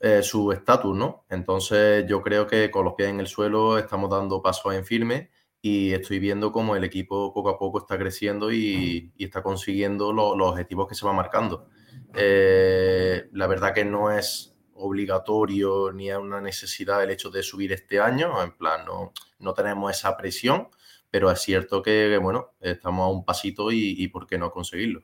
eh, 0.00 0.22
su 0.22 0.50
estatus, 0.52 0.96
¿no? 0.96 1.24
Entonces 1.30 2.04
yo 2.08 2.22
creo 2.22 2.46
que 2.46 2.70
con 2.70 2.84
los 2.84 2.94
pies 2.94 3.08
en 3.10 3.20
el 3.20 3.26
suelo 3.28 3.78
estamos 3.78 4.10
dando 4.10 4.42
pasos 4.42 4.74
en 4.74 4.84
firme 4.84 5.30
y 5.60 5.92
estoy 5.92 6.18
viendo 6.18 6.50
cómo 6.52 6.74
el 6.74 6.82
equipo 6.84 7.32
poco 7.32 7.50
a 7.50 7.58
poco 7.58 7.78
está 7.78 7.96
creciendo 7.98 8.50
y, 8.52 9.12
y 9.16 9.24
está 9.24 9.42
consiguiendo 9.44 10.12
lo, 10.12 10.36
los 10.36 10.50
objetivos 10.50 10.88
que 10.88 10.96
se 10.96 11.06
va 11.06 11.12
marcando. 11.12 11.68
Eh, 12.14 13.28
la 13.32 13.46
verdad 13.46 13.74
que 13.74 13.84
no 13.84 14.10
es 14.10 14.54
obligatorio 14.74 15.92
ni 15.92 16.10
es 16.10 16.16
una 16.16 16.40
necesidad 16.40 17.02
el 17.02 17.10
hecho 17.10 17.30
de 17.30 17.42
subir 17.42 17.72
este 17.72 18.00
año, 18.00 18.42
en 18.42 18.56
plan, 18.56 18.84
no, 18.84 19.12
no 19.38 19.54
tenemos 19.54 19.90
esa 19.90 20.16
presión, 20.16 20.68
pero 21.10 21.30
es 21.30 21.40
cierto 21.40 21.82
que, 21.82 22.18
bueno, 22.18 22.54
estamos 22.60 23.04
a 23.04 23.10
un 23.10 23.24
pasito 23.24 23.70
y, 23.70 23.94
y 23.96 24.08
por 24.08 24.26
qué 24.26 24.38
no 24.38 24.50
conseguirlo. 24.50 25.02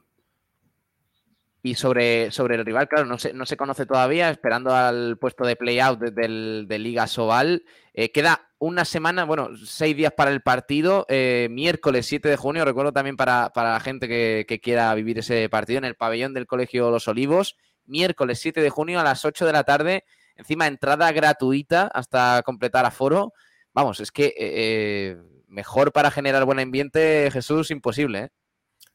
Y 1.71 1.75
sobre, 1.75 2.31
sobre 2.31 2.55
el 2.57 2.65
rival, 2.65 2.89
claro, 2.89 3.05
no 3.07 3.19
se, 3.19 3.33
no 3.33 3.45
se 3.47 3.57
conoce 3.57 3.85
todavía, 3.85 4.31
esperando 4.31 4.75
al 4.75 5.19
puesto 5.19 5.45
de 5.45 5.57
play-out 5.57 5.99
de, 6.01 6.11
del- 6.13 6.67
de 6.69 6.79
Liga 6.79 7.07
Sobal. 7.07 7.65
Eh, 7.93 8.11
queda 8.11 8.49
una 8.59 8.85
semana, 8.85 9.25
bueno, 9.25 9.51
seis 9.65 9.97
días 9.97 10.13
para 10.17 10.31
el 10.31 10.41
partido, 10.41 11.05
eh, 11.09 11.49
miércoles 11.51 12.07
7 12.07 12.29
de 12.29 12.37
junio, 12.37 12.65
recuerdo 12.65 12.93
también 12.93 13.17
para, 13.17 13.51
para 13.53 13.73
la 13.73 13.81
gente 13.81 14.09
que, 14.09 14.47
que 14.49 14.61
quiera 14.61 14.95
vivir 14.95 15.19
ese 15.19 15.49
partido 15.49 15.79
en 15.79 15.85
el 15.85 15.95
pabellón 15.95 16.33
del 16.35 16.47
Colegio 16.47 16.91
Los 16.91 17.07
Olivos, 17.09 17.57
miércoles 17.87 18.39
7 18.41 18.61
de 18.63 18.71
junio 18.71 18.99
a 19.01 19.05
las 19.05 19.25
8 19.25 19.45
de 19.47 19.53
la 19.53 19.65
tarde, 19.65 20.05
encima 20.37 20.67
entrada 20.67 21.11
gratuita 21.13 21.89
hasta 21.93 22.43
completar 22.45 22.87
aforo. 22.87 23.33
Vamos, 23.75 24.01
es 24.01 24.11
que 24.11 24.27
eh, 24.27 24.35
eh, 24.39 25.17
mejor 25.49 25.93
para 25.93 26.11
generar 26.11 26.45
buen 26.45 26.61
ambiente, 26.61 27.31
Jesús, 27.33 27.71
imposible, 27.71 28.19
¿eh? 28.19 28.29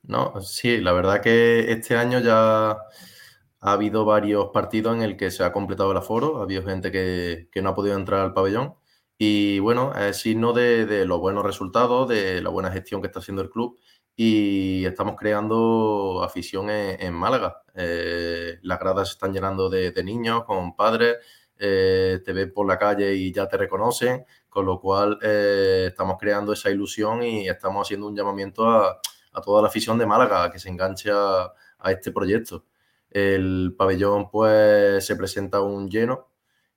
No, 0.04 0.42
sí, 0.42 0.80
la 0.82 0.92
verdad 0.92 1.22
que 1.22 1.72
este 1.72 1.96
año 1.96 2.20
ya 2.20 2.72
ha 2.72 3.72
habido 3.72 4.04
varios 4.06 4.50
partidos 4.54 4.96
en 4.96 5.02
el 5.02 5.16
que 5.16 5.32
se 5.32 5.44
ha 5.44 5.54
completado 5.54 5.92
el 5.92 5.98
aforo, 5.98 6.40
ha 6.40 6.44
habido 6.44 6.64
gente 6.64 6.92
que, 6.92 7.50
no 7.62 7.70
ha 7.70 7.76
podido 7.76 7.96
entrar 7.98 8.20
al 8.20 8.34
pabellón 8.34 8.76
y 9.18 9.60
bueno, 9.60 9.94
es 9.96 10.18
signo 10.18 10.52
de, 10.52 11.06
los 11.06 11.20
buenos 11.20 11.46
resultados, 11.46 12.10
de 12.10 12.42
la 12.42 12.50
buena 12.50 12.72
gestión 12.72 13.02
que 13.02 13.08
está 13.08 13.20
haciendo 13.20 13.42
el 13.42 13.50
club 13.50 13.80
y 14.16 14.86
estamos 14.86 15.16
creando 15.18 16.22
afición 16.24 16.70
en, 16.70 17.02
en 17.02 17.14
Málaga. 17.14 17.64
Eh, 17.76 18.60
las 18.64 18.80
gradas 18.80 19.08
se 19.10 19.14
están 19.14 19.34
llenando 19.34 19.70
de, 19.70 19.92
de 19.92 20.04
niños 20.04 20.44
con 20.44 20.76
padres, 20.76 21.18
eh, 21.58 22.20
te 22.26 22.34
ven 22.34 22.52
por 22.52 22.68
la 22.68 22.78
calle 22.78 23.14
y 23.16 23.32
ya 23.32 23.48
te 23.48 23.58
reconocen, 23.58 24.26
con 24.50 24.66
lo 24.66 24.82
cual 24.82 25.18
eh, 25.22 25.86
estamos 25.90 26.18
creando 26.20 26.52
esa 26.52 26.70
ilusión 26.70 27.24
y 27.24 27.48
estamos 27.48 27.88
haciendo 27.88 28.08
un 28.08 28.16
llamamiento 28.16 28.70
a, 28.70 29.00
a 29.34 29.42
toda 29.42 29.62
la 29.62 29.68
afición 29.68 29.98
de 29.98 30.06
Málaga 30.06 30.52
que 30.52 30.60
se 30.60 30.70
enganche 30.70 31.12
a, 31.12 31.54
este 31.86 32.12
proyecto. 32.12 32.66
El 33.10 33.76
pabellón 33.78 34.30
pues 34.32 35.06
se 35.06 35.16
presenta 35.16 35.62
un 35.62 35.90
lleno 35.90 36.30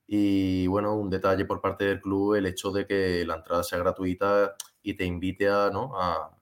y 0.05 0.67
bueno, 0.67 0.95
un 0.95 1.09
detalle 1.09 1.45
por 1.45 1.61
parte 1.61 1.85
del 1.85 2.01
club 2.01 2.35
el 2.35 2.45
hecho 2.45 2.71
de 2.71 2.85
que 2.85 3.23
la 3.25 3.35
entrada 3.35 3.63
sea 3.63 3.79
gratuita 3.79 4.55
y 4.81 4.95
te 4.95 5.05
invite 5.05 5.47
a, 5.47 5.69
¿no? 5.71 5.93
a, 5.95 6.33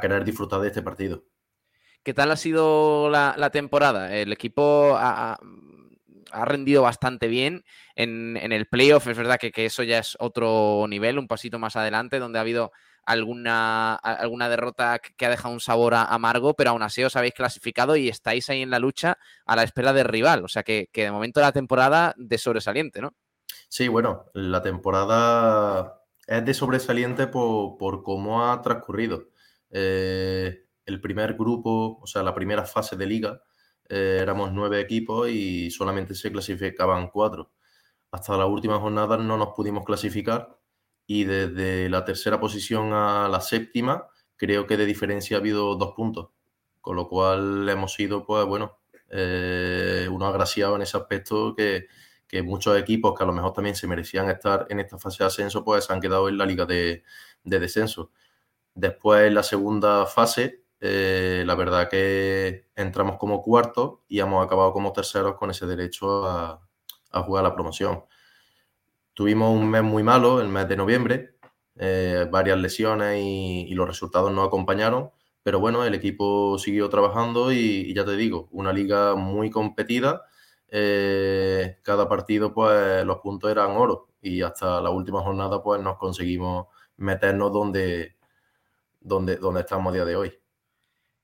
querer 0.00 0.24
disfrutar 0.24 0.60
de 0.60 0.68
este 0.68 0.82
partido. 0.82 1.24
¿Qué 2.02 2.14
tal 2.14 2.30
ha 2.30 2.36
sido 2.36 3.10
la, 3.10 3.34
la 3.36 3.50
temporada? 3.50 4.16
El 4.16 4.32
equipo 4.32 4.94
ha- 4.96 5.38
ha 6.32 6.44
rendido 6.44 6.82
bastante 6.82 7.28
bien 7.28 7.64
en, 7.94 8.36
en 8.36 8.52
el 8.52 8.66
playoff. 8.66 9.06
Es 9.06 9.16
verdad 9.16 9.38
que, 9.38 9.52
que 9.52 9.66
eso 9.66 9.82
ya 9.82 9.98
es 9.98 10.16
otro 10.20 10.86
nivel, 10.88 11.18
un 11.18 11.28
pasito 11.28 11.58
más 11.58 11.76
adelante, 11.76 12.18
donde 12.18 12.38
ha 12.38 12.42
habido 12.42 12.72
alguna, 13.10 13.94
alguna 13.94 14.48
derrota 14.48 15.00
que 15.00 15.26
ha 15.26 15.30
dejado 15.30 15.52
un 15.52 15.60
sabor 15.60 15.94
amargo, 15.94 16.54
pero 16.54 16.70
aún 16.70 16.82
así 16.82 17.02
os 17.02 17.16
habéis 17.16 17.34
clasificado 17.34 17.96
y 17.96 18.08
estáis 18.08 18.48
ahí 18.50 18.62
en 18.62 18.70
la 18.70 18.78
lucha 18.78 19.18
a 19.44 19.56
la 19.56 19.64
espera 19.64 19.92
del 19.92 20.06
rival. 20.06 20.44
O 20.44 20.48
sea 20.48 20.62
que, 20.62 20.88
que 20.92 21.04
de 21.04 21.10
momento 21.10 21.40
la 21.40 21.52
temporada 21.52 22.14
de 22.16 22.38
sobresaliente, 22.38 23.00
¿no? 23.00 23.14
Sí, 23.68 23.88
bueno, 23.88 24.26
la 24.34 24.62
temporada 24.62 26.02
es 26.26 26.44
de 26.44 26.54
sobresaliente 26.54 27.26
por, 27.26 27.76
por 27.78 28.02
cómo 28.02 28.48
ha 28.48 28.62
transcurrido. 28.62 29.28
Eh, 29.70 30.66
el 30.86 31.00
primer 31.00 31.34
grupo, 31.34 31.98
o 32.00 32.06
sea, 32.06 32.22
la 32.22 32.34
primera 32.34 32.64
fase 32.64 32.96
de 32.96 33.06
liga, 33.06 33.42
eh, 33.88 34.18
éramos 34.20 34.52
nueve 34.52 34.80
equipos 34.80 35.28
y 35.28 35.70
solamente 35.70 36.14
se 36.14 36.30
clasificaban 36.30 37.10
cuatro. 37.10 37.52
Hasta 38.12 38.36
la 38.36 38.46
última 38.46 38.78
jornada 38.78 39.16
no 39.16 39.36
nos 39.36 39.48
pudimos 39.48 39.84
clasificar 39.84 40.59
y 41.12 41.24
desde 41.24 41.88
la 41.88 42.04
tercera 42.04 42.38
posición 42.38 42.92
a 42.92 43.28
la 43.28 43.40
séptima, 43.40 44.06
creo 44.36 44.68
que 44.68 44.76
de 44.76 44.86
diferencia 44.86 45.36
ha 45.36 45.40
habido 45.40 45.74
dos 45.74 45.92
puntos. 45.96 46.28
Con 46.80 46.94
lo 46.94 47.08
cual 47.08 47.68
hemos 47.68 47.94
sido, 47.94 48.24
pues 48.24 48.46
bueno, 48.46 48.78
eh, 49.08 50.06
unos 50.08 50.28
agraciados 50.28 50.76
en 50.76 50.82
ese 50.82 50.96
aspecto 50.96 51.56
que, 51.56 51.88
que 52.28 52.44
muchos 52.44 52.78
equipos 52.78 53.18
que 53.18 53.24
a 53.24 53.26
lo 53.26 53.32
mejor 53.32 53.52
también 53.52 53.74
se 53.74 53.88
merecían 53.88 54.30
estar 54.30 54.68
en 54.70 54.78
esta 54.78 54.98
fase 54.98 55.24
de 55.24 55.26
ascenso, 55.26 55.64
pues 55.64 55.86
se 55.86 55.92
han 55.92 56.00
quedado 56.00 56.28
en 56.28 56.38
la 56.38 56.46
liga 56.46 56.64
de, 56.64 57.02
de 57.42 57.58
descenso. 57.58 58.12
Después, 58.74 59.26
en 59.26 59.34
la 59.34 59.42
segunda 59.42 60.06
fase, 60.06 60.64
eh, 60.80 61.42
la 61.44 61.56
verdad 61.56 61.88
que 61.90 62.68
entramos 62.76 63.18
como 63.18 63.42
cuartos 63.42 63.98
y 64.06 64.20
hemos 64.20 64.46
acabado 64.46 64.72
como 64.72 64.92
terceros 64.92 65.34
con 65.36 65.50
ese 65.50 65.66
derecho 65.66 66.24
a, 66.28 66.64
a 67.10 67.22
jugar 67.22 67.42
la 67.42 67.54
promoción. 67.54 68.04
Tuvimos 69.20 69.54
un 69.54 69.68
mes 69.68 69.82
muy 69.82 70.02
malo, 70.02 70.40
el 70.40 70.48
mes 70.48 70.66
de 70.66 70.78
noviembre, 70.78 71.34
eh, 71.76 72.26
varias 72.30 72.56
lesiones 72.56 73.20
y, 73.22 73.74
los 73.74 73.86
resultados 73.86 74.32
no 74.32 74.42
acompañaron, 74.42 75.10
pero 75.42 75.60
bueno, 75.60 75.84
el 75.84 75.94
equipo 75.94 76.58
siguió 76.58 76.88
trabajando 76.88 77.52
y, 77.52 77.58
y 77.58 77.92
ya 77.92 78.06
te 78.06 78.16
digo, 78.16 78.48
una 78.50 78.72
liga 78.72 79.16
muy 79.16 79.50
competida. 79.50 80.22
eh, 80.68 81.76
cada 81.82 82.08
partido, 82.08 82.54
pues 82.54 83.04
los 83.04 83.18
puntos 83.18 83.50
eran 83.50 83.72
oro 83.72 84.08
y 84.22 84.40
hasta 84.40 84.80
la 84.80 84.88
última 84.88 85.20
jornada, 85.20 85.62
pues 85.62 85.82
nos 85.82 85.98
conseguimos 85.98 86.68
meternos 86.96 87.52
donde, 87.52 88.16
donde, 89.02 89.36
donde 89.36 89.60
estamos 89.60 89.90
a 89.92 89.96
día 89.96 90.06
de 90.06 90.16
hoy. 90.16 90.39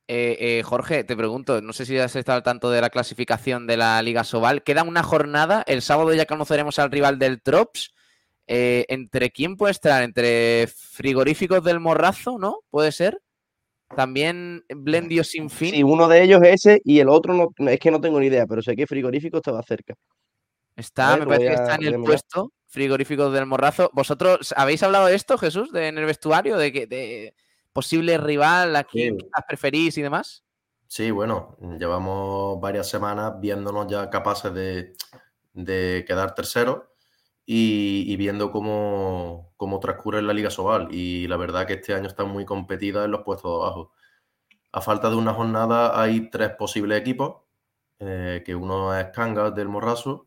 Eh, 0.08 0.36
eh, 0.38 0.62
Jorge, 0.62 1.02
te 1.02 1.16
pregunto, 1.16 1.60
no 1.62 1.72
sé 1.72 1.84
si 1.84 1.98
has 1.98 2.14
estado 2.14 2.36
al 2.36 2.44
tanto 2.44 2.70
de 2.70 2.80
la 2.80 2.90
clasificación 2.90 3.66
de 3.66 3.76
la 3.76 4.00
Liga 4.02 4.22
Sobal. 4.22 4.62
Queda 4.62 4.84
una 4.84 5.02
jornada, 5.02 5.64
el 5.66 5.82
sábado 5.82 6.14
ya 6.14 6.26
conoceremos 6.26 6.78
al 6.78 6.92
rival 6.92 7.18
del 7.18 7.42
Trops. 7.42 7.92
Eh, 8.46 8.84
¿Entre 8.88 9.30
quién 9.30 9.56
puede 9.56 9.72
estar? 9.72 10.04
¿Entre 10.04 10.68
frigoríficos 10.68 11.64
del 11.64 11.80
Morrazo, 11.80 12.38
no? 12.38 12.60
¿Puede 12.70 12.92
ser? 12.92 13.20
También 13.96 14.64
Blendio 14.68 15.24
Sin 15.24 15.50
Fin. 15.50 15.72
Sí, 15.74 15.82
uno 15.82 16.06
de 16.06 16.22
ellos 16.22 16.40
es 16.42 16.66
ese 16.66 16.80
y 16.84 17.00
el 17.00 17.08
otro 17.08 17.34
no, 17.34 17.68
es 17.68 17.80
que 17.80 17.90
no 17.90 18.00
tengo 18.00 18.20
ni 18.20 18.26
idea, 18.26 18.46
pero 18.46 18.62
sé 18.62 18.76
que 18.76 18.86
frigorífico 18.86 19.38
estaba 19.38 19.62
cerca. 19.62 19.94
Está, 20.76 21.16
ver, 21.16 21.20
me 21.20 21.26
parece 21.26 21.48
que 21.48 21.54
está 21.54 21.74
en 21.76 21.82
el 21.82 21.98
mirar. 21.98 22.04
puesto 22.04 22.52
frigoríficos 22.68 23.32
del 23.32 23.46
Morrazo. 23.46 23.90
¿Vosotros 23.92 24.54
habéis 24.56 24.82
hablado 24.82 25.06
de 25.06 25.14
esto, 25.16 25.38
Jesús, 25.38 25.72
de, 25.72 25.88
en 25.88 25.98
el 25.98 26.04
vestuario, 26.04 26.56
de 26.58 26.72
que 26.72 26.86
de 26.86 27.34
posible 27.76 28.16
rival, 28.16 28.74
a 28.74 28.84
quién 28.84 29.18
quizás 29.18 29.44
preferís 29.46 29.98
y 29.98 30.02
demás? 30.02 30.42
Sí, 30.88 31.10
bueno, 31.10 31.56
llevamos 31.78 32.58
varias 32.60 32.88
semanas 32.88 33.34
viéndonos 33.38 33.86
ya 33.86 34.08
capaces 34.08 34.54
de, 34.54 34.96
de 35.52 36.04
quedar 36.08 36.34
terceros 36.34 36.84
y, 37.44 38.04
y 38.06 38.16
viendo 38.16 38.50
cómo, 38.50 39.52
cómo 39.56 39.78
transcurre 39.78 40.22
la 40.22 40.32
Liga 40.32 40.50
Sobal. 40.50 40.88
Y 40.90 41.28
la 41.28 41.36
verdad 41.36 41.66
que 41.66 41.74
este 41.74 41.92
año 41.92 42.08
está 42.08 42.24
muy 42.24 42.44
competida 42.46 43.04
en 43.04 43.10
los 43.10 43.22
puestos 43.22 43.50
de 43.50 43.56
abajo. 43.56 43.92
A 44.72 44.80
falta 44.80 45.10
de 45.10 45.16
una 45.16 45.34
jornada 45.34 46.00
hay 46.00 46.30
tres 46.30 46.50
posibles 46.50 46.98
equipos, 46.98 47.42
eh, 47.98 48.42
que 48.44 48.54
uno 48.54 48.98
es 48.98 49.06
Cangas 49.08 49.54
del 49.54 49.68
Morrazo, 49.68 50.26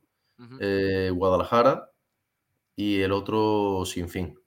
eh, 0.60 1.12
Guadalajara 1.14 1.92
y 2.76 3.02
el 3.02 3.12
otro 3.12 3.84
Sinfín. 3.86 4.40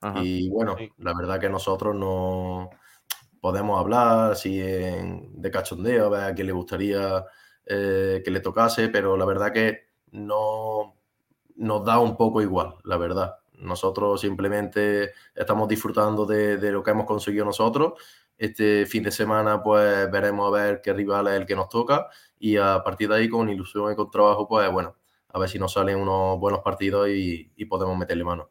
Ajá. 0.00 0.22
Y 0.22 0.48
bueno, 0.50 0.88
la 0.98 1.14
verdad 1.14 1.40
que 1.40 1.48
nosotros 1.48 1.94
no 1.94 2.70
podemos 3.40 3.80
hablar 3.80 4.32
así 4.32 4.60
en- 4.60 5.40
de 5.40 5.50
cachondeo, 5.50 6.06
a 6.06 6.08
ver 6.10 6.24
a 6.24 6.34
quién 6.34 6.46
le 6.48 6.52
gustaría 6.52 7.24
eh, 7.66 8.22
que 8.24 8.30
le 8.30 8.40
tocase, 8.40 8.88
pero 8.88 9.16
la 9.16 9.24
verdad 9.26 9.52
que 9.52 9.88
no 10.12 10.94
nos 11.56 11.84
da 11.84 11.98
un 12.00 12.16
poco 12.16 12.42
igual, 12.42 12.74
la 12.84 12.96
verdad. 12.96 13.36
Nosotros 13.54 14.20
simplemente 14.20 15.12
estamos 15.34 15.68
disfrutando 15.68 16.26
de, 16.26 16.58
de 16.58 16.72
lo 16.72 16.82
que 16.82 16.90
hemos 16.92 17.06
conseguido 17.06 17.44
nosotros. 17.44 17.94
Este 18.38 18.84
fin 18.86 19.02
de 19.04 19.10
semana 19.10 19.62
pues 19.62 20.10
veremos 20.10 20.48
a 20.48 20.50
ver 20.62 20.80
qué 20.82 20.92
rival 20.92 21.28
es 21.28 21.34
el 21.34 21.46
que 21.46 21.56
nos 21.56 21.68
toca 21.70 22.08
y 22.38 22.56
a 22.58 22.82
partir 22.84 23.08
de 23.08 23.16
ahí 23.16 23.28
con 23.30 23.48
ilusión 23.48 23.90
y 23.92 23.96
con 23.96 24.10
trabajo 24.10 24.46
pues 24.48 24.70
bueno, 24.70 24.96
a 25.30 25.38
ver 25.38 25.48
si 25.48 25.58
nos 25.58 25.72
salen 25.72 25.98
unos 25.98 26.38
buenos 26.38 26.60
partidos 26.60 27.08
y, 27.08 27.50
y 27.56 27.64
podemos 27.66 27.96
meterle 27.96 28.24
mano. 28.24 28.50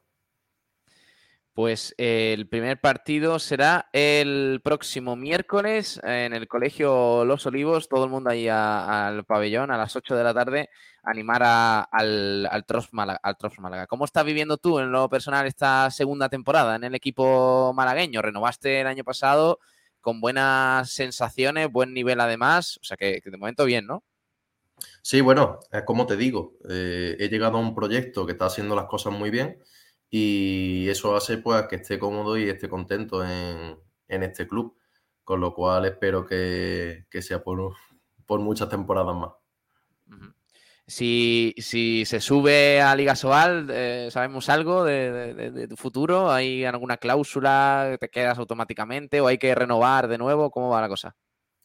Pues 1.56 1.96
el 1.98 2.50
primer 2.50 2.82
partido 2.82 3.40
será 3.40 3.88
el 3.94 4.60
próximo 4.62 5.16
miércoles 5.16 6.02
en 6.04 6.34
el 6.34 6.50
Colegio 6.50 7.24
Los 7.24 7.46
Olivos, 7.46 7.88
todo 7.88 8.04
el 8.04 8.10
mundo 8.10 8.30
ahí 8.30 8.50
al 8.50 9.24
pabellón 9.24 9.72
a 9.72 9.78
las 9.78 9.96
8 9.96 10.18
de 10.18 10.24
la 10.26 10.34
tarde, 10.34 10.70
animar 11.04 11.42
a- 11.46 11.80
al, 11.84 12.46
al, 12.52 12.66
Málaga, 12.92 13.22
al 13.24 13.38
Málaga. 13.60 13.88
¿Cómo 13.88 14.04
estás 14.04 14.26
viviendo 14.26 14.58
tú 14.58 14.80
en 14.80 14.92
lo 14.92 15.08
personal 15.08 15.48
esta 15.48 15.90
segunda 15.92 16.28
temporada 16.28 16.76
en 16.76 16.84
el 16.84 16.94
equipo 16.94 17.72
malagueño? 17.74 18.22
Renovaste 18.22 18.82
el 18.82 18.88
año 18.88 19.06
pasado 19.06 19.60
con 20.02 20.20
buenas 20.20 20.92
sensaciones, 20.92 21.72
buen 21.72 21.94
nivel 21.94 22.20
además, 22.20 22.80
o 22.82 22.84
sea 22.84 22.98
que, 22.98 23.22
de 23.24 23.38
momento 23.38 23.64
bien, 23.64 23.88
¿no? 23.88 24.04
Sí, 25.02 25.22
bueno, 25.22 25.60
como 25.86 26.06
te 26.06 26.18
digo, 26.18 26.58
eh, 26.70 27.16
he 27.18 27.30
llegado 27.30 27.56
a 27.58 27.62
un 27.62 27.74
proyecto 27.74 28.26
que 28.26 28.34
está 28.34 28.48
haciendo 28.48 28.76
las 28.76 28.88
cosas 28.88 29.14
muy 29.14 29.30
bien 29.30 29.64
y 30.18 30.90
eso 30.90 31.16
hace 31.16 31.38
pues 31.40 31.64
que 31.68 31.76
esté 31.78 32.00
cómodo 32.00 32.38
y 32.38 32.50
esté 32.50 32.70
contento 32.70 33.24
en, 33.26 33.78
en 34.08 34.24
este 34.24 34.48
club, 34.48 34.78
con 35.24 35.42
lo 35.42 35.54
cual 35.54 35.86
espero 35.86 36.26
que, 36.26 37.06
que 37.10 37.22
sea 37.22 37.44
por, 37.44 37.74
por 38.26 38.40
muchas 38.40 38.70
temporadas 38.70 39.16
más. 39.16 39.32
Si, 40.88 41.56
si 41.58 42.06
se 42.06 42.20
sube 42.22 42.80
a 42.82 42.96
Liga 42.96 43.16
Sobal, 43.16 43.68
eh, 43.72 44.10
¿sabemos 44.12 44.50
algo 44.50 44.84
de, 44.84 45.12
de- 45.12 45.34
de- 45.34 45.52
de 45.52 45.68
tu 45.68 45.76
futuro? 45.76 46.32
¿Hay 46.32 46.64
alguna 46.64 46.98
cláusula? 46.98 47.98
¿Te 48.00 48.10
quedas 48.10 48.38
automáticamente 48.38 49.20
o 49.20 49.28
hay 49.28 49.40
que 49.40 49.56
renovar 49.56 50.08
de 50.08 50.20
nuevo? 50.20 50.52
¿Cómo 50.52 50.70
va 50.70 50.82
la 50.82 50.88
cosa? 50.90 51.16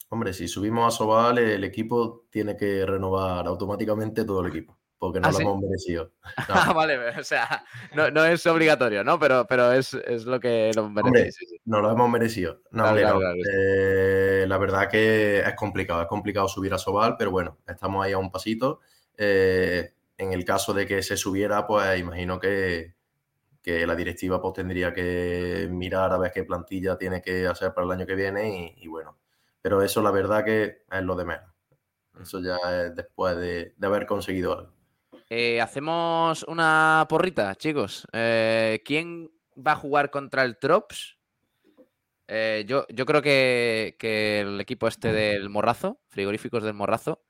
Hombre, 0.09 0.33
si 0.33 0.49
subimos 0.49 0.87
a 0.93 0.97
Sobal, 0.97 1.39
el 1.39 1.63
equipo 1.65 2.27
tiene 2.31 2.57
que 2.57 2.85
renovar 2.87 3.47
automáticamente 3.47 4.25
todo 4.25 4.41
el 4.41 4.49
equipo, 4.49 4.80
porque 5.01 5.19
no 5.19 5.29
¿Ah, 5.29 5.31
lo 5.33 5.37
sí? 5.39 5.43
hemos 5.43 5.61
merecido. 5.61 6.13
Ah, 6.49 6.73
vale, 6.75 6.99
o 7.19 7.25
sea, 7.25 7.65
no, 7.95 8.11
no 8.11 8.25
es 8.27 8.47
obligatorio, 8.47 9.03
¿no? 9.03 9.19
Pero, 9.19 9.47
pero 9.49 9.73
es, 9.73 9.95
es 9.95 10.27
lo 10.27 10.39
que 10.39 10.71
lo 10.77 10.89
merecéis. 10.91 11.55
no 11.65 11.81
lo 11.81 11.91
hemos 11.91 12.09
merecido. 12.11 12.61
No, 12.71 12.83
Claro, 12.85 12.89
hombre, 12.91 13.03
claro, 13.03 13.15
no. 13.15 13.21
claro. 13.21 13.37
Eh, 13.51 14.45
la 14.47 14.59
verdad 14.59 14.89
que 14.91 15.41
es 15.41 15.55
complicado, 15.55 16.03
es 16.03 16.07
complicado 16.07 16.47
subir 16.49 16.75
a 16.75 16.79
Sobal, 16.79 17.17
pero 17.19 17.31
bueno, 17.31 17.59
estamos 17.67 18.05
ahí 18.05 18.13
a 18.13 18.19
un 18.19 18.31
pasito. 18.31 18.81
Eh, 19.17 19.91
en 20.19 20.33
el 20.35 20.45
caso 20.45 20.75
de 20.75 20.87
que 20.87 21.03
se 21.03 21.17
subiera, 21.17 21.67
pues 21.67 21.99
imagino 21.99 22.39
que, 22.39 22.95
que 23.63 23.87
la 23.87 23.97
directiva 23.97 24.41
pues, 24.43 24.53
tendría 24.53 24.93
que 24.93 25.67
mirar 25.71 26.13
a 26.13 26.19
ver 26.19 26.31
qué 26.31 26.45
plantilla 26.45 26.99
tiene 26.99 27.23
que 27.23 27.47
hacer 27.47 27.73
para 27.73 27.87
el 27.87 27.93
año 27.93 28.07
que 28.07 28.15
viene 28.15 28.75
y, 28.79 28.85
y 28.85 28.87
bueno, 28.87 29.19
pero 29.63 29.83
eso 29.83 30.03
la 30.03 30.11
verdad 30.11 30.45
que 30.45 30.83
es 30.93 31.03
lo 31.03 31.17
de 31.17 31.25
menos. 31.25 31.51
Eso 32.21 32.39
ya 32.43 32.57
es 32.85 32.95
después 32.95 33.35
de, 33.39 33.73
de 33.79 33.87
haber 33.87 34.05
conseguido 34.05 34.59
algo. 34.59 34.73
Eh, 35.33 35.61
hacemos 35.61 36.43
una 36.49 37.07
porrita, 37.09 37.55
chicos. 37.55 38.05
Eh, 38.13 38.83
¿Quién 38.85 39.31
va 39.57 39.73
a 39.73 39.77
jugar 39.77 40.11
contra 40.11 40.43
el 40.43 40.59
Trops? 40.59 41.19
Eh, 42.27 42.65
yo, 42.67 42.85
yo 42.89 43.07
creo 43.07 43.23
que, 43.23 43.95
que 43.97 44.41
el 44.41 44.61
equipo 44.61 44.89
este 44.89 45.13
del 45.13 45.49
Morrazo, 45.49 46.01
frigoríficos 46.09 46.65
del 46.65 46.75
Morrazo. 46.75 47.23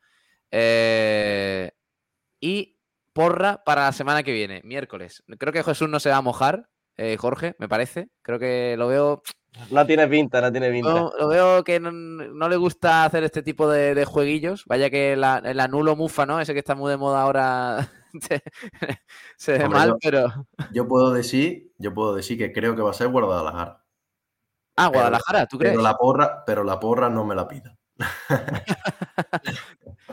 Y 2.40 2.78
porra 3.12 3.62
para 3.64 3.84
la 3.84 3.92
semana 3.92 4.22
que 4.22 4.32
viene, 4.32 4.62
miércoles. 4.64 5.22
Creo 5.38 5.52
que 5.52 5.62
Jesús 5.62 5.90
no 5.90 6.00
se 6.00 6.08
va 6.08 6.16
a 6.16 6.22
mojar, 6.22 6.70
Jorge, 7.18 7.54
me 7.58 7.68
parece. 7.68 8.08
Creo 8.22 8.38
que 8.38 8.76
lo 8.78 8.88
veo. 8.88 9.22
No 9.70 9.86
tiene 9.86 10.08
pinta, 10.08 10.40
no 10.40 10.50
tiene 10.50 10.70
pinta. 10.70 10.92
No, 10.92 11.12
lo 11.18 11.28
veo 11.28 11.64
que 11.64 11.80
no, 11.80 11.92
no 11.92 12.48
le 12.48 12.56
gusta 12.56 13.04
hacer 13.04 13.24
este 13.24 13.42
tipo 13.42 13.68
de, 13.68 13.94
de 13.94 14.04
jueguillos. 14.04 14.64
Vaya 14.66 14.90
que 14.90 15.16
la- 15.16 15.42
el 15.44 15.60
anulo 15.60 15.96
mufa, 15.96 16.26
¿no? 16.26 16.40
Ese 16.40 16.52
que 16.52 16.60
está 16.60 16.74
muy 16.74 16.90
de 16.90 16.96
moda 16.96 17.22
ahora 17.22 17.88
se, 18.20 18.42
se 19.36 19.58
ve 19.58 19.68
mal, 19.68 19.88
yo- 19.90 19.98
pero. 20.00 20.46
Yo 20.72 20.86
puedo 20.88 21.12
decir, 21.12 21.72
yo 21.78 21.92
puedo 21.92 22.14
decir 22.14 22.38
que 22.38 22.52
creo 22.52 22.74
que 22.76 22.82
va 22.82 22.90
a 22.90 22.94
ser 22.94 23.08
Guadalajara. 23.08 23.84
Ah, 24.76 24.86
Guadalajara, 24.86 25.46
¿tú 25.46 25.58
crees? 25.58 25.72
Pero 25.74 25.82
la 25.82 25.94
porra, 25.96 26.44
pero 26.46 26.64
la 26.64 26.80
porra 26.80 27.10
no 27.10 27.24
me 27.24 27.34
la 27.34 27.46
pida. 27.46 27.76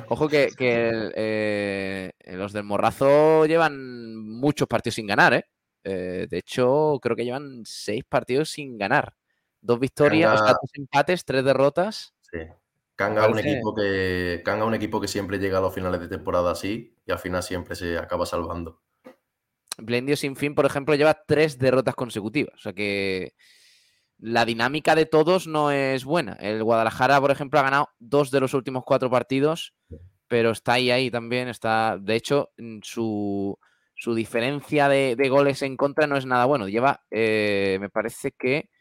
Ojo 0.09 0.27
que, 0.27 0.49
que 0.57 0.89
el, 0.89 1.13
eh, 1.15 2.11
los 2.33 2.53
del 2.53 2.63
Morrazo 2.63 3.45
llevan 3.45 4.15
muchos 4.15 4.67
partidos 4.67 4.95
sin 4.95 5.07
ganar, 5.07 5.33
¿eh? 5.33 5.45
Eh, 5.83 6.27
De 6.29 6.37
hecho, 6.37 6.99
creo 7.01 7.15
que 7.15 7.25
llevan 7.25 7.61
seis 7.65 8.03
partidos 8.07 8.49
sin 8.49 8.77
ganar. 8.77 9.15
Dos 9.61 9.79
victorias, 9.79 10.33
o 10.33 10.37
sea, 10.37 10.45
Canga- 10.53 10.59
dos 10.61 10.71
empates, 10.75 11.25
tres 11.25 11.43
derrotas. 11.43 12.13
Sí. 12.31 12.39
Canga 12.95 13.25
es 13.25 13.31
un 13.31 13.39
equipo 13.39 13.75
que 13.75 14.43
un 14.65 14.73
equipo 14.73 14.99
que 14.99 15.07
siempre 15.07 15.37
llega 15.37 15.59
a 15.59 15.61
los 15.61 15.73
finales 15.73 15.99
de 15.99 16.07
temporada 16.07 16.51
así 16.51 16.95
y 17.05 17.11
al 17.11 17.19
final 17.19 17.43
siempre 17.43 17.75
se 17.75 17.97
acaba 17.97 18.25
salvando. 18.25 18.81
Blendio 19.77 20.17
Sin 20.17 20.35
Fin, 20.35 20.55
por 20.55 20.65
ejemplo, 20.65 20.95
lleva 20.95 21.23
tres 21.27 21.59
derrotas 21.59 21.93
consecutivas. 21.93 22.55
O 22.55 22.57
sea 22.57 22.73
que 22.73 23.35
la 24.17 24.45
dinámica 24.45 24.95
de 24.95 25.05
todos 25.05 25.45
no 25.45 25.69
es 25.69 26.05
buena. 26.05 26.33
El 26.39 26.63
Guadalajara, 26.63 27.21
por 27.21 27.29
ejemplo, 27.29 27.59
ha 27.59 27.63
ganado 27.63 27.89
dos 27.99 28.31
de 28.31 28.39
los 28.39 28.55
últimos 28.55 28.83
cuatro 28.83 29.11
partidos, 29.11 29.75
pero 30.27 30.49
está 30.49 30.73
ahí, 30.73 30.89
ahí 30.89 31.11
también. 31.11 31.47
Está, 31.49 31.99
de 32.01 32.15
hecho, 32.15 32.49
mm, 32.57 32.79
su, 32.81 33.59
su 33.95 34.15
diferencia 34.15 34.89
de, 34.89 35.15
de 35.15 35.29
goles 35.29 35.61
en 35.61 35.77
contra 35.77 36.07
no 36.07 36.17
es 36.17 36.25
nada 36.25 36.45
bueno. 36.45 36.67
Lleva, 36.67 37.05
eh, 37.11 37.77
me 37.79 37.89
parece 37.91 38.31
que 38.31 38.71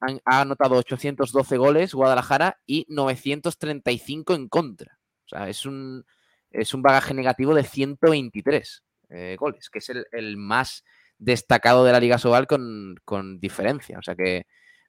han- 0.00 0.20
ha 0.24 0.40
anotado 0.42 0.76
812 0.76 1.56
goles 1.56 1.94
Guadalajara 1.94 2.58
y 2.66 2.86
935 2.88 4.34
en 4.34 4.48
contra. 4.48 4.98
O 5.24 5.28
sea, 5.28 5.48
es 5.48 5.66
un, 5.66 6.04
es 6.50 6.74
un 6.74 6.82
bagaje 6.82 7.14
negativo 7.14 7.54
de 7.54 7.64
123 7.64 8.82
eh, 9.10 9.36
goles, 9.38 9.70
que 9.70 9.78
es 9.78 9.88
el, 9.90 10.06
el 10.12 10.36
más 10.36 10.84
destacado 11.18 11.84
de 11.84 11.92
la 11.92 12.00
Liga 12.00 12.18
Sobal 12.18 12.46
con, 12.46 12.96
con 13.04 13.38
diferencia. 13.40 13.98
O 13.98 14.02
sea 14.02 14.14
que 14.14 14.46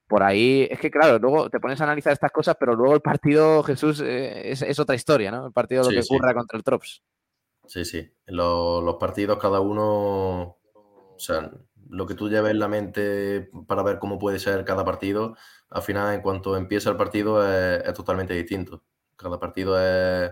por 0.08 0.24
ahí, 0.24 0.68
es 0.72 0.80
que 0.80 0.90
claro, 0.90 1.20
luego 1.20 1.50
te 1.50 1.60
pones 1.60 1.82
a 1.82 1.84
analizar 1.84 2.14
estas 2.14 2.32
cosas, 2.32 2.56
pero 2.60 2.76
luego 2.76 2.96
el 2.96 3.02
partido, 3.02 3.62
Jesús, 3.64 4.00
eh, 4.02 4.52
es, 4.52 4.62
es 4.62 4.80
otra 4.80 4.96
historia, 4.96 5.32
¿no? 5.32 5.48
El 5.48 5.52
partido 5.54 5.84
lo 5.84 5.90
Sí, 5.90 5.96
que 5.96 6.04
sí. 6.04 6.14
ocurra 6.16 6.34
contra 6.34 6.58
el 6.58 6.64
Trops. 6.64 7.04
Sí, 7.66 7.84
sí. 7.84 8.10
Los, 8.28 8.82
los 8.84 8.96
partidos, 8.96 9.38
cada 9.38 9.60
uno, 9.60 10.58
o 10.74 11.16
sea, 11.18 11.52
lo 11.90 12.06
que 12.08 12.16
tú 12.16 12.30
lleves 12.30 12.52
en 12.52 12.60
la 12.60 12.68
mente 12.68 13.50
para 13.68 13.84
ver 13.84 14.00
cómo 14.00 14.20
puede 14.20 14.40
ser 14.40 14.66
cada 14.66 14.86
partido, 14.86 15.36
al 15.70 15.82
final, 15.82 16.14
en 16.14 16.22
cuanto 16.22 16.56
empieza 16.58 16.90
el 16.90 16.98
partido, 16.98 17.44
es, 17.48 17.84
es 17.86 17.94
totalmente 17.94 18.34
distinto. 18.34 18.84
Cada 19.16 19.40
partido 19.40 19.80
es, 19.80 20.32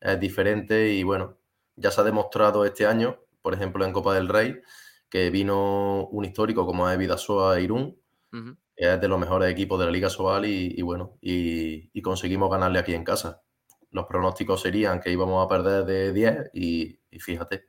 es 0.00 0.20
diferente 0.20 0.90
y 0.92 1.02
bueno, 1.02 1.38
ya 1.76 1.90
se 1.90 2.00
ha 2.00 2.04
demostrado 2.04 2.64
este 2.64 2.86
año, 2.86 3.20
por 3.42 3.54
ejemplo, 3.54 3.84
en 3.84 3.92
Copa 3.92 4.14
del 4.14 4.28
Rey, 4.28 4.60
que 5.08 5.30
vino 5.30 6.06
un 6.08 6.24
histórico 6.24 6.66
como 6.66 6.88
es 6.90 6.98
Vidasoa 6.98 7.60
Irún, 7.60 8.00
Ujú. 8.32 8.56
que 8.76 8.94
es 8.94 9.00
de 9.00 9.08
los 9.08 9.18
mejores 9.18 9.50
equipos 9.50 9.78
de 9.78 9.86
la 9.86 9.90
Liga 9.92 10.10
Sobal 10.10 10.46
y, 10.46 10.74
y 10.76 10.82
bueno, 10.82 11.18
y, 11.20 11.90
y 11.96 12.02
conseguimos 12.02 12.50
ganarle 12.50 12.78
aquí 12.80 12.94
en 12.94 13.04
casa. 13.04 13.42
Los 13.90 14.06
pronósticos 14.06 14.62
serían 14.62 15.00
que 15.00 15.12
íbamos 15.12 15.44
a 15.44 15.48
perder 15.48 15.84
de 15.84 16.12
10 16.12 16.50
y, 16.52 16.98
y 17.10 17.20
fíjate, 17.20 17.68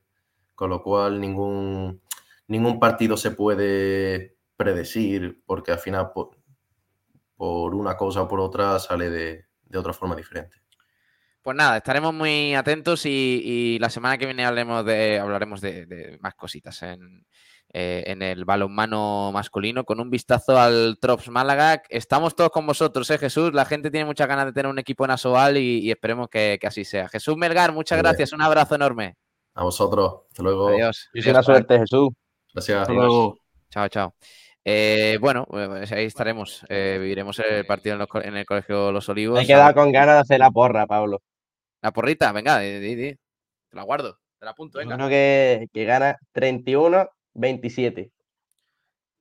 con 0.56 0.70
lo 0.72 0.82
cual 0.84 1.22
ningún, 1.22 2.02
ningún 2.48 2.80
partido 2.80 3.18
se 3.18 3.32
puede 3.32 4.38
predecir 4.58 5.44
porque 5.46 5.72
al 5.72 5.80
final 5.80 6.12
por, 6.14 6.32
por 7.36 7.76
una 7.76 7.98
cosa 7.98 8.22
o 8.22 8.28
por 8.28 8.40
otra 8.40 8.80
sale 8.80 9.10
de, 9.10 9.46
de 9.64 9.78
otra 9.78 9.94
forma 9.94 10.16
diferente. 10.16 10.58
Pues 11.42 11.56
nada, 11.56 11.78
estaremos 11.78 12.12
muy 12.14 12.56
atentos 12.56 13.06
y, 13.06 13.42
y 13.44 13.80
la 13.80 13.90
semana 13.90 14.18
que 14.18 14.26
viene 14.26 14.46
hablaremos 14.46 14.84
de, 14.84 15.20
hablaremos 15.20 15.62
de, 15.62 15.86
de 15.86 16.18
más 16.20 16.34
cositas 16.34 16.82
en, 16.82 17.28
eh, 17.72 18.04
en 18.08 18.24
el 18.24 18.46
balonmano 18.46 19.30
masculino 19.32 19.84
con 19.84 20.00
un 20.00 20.10
vistazo 20.10 20.58
al 20.58 20.98
Trops 21.00 21.30
Málaga. 21.30 21.84
Estamos 21.90 22.36
todos 22.36 22.50
con 22.50 22.66
vosotros, 22.66 23.08
¿eh, 23.12 23.20
Jesús? 23.20 23.54
La 23.54 23.66
gente 23.66 23.92
tiene 23.92 24.06
muchas 24.06 24.28
ganas 24.28 24.46
de 24.48 24.54
tener 24.54 24.72
un 24.72 24.80
equipo 24.80 25.06
en 25.06 25.12
Asobal 25.12 25.58
y, 25.58 25.82
y 25.82 25.92
esperemos 25.92 26.30
que, 26.30 26.58
que 26.60 26.66
así 26.66 26.84
sea. 26.84 27.10
Jesús 27.10 27.38
Melgar, 27.38 27.74
muchas 27.74 27.98
bien. 27.98 28.06
gracias, 28.06 28.34
un 28.34 28.42
abrazo 28.42 28.74
enorme. 28.74 29.16
A 29.54 29.64
vosotros, 29.64 30.22
hasta 30.30 30.42
luego. 30.42 30.70
Adiós. 30.70 31.10
Y 31.14 31.24
buena 31.24 31.44
suerte, 31.44 31.78
Jesús. 31.78 32.10
Gracias. 32.56 32.82
Hasta 32.82 32.94
luego. 32.94 33.38
Chao, 33.70 33.88
chao. 33.90 34.16
Eh, 34.64 35.18
bueno, 35.22 35.46
pues 35.48 35.92
ahí 35.92 36.06
estaremos. 36.06 36.66
Eh, 36.70 36.98
viviremos 37.00 37.38
el 37.40 37.66
partido 37.66 37.94
en, 37.94 38.00
los 38.00 38.08
co- 38.08 38.24
en 38.24 38.36
el 38.36 38.46
Colegio 38.46 38.92
Los 38.92 39.08
Olivos. 39.10 39.38
Me 39.38 39.44
he 39.44 39.48
quedado 39.48 39.74
con 39.76 39.92
ganas 39.92 40.16
de 40.16 40.22
hacer 40.22 40.40
la 40.40 40.50
porra, 40.50 40.88
Pablo. 40.88 41.22
La 41.82 41.92
porrita, 41.92 42.32
venga, 42.32 42.60
di, 42.60 42.80
di, 42.80 42.96
di. 42.96 43.12
Te 43.14 43.76
la 43.76 43.84
guardo, 43.84 44.18
te 44.40 44.46
la 44.46 44.52
apunto, 44.52 44.80
Yo 44.80 44.88
venga. 44.88 44.96
creo 44.96 45.10
que, 45.10 45.68
que 45.72 45.86
gana 45.86 46.18
31-27. 46.34 48.12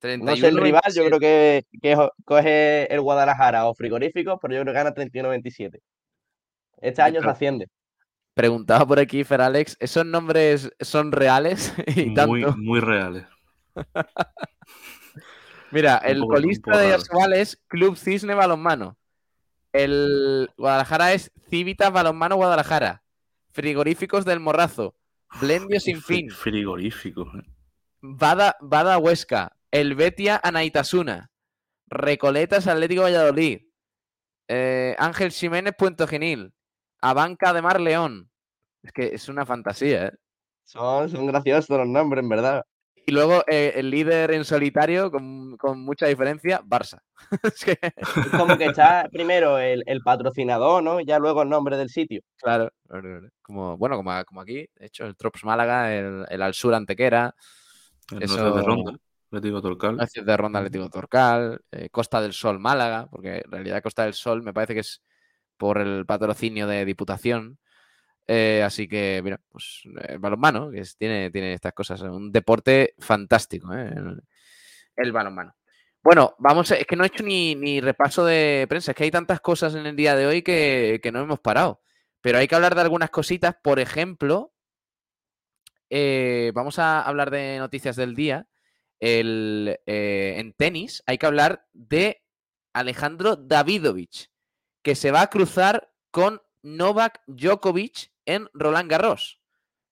No 0.03 0.37
sé 0.37 0.49
el 0.49 0.55
31, 0.57 0.61
rival, 0.63 0.83
yo 0.95 1.03
27. 1.03 1.09
creo 1.09 1.21
que, 1.21 1.65
que 1.83 2.09
coge 2.25 2.95
el 2.95 3.01
Guadalajara 3.01 3.67
o 3.67 3.75
frigorífico, 3.75 4.39
pero 4.41 4.55
yo 4.55 4.61
creo 4.63 4.73
que 4.73 4.79
gana 4.79 4.95
31-27. 4.95 5.79
Este 6.81 7.03
año 7.03 7.15
se 7.17 7.21
pero- 7.21 7.31
asciende. 7.33 7.69
Preguntaba 8.35 8.85
por 8.87 8.99
aquí 8.99 9.23
Fer 9.25 9.41
Alex, 9.41 9.77
¿esos 9.81 10.05
nombres 10.05 10.73
son 10.81 11.13
reales? 11.13 11.73
y 11.97 12.07
Muy, 12.07 12.15
tanto. 12.43 12.57
muy 12.59 12.81
reales. 12.81 13.25
Mira, 15.71 15.97
el 15.99 16.21
poco- 16.21 16.35
colista 16.35 16.77
de. 16.79 16.95
Asobal 16.95 17.33
es 17.33 17.57
Club 17.69 17.97
Cisne 17.97 18.35
Balonmano. 18.35 18.97
El 19.73 20.51
Guadalajara 20.57 21.13
es 21.15 21.33
Civitas 21.51 21.93
Balonmano 21.93 22.37
Guadalajara. 22.37 23.03
Frigoríficos 23.51 24.25
del 24.25 24.41
Morrazo. 24.41 24.95
Blendio 25.41 25.81
sin 25.81 26.01
fin. 26.01 26.31
Frigorífico. 26.31 27.23
¿eh? 27.37 27.43
Bada, 28.01 28.57
Bada 28.61 28.99
Huesca. 28.99 29.57
El 29.73 29.95
Betia 29.97 30.41
Anaitasuna. 30.43 31.31
Recoletas 31.89 32.67
Atlético 32.69 33.03
Valladolid. 33.03 33.63
eh, 34.49 34.95
Ángel 34.99 35.33
Jiménez 35.33 35.75
Puente 35.77 36.07
Genil. 36.07 36.53
Abanca 37.11 37.53
de 37.53 37.63
Mar 37.63 37.81
León. 37.81 38.31
Es 38.83 38.93
que 38.93 39.15
es 39.15 39.29
una 39.29 39.45
fantasía, 39.47 40.07
¿eh? 40.07 40.13
Son, 40.65 41.09
son 41.09 41.27
graciosos 41.27 41.77
los 41.77 41.87
nombres, 41.87 42.23
en 42.23 42.29
verdad. 42.29 42.65
Y 43.07 43.13
luego 43.13 43.45
eh, 43.47 43.73
el 43.77 43.91
líder 43.91 44.31
en 44.33 44.45
solitario, 44.47 45.11
con, 45.11 45.59
con 45.59 45.81
mucha 45.85 46.07
diferencia, 46.07 46.63
Barça. 46.63 47.01
Es 47.43 47.65
que- 47.65 47.79
Es 47.97 48.29
como 48.31 48.57
que 48.57 48.65
está 48.67 49.07
primero 49.13 49.59
el, 49.59 49.83
el 49.87 50.01
patrocinador, 50.01 50.83
¿no? 50.83 51.01
Ya 51.01 51.19
luego 51.19 51.43
el 51.43 51.51
nombre 51.51 51.77
del 51.77 51.91
sitio. 51.91 52.23
Claro. 52.39 52.71
Como, 53.43 53.77
bueno, 53.77 53.97
como, 53.97 54.11
a- 54.13 54.25
como 54.25 54.41
aquí, 54.41 54.67
de 54.77 54.87
hecho, 54.87 55.05
el 55.05 55.17
Trops 55.17 55.45
Málaga, 55.45 55.95
el, 55.95 56.25
el 56.31 56.43
Al 56.43 56.55
Sur 56.55 56.75
Antequera. 56.75 57.35
El 58.11 58.23
eso- 58.23 58.39
Norte 58.43 58.59
de 58.61 58.65
Ronda. 58.67 58.93
Digo 59.43 59.61
Torcal. 59.61 59.97
Gracias 59.97 60.25
de 60.25 60.37
Ronda 60.37 60.61
Atlético 60.61 60.89
Torcal, 60.89 61.61
eh, 61.73 61.89
Costa 61.91 62.21
del 62.23 62.33
Sol 62.33 62.61
Málaga, 62.61 63.09
porque 63.11 63.43
en 63.45 63.51
realidad 63.51 63.83
Costa 63.83 64.05
del 64.05 64.15
Sol 64.15 64.43
me 64.45 64.53
parece 64.55 64.75
que 64.75 64.81
es 64.81 65.03
por 65.57 65.79
el 65.79 66.07
patrocinio 66.07 66.67
de 66.67 66.85
Diputación. 66.85 67.59
Eh, 68.27 68.63
así 68.65 68.89
que, 68.89 69.21
mira, 69.23 69.41
pues 69.51 69.83
el 70.09 70.19
balonmano, 70.19 70.71
que 70.71 70.83
tiene, 70.99 71.31
tiene 71.31 71.55
estas 71.55 71.73
cosas. 71.73 72.01
Un 72.03 72.33
deporte 72.33 72.95
fantástico, 72.99 73.73
¿eh? 73.75 73.93
el, 74.97 75.13
balonmano. 75.13 75.55
Bueno, 76.03 76.35
vamos, 76.39 76.71
es 76.71 76.87
que 76.87 76.97
no 76.97 77.05
he 77.05 77.09
hecho 77.09 77.23
ni, 77.23 77.55
ni 77.55 77.81
repaso 77.81 78.25
de 78.25 78.67
prensa, 78.69 78.93
es 78.93 78.97
que 78.97 79.05
hay 79.05 79.11
tantas 79.11 79.41
cosas 79.41 79.75
en 79.75 79.87
el 79.87 79.97
día 79.97 80.17
de 80.17 80.27
hoy 80.27 80.43
que, 80.43 81.01
que 81.03 81.13
no 81.13 81.21
hemos 81.21 81.41
parado. 81.41 81.83
Pero 82.21 82.39
hay 82.39 82.49
que 82.49 82.55
hablar 82.55 82.75
de 82.75 82.83
algunas 82.83 83.11
cositas, 83.11 83.57
por 83.63 83.81
ejemplo, 83.81 84.55
eh, 85.97 86.51
vamos 86.55 86.81
a 86.81 87.03
hablar 87.03 87.31
de 87.31 87.59
noticias 87.59 87.95
del 87.95 88.17
día. 88.17 88.49
El, 88.99 89.79
eh, 89.87 90.35
en 90.39 90.53
tenis 90.55 91.03
hay 91.07 91.19
que 91.19 91.27
hablar 91.27 91.67
de 91.73 92.25
Alejandro 92.73 93.37
Davidovich, 93.37 94.31
que 94.85 94.95
se 94.95 95.11
va 95.11 95.23
a 95.23 95.31
cruzar 95.31 95.91
con 96.11 96.43
Novak 96.63 97.23
Djokovic 97.27 98.13
en 98.27 98.49
Roland 98.53 98.91
Garros. 98.91 99.41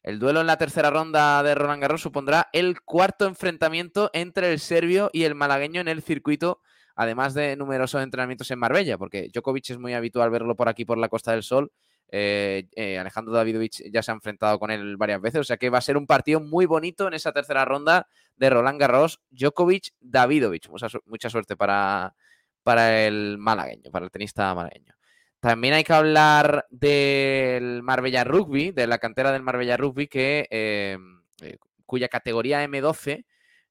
El 0.02 0.18
duelo 0.18 0.42
en 0.42 0.46
la 0.46 0.58
tercera 0.58 0.90
ronda 0.90 1.42
de 1.42 1.54
Roland 1.54 1.80
Garros 1.80 2.02
supondrá 2.02 2.48
el 2.52 2.82
cuarto 2.82 3.24
enfrentamiento 3.26 4.10
entre 4.12 4.52
el 4.52 4.60
serbio 4.60 5.08
y 5.12 5.24
el 5.24 5.34
malagueño 5.34 5.80
en 5.80 5.88
el 5.88 6.02
circuito, 6.02 6.60
además 6.94 7.32
de 7.32 7.56
numerosos 7.56 8.02
entrenamientos 8.02 8.50
en 8.50 8.58
Marbella, 8.58 8.98
porque 8.98 9.30
Djokovic 9.32 9.70
es 9.70 9.78
muy 9.78 9.94
habitual 9.94 10.30
verlo 10.30 10.56
por 10.56 10.68
aquí, 10.68 10.84
por 10.84 10.98
la 10.98 11.08
Costa 11.08 11.32
del 11.32 11.42
Sol. 11.42 11.72
Eh, 12.08 12.68
eh, 12.76 12.98
Alejandro 12.98 13.32
Davidovich 13.32 13.82
ya 13.90 14.02
se 14.02 14.10
ha 14.10 14.14
enfrentado 14.14 14.58
con 14.58 14.70
él 14.70 14.98
varias 14.98 15.22
veces, 15.22 15.40
o 15.40 15.44
sea 15.44 15.56
que 15.56 15.70
va 15.70 15.78
a 15.78 15.82
ser 15.82 15.96
un 15.96 16.06
partido 16.06 16.40
muy 16.40 16.66
bonito 16.66 17.08
en 17.08 17.14
esa 17.14 17.32
tercera 17.32 17.64
ronda 17.64 18.08
de 18.36 18.50
Roland 18.50 18.78
Garros. 18.78 19.22
Djokovic, 19.30 19.94
Davidovich. 20.00 20.68
Mucha, 20.68 20.88
mucha 21.06 21.30
suerte 21.30 21.56
para, 21.56 22.14
para 22.62 23.06
el 23.06 23.38
malagueño, 23.38 23.90
para 23.90 24.04
el 24.04 24.10
tenista 24.10 24.54
malagueño. 24.54 24.94
También 25.40 25.74
hay 25.74 25.82
que 25.84 25.92
hablar 25.92 26.66
del 26.70 27.82
Marbella 27.82 28.22
Rugby, 28.24 28.70
de 28.70 28.86
la 28.86 28.98
cantera 28.98 29.32
del 29.32 29.42
Marbella 29.42 29.76
Rugby, 29.76 30.06
que, 30.06 30.46
eh, 30.50 30.96
eh, 31.42 31.58
cuya 31.84 32.08
categoría 32.08 32.62
M12 32.64 33.24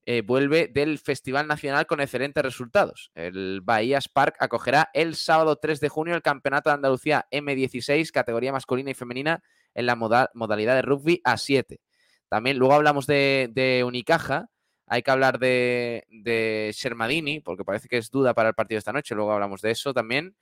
eh, 0.06 0.22
vuelve 0.22 0.68
del 0.68 1.00
Festival 1.00 1.48
Nacional 1.48 1.86
con 1.86 2.02
excelentes 2.02 2.44
resultados. 2.44 3.12
El 3.16 3.62
Bahía 3.62 4.02
Spark 4.02 4.36
acogerá 4.40 4.90
el 4.94 5.16
sábado 5.16 5.56
3 5.56 5.80
de 5.80 5.90
junio 5.90 6.16
el 6.16 6.22
Campeonato 6.22 6.70
de 6.70 6.74
Andalucía 6.74 7.26
M16, 7.32 8.12
categoría 8.12 8.52
masculina 8.52 8.92
y 8.92 8.96
femenina, 8.96 9.42
en 9.74 9.86
la 9.86 9.96
moda- 9.96 10.30
modalidad 10.34 10.76
de 10.76 10.82
rugby 10.82 11.22
a 11.24 11.38
7. 11.38 11.80
También 12.28 12.58
luego 12.58 12.74
hablamos 12.74 13.08
de, 13.08 13.50
de 13.54 13.84
Unicaja. 13.86 14.50
Hay 14.92 15.04
que 15.04 15.12
hablar 15.12 15.40
de, 15.40 16.06
de 16.10 16.70
Shermadini, 16.76 17.40
porque 17.40 17.64
parece 17.64 17.88
que 17.88 17.96
es 17.96 18.12
duda 18.12 18.34
para 18.34 18.50
el 18.50 18.56
partido 18.56 18.78
esta 18.78 18.92
noche. 18.92 19.16
Luego 19.16 19.32
hablamos 19.32 19.62
de 19.62 19.72
eso 19.72 19.94
también. 19.94 20.36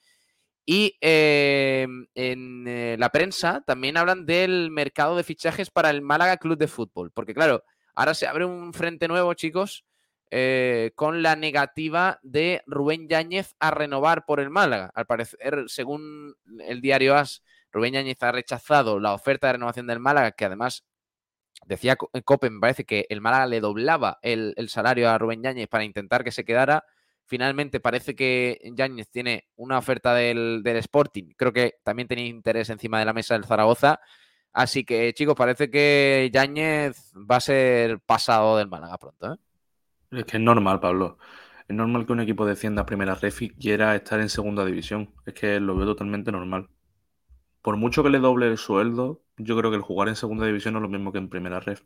Y 0.66 0.98
eh, 1.02 1.86
en 2.16 2.68
eh, 2.68 2.96
la 2.98 3.10
prensa 3.10 3.62
también 3.68 3.96
hablan 3.96 4.26
del 4.26 4.72
mercado 4.72 5.16
de 5.16 5.24
fichajes 5.24 5.70
para 5.70 5.92
el 5.92 6.02
Málaga 6.02 6.38
Club 6.38 6.58
de 6.58 6.68
Fútbol. 6.68 7.12
Porque 7.12 7.36
claro, 7.36 7.64
ahora 7.94 8.16
se 8.16 8.26
abre 8.26 8.44
un 8.44 8.74
frente 8.74 9.08
nuevo, 9.08 9.36
chicos, 9.36 9.86
eh, 10.32 10.94
con 10.96 11.22
la 11.22 11.36
negativa 11.36 12.20
de 12.24 12.64
Rubén 12.66 13.08
Yáñez 13.08 13.54
a 13.60 13.70
renovar 13.70 14.26
por 14.26 14.40
el 14.40 14.50
Málaga. 14.50 14.90
Al 14.96 15.06
parecer, 15.06 15.66
según 15.68 16.34
el 16.66 16.82
diario 16.82 17.16
AS, 17.16 17.44
Rubén 17.72 17.94
Yáñez 17.94 18.18
ha 18.24 18.32
rechazado 18.32 19.00
la 19.00 19.14
oferta 19.14 19.46
de 19.46 19.54
renovación 19.54 19.86
del 19.86 20.00
Málaga, 20.00 20.32
que 20.32 20.46
además 20.46 20.86
decía 21.66 21.96
Co- 21.96 22.10
Cope, 22.26 22.50
me 22.50 22.60
parece 22.60 22.86
que 22.86 23.06
el 23.10 23.22
Málaga 23.22 23.48
le 23.48 23.60
doblaba 23.62 24.20
el, 24.22 24.54
el 24.58 24.70
salario 24.70 25.10
a 25.10 25.18
Rubén 25.18 25.44
Yáñez 25.44 25.68
para 25.68 25.84
intentar 25.84 26.24
que 26.24 26.32
se 26.32 26.46
quedara. 26.46 26.84
Finalmente 27.26 27.80
parece 27.80 28.16
que 28.16 28.60
Yáñez 28.76 29.10
tiene 29.10 29.46
una 29.56 29.78
oferta 29.78 30.14
del, 30.16 30.62
del 30.64 30.78
Sporting. 30.78 31.34
Creo 31.38 31.54
que 31.54 31.76
también 31.84 32.08
tenía 32.08 32.26
interés 32.26 32.70
encima 32.70 33.00
de 33.00 33.06
la 33.06 33.14
mesa 33.14 33.36
del 33.36 33.46
Zaragoza. 33.46 34.00
Así 34.54 34.84
que, 34.84 35.14
chicos, 35.14 35.36
parece 35.36 35.70
que 35.70 36.30
Yáñez 36.34 37.14
va 37.16 37.38
a 37.38 37.40
ser 37.42 38.00
pasado 38.02 38.58
del 38.58 38.68
Málaga 38.68 38.98
pronto. 38.98 39.34
¿eh? 39.34 39.38
Es 40.12 40.26
que 40.26 40.38
es 40.38 40.44
normal, 40.44 40.80
Pablo. 40.80 41.18
Es 41.68 41.76
normal 41.76 42.06
que 42.06 42.14
un 42.14 42.20
equipo 42.22 42.46
descienda 42.46 42.82
a 42.82 42.86
primera 42.86 43.16
ref 43.16 43.42
y 43.44 43.50
quiera 43.52 43.96
estar 43.96 44.20
en 44.20 44.30
segunda 44.30 44.66
división. 44.66 45.14
Es 45.26 45.34
que 45.36 45.60
lo 45.60 45.76
veo 45.76 45.86
totalmente 45.88 46.32
normal. 46.32 46.70
Por 47.62 47.78
mucho 47.78 48.04
que 48.04 48.10
le 48.10 48.20
doble 48.20 48.48
el 48.48 48.58
sueldo, 48.58 49.24
yo 49.40 49.58
creo 49.58 49.72
que 49.72 49.78
el 49.78 49.82
jugar 49.82 50.08
en 50.10 50.16
segunda 50.16 50.46
división 50.46 50.74
no 50.74 50.80
es 50.80 50.84
lo 50.84 50.90
mismo 50.90 51.12
que 51.12 51.18
en 51.18 51.30
primera 51.30 51.60
ref. 51.60 51.82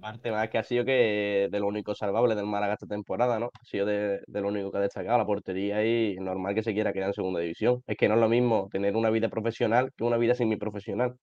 Parte 0.00 0.30
más 0.30 0.48
que 0.48 0.58
ha 0.58 0.62
sido 0.62 0.84
que 0.84 1.48
de 1.50 1.60
lo 1.60 1.66
único 1.66 1.92
salvable 1.94 2.36
del 2.36 2.46
Málaga 2.46 2.74
esta 2.74 2.86
temporada, 2.86 3.40
¿no? 3.40 3.50
Ha 3.60 3.64
sido 3.64 3.84
de, 3.84 4.20
de 4.26 4.40
lo 4.40 4.48
único 4.48 4.70
que 4.70 4.78
ha 4.78 4.82
destacado 4.82 5.18
la 5.18 5.26
portería 5.26 5.84
y 5.84 6.16
normal 6.20 6.54
que 6.54 6.62
se 6.62 6.72
quiera 6.72 6.92
quedar 6.92 7.08
en 7.08 7.14
segunda 7.14 7.40
división. 7.40 7.82
Es 7.86 7.96
que 7.96 8.08
no 8.08 8.14
es 8.14 8.20
lo 8.20 8.28
mismo 8.28 8.68
tener 8.70 8.94
una 8.94 9.10
vida 9.10 9.28
profesional 9.28 9.90
que 9.96 10.04
una 10.04 10.16
vida 10.16 10.36
semiprofesional. 10.36 11.16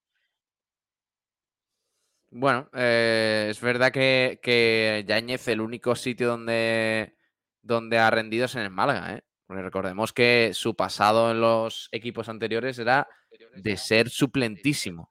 Bueno, 2.32 2.70
eh, 2.74 3.48
es 3.50 3.62
verdad 3.62 3.94
que, 3.94 4.40
que 4.42 5.06
Yáñez, 5.08 5.48
el 5.48 5.62
único 5.62 5.96
sitio 5.96 6.28
donde, 6.28 7.16
donde 7.62 7.98
ha 7.98 8.10
rendido 8.10 8.44
es 8.44 8.56
en 8.56 8.64
el 8.64 8.72
Málaga, 8.72 9.16
¿eh? 9.16 9.22
Porque 9.48 9.62
recordemos 9.62 10.12
que 10.12 10.52
su 10.54 10.76
pasado 10.76 11.32
en 11.32 11.40
los 11.40 11.88
equipos 11.94 12.28
anteriores 12.28 12.78
era 12.80 13.08
de 13.56 13.78
ser 13.78 14.10
suplentísimo. 14.10 15.10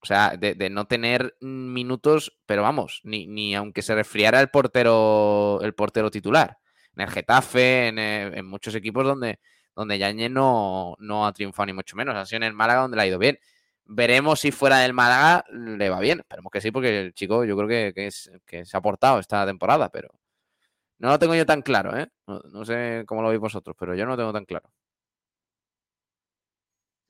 O 0.00 0.06
sea, 0.06 0.36
de, 0.36 0.54
de 0.54 0.70
no 0.70 0.86
tener 0.86 1.36
minutos, 1.40 2.38
pero 2.46 2.62
vamos, 2.62 3.00
ni, 3.02 3.26
ni 3.26 3.54
aunque 3.54 3.82
se 3.82 3.94
resfriara 3.94 4.40
el 4.40 4.48
portero, 4.48 5.60
el 5.62 5.74
portero 5.74 6.10
titular. 6.10 6.58
En 6.94 7.02
el 7.02 7.10
Getafe, 7.10 7.88
en, 7.88 7.98
eh, 7.98 8.38
en 8.38 8.46
muchos 8.46 8.74
equipos 8.74 9.04
donde, 9.04 9.40
donde 9.74 9.98
Yáñez 9.98 10.30
no, 10.30 10.94
no 10.98 11.26
ha 11.26 11.32
triunfado 11.32 11.66
ni 11.66 11.72
mucho 11.72 11.96
menos. 11.96 12.14
Ha 12.14 12.26
sido 12.26 12.38
en 12.38 12.42
el 12.44 12.52
Málaga 12.52 12.82
donde 12.82 12.96
le 12.96 13.02
ha 13.02 13.06
ido 13.06 13.18
bien. 13.18 13.38
Veremos 13.84 14.40
si 14.40 14.52
fuera 14.52 14.78
del 14.78 14.92
Málaga 14.92 15.44
le 15.50 15.90
va 15.90 15.98
bien. 16.00 16.20
Esperemos 16.20 16.50
que 16.52 16.60
sí, 16.60 16.70
porque 16.70 17.00
el 17.00 17.14
chico 17.14 17.44
yo 17.44 17.56
creo 17.56 17.68
que, 17.68 17.92
que 17.94 18.06
es, 18.06 18.30
que 18.46 18.64
se 18.64 18.76
ha 18.76 18.78
aportado 18.78 19.18
esta 19.18 19.46
temporada, 19.46 19.88
pero 19.90 20.10
no 20.98 21.08
lo 21.10 21.18
tengo 21.18 21.34
yo 21.34 21.46
tan 21.46 21.62
claro, 21.62 21.96
¿eh? 21.96 22.08
No, 22.26 22.40
no 22.52 22.64
sé 22.64 23.04
cómo 23.06 23.22
lo 23.22 23.28
veis 23.28 23.40
vosotros, 23.40 23.76
pero 23.78 23.94
yo 23.94 24.04
no 24.04 24.12
lo 24.12 24.16
tengo 24.16 24.32
tan 24.32 24.44
claro. 24.44 24.70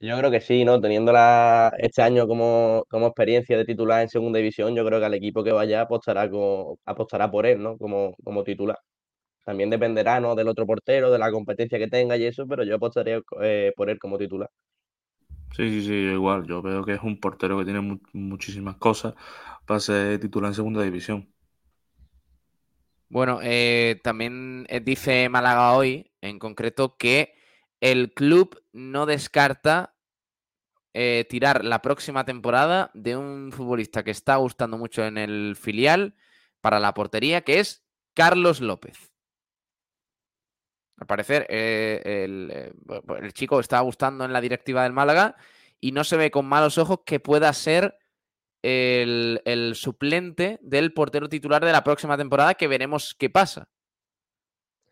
Yo 0.00 0.16
creo 0.18 0.30
que 0.30 0.40
sí, 0.40 0.64
¿no? 0.64 0.80
Teniéndola 0.80 1.72
este 1.78 2.02
año 2.02 2.28
como, 2.28 2.84
como 2.88 3.08
experiencia 3.08 3.56
de 3.58 3.64
titular 3.64 4.02
en 4.02 4.08
segunda 4.08 4.38
división, 4.38 4.74
yo 4.76 4.84
creo 4.86 5.00
que 5.00 5.06
al 5.06 5.14
equipo 5.14 5.42
que 5.42 5.50
vaya 5.52 5.80
apostará, 5.82 6.30
co- 6.30 6.78
apostará 6.84 7.28
por 7.30 7.46
él, 7.46 7.60
¿no? 7.62 7.76
Como, 7.78 8.14
como 8.22 8.44
titular. 8.44 8.78
También 9.44 9.70
dependerá, 9.70 10.20
¿no? 10.20 10.34
Del 10.36 10.48
otro 10.48 10.66
portero, 10.66 11.10
de 11.12 11.18
la 11.18 11.32
competencia 11.32 11.78
que 11.78 11.88
tenga 11.88 12.16
y 12.16 12.24
eso, 12.26 12.46
pero 12.48 12.64
yo 12.64 12.76
apostaría 12.76 13.20
eh, 13.42 13.72
por 13.76 13.90
él 13.90 13.98
como 13.98 14.18
titular. 14.18 14.50
Sí, 15.56 15.68
sí, 15.70 15.82
sí, 15.86 15.92
igual. 15.92 16.46
Yo 16.46 16.62
veo 16.62 16.84
que 16.84 16.94
es 16.94 17.02
un 17.02 17.20
portero 17.20 17.58
que 17.58 17.64
tiene 17.64 17.80
mu- 17.80 17.98
muchísimas 18.12 18.76
cosas 18.76 19.14
para 19.66 19.80
ser 19.80 20.18
titular 20.20 20.50
en 20.50 20.54
segunda 20.54 20.82
división. 20.82 21.28
Bueno, 23.08 23.40
eh, 23.42 24.00
también 24.04 24.66
eh, 24.68 24.80
dice 24.80 25.28
Málaga 25.30 25.72
hoy, 25.74 26.10
en 26.20 26.38
concreto, 26.38 26.96
que 26.98 27.34
el 27.80 28.12
club 28.12 28.62
no 28.72 29.06
descarta 29.06 29.94
eh, 30.94 31.26
tirar 31.28 31.64
la 31.64 31.82
próxima 31.82 32.24
temporada 32.24 32.90
de 32.94 33.16
un 33.16 33.52
futbolista 33.52 34.02
que 34.02 34.10
está 34.10 34.36
gustando 34.36 34.78
mucho 34.78 35.04
en 35.04 35.18
el 35.18 35.54
filial 35.54 36.16
para 36.60 36.80
la 36.80 36.94
portería, 36.94 37.42
que 37.42 37.60
es 37.60 37.84
Carlos 38.14 38.60
López. 38.60 39.12
Al 40.96 41.06
parecer, 41.06 41.46
eh, 41.48 42.02
el, 42.04 42.50
eh, 42.52 42.72
el 43.20 43.32
chico 43.32 43.60
está 43.60 43.78
gustando 43.80 44.24
en 44.24 44.32
la 44.32 44.40
directiva 44.40 44.82
del 44.82 44.92
Málaga 44.92 45.36
y 45.80 45.92
no 45.92 46.02
se 46.02 46.16
ve 46.16 46.30
con 46.32 46.46
malos 46.46 46.78
ojos 46.78 47.00
que 47.06 47.20
pueda 47.20 47.52
ser 47.52 47.96
el, 48.62 49.40
el 49.44 49.76
suplente 49.76 50.58
del 50.62 50.92
portero 50.92 51.28
titular 51.28 51.64
de 51.64 51.70
la 51.70 51.84
próxima 51.84 52.16
temporada, 52.16 52.54
que 52.54 52.66
veremos 52.66 53.14
qué 53.16 53.30
pasa. 53.30 53.68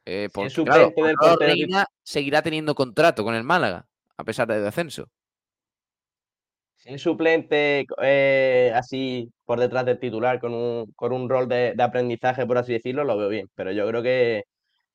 Eh, 0.07 0.31
porque, 0.33 0.61
claro, 0.65 0.93
suplente 0.93 1.05
del 1.05 1.19
Manolo 1.21 1.39
portero 1.39 1.55
Reina 1.55 1.87
seguirá 2.05 2.43
teniendo 2.43 2.75
contrato 2.75 3.25
con 3.25 3.35
el 3.35 3.45
Málaga, 3.45 3.89
a 4.17 4.25
pesar 4.25 4.49
del 4.49 4.65
descenso. 4.65 5.11
Si 6.77 6.91
es 6.93 7.03
suplente 7.03 7.87
eh, 8.03 8.73
así 8.75 9.33
por 9.45 9.59
detrás 9.61 9.85
del 9.87 9.99
titular, 9.99 10.39
con 10.41 10.55
un, 10.55 10.93
con 10.95 11.13
un 11.13 11.29
rol 11.29 11.49
de, 11.49 11.75
de 11.75 11.83
aprendizaje, 11.83 12.47
por 12.47 12.59
así 12.59 12.73
decirlo, 12.75 13.05
lo 13.05 13.17
veo 13.17 13.29
bien. 13.29 13.49
Pero 13.55 13.73
yo 13.73 13.87
creo 13.89 14.03
que, 14.03 14.45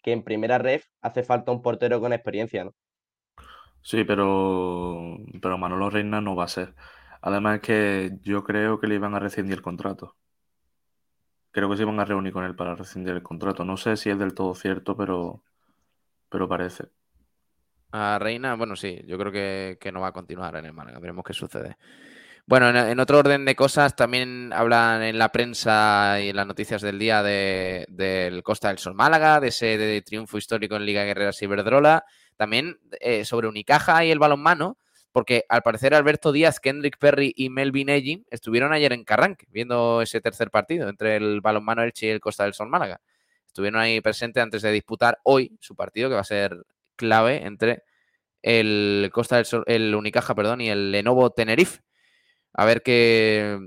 que 0.02 0.12
en 0.14 0.24
primera 0.24 0.58
ref 0.60 0.86
hace 1.02 1.24
falta 1.24 1.52
un 1.52 1.62
portero 1.62 2.00
con 2.02 2.14
experiencia, 2.14 2.64
¿no? 2.66 2.74
Sí, 3.82 4.04
pero, 4.04 5.18
pero 5.42 5.58
Manolo 5.58 5.90
Reina 5.90 6.22
no 6.22 6.36
va 6.36 6.46
a 6.46 6.48
ser. 6.48 6.76
Además 7.22 7.56
es 7.58 7.62
que 7.62 8.12
yo 8.22 8.44
creo 8.44 8.80
que 8.80 8.88
le 8.88 8.96
iban 8.96 9.16
a 9.16 9.20
rescindir 9.20 9.56
el 9.56 9.62
contrato. 9.62 10.16
Creo 11.52 11.70
que 11.70 11.76
se 11.78 11.84
iban 11.84 12.00
a 12.00 12.06
reunir 12.06 12.34
con 12.34 12.46
él 12.46 12.56
para 12.56 12.76
rescindir 12.76 13.14
el 13.14 13.24
contrato. 13.24 13.66
No 13.66 13.78
sé 13.78 13.98
si 13.98 14.10
es 14.10 14.18
del 14.18 14.34
todo 14.34 14.56
cierto, 14.56 14.96
pero, 14.96 15.44
pero 16.30 16.48
parece. 16.48 16.86
A 17.92 18.18
Reina, 18.20 18.56
bueno, 18.56 18.76
sí, 18.76 19.02
yo 19.06 19.18
creo 19.18 19.32
que, 19.32 19.78
que 19.80 19.92
no 19.92 20.00
va 20.00 20.08
a 20.08 20.14
continuar 20.14 20.56
en 20.56 20.66
el 20.66 20.74
Málaga, 20.74 21.00
veremos 21.00 21.26
qué 21.26 21.34
sucede. 21.34 21.78
Bueno, 22.46 22.70
en, 22.70 23.00
otro 23.00 23.20
orden 23.20 23.46
de 23.46 23.56
cosas, 23.56 23.96
también 23.96 24.52
hablan 24.54 25.04
en 25.04 25.18
la 25.18 25.30
prensa 25.32 26.20
y 26.20 26.30
en 26.30 26.36
las 26.36 26.48
noticias 26.48 26.82
del 26.82 27.00
día 27.00 27.22
de- 27.22 27.86
del 27.90 28.44
Costa 28.44 28.70
del 28.70 28.80
Sol 28.80 28.96
Málaga, 28.96 29.40
de 29.40 29.50
ese 29.50 29.78
de 29.78 30.02
triunfo 30.02 30.38
histórico 30.38 30.76
en 30.76 30.86
Liga 30.86 31.04
Guerreras 31.04 31.42
Iberdrola, 31.42 32.04
también 32.38 32.80
eh, 33.00 33.26
sobre 33.26 33.48
Unicaja 33.48 34.04
y 34.04 34.12
el 34.12 34.20
balonmano, 34.20 34.78
porque 35.12 35.46
al 35.50 35.62
parecer 35.62 35.94
Alberto 35.94 36.32
Díaz, 36.32 36.60
Kendrick 36.60 36.98
Perry 36.98 37.34
y 37.36 37.50
Melvin 37.50 37.90
Egin 37.90 38.26
estuvieron 38.30 38.74
ayer 38.74 38.94
en 38.94 39.04
Carranque 39.04 39.48
viendo 39.50 40.02
ese 40.02 40.22
tercer 40.22 40.52
partido 40.52 40.88
entre 40.90 41.18
el 41.18 41.42
balonmano 41.42 41.84
Elche 41.84 42.08
y 42.08 42.10
el 42.10 42.22
Costa 42.22 42.44
del 42.44 42.54
Sol 42.54 42.70
Málaga. 42.70 43.02
Estuvieron 43.48 43.82
ahí 43.82 44.00
presentes 44.00 44.42
antes 44.42 44.62
de 44.62 44.72
disputar 44.72 45.20
hoy 45.24 45.58
su 45.60 45.76
partido, 45.76 46.08
que 46.08 46.16
va 46.16 46.22
a 46.22 46.26
ser 46.26 46.64
clave 46.96 47.46
entre 47.46 47.84
el 48.42 49.10
Costa 49.12 49.36
del 49.36 49.46
Sol, 49.46 49.64
el 49.68 49.94
Unicaja, 49.94 50.34
perdón, 50.36 50.62
y 50.62 50.70
el 50.70 50.92
Lenovo 50.92 51.32
Tenerife. 51.32 51.82
A 52.54 52.66
ver 52.66 52.82
qué, 52.82 53.60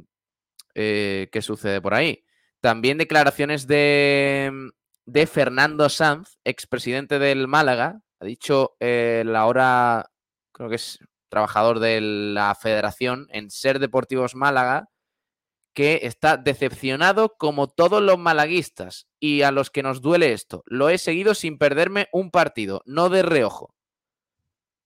eh, 0.74 1.28
qué 1.30 1.42
sucede 1.42 1.82
por 1.82 1.94
ahí. 1.94 2.24
También 2.60 2.96
declaraciones 2.96 3.66
de, 3.66 4.70
de 5.04 5.26
Fernando 5.26 5.90
Sanz, 5.90 6.38
expresidente 6.44 7.18
del 7.18 7.46
Málaga. 7.46 8.00
Ha 8.20 8.24
dicho 8.24 8.76
el 8.80 9.36
ahora, 9.36 10.10
creo 10.52 10.70
que 10.70 10.76
es 10.76 10.98
trabajador 11.34 11.80
de 11.80 12.00
la 12.00 12.54
federación 12.54 13.26
en 13.30 13.50
Ser 13.50 13.80
Deportivos 13.80 14.36
Málaga, 14.36 14.88
que 15.74 15.98
está 16.04 16.36
decepcionado 16.36 17.34
como 17.36 17.66
todos 17.66 18.00
los 18.00 18.18
malaguistas 18.18 19.08
y 19.18 19.42
a 19.42 19.50
los 19.50 19.68
que 19.70 19.82
nos 19.82 20.00
duele 20.00 20.32
esto. 20.32 20.62
Lo 20.64 20.90
he 20.90 20.96
seguido 20.96 21.34
sin 21.34 21.58
perderme 21.58 22.06
un 22.12 22.30
partido, 22.30 22.82
no 22.86 23.08
de 23.08 23.24
reojo. 23.24 23.74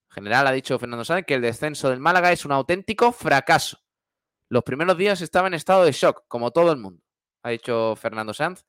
En 0.08 0.14
general 0.14 0.46
ha 0.46 0.52
dicho 0.52 0.78
Fernando 0.78 1.04
Sánchez 1.04 1.26
que 1.26 1.34
el 1.34 1.42
descenso 1.42 1.90
del 1.90 2.00
Málaga 2.00 2.32
es 2.32 2.46
un 2.46 2.52
auténtico 2.52 3.12
fracaso. 3.12 3.80
Los 4.48 4.64
primeros 4.64 4.96
días 4.96 5.20
estaba 5.20 5.48
en 5.48 5.54
estado 5.54 5.84
de 5.84 5.92
shock, 5.92 6.24
como 6.28 6.50
todo 6.50 6.72
el 6.72 6.78
mundo, 6.78 7.02
ha 7.42 7.50
dicho 7.50 7.94
Fernando 7.94 8.32
Sanz, 8.32 8.64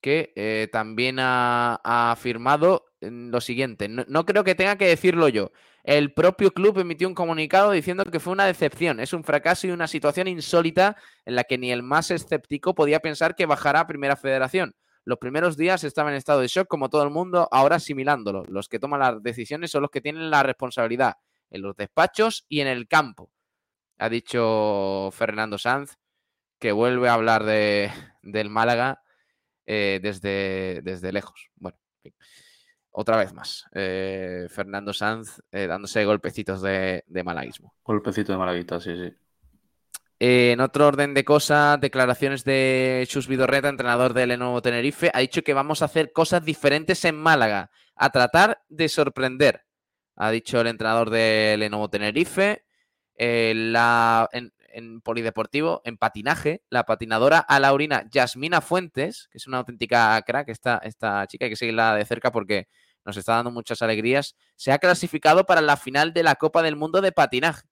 que 0.00 0.32
eh, 0.36 0.68
también 0.70 1.18
ha, 1.18 1.80
ha 1.82 2.12
afirmado 2.12 2.90
lo 3.00 3.40
siguiente. 3.40 3.88
No, 3.88 4.04
no, 4.08 4.26
creo 4.26 4.44
que 4.44 4.54
tenga 4.54 4.76
que 4.76 4.86
decirlo 4.86 5.28
yo. 5.28 5.52
El 5.82 6.12
propio 6.12 6.52
club 6.52 6.78
emitió 6.78 7.08
un 7.08 7.14
comunicado 7.14 7.70
diciendo 7.70 8.04
que 8.04 8.20
fue 8.20 8.32
una 8.32 8.44
decepción, 8.44 9.00
es 9.00 9.12
un 9.12 9.24
fracaso 9.24 9.66
y 9.66 9.70
una 9.70 9.88
situación 9.88 10.28
insólita 10.28 10.96
en 11.24 11.34
la 11.34 11.44
que 11.44 11.58
ni 11.58 11.72
el 11.72 11.82
más 11.82 12.10
escéptico 12.10 12.74
podía 12.74 13.00
pensar 13.00 13.34
que 13.34 13.46
bajará 13.46 13.80
a 13.80 13.86
Primera 13.86 14.16
Federación. 14.16 14.74
Los 15.04 15.18
primeros 15.18 15.56
días 15.56 15.82
estaba 15.82 16.10
en 16.10 16.16
estado 16.16 16.40
de 16.40 16.48
shock, 16.48 16.68
como 16.68 16.90
todo 16.90 17.02
el 17.02 17.10
mundo, 17.10 17.48
ahora 17.50 17.76
asimilándolo. 17.76 18.44
Los 18.48 18.68
que 18.68 18.78
toman 18.78 19.00
las 19.00 19.22
decisiones 19.22 19.70
son 19.70 19.82
los 19.82 19.90
que 19.90 20.02
tienen 20.02 20.30
la 20.30 20.42
responsabilidad, 20.42 21.14
en 21.50 21.62
los 21.62 21.74
despachos 21.76 22.44
y 22.48 22.60
en 22.60 22.66
el 22.68 22.86
campo. 22.86 23.30
Ha 23.98 24.10
dicho 24.10 25.10
Fernando 25.12 25.56
Sanz, 25.56 25.96
que 26.58 26.72
vuelve 26.72 27.08
a 27.08 27.14
hablar 27.14 27.44
de, 27.44 27.90
del 28.22 28.50
Málaga 28.50 29.02
eh, 29.64 30.00
desde, 30.02 30.82
desde 30.82 31.12
lejos. 31.12 31.48
Bueno, 31.56 31.78
en 32.04 32.12
fin 32.12 32.14
otra 32.92 33.16
vez 33.16 33.32
más. 33.32 33.66
Eh, 33.72 34.46
Fernando 34.50 34.92
Sanz 34.92 35.42
eh, 35.52 35.66
dándose 35.66 36.04
golpecitos 36.04 36.62
de, 36.62 37.04
de, 37.06 37.24
malaguismo. 37.24 37.74
Golpecito 37.84 38.32
de 38.32 38.38
malaguita, 38.38 38.80
sí, 38.80 38.96
sí. 38.96 39.12
Eh, 40.18 40.52
en 40.52 40.60
otro 40.60 40.86
orden 40.86 41.14
de 41.14 41.24
cosas, 41.24 41.80
declaraciones 41.80 42.44
de 42.44 43.06
Chus 43.08 43.26
Vidorreta, 43.26 43.68
entrenador 43.68 44.12
del 44.12 44.30
Lenovo 44.30 44.60
Tenerife, 44.60 45.10
ha 45.14 45.20
dicho 45.20 45.42
que 45.42 45.54
vamos 45.54 45.80
a 45.80 45.86
hacer 45.86 46.12
cosas 46.12 46.44
diferentes 46.44 47.04
en 47.06 47.16
Málaga, 47.16 47.70
a 47.96 48.10
tratar 48.10 48.62
de 48.68 48.88
sorprender. 48.88 49.64
Ha 50.16 50.30
dicho 50.30 50.60
el 50.60 50.66
entrenador 50.66 51.08
del 51.08 51.60
Lenovo 51.60 51.88
Tenerife. 51.88 52.64
la, 53.16 54.28
en, 54.32 54.52
en, 54.72 55.00
polideportivo, 55.00 55.82
en 55.84 55.96
patinaje, 55.96 56.62
la 56.70 56.84
patinadora 56.84 57.38
alaurina 57.38 58.08
Yasmina 58.10 58.60
Fuentes, 58.60 59.28
que 59.30 59.38
es 59.38 59.46
una 59.46 59.58
auténtica 59.58 60.20
crack, 60.22 60.48
esta, 60.48 60.78
esta 60.78 61.26
chica, 61.26 61.46
hay 61.46 61.50
que 61.50 61.56
seguirla 61.56 61.94
de 61.94 62.04
cerca 62.04 62.30
porque 62.30 62.68
nos 63.04 63.16
está 63.16 63.34
dando 63.34 63.50
muchas 63.50 63.82
alegrías, 63.82 64.36
se 64.56 64.72
ha 64.72 64.78
clasificado 64.78 65.46
para 65.46 65.60
la 65.60 65.76
final 65.76 66.12
de 66.12 66.22
la 66.22 66.34
Copa 66.34 66.62
del 66.62 66.76
Mundo 66.76 67.00
de 67.00 67.12
patinaje. 67.12 67.66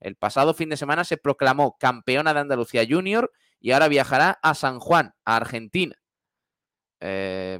El 0.00 0.16
pasado 0.16 0.54
fin 0.54 0.68
de 0.68 0.76
semana 0.76 1.04
se 1.04 1.16
proclamó 1.16 1.76
campeona 1.78 2.32
de 2.32 2.40
Andalucía 2.40 2.86
Junior 2.88 3.32
y 3.60 3.72
ahora 3.72 3.88
viajará 3.88 4.38
a 4.42 4.54
San 4.54 4.78
Juan, 4.78 5.14
a 5.24 5.36
Argentina. 5.36 5.96
Eh, 7.00 7.58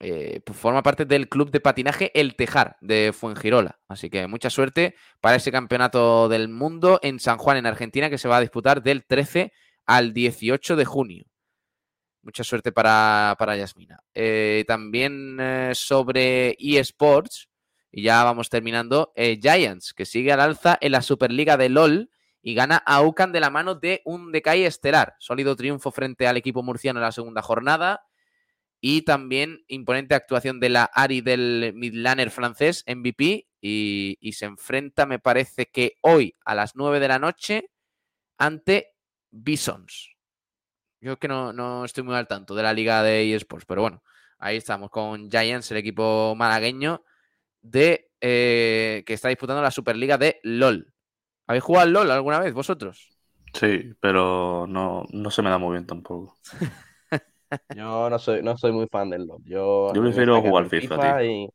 eh, 0.00 0.40
pues 0.44 0.58
forma 0.58 0.82
parte 0.82 1.04
del 1.04 1.28
club 1.28 1.50
de 1.50 1.60
patinaje 1.60 2.10
El 2.18 2.34
Tejar 2.36 2.76
de 2.80 3.12
Fuengirola. 3.12 3.78
Así 3.88 4.10
que 4.10 4.26
mucha 4.26 4.50
suerte 4.50 4.94
para 5.20 5.36
ese 5.36 5.52
campeonato 5.52 6.28
del 6.28 6.48
mundo 6.48 6.98
en 7.02 7.20
San 7.20 7.38
Juan, 7.38 7.56
en 7.56 7.66
Argentina, 7.66 8.10
que 8.10 8.18
se 8.18 8.28
va 8.28 8.38
a 8.38 8.40
disputar 8.40 8.82
del 8.82 9.04
13 9.04 9.52
al 9.86 10.12
18 10.12 10.76
de 10.76 10.84
junio. 10.84 11.24
Mucha 12.22 12.42
suerte 12.42 12.72
para, 12.72 13.36
para 13.38 13.56
Yasmina. 13.56 14.00
Eh, 14.14 14.64
también 14.66 15.38
eh, 15.40 15.72
sobre 15.74 16.56
eSports, 16.58 17.48
y 17.92 18.02
ya 18.02 18.24
vamos 18.24 18.48
terminando, 18.48 19.12
Giants, 19.14 19.94
que 19.94 20.04
sigue 20.04 20.32
al 20.32 20.40
alza 20.40 20.76
en 20.80 20.92
la 20.92 21.02
Superliga 21.02 21.56
de 21.56 21.68
LOL 21.68 22.10
y 22.44 22.54
gana 22.54 22.76
a 22.76 23.00
UCAN 23.02 23.32
de 23.32 23.40
la 23.40 23.48
mano 23.48 23.74
de 23.74 24.02
un 24.04 24.30
Decay 24.30 24.64
estelar. 24.64 25.14
Sólido 25.18 25.56
triunfo 25.56 25.90
frente 25.90 26.26
al 26.26 26.36
equipo 26.36 26.62
murciano 26.62 26.98
en 26.98 27.04
la 27.04 27.12
segunda 27.12 27.40
jornada. 27.40 28.02
Y 28.86 29.00
también 29.00 29.64
imponente 29.66 30.14
actuación 30.14 30.60
de 30.60 30.68
la 30.68 30.84
Ari 30.84 31.22
del 31.22 31.72
Midlaner 31.74 32.30
francés, 32.30 32.84
MVP, 32.86 33.48
y, 33.58 34.18
y, 34.20 34.32
se 34.34 34.44
enfrenta, 34.44 35.06
me 35.06 35.18
parece 35.18 35.70
que 35.70 35.94
hoy 36.02 36.36
a 36.44 36.54
las 36.54 36.76
9 36.76 37.00
de 37.00 37.08
la 37.08 37.18
noche 37.18 37.70
ante 38.36 38.92
Bisons. 39.30 40.10
Yo 41.00 41.12
es 41.12 41.18
que 41.18 41.28
no, 41.28 41.54
no 41.54 41.86
estoy 41.86 42.04
muy 42.04 42.14
al 42.14 42.28
tanto 42.28 42.54
de 42.54 42.62
la 42.62 42.74
liga 42.74 43.02
de 43.02 43.34
eSports, 43.34 43.64
pero 43.64 43.80
bueno, 43.80 44.02
ahí 44.38 44.58
estamos 44.58 44.90
con 44.90 45.30
Giants, 45.30 45.70
el 45.70 45.78
equipo 45.78 46.34
malagueño 46.36 47.06
de 47.62 48.10
eh, 48.20 49.02
que 49.06 49.14
está 49.14 49.30
disputando 49.30 49.62
la 49.62 49.70
Superliga 49.70 50.18
de 50.18 50.40
LOL. 50.42 50.92
¿Habéis 51.46 51.64
jugado 51.64 51.86
al 51.86 51.92
LOL 51.94 52.10
alguna 52.10 52.38
vez 52.38 52.52
vosotros? 52.52 53.16
Sí, 53.54 53.94
pero 53.98 54.66
no, 54.68 55.06
no 55.08 55.30
se 55.30 55.40
me 55.40 55.48
da 55.48 55.56
muy 55.56 55.72
bien 55.72 55.86
tampoco. 55.86 56.36
Yo 57.76 58.10
no 58.10 58.18
soy, 58.18 58.42
no 58.42 58.56
soy 58.56 58.72
muy 58.72 58.86
fan 58.86 59.10
del 59.10 59.26
LOL. 59.26 59.42
Yo, 59.44 59.92
Yo 59.94 60.02
prefiero 60.02 60.40
jugar 60.40 60.66
FIFA, 60.66 60.94
FIFA 60.96 61.18
tío. 61.18 61.24
Y 61.24 61.50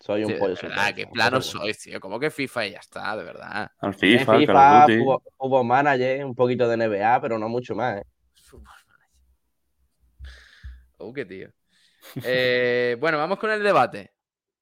soy 0.00 0.24
un 0.24 0.32
sí, 0.32 0.36
pollo. 0.38 0.56
Verdad, 0.60 0.94
qué 0.94 1.06
plano 1.06 1.40
sois, 1.40 1.78
tío. 1.78 2.00
Como 2.00 2.18
que 2.18 2.30
FIFA 2.30 2.66
y 2.66 2.70
ya 2.72 2.78
está, 2.78 3.16
de 3.16 3.24
verdad. 3.24 3.70
Al 3.78 3.94
FIFA, 3.94 4.38
FIFA 4.38 4.86
fútbol, 4.86 5.22
fútbol 5.38 5.66
manager, 5.66 6.24
un 6.24 6.34
poquito 6.34 6.68
de 6.68 6.76
NBA, 6.76 7.20
pero 7.20 7.38
no 7.38 7.48
mucho 7.48 7.74
más. 7.74 7.98
¿eh? 7.98 8.06
Oh, 10.98 11.12
qué 11.12 11.24
tío. 11.24 11.48
Eh, 12.24 12.96
bueno, 13.00 13.18
vamos 13.18 13.38
con 13.38 13.50
el 13.50 13.62
debate. 13.62 14.12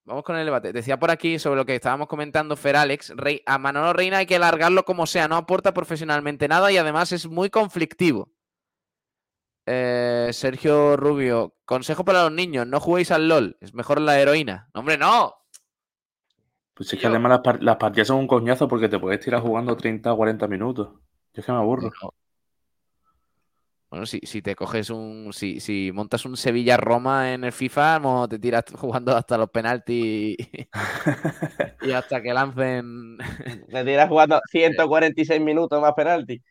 Vamos 0.03 0.23
con 0.23 0.35
el 0.35 0.45
debate. 0.45 0.73
Decía 0.73 0.97
por 0.97 1.11
aquí 1.11 1.37
sobre 1.37 1.57
lo 1.57 1.65
que 1.65 1.75
estábamos 1.75 2.07
comentando 2.07 2.55
Fer 2.55 2.75
Alex, 2.75 3.13
Rey, 3.15 3.41
a 3.45 3.57
Manolo 3.57 3.93
Reina 3.93 4.17
hay 4.17 4.25
que 4.25 4.39
largarlo 4.39 4.83
como 4.83 5.05
sea, 5.05 5.27
no 5.27 5.35
aporta 5.35 5.73
profesionalmente 5.73 6.47
nada 6.47 6.71
y 6.71 6.77
además 6.77 7.11
es 7.11 7.27
muy 7.27 7.49
conflictivo. 7.49 8.31
Eh, 9.65 10.29
Sergio 10.33 10.97
Rubio, 10.97 11.55
consejo 11.65 12.03
para 12.03 12.23
los 12.23 12.31
niños, 12.31 12.65
no 12.67 12.79
juguéis 12.79 13.11
al 13.11 13.27
LOL, 13.27 13.57
es 13.61 13.73
mejor 13.73 14.01
la 14.01 14.19
heroína. 14.19 14.69
No, 14.73 14.79
hombre, 14.79 14.97
no. 14.97 15.33
Pues 16.73 16.91
es 16.93 16.99
que 16.99 17.07
además 17.07 17.29
las, 17.31 17.39
par- 17.41 17.61
las 17.63 17.75
partidas 17.77 18.07
son 18.07 18.17
un 18.17 18.27
coñazo 18.27 18.67
porque 18.67 18.89
te 18.89 18.97
puedes 18.99 19.19
tirar 19.19 19.41
jugando 19.41 19.77
30 19.77 20.13
o 20.13 20.17
40 20.17 20.47
minutos. 20.47 20.89
Yo 21.33 21.39
es 21.41 21.45
que 21.45 21.51
me 21.51 21.59
aburro. 21.59 21.83
Bueno, 21.83 22.13
bueno, 23.89 24.05
si, 24.05 24.19
si 24.23 24.41
te 24.41 24.55
coges 24.55 24.89
un. 24.89 25.31
Si, 25.33 25.59
si 25.59 25.91
montas 25.93 26.25
un 26.25 26.37
Sevilla-Roma 26.37 27.33
en 27.33 27.43
el 27.43 27.51
FIFA, 27.51 27.99
mo, 27.99 28.27
te 28.27 28.39
tiras 28.39 28.63
jugando 28.77 29.15
hasta 29.15 29.37
los 29.37 29.49
penaltis 29.49 29.95
y, 30.03 30.37
y 31.81 31.91
hasta 31.91 32.21
que 32.21 32.33
lancen. 32.33 33.17
Me 33.67 33.83
tiras 33.83 34.07
jugando 34.07 34.39
146 34.49 35.41
minutos 35.41 35.79
más 35.81 35.93
penalti. 35.93 36.41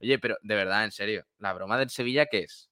Oye, 0.00 0.18
pero 0.18 0.36
de 0.42 0.54
verdad, 0.54 0.84
en 0.84 0.92
serio, 0.92 1.24
¿la 1.38 1.52
broma 1.52 1.78
del 1.78 1.90
Sevilla 1.90 2.26
qué 2.26 2.40
es? 2.40 2.70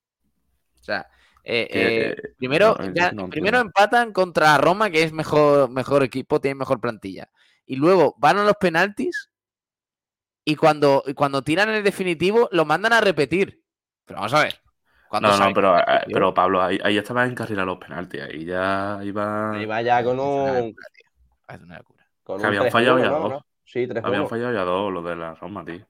O 0.79 0.83
sea, 0.83 1.07
eh, 1.43 1.67
Que- 1.69 2.07
eh, 2.09 2.15
primero, 2.37 2.75
no, 2.79 2.93
ya- 2.93 3.11
no 3.11 3.29
primero 3.29 3.59
empatan 3.59 4.13
contra 4.13 4.57
Roma, 4.57 4.89
que 4.89 5.03
es 5.03 5.11
mejor, 5.11 5.69
mejor 5.69 6.03
equipo, 6.03 6.39
tiene 6.39 6.55
mejor 6.55 6.79
plantilla. 6.79 7.29
Y 7.65 7.75
luego 7.75 8.15
van 8.17 8.37
a 8.37 8.43
los 8.43 8.55
penaltis 8.55 9.29
y 10.45 10.55
cuando, 10.55 11.03
y 11.05 11.13
cuando 11.13 11.41
tiran 11.41 11.69
el 11.69 11.83
definitivo 11.83 12.47
lo 12.51 12.65
mandan 12.65 12.93
a 12.93 13.01
repetir. 13.01 13.61
Pero 14.05 14.19
vamos 14.19 14.33
a 14.33 14.43
ver. 14.43 14.55
¿cuándo 15.09 15.29
No, 15.29 15.37
no, 15.37 15.53
pero, 15.53 15.77
eh, 15.79 15.83
pero 16.11 16.33
Pablo, 16.33 16.61
ahí, 16.61 16.79
ahí 16.83 16.97
estaba 16.97 17.25
en 17.25 17.35
carrera 17.35 17.65
los 17.65 17.77
penaltis. 17.77 18.21
Ahí 18.21 18.45
ya 18.45 18.99
iba. 19.03 19.51
Ahí 19.51 19.65
va 19.65 19.81
ya 19.81 20.03
con 20.03 20.19
un. 20.19 20.75
Es 21.49 21.61
una 21.61 21.77
locura. 21.77 22.07
Con 22.23 22.37
Que 22.37 22.41
un 22.43 22.47
habían 22.47 22.63
3-1, 22.63 22.71
fallado 22.71 22.99
ya 22.99 23.09
¿no? 23.09 23.29
dos. 23.29 23.43
Sí, 23.65 23.87
3 23.87 24.03
Habían 24.03 24.27
fallado 24.29 24.53
ya 24.53 24.61
dos 24.63 24.93
los 24.93 25.03
de 25.03 25.15
la 25.15 25.33
Roma, 25.35 25.65
tío. 25.65 25.85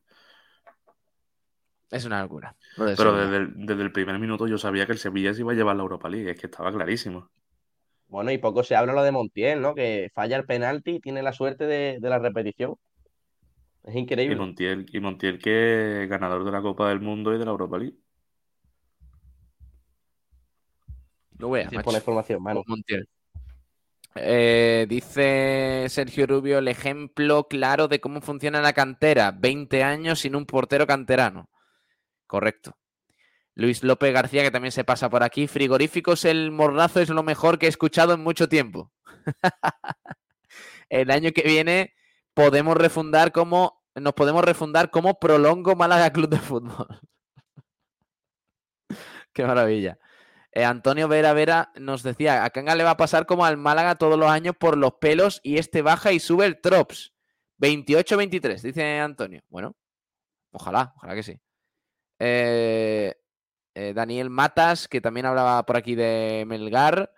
Es 1.92 2.06
una 2.06 2.22
locura. 2.22 2.56
Pero 2.96 2.96
Sevilla. 2.96 3.18
desde 3.18 3.38
el, 3.38 3.66
desde 3.66 3.84
el 3.84 3.92
primer 3.92 4.20
minuto 4.20 4.48
yo 4.48 4.58
sabía 4.58 4.86
que 4.86 4.94
el 4.94 4.98
Sevilla 5.00 5.34
se 5.34 5.42
iba 5.42 5.52
a 5.54 5.56
llevar 5.56 5.76
la 5.76 5.84
Europa 5.84 6.10
League. 6.10 6.32
Es 6.32 6.40
que 6.40 6.48
estaba 6.48 6.72
clarísimo. 6.72 7.30
Bueno, 8.08 8.32
y 8.32 8.38
poco 8.38 8.64
se 8.64 8.76
habla 8.76 8.94
lo 8.94 9.04
de 9.04 9.12
Montiel, 9.12 9.62
¿no? 9.62 9.74
Que 9.76 10.10
falla 10.14 10.38
el 10.38 10.46
penalti 10.46 10.96
y 10.96 11.00
tiene 11.02 11.22
la 11.24 11.34
suerte 11.34 11.66
de, 11.66 11.98
de 12.02 12.10
la 12.10 12.20
repetición. 12.20 12.76
Es 13.84 13.96
Y 14.26 14.36
increíble. 14.36 14.36
Montiel, 14.36 14.86
y 14.94 15.00
Montiel 15.00 15.40
que 15.40 16.04
es 16.04 16.10
ganador 16.10 16.44
de 16.46 16.52
la 16.52 16.62
Copa 16.62 16.90
del 16.90 17.00
Mundo 17.02 17.34
y 17.34 17.40
de 17.40 17.46
la 17.46 17.52
Europa 17.52 17.78
League. 17.80 17.98
No 21.40 21.50
veas, 21.52 21.70
Sí, 21.70 21.76
información, 21.76 22.42
mano. 22.44 22.64
Montiel. 22.68 23.08
Eh, 24.16 24.86
dice 24.90 25.86
Sergio 25.90 26.26
Rubio 26.26 26.58
el 26.58 26.68
ejemplo 26.68 27.48
claro 27.48 27.88
de 27.88 28.00
cómo 28.02 28.22
funciona 28.22 28.62
la 28.62 28.74
cantera. 28.74 29.32
20 29.32 29.84
años 29.84 30.20
sin 30.20 30.36
un 30.36 30.46
portero 30.46 30.88
canterano. 30.88 31.50
Correcto. 32.28 32.78
Luis 33.56 33.84
López 33.84 34.14
García, 34.14 34.44
que 34.44 34.52
también 34.52 34.72
se 34.72 34.84
pasa 34.84 35.10
por 35.10 35.24
aquí. 35.24 35.48
Frigoríficos, 35.48 36.26
el 36.26 36.52
morrazo 36.52 37.00
es 37.00 37.10
lo 37.10 37.24
mejor 37.24 37.58
que 37.58 37.66
he 37.66 37.70
escuchado 37.70 38.14
en 38.14 38.22
mucho 38.22 38.48
tiempo. 38.48 38.92
el 40.90 41.10
año 41.10 41.32
que 41.32 41.42
viene 41.42 41.96
podemos 42.34 42.78
refundar 42.78 43.32
como. 43.32 43.84
Nos 43.96 44.14
podemos 44.14 44.44
refundar 44.44 44.92
como 44.92 45.18
Prolongo 45.20 45.76
Málaga 45.76 46.12
Club 46.12 46.30
de 46.30 46.38
Fútbol. 46.38 47.02
Qué 49.34 49.44
maravilla. 49.44 49.98
Eh, 50.52 50.64
Antonio 50.64 51.08
Vera 51.08 51.34
Vera 51.34 51.72
nos 51.80 52.04
decía, 52.04 52.44
a 52.44 52.52
Kanga 52.52 52.76
le 52.76 52.84
va 52.84 52.92
a 52.92 52.98
pasar 52.98 53.26
como 53.26 53.44
al 53.44 53.58
Málaga 53.58 53.96
todos 53.96 54.20
los 54.20 54.30
años 54.30 54.56
por 54.56 54.78
los 54.78 54.94
pelos 55.02 55.40
y 55.42 55.58
este 55.58 55.82
baja 55.82 56.12
y 56.12 56.20
sube 56.20 56.46
el 56.46 56.62
Trops. 56.62 57.14
28-23, 57.60 58.62
dice 58.62 59.00
Antonio. 59.00 59.42
Bueno, 59.50 59.76
ojalá, 60.52 60.94
ojalá 60.98 61.16
que 61.16 61.24
sí. 61.24 61.40
Eh, 62.20 63.14
eh, 63.74 63.94
Daniel 63.94 64.30
Matas, 64.30 64.88
que 64.88 65.02
también 65.02 65.26
hablaba 65.26 65.64
por 65.66 65.78
aquí 65.78 65.96
de 65.96 66.46
Melgar. 66.48 67.12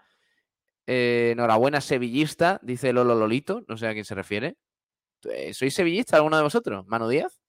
enhorabuena, 0.86 1.82
sevillista, 1.82 2.60
dice 2.64 2.94
Lolo 2.94 3.16
Lolito, 3.16 3.64
no 3.68 3.78
sé 3.78 3.88
a 3.88 3.94
quién 3.94 4.06
se 4.06 4.16
refiere. 4.16 4.58
¿Soy 5.54 5.72
sevillista 5.72 6.18
alguno 6.18 6.38
de 6.38 6.44
vosotros? 6.44 6.88
¿Mano 6.88 7.08
Díaz? 7.08 7.42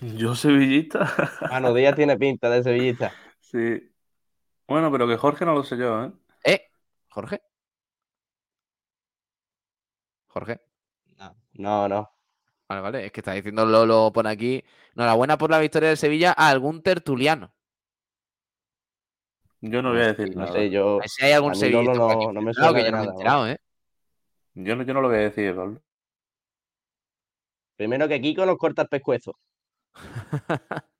Yo 0.00 0.34
sevillista. 0.34 1.12
Mano 1.50 1.72
Díaz 1.72 1.96
tiene 1.96 2.16
pinta 2.16 2.50
de 2.50 2.62
sevillista. 2.62 3.12
Sí. 3.46 3.80
Bueno, 4.66 4.90
pero 4.90 5.06
que 5.06 5.16
Jorge 5.16 5.44
no 5.44 5.54
lo 5.54 5.62
sé 5.62 5.76
yo, 5.76 6.04
¿eh? 6.04 6.12
¿Eh? 6.44 6.70
¿Jorge? 7.08 7.40
¿Jorge? 10.26 10.60
No, 11.54 11.88
no. 11.88 12.15
Vale, 12.68 12.80
vale. 12.80 13.06
Es 13.06 13.12
que 13.12 13.20
está 13.20 13.32
diciendo 13.32 13.64
Lolo 13.64 14.12
por 14.12 14.26
aquí. 14.26 14.64
Enhorabuena 14.94 15.38
por 15.38 15.50
la 15.50 15.58
victoria 15.58 15.90
de 15.90 15.96
Sevilla 15.96 16.34
a 16.36 16.48
algún 16.48 16.82
tertuliano. 16.82 17.52
Yo 19.60 19.82
no 19.82 19.90
voy 19.92 20.00
a 20.02 20.12
decir 20.12 20.34
No 20.36 20.42
nada. 20.42 20.52
sé, 20.52 20.70
yo. 20.70 20.98
si 21.06 21.24
hay 21.24 21.32
algún 21.32 21.52
aquí 21.52 21.70
no, 21.70 22.32
no 22.32 22.42
me 22.42 22.52
suena 22.54 22.74
que 22.74 22.84
yo 22.84 22.90
no 22.90 22.98
me 22.98 23.04
he 23.04 23.08
enterado. 23.08 23.48
¿eh? 23.48 23.58
Yo 24.54 24.76
no, 24.76 24.82
yo 24.84 24.94
no 24.94 25.00
lo 25.00 25.08
voy 25.08 25.18
a 25.18 25.20
decir, 25.20 25.54
Lolo. 25.54 25.80
Primero 27.76 28.08
que 28.08 28.20
Kiko 28.20 28.46
nos 28.46 28.56
corta 28.58 28.82
el 28.82 28.88
pescuezo. 28.88 29.38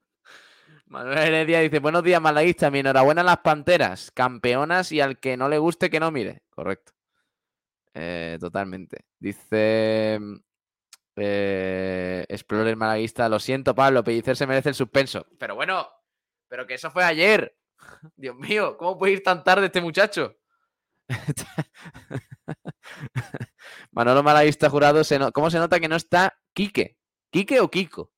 Manuel 0.87 1.19
Heredia 1.19 1.61
dice, 1.61 1.81
buenos 1.81 2.03
días, 2.03 2.21
malaguista. 2.21 2.71
Mi 2.71 2.79
enhorabuena 2.81 3.23
a 3.23 3.25
las 3.25 3.39
Panteras, 3.39 4.11
campeonas 4.13 4.93
y 4.93 5.01
al 5.01 5.19
que 5.19 5.37
no 5.37 5.49
le 5.49 5.59
guste 5.59 5.91
que 5.91 6.01
no 6.01 6.11
mire. 6.11 6.43
Correcto. 6.51 6.93
Eh, 7.95 8.37
totalmente. 8.41 9.05
Dice 9.19 10.21
eh, 11.17 12.25
Explorer 12.29 12.77
Malaguista, 12.77 13.29
lo 13.29 13.39
siento, 13.41 13.75
Pablo, 13.75 14.05
Pellicer 14.05 14.37
se 14.37 14.47
merece 14.47 14.71
el 14.71 14.75
suspenso. 14.75 15.27
Pero 15.39 15.55
bueno, 15.55 15.89
pero 16.49 16.67
que 16.67 16.75
eso 16.75 16.91
fue 16.91 17.05
ayer. 17.05 17.57
Dios 18.17 18.37
mío, 18.37 18.77
¿cómo 18.77 18.99
puede 18.99 19.15
ir 19.15 19.23
tan 19.23 19.43
tarde 19.45 19.67
este 19.67 19.81
muchacho? 19.81 20.37
Manolo 23.93 24.23
Malaguista 24.23 24.71
jurado, 24.71 25.05
se 25.05 25.19
no- 25.19 25.33
¿cómo 25.33 25.51
se 25.51 25.59
nota 25.59 25.81
que 25.81 25.89
no 25.89 25.97
está 25.97 26.39
Quique? 26.53 26.97
¿Quique 27.31 27.61
o 27.61 27.71
Kiko? 27.71 28.13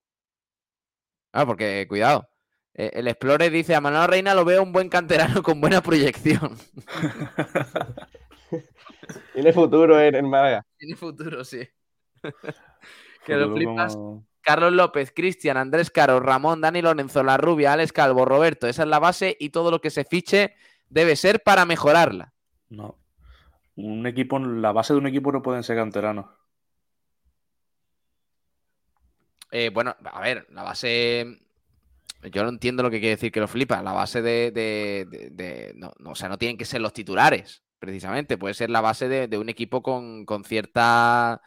Ah, 1.33 1.47
porque, 1.47 1.87
cuidado. 1.89 2.29
eh, 2.75 2.91
El 2.95 3.09
Explorer 3.09 3.51
dice, 3.53 3.75
a 3.75 3.81
Manolo 3.81 4.07
Reina 4.07 4.35
lo 4.35 4.45
veo 4.45 4.63
un 4.63 4.73
buen 4.73 4.89
canterano 4.89 5.43
con 5.43 5.61
buena 5.61 5.83
proyección. 5.83 6.57
Tiene 9.33 9.53
futuro 9.53 10.01
en, 10.01 10.15
en 10.15 10.29
Málaga. 10.29 10.65
Tiene 10.77 10.97
futuro, 10.97 11.45
sí. 11.45 11.61
Que 13.25 13.35
lo 13.37 13.55
flipas. 13.55 13.95
como- 13.95 14.27
Carlos 14.41 14.73
López, 14.73 15.13
Cristian, 15.15 15.59
Andrés 15.59 15.91
Caro, 15.91 16.21
Ramón, 16.21 16.63
Dani 16.63 16.81
Lorenzo, 16.81 17.23
La 17.23 17.37
Rubia, 17.37 17.75
Alex 17.75 17.93
Calvo, 17.93 18.25
Roberto. 18.25 18.67
Esa 18.67 18.85
es 18.85 18.89
la 18.89 18.99
base 18.99 19.37
y 19.39 19.51
todo 19.51 19.71
lo 19.71 19.81
que 19.83 19.91
se 19.91 20.05
fiche 20.05 20.55
debe 20.89 21.17
ser 21.17 21.43
para 21.43 21.67
mejorarla. 21.67 22.33
No. 22.71 22.97
Un 23.77 24.07
equipo, 24.07 24.39
la 24.39 24.73
base 24.73 24.95
de 24.95 25.01
un 25.01 25.07
equipo 25.07 25.33
no 25.33 25.43
pueden 25.43 25.63
ser 25.65 25.77
canteranos. 25.77 26.27
Eh, 29.51 29.71
bueno, 29.73 29.97
a 30.13 30.21
ver, 30.21 30.47
la 30.51 30.63
base. 30.63 31.41
Yo 32.33 32.43
no 32.43 32.49
entiendo 32.49 32.83
lo 32.83 32.91
que 32.91 33.01
quiere 33.01 33.17
decir 33.17 33.31
que 33.33 33.41
lo 33.41 33.49
flipa. 33.49 33.83
La 33.83 33.93
base 33.93 34.21
de. 34.23 34.51
de- 34.51 35.07
de- 35.11 35.31
de- 35.31 35.73
no, 35.77 35.93
no, 35.99 36.11
o 36.11 36.15
sea, 36.15 36.29
no 36.29 36.39
tienen 36.39 36.57
que 36.59 36.65
ser 36.65 36.81
los 36.81 36.93
titulares, 36.93 37.63
precisamente. 37.79 38.37
Puede 38.39 38.55
ser 38.55 38.71
la 38.71 38.81
base 38.81 39.09
de, 39.09 39.29
de 39.29 39.39
un 39.39 39.49
equipo 39.49 39.83
con, 39.83 40.25
con 40.25 40.45
cierta. 40.45 41.41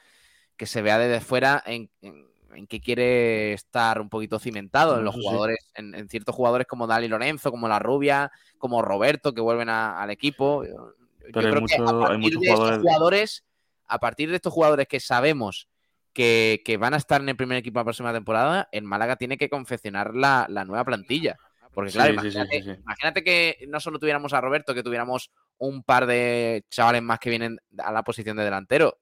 Que 0.57 0.65
se 0.65 0.81
vea 0.81 0.97
desde 0.97 1.21
fuera 1.21 1.61
en, 1.65 1.89
en, 2.01 2.27
en 2.53 2.67
qué 2.67 2.79
quiere 2.79 3.53
estar 3.53 3.99
un 4.01 4.09
poquito 4.09 4.39
cimentado. 4.39 4.97
En 4.99 5.05
los 5.05 5.15
sí. 5.15 5.21
jugadores, 5.21 5.57
en, 5.75 5.95
en 5.95 6.07
ciertos 6.09 6.35
jugadores 6.35 6.67
como 6.67 6.87
Dani 6.87 7.07
Lorenzo, 7.07 7.51
como 7.51 7.67
La 7.67 7.79
Rubia, 7.79 8.31
como 8.57 8.81
Roberto, 8.81 9.33
que 9.33 9.41
vuelven 9.41 9.69
a- 9.69 10.01
al 10.01 10.09
equipo. 10.11 10.63
Yo, 10.63 10.71
yo 10.71 10.93
Pero 11.33 11.47
hay 11.47 11.53
creo 11.53 11.65
que 11.65 11.75
a 11.75 11.77
hay 11.77 11.99
partir 11.99 12.19
muchos 12.19 12.41
de 12.41 12.47
estos 12.47 12.59
jugadores- 12.59 12.81
jugadores, 12.81 13.43
a 13.87 13.99
partir 13.99 14.29
de 14.29 14.35
estos 14.35 14.53
jugadores 14.53 14.87
que 14.87 14.99
sabemos 14.99 15.67
que, 16.13 16.61
que 16.65 16.77
van 16.77 16.93
a 16.93 16.97
estar 16.97 17.21
en 17.21 17.29
el 17.29 17.35
primer 17.37 17.57
equipo 17.57 17.79
la 17.79 17.85
próxima 17.85 18.11
temporada, 18.13 18.67
el 18.71 18.83
Málaga 18.83 19.15
tiene 19.15 19.37
que 19.37 19.49
confeccionar 19.49 20.13
la, 20.13 20.45
la 20.49 20.65
nueva 20.65 20.83
plantilla. 20.83 21.37
Porque, 21.73 21.91
claro, 21.93 22.09
Sí, 22.13 22.19
sí, 22.19 22.31
sí, 22.31 22.37
imagínate, 22.37 22.63
sí, 22.63 22.73
sí. 22.75 22.81
imagínate 22.83 23.23
que 23.23 23.65
no 23.69 23.79
solo 23.79 23.97
tuviéramos 23.97 24.33
a 24.33 24.41
Roberto, 24.41 24.73
que 24.73 24.83
tuviéramos 24.83 25.31
un 25.57 25.83
par 25.83 26.05
de 26.05 26.65
chavales 26.69 27.01
más 27.01 27.17
que 27.19 27.29
vienen 27.29 27.59
a 27.77 27.93
la 27.93 28.03
posición 28.03 28.35
de 28.35 28.43
delantero. 28.43 28.97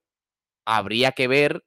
Habría 0.72 1.13
que 1.13 1.28
ver, 1.28 1.65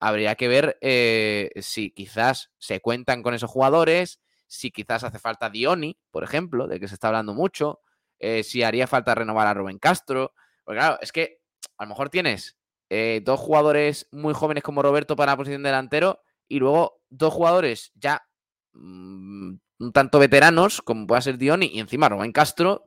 habría 0.00 0.34
que 0.34 0.48
ver 0.48 0.78
eh, 0.80 1.50
si 1.60 1.90
quizás 1.90 2.50
se 2.56 2.80
cuentan 2.80 3.22
con 3.22 3.34
esos 3.34 3.50
jugadores, 3.50 4.18
si 4.46 4.70
quizás 4.70 5.04
hace 5.04 5.18
falta 5.18 5.50
Dioni, 5.50 5.98
por 6.10 6.24
ejemplo, 6.24 6.66
de 6.66 6.80
que 6.80 6.88
se 6.88 6.94
está 6.94 7.08
hablando 7.08 7.34
mucho, 7.34 7.80
eh, 8.18 8.42
si 8.42 8.62
haría 8.62 8.86
falta 8.86 9.14
renovar 9.14 9.46
a 9.46 9.52
Rubén 9.52 9.78
Castro. 9.78 10.32
Porque 10.64 10.78
claro, 10.78 10.98
es 11.02 11.12
que 11.12 11.42
a 11.76 11.84
lo 11.84 11.90
mejor 11.90 12.08
tienes 12.08 12.56
eh, 12.88 13.20
dos 13.22 13.38
jugadores 13.38 14.08
muy 14.10 14.32
jóvenes 14.32 14.62
como 14.62 14.80
Roberto 14.80 15.16
para 15.16 15.32
la 15.32 15.36
posición 15.36 15.62
de 15.62 15.68
delantero 15.68 16.22
y 16.48 16.60
luego 16.60 17.02
dos 17.10 17.34
jugadores 17.34 17.92
ya 17.94 18.26
mm, 18.72 19.52
un 19.80 19.92
tanto 19.92 20.18
veteranos, 20.18 20.80
como 20.80 21.06
pueda 21.06 21.20
ser 21.20 21.36
Dioni, 21.36 21.66
y 21.74 21.78
encima 21.78 22.08
Rubén 22.08 22.32
Castro, 22.32 22.86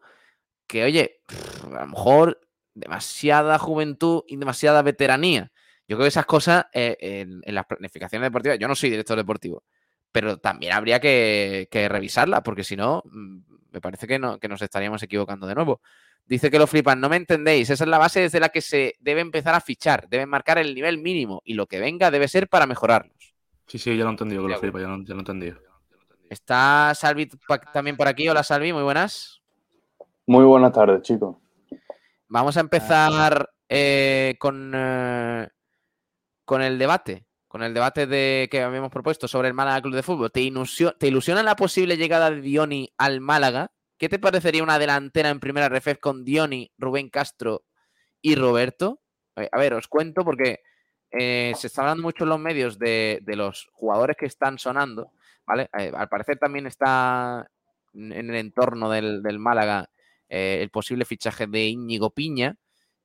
que 0.65 0.83
oye, 0.83 1.21
a 1.63 1.81
lo 1.81 1.87
mejor 1.89 2.41
demasiada 2.73 3.57
juventud 3.59 4.23
y 4.27 4.37
demasiada 4.37 4.81
veteranía. 4.81 5.51
Yo 5.87 5.97
creo 5.97 6.05
que 6.05 6.09
esas 6.09 6.25
cosas 6.25 6.65
eh, 6.73 6.95
en, 6.99 7.41
en 7.43 7.55
las 7.55 7.65
planificaciones 7.65 8.27
deportivas, 8.27 8.57
yo 8.57 8.67
no 8.67 8.75
soy 8.75 8.89
director 8.89 9.17
deportivo, 9.17 9.63
pero 10.11 10.37
también 10.37 10.73
habría 10.73 10.99
que, 10.99 11.67
que 11.69 11.89
revisarlas, 11.89 12.41
porque 12.41 12.63
si 12.63 12.75
no, 12.75 13.03
mm, 13.05 13.39
me 13.71 13.81
parece 13.81 14.07
que, 14.07 14.19
no, 14.19 14.39
que 14.39 14.47
nos 14.47 14.61
estaríamos 14.61 15.03
equivocando 15.03 15.47
de 15.47 15.55
nuevo. 15.55 15.81
Dice 16.25 16.49
que 16.49 16.57
lo 16.57 16.67
flipan, 16.67 17.01
no 17.01 17.09
me 17.09 17.17
entendéis, 17.17 17.69
esa 17.69 17.83
es 17.83 17.89
la 17.89 17.97
base 17.97 18.21
desde 18.21 18.39
la 18.39 18.49
que 18.49 18.61
se 18.61 18.95
debe 19.01 19.19
empezar 19.19 19.55
a 19.55 19.59
fichar, 19.59 20.07
deben 20.07 20.29
marcar 20.29 20.57
el 20.57 20.73
nivel 20.73 20.99
mínimo 20.99 21.41
y 21.43 21.55
lo 21.55 21.67
que 21.67 21.79
venga 21.79 22.11
debe 22.11 22.29
ser 22.29 22.47
para 22.47 22.65
mejorarlos. 22.65 23.35
Sí, 23.67 23.77
sí, 23.77 23.97
ya 23.97 24.03
lo 24.03 24.09
he 24.09 24.13
entendido, 24.13 24.43
que 24.43 24.53
lo 24.53 24.59
flipa, 24.59 24.79
ya 24.79 24.87
lo, 24.87 25.03
ya 25.03 25.13
lo 25.13 25.15
he 25.15 25.19
entendido. 25.19 25.59
Está 26.29 26.93
Salvi 26.95 27.29
también 27.73 27.97
por 27.97 28.07
aquí, 28.07 28.29
hola 28.29 28.43
Salvi, 28.43 28.71
muy 28.71 28.83
buenas. 28.83 29.41
Muy 30.25 30.45
buenas 30.45 30.71
tardes, 30.71 31.01
chicos. 31.01 31.35
Vamos 32.33 32.57
a 32.57 32.61
empezar 32.61 33.47
eh, 33.69 34.37
con, 34.39 34.71
eh, 34.75 35.47
con 36.45 36.63
el 36.63 36.79
debate, 36.79 37.27
con 37.47 37.61
el 37.61 37.75
debate 37.75 38.07
de, 38.07 38.47
que 38.49 38.63
habíamos 38.63 38.91
propuesto 38.91 39.27
sobre 39.27 39.49
el 39.49 39.53
Málaga 39.53 39.83
Club 39.83 39.93
de 39.93 40.01
Fútbol. 40.01 40.31
¿Te, 40.31 40.41
ilusio- 40.41 40.95
¿Te 40.97 41.09
ilusiona 41.09 41.43
la 41.43 41.55
posible 41.55 41.95
llegada 41.95 42.31
de 42.31 42.41
Dioni 42.41 42.91
al 42.97 43.21
Málaga? 43.21 43.71
¿Qué 43.99 44.09
te 44.09 44.17
parecería 44.17 44.63
una 44.63 44.79
delantera 44.79 45.29
en 45.29 45.39
primera 45.39 45.69
ref 45.69 45.99
con 45.99 46.25
Dioni, 46.25 46.71
Rubén 46.79 47.11
Castro 47.11 47.65
y 48.19 48.33
Roberto? 48.33 48.99
Eh, 49.35 49.47
A 49.51 49.59
ver, 49.59 49.75
os 49.75 49.87
cuento 49.87 50.25
porque 50.25 50.61
eh, 51.11 51.53
se 51.55 51.67
está 51.67 51.81
hablando 51.83 52.01
mucho 52.01 52.23
en 52.23 52.31
los 52.31 52.39
medios 52.39 52.79
de, 52.79 53.19
de 53.21 53.35
los 53.35 53.69
jugadores 53.73 54.17
que 54.17 54.25
están 54.25 54.57
sonando, 54.57 55.11
¿vale? 55.45 55.69
Al 55.71 56.09
parecer 56.09 56.39
también 56.39 56.65
está 56.65 57.47
en 57.93 58.11
en 58.11 58.31
el 58.31 58.37
entorno 58.37 58.89
del, 58.89 59.21
del 59.21 59.37
Málaga 59.37 59.87
eh, 60.35 60.63
el 60.63 60.71
posible 60.71 61.05
fichaje 61.05 61.45
de 61.45 61.67
Íñigo 61.67 62.09
Piña, 62.09 62.57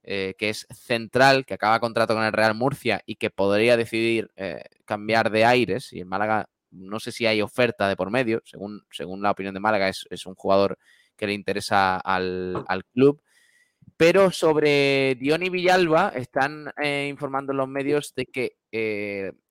eh, 0.03 0.35
que 0.39 0.49
es 0.49 0.67
central, 0.71 1.45
que 1.45 1.53
acaba 1.53 1.79
contrato 1.79 2.15
con 2.15 2.25
el 2.25 2.33
Real 2.33 2.55
Murcia 2.55 3.03
y 3.05 3.17
que 3.17 3.29
podría 3.29 3.77
decidir 3.77 4.31
eh, 4.35 4.65
cambiar 4.87 5.31
de 5.31 5.45
aires. 5.45 5.93
Y 5.93 6.01
en 6.01 6.09
Málaga 6.09 6.49
no 6.71 6.99
sé 6.99 7.13
si 7.13 7.27
hay 7.27 7.43
oferta 7.43 7.87
de 7.87 7.97
por 7.97 8.11
medio, 8.11 8.41
según, 8.47 8.81
según 8.91 9.21
la 9.21 9.33
opinión 9.33 9.53
de 9.53 9.61
Málaga, 9.61 9.91
es, 9.91 10.07
es 10.09 10.25
un 10.25 10.37
jugador 10.37 10.79
que 11.17 11.27
le 11.27 11.35
interesa 11.35 11.99
al, 11.99 12.65
al 12.67 12.87
club. 12.87 13.21
Pero 13.99 14.31
sobre 14.31 15.15
Diony 15.17 15.51
Villalba 15.51 16.13
están 16.15 16.73
informando 17.09 17.53
los 17.53 17.69
medios 17.69 18.15
de 18.15 18.25
que 18.25 18.57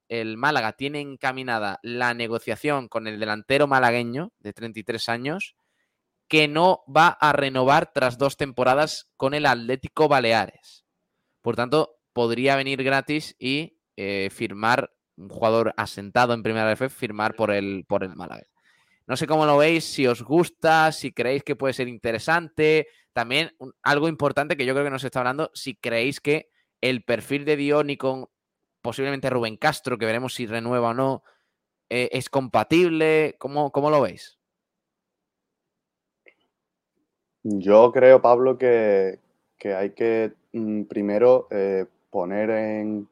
el 0.10 0.38
Málaga 0.38 0.74
tiene 0.74 1.02
encaminada 1.02 1.80
la 1.84 2.16
negociación 2.16 2.88
con 2.88 3.06
el 3.06 3.20
delantero 3.20 3.68
malagueño 3.68 4.32
de 4.40 4.54
33 4.54 5.10
años 5.10 5.57
que 6.28 6.48
no 6.48 6.84
va 6.94 7.08
a 7.08 7.34
renovar 7.34 7.92
tras 7.94 8.18
dos 8.18 8.38
temporadas 8.38 9.12
con 9.18 9.34
el 9.34 9.46
Atlético 9.46 10.08
Baleares. 10.08 10.86
Por 11.42 11.56
tanto, 11.56 12.00
podría 12.14 12.56
venir 12.56 12.84
gratis 12.84 13.36
y 13.40 13.80
eh, 13.96 14.30
firmar 14.32 14.92
un 15.16 15.30
jugador 15.30 15.74
asentado 15.78 16.34
en 16.34 16.44
Primera 16.44 16.74
Ref, 16.76 16.94
firmar 16.94 17.36
por 17.36 17.52
el, 17.52 17.86
por 17.88 18.04
el 18.04 18.16
Málaga. 18.16 18.48
No 19.08 19.16
sé 19.16 19.26
cómo 19.26 19.46
lo 19.46 19.58
veis, 19.58 19.86
si 19.86 20.06
os 20.06 20.22
gusta, 20.22 20.92
si 20.92 21.14
creéis 21.14 21.44
que 21.44 21.56
puede 21.56 21.74
ser 21.74 21.88
interesante. 21.88 22.88
También 23.14 23.56
algo 23.82 24.10
importante 24.10 24.58
que 24.58 24.66
yo 24.66 24.74
creo 24.74 24.84
que 24.84 24.92
nos 24.92 25.04
está 25.04 25.20
hablando, 25.20 25.50
si 25.54 25.76
creéis 25.76 26.20
que 26.20 26.50
el 26.82 27.04
perfil 27.04 27.46
de 27.46 27.56
Dioni 27.56 27.98
con 27.98 28.28
posiblemente 28.82 29.30
Rubén 29.30 29.58
Castro, 29.58 29.98
que 29.98 30.06
veremos 30.06 30.34
si 30.34 30.46
renueva 30.46 30.90
o 30.90 30.94
no, 30.94 31.24
eh, 31.90 32.10
es 32.12 32.30
compatible. 32.30 33.36
¿Cómo, 33.40 33.72
cómo 33.72 33.90
lo 33.90 34.02
veis? 34.02 34.37
Yo 37.44 37.92
creo, 37.92 38.22
Pablo, 38.22 38.58
que, 38.58 39.20
que 39.58 39.74
hay 39.74 39.92
que 39.92 40.34
mm, 40.54 40.84
primero 40.84 41.48
eh, 41.52 41.86
poner 42.10 42.50
en, 42.50 43.08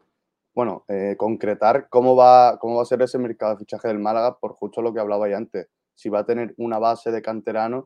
bueno, 0.54 0.84
eh, 0.88 1.16
concretar 1.18 1.88
cómo 1.90 2.16
va, 2.16 2.58
cómo 2.60 2.78
va 2.78 2.82
a 2.84 2.86
ser 2.86 3.02
ese 3.02 3.18
mercado 3.20 3.54
de 3.54 3.60
fichaje 3.60 3.88
del 3.88 4.00
Málaga 4.00 4.38
por 4.40 4.54
justo 4.54 4.82
lo 4.82 4.94
que 4.94 5.00
hablabais 5.00 5.36
antes. 5.36 5.68
Si 5.96 6.10
va 6.10 6.20
a 6.20 6.26
tener 6.26 6.54
una 6.58 6.80
base 6.80 7.12
de 7.12 7.22
canteranos, 7.22 7.86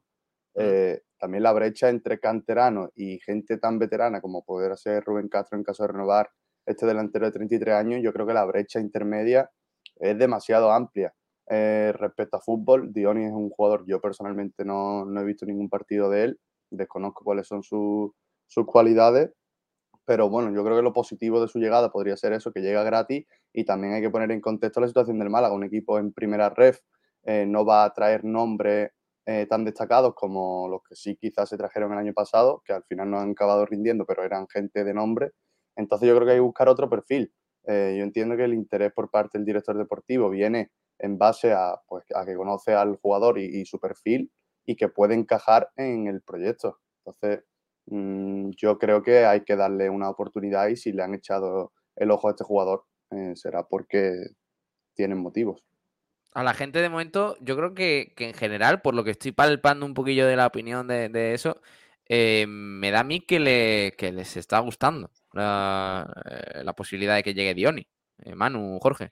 eh, 0.56 1.02
también 1.20 1.44
la 1.44 1.54
brecha 1.54 1.90
entre 1.90 2.20
canteranos 2.20 2.90
y 2.96 3.20
gente 3.20 3.58
tan 3.58 3.78
veterana 3.80 4.22
como 4.22 4.44
poder 4.44 4.78
ser 4.78 5.04
Rubén 5.04 5.30
Castro 5.30 5.58
en 5.58 5.64
caso 5.64 5.84
de 5.84 5.90
renovar 5.94 6.30
este 6.66 6.86
delantero 6.86 7.26
de 7.26 7.32
33 7.32 7.76
años, 7.76 8.02
yo 8.04 8.14
creo 8.14 8.28
que 8.28 8.34
la 8.34 8.46
brecha 8.46 8.80
intermedia 8.80 9.50
es 10.00 10.18
demasiado 10.18 10.72
amplia. 10.72 11.14
Eh, 11.50 11.93
respecto 11.97 12.38
a 12.38 12.41
fútbol, 12.41 12.93
Dioni 12.93 13.26
es 13.26 13.32
un 13.34 13.50
jugador, 13.50 13.84
yo 13.88 14.00
personalmente 14.00 14.64
no, 14.66 15.06
no 15.06 15.22
he 15.22 15.26
visto 15.26 15.45
ningún 15.47 15.70
partido 15.70 16.10
de 16.10 16.24
él, 16.26 16.39
desconozco 16.70 17.24
cuáles 17.24 17.47
son 17.47 17.64
su- 17.64 18.14
sus 18.47 18.66
cualidades, 18.68 19.32
pero 20.06 20.30
bueno, 20.30 20.52
yo 20.54 20.64
creo 20.64 20.78
que 20.78 20.84
lo 20.84 20.93
positivo 20.93 21.41
de 21.41 21.47
su 21.47 21.60
llegada 21.60 21.91
podría 21.91 22.18
ser 22.18 22.34
eso, 22.34 22.52
que 22.52 22.62
llega 22.62 22.84
gratis 22.84 23.26
y 23.54 23.64
también 23.66 23.93
hay 23.93 24.02
que 24.02 24.10
poner 24.10 24.32
en 24.32 24.41
contexto 24.41 24.82
la 24.82 24.88
situación 24.88 25.20
del 25.20 25.30
Málaga, 25.30 25.54
un 25.56 25.64
equipo 25.64 26.00
en 26.00 26.14
primera 26.14 26.50
ref 26.50 26.80
eh, 27.24 27.45
no 27.47 27.66
va 27.66 27.84
a 27.86 27.93
traer 27.93 28.24
nombres 28.26 28.91
eh, 29.26 29.45
tan 29.47 29.66
destacados 29.66 30.16
como 30.16 30.68
los 30.70 30.82
que 30.88 30.95
sí 30.95 31.16
quizás 31.18 31.50
se 31.50 31.58
trajeron 31.58 31.91
el 31.93 32.00
año 32.00 32.14
pasado, 32.14 32.62
que 32.66 32.74
al 32.74 32.84
final 32.86 33.12
no 33.12 33.20
han 33.20 33.32
acabado 33.32 33.66
rindiendo, 33.66 34.06
pero 34.06 34.24
eran 34.24 34.47
gente 34.47 34.84
de 34.84 34.93
nombre. 34.93 35.32
Entonces 35.76 36.08
yo 36.10 36.16
creo 36.16 36.26
que 36.26 36.32
hay 36.34 36.38
que 36.38 36.41
buscar 36.41 36.70
otro 36.70 36.89
perfil. 36.89 37.32
Eh, 37.68 37.95
yo 37.97 38.04
entiendo 38.04 38.36
que 38.38 38.45
el 38.45 38.54
interés 38.54 38.91
por 38.93 39.12
parte 39.12 39.38
del 39.38 39.45
director 39.45 39.78
deportivo 39.78 40.30
viene 40.30 40.72
en 41.00 41.18
base 41.18 41.54
a, 41.54 41.82
pues, 41.88 42.06
a 42.14 42.26
que 42.26 42.36
conoce 42.36 42.74
al 42.74 42.97
jugador 42.97 43.39
y, 43.39 43.66
su 43.66 43.80
perfil 43.80 44.32
y 44.66 44.76
que 44.76 44.89
puede 44.89 45.16
encajar 45.16 45.72
en 45.78 46.08
el 46.08 46.22
proyecto. 46.22 46.80
Entonces, 47.04 47.45
mm, 47.88 48.52
yo 48.58 48.78
creo 48.78 49.02
que 49.02 49.26
hay 49.26 49.43
que 49.43 49.56
darle 49.56 49.89
una 49.89 50.10
oportunidad 50.10 50.68
y 50.68 50.76
si 50.76 50.91
le 50.91 51.04
han 51.04 51.16
echado 51.16 51.72
el 51.95 52.12
ojo 52.12 52.28
a 52.28 52.32
este 52.32 52.43
jugador, 52.43 52.86
eh, 53.12 53.34
será 53.36 53.64
porque 53.64 54.28
tienen 54.93 55.18
motivos. 55.18 55.64
A 56.34 56.43
la 56.43 56.54
gente 56.54 56.80
de 56.82 56.89
momento, 56.89 57.36
yo 57.39 57.56
creo 57.56 57.74
que, 57.74 58.14
en 58.18 58.34
general, 58.34 58.82
por 58.82 58.93
lo 58.93 59.04
que 59.04 59.12
estoy 59.12 59.32
palpando 59.32 59.86
un 59.86 59.95
poquillo 59.95 60.28
de 60.28 60.36
la 60.36 60.45
opinión 60.45 60.88
de, 60.88 61.34
eso, 61.34 61.60
eh, 62.08 62.45
me 62.47 62.91
da 62.91 63.00
a 63.00 63.04
mí 63.04 63.22
que, 63.22 63.39
le, 63.39 63.95
les 63.97 64.38
está 64.38 64.60
gustando 64.60 65.10
la, 65.34 66.08
eh, 66.30 66.64
la 66.64 66.74
posibilidad 66.74 67.16
de 67.16 67.24
que 67.24 67.34
llegue 67.34 67.56
Dioni. 67.56 67.88
Eh, 68.24 68.36
Manu, 68.36 68.80
Jorge. 68.82 69.09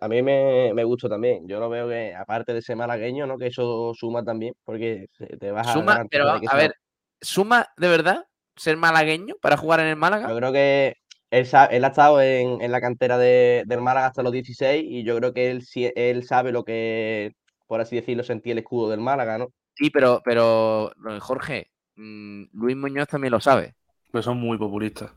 A 0.00 0.08
mí 0.08 0.22
me, 0.22 0.72
me 0.74 0.84
gusta 0.84 1.08
también. 1.08 1.48
Yo 1.48 1.58
lo 1.60 1.68
veo 1.70 1.88
que, 1.88 2.14
aparte 2.14 2.52
de 2.52 2.62
ser 2.62 2.76
malagueño, 2.76 3.26
¿no? 3.26 3.38
Que 3.38 3.46
eso 3.48 3.92
suma 3.94 4.22
también, 4.24 4.54
porque 4.64 5.06
te 5.38 5.50
vas 5.50 5.68
a 5.68 5.72
Suma, 5.72 6.04
pero 6.10 6.28
a 6.28 6.38
sea- 6.40 6.54
ver, 6.56 6.74
¿suma 7.20 7.66
de 7.76 7.88
verdad 7.88 8.24
ser 8.56 8.76
malagueño 8.76 9.34
para 9.40 9.56
jugar 9.56 9.80
en 9.80 9.86
el 9.86 9.96
Málaga? 9.96 10.28
Yo 10.28 10.36
creo 10.36 10.52
que 10.52 10.94
él, 11.30 11.48
ha 11.54 11.64
estado 11.88 12.20
en, 12.20 12.60
en 12.60 12.72
la 12.72 12.80
cantera 12.80 13.16
de- 13.16 13.62
del 13.66 13.80
Málaga 13.80 14.08
hasta 14.08 14.22
los 14.22 14.32
16 14.32 14.84
y 14.86 15.04
yo 15.04 15.16
creo 15.16 15.32
que 15.32 15.50
él, 15.50 15.62
sí- 15.62 15.90
él 15.96 16.24
sabe 16.24 16.52
lo 16.52 16.64
que, 16.64 17.32
por 17.66 17.80
así 17.80 17.96
decirlo, 17.96 18.24
sentía 18.24 18.52
el 18.52 18.58
escudo 18.58 18.90
del 18.90 19.00
Málaga, 19.00 19.38
¿no? 19.38 19.48
Sí, 19.74 19.88
pero, 19.90 20.20
pero 20.24 20.90
eh, 21.08 21.18
Jorge, 21.20 21.70
mm, 21.96 22.44
Luis 22.52 22.76
Muñoz 22.76 23.06
también 23.08 23.30
lo 23.32 23.40
sabe. 23.40 23.74
Pues 24.10 24.24
son 24.24 24.38
muy 24.38 24.58
populistas. 24.58 25.12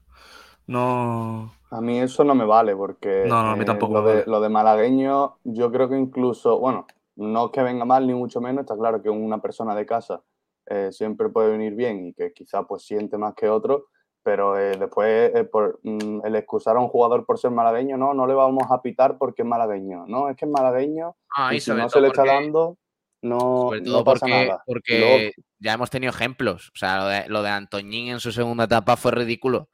No. 0.67 1.53
A 1.69 1.81
mí 1.81 1.99
eso 1.99 2.23
no 2.23 2.35
me 2.35 2.45
vale 2.45 2.75
porque 2.75 3.25
No, 3.27 3.43
no, 3.43 3.51
a 3.51 3.55
mí 3.55 3.63
eh, 3.63 3.65
tampoco 3.65 3.95
lo, 3.95 4.01
me 4.03 4.09
de, 4.09 4.15
vale. 4.19 4.31
lo 4.31 4.41
de 4.41 4.49
malagueño, 4.49 5.37
yo 5.43 5.71
creo 5.71 5.89
que 5.89 5.97
incluso, 5.97 6.59
bueno, 6.59 6.85
no 7.15 7.45
es 7.45 7.51
que 7.51 7.63
venga 7.63 7.85
mal 7.85 8.07
ni 8.07 8.13
mucho 8.13 8.41
menos, 8.41 8.61
está 8.61 8.75
claro 8.75 9.01
que 9.01 9.09
una 9.09 9.41
persona 9.41 9.75
de 9.75 9.85
casa 9.85 10.21
eh, 10.67 10.89
siempre 10.91 11.29
puede 11.29 11.51
venir 11.51 11.75
bien 11.75 12.07
y 12.07 12.13
que 12.13 12.31
quizá 12.33 12.63
pues 12.63 12.83
siente 12.83 13.17
más 13.17 13.33
que 13.33 13.49
otro, 13.49 13.87
pero 14.23 14.57
eh, 14.57 14.77
después 14.77 15.31
eh, 15.35 15.43
por, 15.43 15.79
mm, 15.83 16.25
el 16.25 16.35
excusar 16.35 16.77
a 16.77 16.79
un 16.79 16.87
jugador 16.87 17.25
por 17.25 17.37
ser 17.37 17.51
malagueño, 17.51 17.97
no, 17.97 18.13
no 18.13 18.25
le 18.25 18.33
vamos 18.33 18.63
a 18.69 18.81
pitar 18.81 19.17
porque 19.17 19.41
es 19.41 19.47
malagueño, 19.47 20.05
no, 20.07 20.29
es 20.29 20.37
que 20.37 20.45
es 20.45 20.51
malagueño 20.51 21.15
Ah, 21.35 21.53
y 21.53 21.57
y 21.57 21.59
si 21.59 21.71
no 21.71 21.89
se 21.89 21.99
le 21.99 22.07
está 22.07 22.23
dando, 22.23 22.77
no, 23.23 23.39
Sobre 23.39 23.81
todo 23.81 23.97
no 23.97 24.03
pasa 24.03 24.19
porque, 24.19 24.45
nada. 24.45 24.63
Porque 24.65 24.99
luego, 24.99 25.31
ya 25.59 25.73
hemos 25.73 25.89
tenido 25.89 26.11
ejemplos. 26.11 26.69
O 26.75 26.77
sea, 26.77 26.97
lo 26.97 27.07
de, 27.07 27.29
lo 27.29 27.41
de 27.41 27.49
Antoñín 27.49 28.09
en 28.09 28.19
su 28.19 28.33
segunda 28.33 28.65
etapa 28.65 28.97
fue 28.97 29.13
ridículo. 29.13 29.69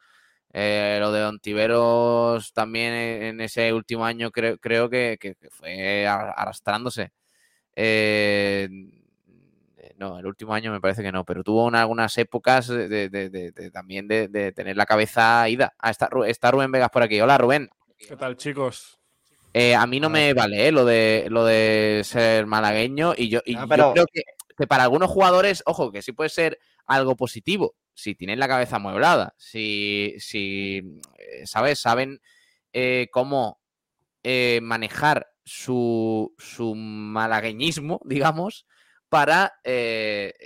Eh, 0.52 0.97
lo 1.00 1.12
de 1.12 1.24
Ontiveros 1.26 2.54
también 2.54 2.93
en 2.93 3.24
en 3.24 3.41
ese 3.41 3.72
último 3.72 4.04
año 4.06 4.32
creo, 4.32 4.58
creo 4.58 4.89
que, 4.89 5.18
que- 5.20 5.36
que 5.36 5.50
fue 5.52 6.08
ar- 6.08 6.34
arrastrándose. 6.36 7.12
Eh, 7.76 8.68
no, 9.97 10.18
el 10.18 10.26
último 10.26 10.54
año 10.54 10.72
me 10.72 10.80
parece 10.82 11.04
que 11.04 11.12
no, 11.12 11.24
pero 11.26 11.43
tuvo 11.43 11.66
una- 11.66 11.82
algunas 11.82 12.18
épocas 12.18 12.68
de, 12.68 12.88
de- 12.88 13.10
de- 13.10 13.30
de- 13.30 13.52
de- 13.52 13.72
también 13.72 14.08
de, 14.08 14.28
de 14.28 14.52
tener 14.54 14.76
la 14.78 14.86
cabeza 14.86 15.47
ida. 15.50 15.74
Ah, 15.78 15.91
está, 15.91 16.10
está 16.26 16.52
Rubén 16.52 16.72
Vegas 16.72 16.89
por 16.89 17.04
aquí. 17.04 17.20
Hola, 17.22 17.38
Rubén. 17.38 17.70
¿Qué 17.97 18.16
tal, 18.16 18.36
chicos? 18.38 18.97
Eh, 19.54 19.76
a 19.76 19.86
mí 19.88 20.00
no 20.00 20.10
me 20.10 20.34
vale 20.34 20.68
eh, 20.68 20.72
lo 20.72 20.86
de 20.86 21.26
lo 21.30 21.43
de 21.43 22.02
ser 22.06 22.45
malagueño 22.45 23.14
y 23.18 23.30
yo, 23.30 23.41
y 23.45 23.56
Ah, 23.56 23.62
yo 23.62 23.68
pero- 23.68 23.93
creo 23.93 24.06
que, 24.12 24.22
que 24.58 24.68
para 24.68 24.84
algunos 24.84 25.10
jugadores, 25.10 25.64
ojo, 25.66 25.91
que 25.91 26.02
sí 26.02 26.12
puede 26.12 26.30
ser 26.30 26.60
algo 26.86 27.16
positivo 27.16 27.76
si 28.00 28.16
tienen 28.16 28.39
la 28.39 28.47
cabeza 28.47 28.78
amueblada, 28.78 29.34
si, 29.38 30.16
si 30.20 31.00
eh, 31.18 31.45
¿sabes? 31.45 31.80
Saben 31.80 32.22
eh, 32.72 33.08
cómo 33.12 33.60
eh, 34.24 34.60
manejar 34.64 35.28
su, 35.43 36.34
su 36.38 36.76
malagueñismo, 36.76 38.00
digamos, 38.06 38.66
para 39.10 39.54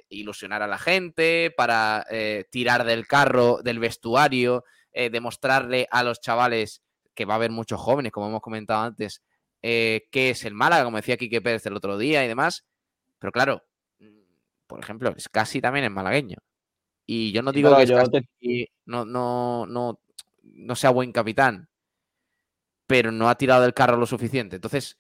ilusionar 0.10 0.62
a 0.62 0.68
la 0.68 0.78
gente, 0.78 1.54
para 1.58 2.06
tirar 2.50 2.86
del 2.86 3.06
carro, 3.08 3.60
del 3.62 3.80
vestuario, 3.80 4.64
demostrarle 4.94 5.86
a 5.92 6.02
los 6.02 6.22
chavales 6.22 6.82
que 7.14 7.26
va 7.26 7.34
a 7.34 7.36
haber 7.36 7.52
muchos 7.52 7.82
jóvenes, 7.82 8.14
como 8.14 8.30
hemos 8.30 8.40
comentado 8.40 8.84
antes, 8.84 9.22
qué 9.62 10.10
es 10.14 10.46
el 10.46 10.54
Málaga, 10.54 10.86
como 10.86 10.96
decía 10.96 11.18
Quique 11.18 11.42
Pérez 11.42 11.66
el 11.66 11.76
otro 11.76 11.98
día 11.98 12.24
y 12.24 12.30
demás. 12.30 12.64
Pero 13.20 13.34
claro, 13.34 13.66
mm, 14.00 14.22
por 14.66 14.80
ejemplo, 14.80 15.14
es 15.18 15.28
casi 15.28 15.60
también 15.60 15.84
es 15.84 15.92
malagueño. 15.92 16.38
Y 17.06 17.32
yo 17.32 17.42
no 17.42 17.52
digo 17.52 17.76
que 17.76 17.86
yo 17.86 17.98
no, 18.86 19.06
no, 19.06 19.66
no, 19.66 20.00
no 20.44 20.76
sea 20.76 20.90
buen 20.92 21.12
capitán, 21.12 21.68
pero 22.88 23.12
no 23.12 23.30
ha 23.30 23.36
tirado 23.36 23.62
del 23.62 23.74
carro 23.74 23.98
lo 23.98 24.06
suficiente. 24.06 24.56
Entonces, 24.56 24.98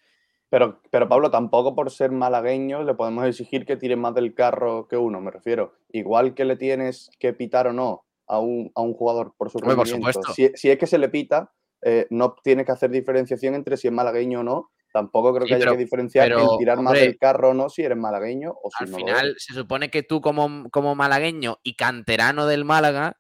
Pero, 0.50 0.82
pero 0.92 1.08
Pablo, 1.08 1.32
tampoco 1.32 1.74
por 1.76 1.90
ser 1.90 2.12
malagueño 2.12 2.84
le 2.84 2.94
podemos 2.94 3.26
exigir 3.26 3.66
que 3.66 3.78
tire 3.78 3.96
más 3.96 4.14
del 4.14 4.34
carro 4.36 4.88
que 4.88 4.98
uno, 4.98 5.20
me 5.22 5.32
refiero. 5.32 5.74
Igual 5.92 6.34
que 6.34 6.46
le 6.46 6.58
tienes 6.58 7.10
que 7.20 7.34
pitar 7.34 7.68
o 7.68 7.74
no 7.74 8.04
a 8.28 8.40
un, 8.40 8.72
a 8.76 8.82
un 8.82 8.94
jugador 8.94 9.34
por 9.38 9.50
su 9.50 9.58
Hombre, 9.58 9.76
por 9.76 9.88
rendimiento. 9.88 10.22
supuesto. 10.22 10.34
Si, 10.34 10.52
si 10.56 10.70
es 10.70 10.78
que 10.78 10.88
se 10.88 10.98
le 10.98 11.10
pita, 11.10 11.52
eh, 11.82 12.08
no 12.10 12.36
tienes 12.44 12.66
que 12.66 12.72
hacer 12.72 12.90
diferenciación 12.92 13.56
entre 13.56 13.78
si 13.78 13.88
es 13.88 13.94
malagueño 13.94 14.42
o 14.42 14.44
no. 14.44 14.72
Tampoco 14.94 15.34
creo 15.34 15.48
Sí, 15.48 15.50
que 15.50 15.56
haya 15.56 15.72
que 15.72 15.78
diferenciar 15.78 16.28
pero, 16.28 16.54
el 16.54 16.58
tirar 16.60 16.80
más 16.80 16.94
del 16.94 17.18
carro 17.18 17.50
o 17.50 17.54
no 17.56 17.68
si 17.68 17.82
eres 17.82 17.98
malagueño 17.98 18.52
o 18.52 18.70
si 18.70 18.84
al 18.84 18.92
no 18.92 19.00
lo 19.00 19.06
final 19.06 19.28
eres. 19.30 19.44
se 19.44 19.54
supone 19.56 19.90
que 19.90 20.04
tú 20.04 20.22
como, 20.22 20.70
como 20.70 20.94
malagueño 20.94 21.58
y 21.64 21.76
canterano 21.76 22.46
del 22.46 22.64
Málaga 22.64 23.18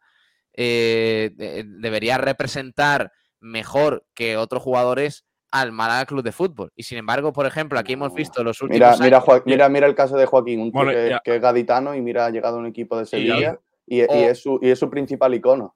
eh, 0.53 1.31
de- 1.33 1.63
deberías 1.65 2.19
representar 2.21 3.11
mejor 3.39 4.05
que 4.13 4.37
otros 4.37 4.61
jugadores 4.61 5.25
al 5.49 5.71
Málaga 5.71 6.05
Club 6.05 6.23
de 6.23 6.31
Fútbol. 6.31 6.71
Y 6.75 6.83
sin 6.83 6.99
embargo, 6.99 7.33
por 7.33 7.47
ejemplo, 7.47 7.79
aquí 7.79 7.93
hemos 7.93 8.13
visto 8.13 8.43
los 8.43 8.61
últimos 8.61 8.99
Mira, 8.99 9.21
mira, 9.25 9.41
mira, 9.45 9.69
mira 9.69 9.87
el 9.87 9.95
caso 9.95 10.15
de 10.15 10.27
Joaquín, 10.27 10.61
un 10.61 10.71
tío 10.71 10.83
Bueno, 10.83 10.91
que, 11.23 11.35
es 11.35 11.41
gaditano 11.41 11.95
y 11.95 12.01
mira, 12.01 12.27
ha 12.27 12.29
llegado 12.29 12.57
a 12.57 12.59
un 12.59 12.67
equipo 12.67 12.97
de 12.99 13.05
Sevilla 13.07 13.59
y, 13.87 13.97
y 13.97 14.01
o- 14.03 14.29
es, 14.29 14.41
su, 14.41 14.59
y 14.61 14.69
es 14.69 14.77
su 14.77 14.89
principal 14.91 15.33
icono. 15.33 15.75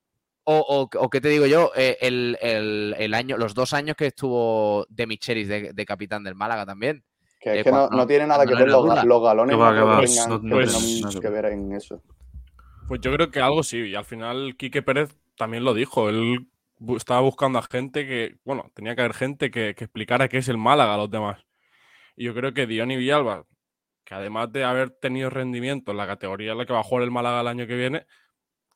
O, 0.49 0.59
o, 0.59 0.89
o 1.03 1.09
qué 1.09 1.19
te 1.19 1.27
digo 1.27 1.45
yo, 1.45 1.71
Eh, 1.75 1.97
el, 1.99 2.37
el- 2.41 2.95
el 2.97 3.13
año, 3.13 3.35
los 3.37 3.53
dos 3.53 3.73
años 3.73 3.97
que 3.97 4.05
estuvo 4.07 4.85
de 4.89 5.05
Michelis 5.05 5.47
de, 5.49 5.73
de 5.73 5.85
capitán 5.85 6.23
del 6.23 6.35
Málaga 6.35 6.65
también. 6.65 7.03
Que 7.39 7.51
es 7.51 7.57
Eh, 7.59 7.63
que 7.65 7.71
no, 7.71 7.77
cuando- 7.79 7.97
no 7.97 8.07
tiene 8.07 8.27
nada 8.27 8.45
que 8.45 8.55
ver, 8.55 8.67
los, 8.69 8.85
ga- 8.85 9.03
los 9.03 9.21
galones 9.21 9.55
Que 9.55 9.61
va, 9.61 9.71
no 9.71 9.71
que 9.73 9.75
creo 9.75 9.87
va, 9.87 9.95
que 9.95 9.99
pues, 10.07 10.13
tengan, 10.15 10.29
no- 10.29 10.57
que 10.57 10.65
no 10.65 10.79
mucho 11.05 11.19
que 11.19 11.29
ver 11.29 11.45
en 11.47 11.73
eso. 11.73 12.01
Pues 12.87 13.01
yo 13.01 13.11
creo 13.13 13.29
que 13.29 13.41
algo 13.41 13.61
sí. 13.61 13.77
Y 13.77 13.95
al 13.95 14.05
final 14.05 14.55
Quique 14.57 14.81
Pérez 14.81 15.09
también 15.35 15.65
lo 15.65 15.73
dijo. 15.73 16.07
Él 16.07 16.47
estaba 16.95 17.19
buscando 17.19 17.59
a 17.59 17.63
gente 17.63 18.07
que, 18.07 18.37
bueno, 18.45 18.71
tenía 18.73 18.95
que 18.95 19.01
haber 19.01 19.13
gente 19.15 19.51
que, 19.51 19.75
que 19.75 19.83
explicara 19.83 20.29
qué 20.29 20.37
es 20.37 20.47
el 20.47 20.57
Málaga 20.57 20.93
a 20.93 20.97
los 20.97 21.11
demás. 21.11 21.43
Y 22.15 22.23
yo 22.23 22.33
creo 22.33 22.53
que 22.53 22.65
Diony 22.67 22.95
Villalba, 22.95 23.43
que 24.05 24.15
además 24.15 24.49
de 24.53 24.63
haber 24.63 24.91
tenido 24.91 25.29
rendimiento 25.29 25.91
en 25.91 25.97
la 25.97 26.07
categoría 26.07 26.53
en 26.53 26.59
la 26.59 26.65
que 26.65 26.71
va 26.71 26.79
a 26.79 26.83
jugar 26.83 27.03
el 27.03 27.11
Málaga 27.11 27.41
el 27.41 27.47
año 27.47 27.67
que 27.67 27.75
viene, 27.75 28.05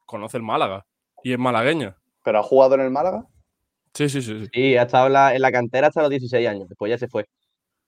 conoce 0.06 0.36
el 0.36 0.44
Málaga 0.44 0.86
y 1.24 1.34
es 1.34 1.40
malagueño. 1.40 1.96
¿Pero 2.24 2.40
ha 2.40 2.44
jugado 2.44 2.76
en 2.76 2.82
el 2.82 2.92
Málaga? 2.92 3.26
Sí, 3.94 4.10
sí, 4.10 4.22
sí. 4.22 4.46
sí. 4.46 4.50
Y 4.54 4.76
ha 4.78 4.84
estado 4.84 5.08
en 5.08 5.14
la, 5.14 5.36
en 5.36 5.42
la 5.42 5.52
cantera 5.52 5.88
hasta 5.88 6.02
los 6.02 6.10
16 6.10 6.48
años, 6.48 6.68
después 6.70 6.90
ya 6.90 6.98
se 6.98 7.08
fue. 7.08 7.26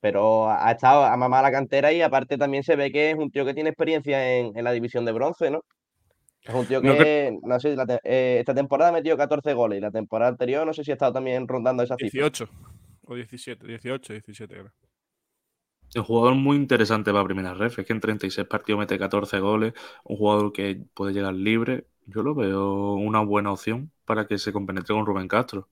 Pero 0.00 0.48
ha 0.50 0.68
ha 0.68 0.72
estado 0.72 1.04
a 1.04 1.16
mamar 1.16 1.42
la 1.44 1.52
cantera 1.52 1.92
y 1.92 2.02
aparte 2.02 2.38
también 2.38 2.62
se 2.62 2.76
ve 2.76 2.92
que 2.92 3.10
es 3.10 3.16
un 3.16 3.30
tío 3.30 3.44
que 3.44 3.54
tiene 3.54 3.70
experiencia 3.70 4.38
en, 4.38 4.56
en 4.56 4.64
la 4.64 4.72
división 4.72 5.04
de 5.04 5.12
bronce, 5.12 5.50
¿no? 5.50 5.62
Es 6.44 6.54
un 6.54 6.66
tío 6.66 6.82
No 6.82 6.94
que, 6.96 7.38
no 7.42 7.60
sé, 7.60 7.76
la 7.76 7.86
te- 7.86 8.00
eh, 8.04 8.38
esta 8.40 8.54
temporada 8.54 8.90
ha 8.90 8.94
metido 8.94 9.16
14 9.16 9.54
goles 9.54 9.78
y 9.78 9.82
la 9.82 9.90
temporada 9.90 10.30
anterior 10.30 10.66
no 10.66 10.74
sé 10.74 10.84
si 10.84 10.90
ha 10.90 10.94
estado 10.94 11.14
también 11.14 11.48
rondando 11.48 11.82
esa 11.82 11.96
cifra. 11.96 12.26
18 12.26 12.48
o 13.06 13.14
17, 13.14 13.66
18, 13.66 14.12
17 14.12 14.54
creo. 14.54 14.72
Un 15.96 16.02
jugador 16.02 16.34
muy 16.34 16.56
interesante 16.56 17.12
para 17.12 17.24
primera 17.24 17.54
ref. 17.54 17.78
Es 17.78 17.86
que 17.86 17.92
en 17.92 18.00
36 18.00 18.46
partidos 18.48 18.80
mete 18.80 18.98
14 18.98 19.38
goles. 19.38 19.74
Un 20.04 20.16
jugador 20.16 20.52
que 20.52 20.82
puede 20.92 21.12
llegar 21.12 21.34
libre. 21.34 21.86
Yo 22.06 22.22
lo 22.22 22.34
veo 22.34 22.94
una 22.94 23.22
buena 23.22 23.52
opción 23.52 23.90
para 24.04 24.26
que 24.26 24.38
se 24.38 24.52
compenetre 24.52 24.94
con 24.94 25.06
Rubén 25.06 25.28
Castro. 25.28 25.68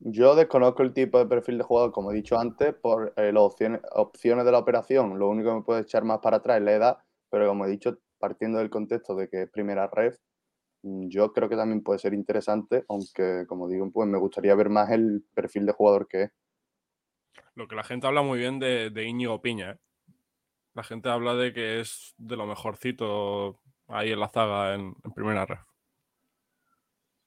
Yo 0.00 0.36
desconozco 0.36 0.82
el 0.82 0.92
tipo 0.92 1.18
de 1.18 1.26
perfil 1.26 1.58
de 1.58 1.64
jugador, 1.64 1.92
como 1.92 2.12
he 2.12 2.14
dicho 2.14 2.38
antes, 2.38 2.72
por 2.74 3.12
eh, 3.16 3.32
las 3.32 3.42
opciones, 3.42 3.80
opciones 3.92 4.44
de 4.44 4.52
la 4.52 4.58
operación. 4.58 5.18
Lo 5.18 5.28
único 5.28 5.50
que 5.50 5.56
me 5.56 5.62
puede 5.62 5.82
echar 5.82 6.04
más 6.04 6.20
para 6.20 6.36
atrás 6.36 6.58
es 6.58 6.62
la 6.62 6.72
edad, 6.72 6.98
pero 7.30 7.48
como 7.48 7.64
he 7.66 7.68
dicho, 7.68 7.98
partiendo 8.18 8.58
del 8.58 8.70
contexto 8.70 9.16
de 9.16 9.28
que 9.28 9.42
es 9.42 9.50
primera 9.50 9.88
ref, 9.88 10.16
mm, 10.82 11.08
yo 11.08 11.32
creo 11.32 11.48
que 11.48 11.56
también 11.56 11.82
puede 11.82 11.98
ser 11.98 12.14
interesante, 12.14 12.84
aunque, 12.88 13.44
como 13.48 13.68
digo, 13.68 13.90
pues 13.90 14.08
me 14.08 14.18
gustaría 14.18 14.54
ver 14.54 14.70
más 14.70 14.90
el 14.90 15.24
perfil 15.34 15.66
de 15.66 15.72
jugador 15.72 16.06
que 16.06 16.22
es. 16.24 16.30
Lo 17.56 17.66
que 17.66 17.74
la 17.74 17.82
gente 17.82 18.06
habla 18.06 18.22
muy 18.22 18.38
bien 18.38 18.60
de, 18.60 18.90
de 18.90 19.04
Íñigo 19.04 19.42
Piña. 19.42 19.72
¿eh? 19.72 19.78
La 20.74 20.84
gente 20.84 21.08
habla 21.08 21.34
de 21.34 21.52
que 21.52 21.80
es 21.80 22.14
de 22.18 22.36
lo 22.36 22.46
mejorcito 22.46 23.58
ahí 23.88 24.12
en 24.12 24.20
la 24.20 24.28
zaga 24.28 24.74
en, 24.74 24.94
en 25.04 25.12
primera 25.12 25.44
red. 25.46 25.58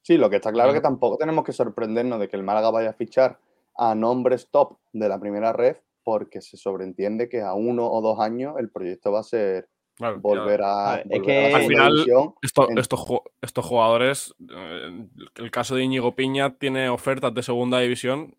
Sí, 0.03 0.17
lo 0.17 0.29
que 0.29 0.37
está 0.37 0.51
claro 0.51 0.69
es 0.69 0.75
que 0.75 0.81
tampoco 0.81 1.17
tenemos 1.17 1.43
que 1.45 1.53
sorprendernos 1.53 2.19
de 2.19 2.27
que 2.27 2.35
el 2.35 2.43
Málaga 2.43 2.71
vaya 2.71 2.89
a 2.89 2.93
fichar 2.93 3.39
a 3.77 3.93
nombres 3.95 4.49
top 4.49 4.77
de 4.93 5.07
la 5.07 5.19
primera 5.19 5.53
red, 5.53 5.77
porque 6.03 6.41
se 6.41 6.57
sobreentiende 6.57 7.29
que 7.29 7.41
a 7.41 7.53
uno 7.53 7.87
o 7.89 8.01
dos 8.01 8.19
años 8.19 8.55
el 8.57 8.69
proyecto 8.71 9.11
va 9.11 9.19
a 9.19 9.23
ser 9.23 9.69
volver 10.17 10.61
a, 10.63 10.95
es 11.01 11.07
volver 11.07 11.21
que- 11.21 11.37
a 11.45 11.49
la 11.51 11.57
Al 11.57 11.63
final, 11.63 11.91
división 11.93 12.33
esto- 12.41 12.69
en- 12.71 12.77
estos, 12.79 13.05
estos 13.41 13.65
jugadores, 13.65 14.33
eh, 14.49 15.07
el 15.35 15.51
caso 15.51 15.75
de 15.75 15.83
Íñigo 15.83 16.15
Piña 16.15 16.57
tiene 16.57 16.89
ofertas 16.89 17.33
de 17.35 17.43
segunda 17.43 17.79
división 17.79 18.33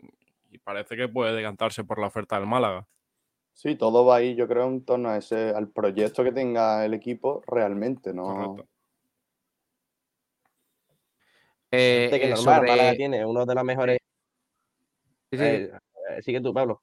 y 0.50 0.58
parece 0.58 0.96
que 0.96 1.08
puede 1.08 1.32
decantarse 1.34 1.84
por 1.84 2.00
la 2.00 2.08
oferta 2.08 2.36
del 2.36 2.48
Málaga. 2.48 2.88
Sí, 3.54 3.76
todo 3.76 4.04
va 4.04 4.16
ahí, 4.16 4.34
yo 4.34 4.48
creo, 4.48 4.66
en 4.66 4.84
torno 4.84 5.10
a 5.10 5.18
ese, 5.18 5.50
al 5.50 5.68
proyecto 5.68 6.24
que 6.24 6.32
tenga 6.32 6.84
el 6.84 6.94
equipo 6.94 7.42
realmente, 7.46 8.12
¿no? 8.12 8.56
Eh, 11.70 12.04
Este 12.04 12.18
que 12.18 12.26
eh, 12.26 12.30
normal, 12.30 12.56
sobre- 12.56 12.68
Málaga 12.68 12.94
tiene 12.94 13.24
uno 13.24 13.46
de 13.46 13.54
los 13.54 13.64
mejores. 13.64 13.98
Sí, 15.30 15.38
sí. 15.38 15.44
Eh, 15.44 15.72
eh, 16.10 16.22
sigue 16.22 16.40
tú, 16.40 16.52
Pablo. 16.52 16.82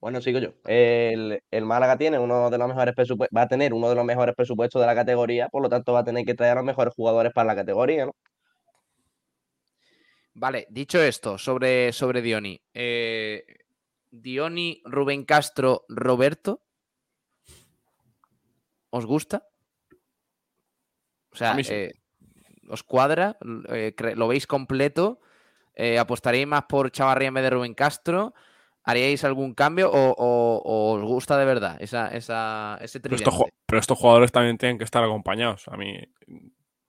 Bueno, 0.00 0.20
sigo 0.20 0.38
yo. 0.38 0.50
El, 0.64 1.42
el 1.50 1.64
Málaga 1.64 1.96
tiene 1.96 2.18
uno 2.18 2.50
de 2.50 2.58
los 2.58 2.68
mejores 2.68 2.94
presupuestos, 2.94 3.36
va 3.36 3.42
a 3.42 3.48
tener 3.48 3.72
uno 3.72 3.88
de 3.88 3.94
los 3.94 4.04
mejores 4.04 4.34
presupuestos 4.34 4.80
de 4.80 4.86
la 4.86 4.94
categoría, 4.94 5.48
por 5.48 5.62
lo 5.62 5.68
tanto 5.68 5.92
va 5.92 6.00
a 6.00 6.04
tener 6.04 6.24
que 6.24 6.34
traer 6.34 6.52
a 6.52 6.56
los 6.56 6.64
mejores 6.64 6.94
jugadores 6.94 7.32
para 7.32 7.46
la 7.46 7.56
categoría, 7.56 8.06
¿no? 8.06 8.12
Vale, 10.34 10.66
dicho 10.68 11.00
esto, 11.02 11.38
sobre, 11.38 11.92
sobre 11.92 12.20
Dioni. 12.20 12.60
eh, 12.74 13.42
Dioni, 14.22 14.82
Rubén 14.84 15.24
Castro, 15.24 15.84
Roberto. 15.88 16.62
¿Os 18.90 19.04
gusta? 19.06 19.44
O 21.32 21.36
sea, 21.36 21.54
sí. 21.62 21.72
eh, 21.72 21.92
¿os 22.68 22.82
cuadra? 22.82 23.36
Eh, 23.68 23.94
¿Lo 24.14 24.28
veis 24.28 24.46
completo? 24.46 25.20
Eh, 25.74 25.98
¿Apostaríais 25.98 26.46
más 26.48 26.64
por 26.64 26.90
Chavarría 26.90 27.28
en 27.28 27.34
vez 27.34 27.44
de 27.44 27.50
Rubén 27.50 27.74
Castro? 27.74 28.34
¿Haríais 28.84 29.24
algún 29.24 29.52
cambio 29.54 29.90
o, 29.90 30.14
o- 30.16 30.62
o 30.64 30.92
os 30.94 31.02
gusta 31.02 31.36
de 31.36 31.44
verdad 31.44 31.76
esa, 31.80 32.08
esa, 32.08 32.78
ese 32.80 33.00
Pero 33.00 33.18
pero 33.66 33.80
estos 33.80 33.98
jugadores 33.98 34.30
también 34.30 34.58
tienen 34.58 34.78
que 34.78 34.84
estar 34.84 35.02
acompañados. 35.02 35.66
A 35.68 35.76
mí, 35.76 35.98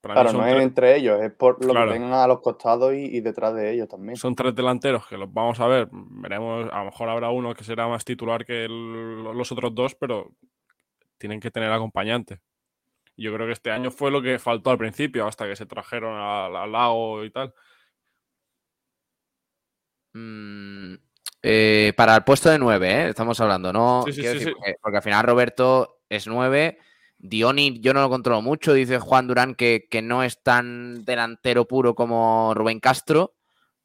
para 0.02 0.14
Claro, 0.14 0.34
no 0.34 0.46
es 0.46 0.54
tres- 0.54 0.64
entre 0.64 0.96
ellos, 0.98 1.22
es 1.22 1.32
por 1.32 1.64
lo 1.66 1.72
Claro. 1.74 1.92
que 1.92 1.98
tengan 2.00 2.14
a 2.14 2.28
los 2.28 2.42
costados 2.42 2.94
y, 2.94 3.06
y 3.18 3.22
detrás 3.22 3.54
de 3.56 3.74
ellos 3.74 3.88
también. 3.88 4.16
Son 4.16 4.36
tres 4.36 4.54
delanteros 4.56 5.08
que 5.08 5.18
los 5.18 5.32
vamos 5.34 5.60
a 5.60 5.68
ver. 5.68 5.88
Veremos, 5.92 6.70
a 6.72 6.80
lo 6.80 6.86
mejor 6.86 7.10
habrá 7.10 7.30
uno 7.30 7.54
que 7.56 7.64
será 7.64 7.88
más 7.88 8.06
titular 8.06 8.46
que 8.46 8.66
el- 8.66 9.24
los 9.24 9.52
otros 9.52 9.74
dos, 9.76 9.96
pero 9.96 10.32
tienen 11.18 11.40
que 11.40 11.52
tener 11.52 11.72
acompañante. 11.72 12.40
Yo 13.18 13.34
creo 13.34 13.48
que 13.48 13.54
este 13.54 13.72
año 13.72 13.90
fue 13.90 14.12
lo 14.12 14.22
que 14.22 14.38
faltó 14.38 14.70
al 14.70 14.78
principio, 14.78 15.26
hasta 15.26 15.48
que 15.48 15.56
se 15.56 15.66
trajeron 15.66 16.16
al 16.16 16.72
Lago 16.72 17.24
y 17.24 17.32
tal. 17.32 17.52
Mm, 20.14 20.96
eh, 21.44 21.94
para 21.96 22.16
el 22.16 22.24
puesto 22.24 22.50
de 22.50 22.60
9, 22.60 23.10
estamos 23.10 23.40
hablando, 23.40 23.72
¿no? 23.74 24.04
Sí, 24.06 24.14
sí, 24.14 24.22
Quiero 24.22 24.34
sí, 24.34 24.40
decir, 24.46 24.54
sí. 24.54 24.56
Porque, 24.60 24.76
porque 24.82 24.98
al 24.98 25.04
final 25.04 25.26
Roberto 25.26 26.00
es 26.10 26.28
9. 26.28 26.78
Dioni, 27.20 27.80
yo 27.80 27.94
no 27.94 28.02
lo 28.02 28.10
controlo 28.10 28.42
mucho. 28.42 28.74
Dice 28.74 29.00
Juan 29.00 29.28
Durán 29.28 29.56
que, 29.56 29.86
que 29.90 30.02
no 30.02 30.24
es 30.24 30.42
tan 30.44 31.04
delantero 31.06 31.66
puro 31.66 31.96
como 31.96 32.54
Rubén 32.54 32.80
Castro. 32.80 33.34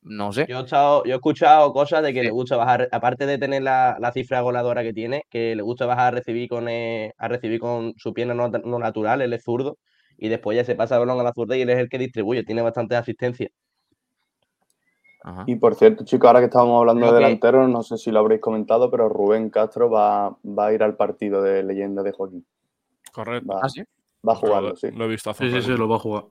No 0.05 0.33
sé. 0.33 0.47
Yo 0.49 0.59
he, 0.59 0.63
estado- 0.65 1.05
yo 1.05 1.13
he 1.13 1.15
escuchado 1.15 1.73
cosas 1.73 2.03
de 2.03 2.13
que 2.13 2.25
le 2.25 2.31
gusta 2.31 2.57
bajar, 2.57 2.89
aparte 2.91 3.25
de 3.25 3.39
tener 3.39 3.63
la, 3.63 3.97
la 4.01 4.13
cifra 4.13 4.41
goleadora 4.41 4.83
que 4.83 4.93
tiene, 4.93 5.23
que 5.31 5.55
le 5.55 5.63
gusta 5.63 5.87
bajar 5.87 6.09
a 6.15 6.17
recibir 6.19 6.49
con, 6.49 6.69
eh, 6.69 7.13
a 7.17 7.29
recibir 7.29 7.61
con 7.61 7.95
su 7.97 8.13
pierna 8.13 8.35
no, 8.35 8.49
no 8.49 8.79
natural, 8.81 9.23
él 9.23 9.33
es 9.33 9.45
zurdo, 9.45 9.79
y 10.19 10.29
después 10.29 10.57
ya 10.57 10.65
se 10.65 10.75
pasa 10.75 10.97
el 10.97 11.01
balón 11.07 11.21
a 11.21 11.23
la 11.23 11.33
zurda 11.33 11.57
y 11.57 11.63
él 11.63 11.71
es 11.71 11.79
el 11.79 11.89
que 11.89 11.99
distribuye, 11.99 12.43
tiene 12.43 12.63
bastante 12.63 12.97
asistencia. 12.97 13.49
Y 15.47 15.55
por 15.55 15.77
cierto, 15.77 16.05
chicos, 16.05 16.27
ahora 16.27 16.41
que 16.41 16.47
estábamos 16.47 16.81
hablando 16.81 17.03
Creo 17.03 17.13
de 17.13 17.19
que- 17.21 17.25
delanteros, 17.25 17.69
no 17.71 17.85
sé 17.85 17.97
si 17.97 18.11
lo 18.11 18.19
habréis 18.19 18.41
comentado, 18.41 18.91
pero 18.91 19.09
Rubén 19.09 19.51
Castro 19.51 19.89
va, 19.89 20.31
va 20.45 20.67
a 20.67 20.73
ir 20.73 20.83
al 20.83 20.97
partido 20.97 21.43
de 21.43 21.63
leyenda 21.63 22.03
de 22.03 22.11
Joaquín. 22.11 22.45
Correcto. 23.13 23.53
Va, 23.53 23.61
¿Ah, 23.63 23.69
sí? 23.69 23.83
va 24.27 24.33
a 24.33 24.37
jugarlo, 24.37 24.75
sí. 24.77 24.91
Lo 24.91 25.05
he 25.05 25.09
visto 25.09 25.31
hace 25.31 25.45
Sí, 25.49 25.53
sí, 25.61 25.63
sí, 25.63 25.77
lo 25.77 25.89
va 25.89 25.97
a 25.97 26.01
jugar. 26.01 26.25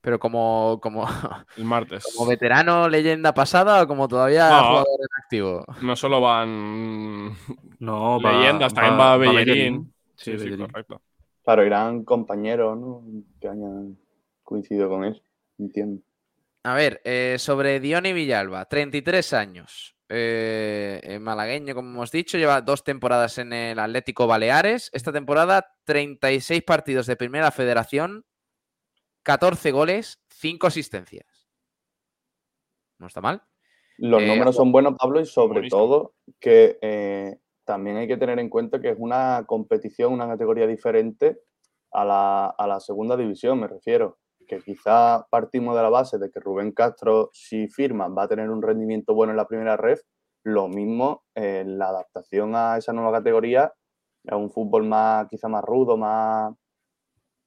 Pero 0.00 0.18
como, 0.18 0.80
como, 0.82 1.04
El 1.56 1.64
martes. 1.64 2.04
como 2.16 2.28
veterano 2.28 2.88
leyenda 2.88 3.32
pasada 3.32 3.82
o 3.82 3.86
como 3.86 4.08
todavía 4.08 4.48
No. 4.50 4.56
jugador 4.68 4.86
en 5.00 5.22
activo. 5.22 5.64
No 5.82 5.94
solo 5.94 6.20
van 6.20 7.30
No, 7.78 8.20
va- 8.20 8.32
leyendas, 8.32 8.74
también 8.74 8.94
va- 8.98 9.10
va, 9.10 9.16
Bellerín. 9.18 9.46
Bellerín. 9.46 9.94
Sí, 10.16 10.38
Sí, 10.38 10.56
correcto. 10.56 11.00
Claro, 11.44 11.64
irán 11.66 12.04
compañeros, 12.04 12.78
¿no? 12.78 13.02
Que 13.40 13.48
hayan 13.48 13.98
coincidido 14.44 14.88
con 14.88 15.04
él. 15.04 15.20
Entiendo. 15.58 16.00
A 16.64 16.74
ver, 16.74 17.00
eh, 17.04 17.36
sobre 17.38 17.80
Diony 17.80 18.12
Villalba, 18.12 18.64
33 18.66 19.32
años. 19.32 19.96
Eh, 20.12 21.00
eh, 21.02 21.18
malagueño, 21.18 21.74
como 21.74 21.88
hemos 21.90 22.10
dicho, 22.10 22.36
lleva 22.38 22.60
dos 22.60 22.84
temporadas 22.84 23.38
en 23.38 23.52
el 23.52 23.78
Atlético 23.78 24.26
Baleares. 24.26 24.90
Esta 24.92 25.12
temporada, 25.12 25.74
36 25.84 26.62
partidos 26.62 27.06
de 27.06 27.16
primera 27.16 27.50
federación, 27.50 28.24
14 29.22 29.70
goles, 29.70 30.22
5 30.28 30.66
asistencias. 30.66 31.48
No 32.98 33.06
está 33.06 33.20
mal. 33.20 33.42
Los 33.98 34.22
Eh, 34.22 34.26
números 34.26 34.56
son 34.56 34.72
buenos, 34.72 34.94
Pablo, 34.98 35.20
y 35.20 35.26
sobre 35.26 35.54
Buenísimo. 35.60 35.80
todo 35.82 36.14
que 36.40 36.78
eh, 36.82 37.38
también 37.64 37.96
hay 37.96 38.08
que 38.08 38.16
tener 38.16 38.38
en 38.38 38.48
cuenta 38.48 38.80
que 38.80 38.90
es 38.90 38.96
una 38.98 39.44
competición, 39.46 40.12
una 40.12 40.28
categoría 40.28 40.66
diferente 40.66 41.40
a 41.92 42.04
la, 42.04 42.46
a 42.46 42.66
la 42.66 42.80
segunda 42.80 43.16
división, 43.16 43.60
me 43.60 43.68
refiero. 43.68 44.18
Que 44.46 44.60
quizá 44.60 45.26
partimos 45.30 45.76
de 45.76 45.82
la 45.82 45.90
base 45.90 46.18
de 46.18 46.30
que 46.30 46.40
Rubén 46.40 46.72
Castro, 46.72 47.30
si 47.32 47.68
firma, 47.68 48.08
va 48.08 48.24
a 48.24 48.28
tener 48.28 48.50
un 48.50 48.62
rendimiento 48.62 49.14
bueno 49.14 49.32
en 49.32 49.36
la 49.36 49.46
primera 49.46 49.76
red. 49.76 49.98
Lo 50.44 50.68
mismo 50.68 51.24
en 51.34 51.78
la 51.78 51.88
adaptación 51.88 52.54
a 52.56 52.76
esa 52.76 52.92
nueva 52.92 53.12
categoría, 53.12 53.72
a 54.28 54.36
un 54.36 54.50
fútbol 54.50 54.84
más, 54.84 55.28
quizá 55.28 55.48
más 55.48 55.64
rudo, 55.64 55.96
más, 55.96 56.52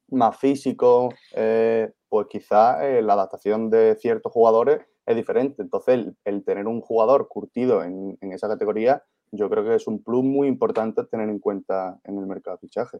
más 0.09 0.37
físico, 0.37 1.09
eh, 1.33 1.91
pues 2.09 2.27
quizá 2.29 2.87
eh, 2.87 3.01
la 3.01 3.13
adaptación 3.13 3.69
de 3.69 3.95
ciertos 3.95 4.31
jugadores 4.31 4.85
es 5.05 5.15
diferente. 5.15 5.61
Entonces, 5.61 6.07
el, 6.23 6.43
tener 6.43 6.67
un 6.67 6.81
jugador 6.81 7.27
curtido 7.27 7.83
en, 7.83 8.17
esa 8.21 8.47
categoría, 8.47 9.03
yo 9.31 9.49
creo 9.49 9.63
que 9.63 9.75
es 9.75 9.87
un 9.87 10.03
plus 10.03 10.23
muy 10.23 10.47
importante 10.47 11.03
tener 11.05 11.29
en 11.29 11.39
cuenta 11.39 11.99
en 12.03 12.17
el 12.17 12.25
mercado 12.25 12.57
de 12.57 12.61
fichaje. 12.61 12.99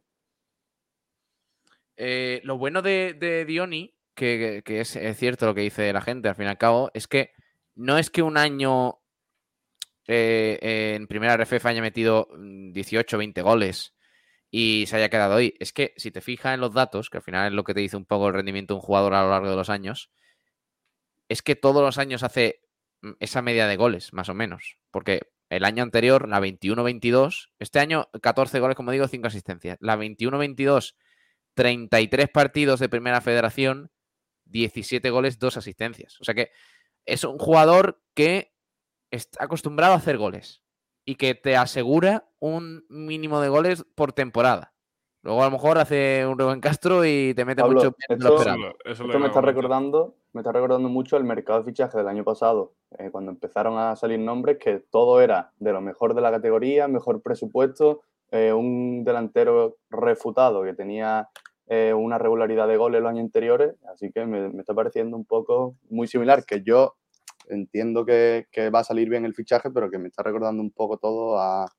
Eh, 1.97 2.41
lo 2.43 2.57
bueno 2.57 2.81
de, 2.81 3.13
de 3.13 3.45
que, 4.15 4.63
es, 4.65 4.99
cierto 5.17 5.45
lo 5.45 5.55
que 5.55 5.61
dice 5.61 5.91
la 5.93 6.01
gente 6.01 6.29
al 6.29 6.35
fin 6.35 6.45
y 6.45 6.49
al 6.49 6.57
cabo, 6.57 6.91
es 6.93 7.07
que 7.07 7.31
no 7.75 7.97
es 7.97 8.09
que 8.09 8.21
un 8.21 8.37
año 8.37 8.99
eh, 10.07 10.95
en 10.95 11.07
primera 11.07 11.35
RFF 11.37 11.65
haya 11.65 11.81
metido 11.81 12.27
mm, 12.35 12.71
18 12.71 13.17
20 13.17 13.41
goles 13.41 13.93
y 14.49 14.85
se 14.87 14.97
haya 14.97 15.09
quedado 15.09 15.35
ahí. 15.35 15.53
Es 15.59 15.73
que 15.73 15.93
si 15.97 16.11
te 16.11 16.21
fijas 16.21 16.53
en 16.53 16.61
los 16.61 16.73
datos, 16.73 17.09
que 17.09 17.17
al 17.17 17.23
final 17.23 17.47
es 17.47 17.53
lo 17.53 17.63
que 17.63 17.73
te 17.73 17.81
dice 17.81 17.97
un 17.97 18.05
poco 18.05 18.27
el 18.27 18.33
rendimiento 18.33 18.73
de 18.73 18.79
un 18.79 18.85
jugador 18.85 19.13
a 19.13 19.23
lo 19.23 19.29
largo 19.29 19.49
de 19.49 19.55
los 19.55 19.69
años, 19.69 20.09
es 21.27 21.41
que 21.41 21.55
todos 21.55 21.81
los 21.81 21.97
años 21.97 22.23
hace 22.23 22.61
mm, 23.01 23.11
esa 23.19 23.41
media 23.41 23.67
de 23.67 23.77
goles, 23.77 24.13
más 24.13 24.29
o 24.29 24.33
menos. 24.33 24.77
Porque 24.91 25.21
el 25.49 25.65
año 25.65 25.83
anterior, 25.83 26.27
la 26.27 26.39
21-22, 26.39 27.49
este 27.59 27.79
año 27.79 28.09
14 28.21 28.59
goles, 28.59 28.75
como 28.75 28.91
digo, 28.91 29.07
5 29.07 29.27
asistencias. 29.27 29.77
La 29.81 29.97
21-22, 29.97 30.95
33 31.55 32.29
partidos 32.29 32.79
de 32.79 32.89
primera 32.89 33.21
federación, 33.21 33.91
17 34.45 35.09
goles, 35.09 35.39
2 35.39 35.57
asistencias. 35.57 36.19
O 36.21 36.23
sea 36.23 36.35
que 36.35 36.51
es 37.05 37.23
un 37.23 37.39
jugador 37.39 38.01
que 38.13 38.53
está 39.11 39.45
acostumbrado 39.45 39.93
a 39.93 39.97
hacer 39.97 40.17
goles 40.17 40.63
y 41.05 41.15
que 41.15 41.35
te 41.35 41.55
asegura 41.55 42.29
un 42.39 42.85
mínimo 42.89 43.39
de 43.41 43.49
goles 43.49 43.85
por 43.95 44.13
temporada. 44.13 44.73
Luego 45.25 45.41
a 45.41 45.45
lo 45.45 45.51
mejor 45.51 45.79
hace 45.79 46.23
un 46.27 46.37
Rubén 46.37 46.61
Castro 46.61 47.03
y 47.03 47.33
te 47.33 47.45
mete 47.45 47.63
Pablo, 47.63 47.77
mucho 47.77 47.95
lo 48.09 48.15
esto, 48.15 48.37
esperado. 48.37 48.75
esto 48.85 49.19
me 49.19 49.25
está 49.25 49.41
recordando, 49.41 50.17
me 50.33 50.41
está 50.41 50.51
recordando 50.51 50.87
mucho 50.87 51.17
el 51.17 51.23
mercado 51.23 51.59
de 51.59 51.65
fichaje 51.65 51.97
del 51.97 52.07
año 52.07 52.23
pasado, 52.23 52.75
eh, 52.99 53.09
cuando 53.11 53.31
empezaron 53.31 53.79
a 53.79 53.95
salir 53.95 54.19
nombres 54.19 54.59
que 54.59 54.79
todo 54.79 55.21
era 55.21 55.51
de 55.57 55.73
lo 55.73 55.81
mejor 55.81 56.13
de 56.13 56.21
la 56.21 56.29
categoría, 56.29 56.87
mejor 56.87 57.23
presupuesto, 57.23 58.03
eh, 58.31 58.53
un 58.53 59.03
delantero 59.03 59.77
refutado 59.89 60.63
que 60.63 60.73
tenía 60.73 61.29
eh, 61.67 61.93
una 61.93 62.17
regularidad 62.17 62.67
de 62.67 62.77
goles 62.77 63.01
los 63.01 63.09
años 63.09 63.25
anteriores, 63.25 63.75
así 63.91 64.11
que 64.11 64.25
me, 64.25 64.47
está 64.59 64.73
pareciendo 64.73 65.17
un 65.17 65.25
poco 65.25 65.75
muy 65.89 66.07
similar, 66.07 66.45
que 66.45 66.61
yo 66.63 66.95
entiendo 67.49 68.05
que, 68.05 68.45
va 68.73 68.79
a 68.79 68.83
salir 68.83 69.09
bien 69.09 69.25
el 69.25 69.35
fichaje, 69.35 69.71
pero 69.71 69.89
que 69.89 69.97
me 69.99 70.07
está 70.07 70.23
recordando 70.23 70.61
un 70.61 70.71
poco 70.71 70.97
todo 70.97 71.39
a- 71.39 71.71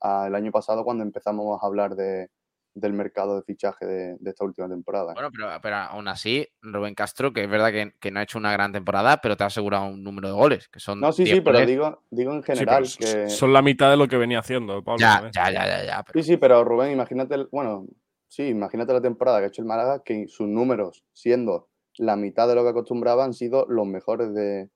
al 0.00 0.34
año 0.34 0.52
pasado 0.52 0.84
cuando 0.84 1.02
empezamos 1.04 1.62
a 1.62 1.66
hablar 1.66 1.96
de, 1.96 2.28
del 2.74 2.92
mercado 2.92 3.36
de 3.36 3.42
fichaje 3.42 3.86
de, 3.86 4.16
de 4.18 4.30
esta 4.30 4.44
última 4.44 4.68
temporada. 4.68 5.14
Bueno, 5.14 5.30
pero, 5.30 5.48
pero 5.62 5.76
aún 5.76 6.08
así, 6.08 6.46
Rubén 6.60 6.94
Castro, 6.94 7.32
que 7.32 7.44
es 7.44 7.50
verdad 7.50 7.70
que, 7.70 7.92
que 8.00 8.10
no 8.10 8.20
ha 8.20 8.24
hecho 8.24 8.38
una 8.38 8.52
gran 8.52 8.72
temporada, 8.72 9.20
pero 9.20 9.36
te 9.36 9.44
ha 9.44 9.46
asegurado 9.46 9.86
un 9.86 10.02
número 10.02 10.28
de 10.28 10.34
goles, 10.34 10.68
que 10.68 10.80
son 10.80 11.00
No, 11.00 11.12
sí, 11.12 11.24
10 11.24 11.36
sí, 11.36 11.40
pero 11.40 11.64
digo, 11.64 12.02
digo 12.10 12.32
en 12.32 12.42
general 12.42 12.84
que... 12.98 13.28
Son 13.28 13.52
la 13.52 13.62
mitad 13.62 13.90
de 13.90 13.96
lo 13.96 14.08
que 14.08 14.16
venía 14.16 14.40
haciendo, 14.40 14.82
Pablo. 14.82 14.98
Ya, 15.00 15.30
ya, 15.32 15.50
ya, 15.50 15.66
ya, 15.66 15.84
ya. 15.84 16.04
Sí, 16.12 16.22
sí, 16.22 16.36
pero 16.36 16.64
Rubén, 16.64 16.92
imagínate, 16.92 17.34
el- 17.36 17.48
bueno, 17.52 17.86
sí, 18.28 18.48
imagínate 18.48 18.92
la 18.92 19.00
temporada 19.00 19.38
que 19.38 19.44
ha 19.44 19.48
hecho 19.48 19.62
el 19.62 19.68
Málaga, 19.68 20.02
que 20.04 20.26
sus 20.28 20.48
números, 20.48 21.04
siendo 21.12 21.68
la 21.96 22.16
mitad 22.16 22.48
de 22.48 22.56
lo 22.56 22.64
que 22.64 22.70
acostumbraba, 22.70 23.24
han 23.24 23.34
sido 23.34 23.66
los 23.68 23.86
mejores 23.86 24.34
de, 24.34 24.68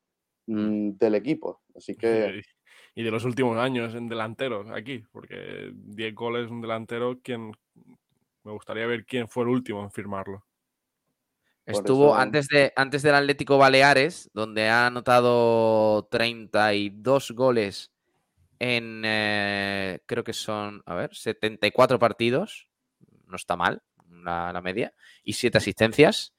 mm, 0.46 0.90
del 0.98 1.14
equipo. 1.16 1.62
Así 1.74 1.96
que, 1.96 2.40
Y 2.98 3.04
de 3.04 3.12
los 3.12 3.24
últimos 3.24 3.56
años 3.58 3.94
en 3.94 4.08
delanteros 4.08 4.66
aquí, 4.72 5.04
porque 5.12 5.70
10 5.72 6.14
goles 6.16 6.50
un 6.50 6.60
delantero, 6.60 7.20
¿quién? 7.22 7.52
Me 8.42 8.50
gustaría 8.50 8.88
ver 8.88 9.06
quién 9.06 9.28
fue 9.28 9.44
el 9.44 9.50
último 9.50 9.84
en 9.84 9.92
firmarlo. 9.92 10.44
Estuvo 11.64 12.16
antes, 12.16 12.48
de, 12.48 12.72
antes 12.74 13.02
del 13.02 13.14
Atlético 13.14 13.56
Baleares, 13.56 14.28
donde 14.34 14.68
ha 14.68 14.88
anotado 14.88 16.08
32 16.10 17.30
goles 17.36 17.92
en, 18.58 19.02
eh, 19.04 20.00
creo 20.04 20.24
que 20.24 20.32
son, 20.32 20.82
a 20.84 20.96
ver, 20.96 21.14
74 21.14 22.00
partidos, 22.00 22.66
no 23.28 23.36
está 23.36 23.54
mal 23.54 23.80
la, 24.10 24.52
la 24.52 24.60
media, 24.60 24.92
y 25.22 25.34
7 25.34 25.56
asistencias. 25.56 26.34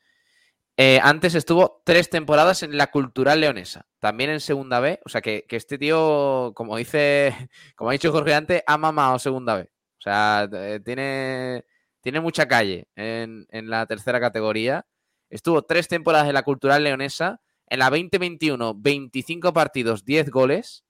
Eh, 0.82 0.98
antes 1.04 1.36
estuvo 1.36 1.82
tres 1.84 2.10
temporadas 2.10 2.64
en 2.64 2.78
la 2.78 2.88
Cultural 2.90 3.42
Leonesa, 3.42 3.86
también 4.00 4.30
en 4.30 4.40
Segunda 4.40 4.80
B, 4.80 5.02
o 5.06 5.10
sea 5.10 5.20
que, 5.20 5.46
que 5.46 5.58
este 5.58 5.78
tío, 5.78 6.54
como 6.56 6.78
dice, 6.78 7.36
como 7.76 7.90
ha 7.90 7.94
dicho 7.94 8.14
Jorge 8.14 8.34
antes, 8.34 8.64
ha 8.66 8.78
mamado 8.78 9.20
Segunda 9.20 9.58
B. 9.58 9.64
O 9.64 10.02
sea, 10.02 10.48
eh, 10.54 10.80
tiene, 10.80 11.66
tiene 12.00 12.22
mucha 12.22 12.48
calle 12.48 12.88
en, 12.96 13.46
en 13.50 13.70
la 13.70 13.86
tercera 13.88 14.22
categoría. 14.22 14.86
Estuvo 15.30 15.64
tres 15.64 15.90
temporadas 15.90 16.30
en 16.30 16.34
la 16.34 16.44
Cultural 16.44 16.82
Leonesa. 16.82 17.42
En 17.68 17.80
la 17.80 17.90
2021, 17.90 18.74
25 18.76 19.52
partidos, 19.52 20.06
10 20.06 20.30
goles. 20.30 20.86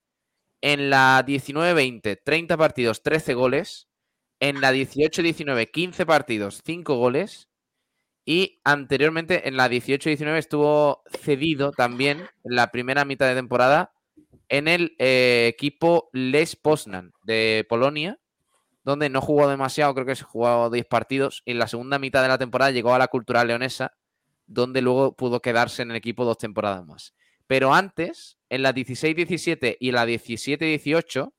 En 0.62 0.92
la 0.92 1.26
19-20, 1.26 2.22
30 2.24 2.58
partidos, 2.58 3.02
13 3.02 3.34
goles. 3.34 3.88
En 4.40 4.62
la 4.62 4.72
18-19, 4.72 5.72
15 5.72 6.06
partidos, 6.06 6.62
5 6.64 6.96
goles. 6.96 7.49
Y 8.32 8.62
anteriormente, 8.64 9.48
en 9.48 9.58
la 9.58 9.68
18-19, 9.68 10.38
estuvo 10.38 11.02
cedido 11.20 11.72
también 11.72 12.30
en 12.44 12.56
la 12.56 12.70
primera 12.70 13.04
mitad 13.04 13.26
de 13.26 13.34
temporada 13.34 13.92
en 14.50 14.68
el 14.68 14.96
eh, 15.00 15.48
equipo 15.52 16.12
Les 16.14 16.56
Poznan 16.56 17.12
de 17.24 17.66
Polonia, 17.68 18.20
donde 18.84 19.10
no 19.10 19.20
jugó 19.20 19.48
demasiado, 19.50 19.96
creo 19.96 20.06
que 20.06 20.16
se 20.16 20.26
jugó 20.26 20.70
10 20.70 20.86
partidos. 20.86 21.42
Y 21.44 21.54
en 21.54 21.58
la 21.58 21.68
segunda 21.68 21.98
mitad 21.98 22.22
de 22.22 22.28
la 22.28 22.38
temporada 22.38 22.70
llegó 22.70 22.94
a 22.94 23.00
la 23.00 23.08
Cultural 23.08 23.48
Leonesa, 23.48 23.96
donde 24.46 24.84
luego 24.84 25.16
pudo 25.16 25.42
quedarse 25.42 25.82
en 25.82 25.90
el 25.90 25.98
equipo 25.98 26.24
dos 26.24 26.38
temporadas 26.38 26.86
más. 26.86 27.16
Pero 27.48 27.74
antes, 27.74 28.38
en 28.50 28.62
la 28.62 28.76
16-17 28.76 29.78
y 29.80 29.92
la 29.92 30.06
17-18, 30.06 31.34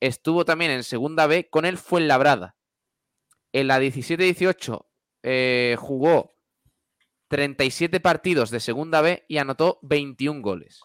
estuvo 0.00 0.44
también 0.44 0.72
en 0.72 0.82
segunda 0.82 1.28
B 1.28 1.48
con 1.48 1.64
el 1.64 1.78
Fuenlabrada. 1.78 2.56
En 3.52 3.68
la 3.68 3.78
17-18 3.78 4.85
eh, 5.28 5.74
jugó 5.76 6.36
37 7.26 7.98
partidos 7.98 8.50
de 8.50 8.60
segunda 8.60 9.00
B 9.00 9.24
y 9.26 9.38
anotó 9.38 9.80
21 9.82 10.40
goles. 10.40 10.82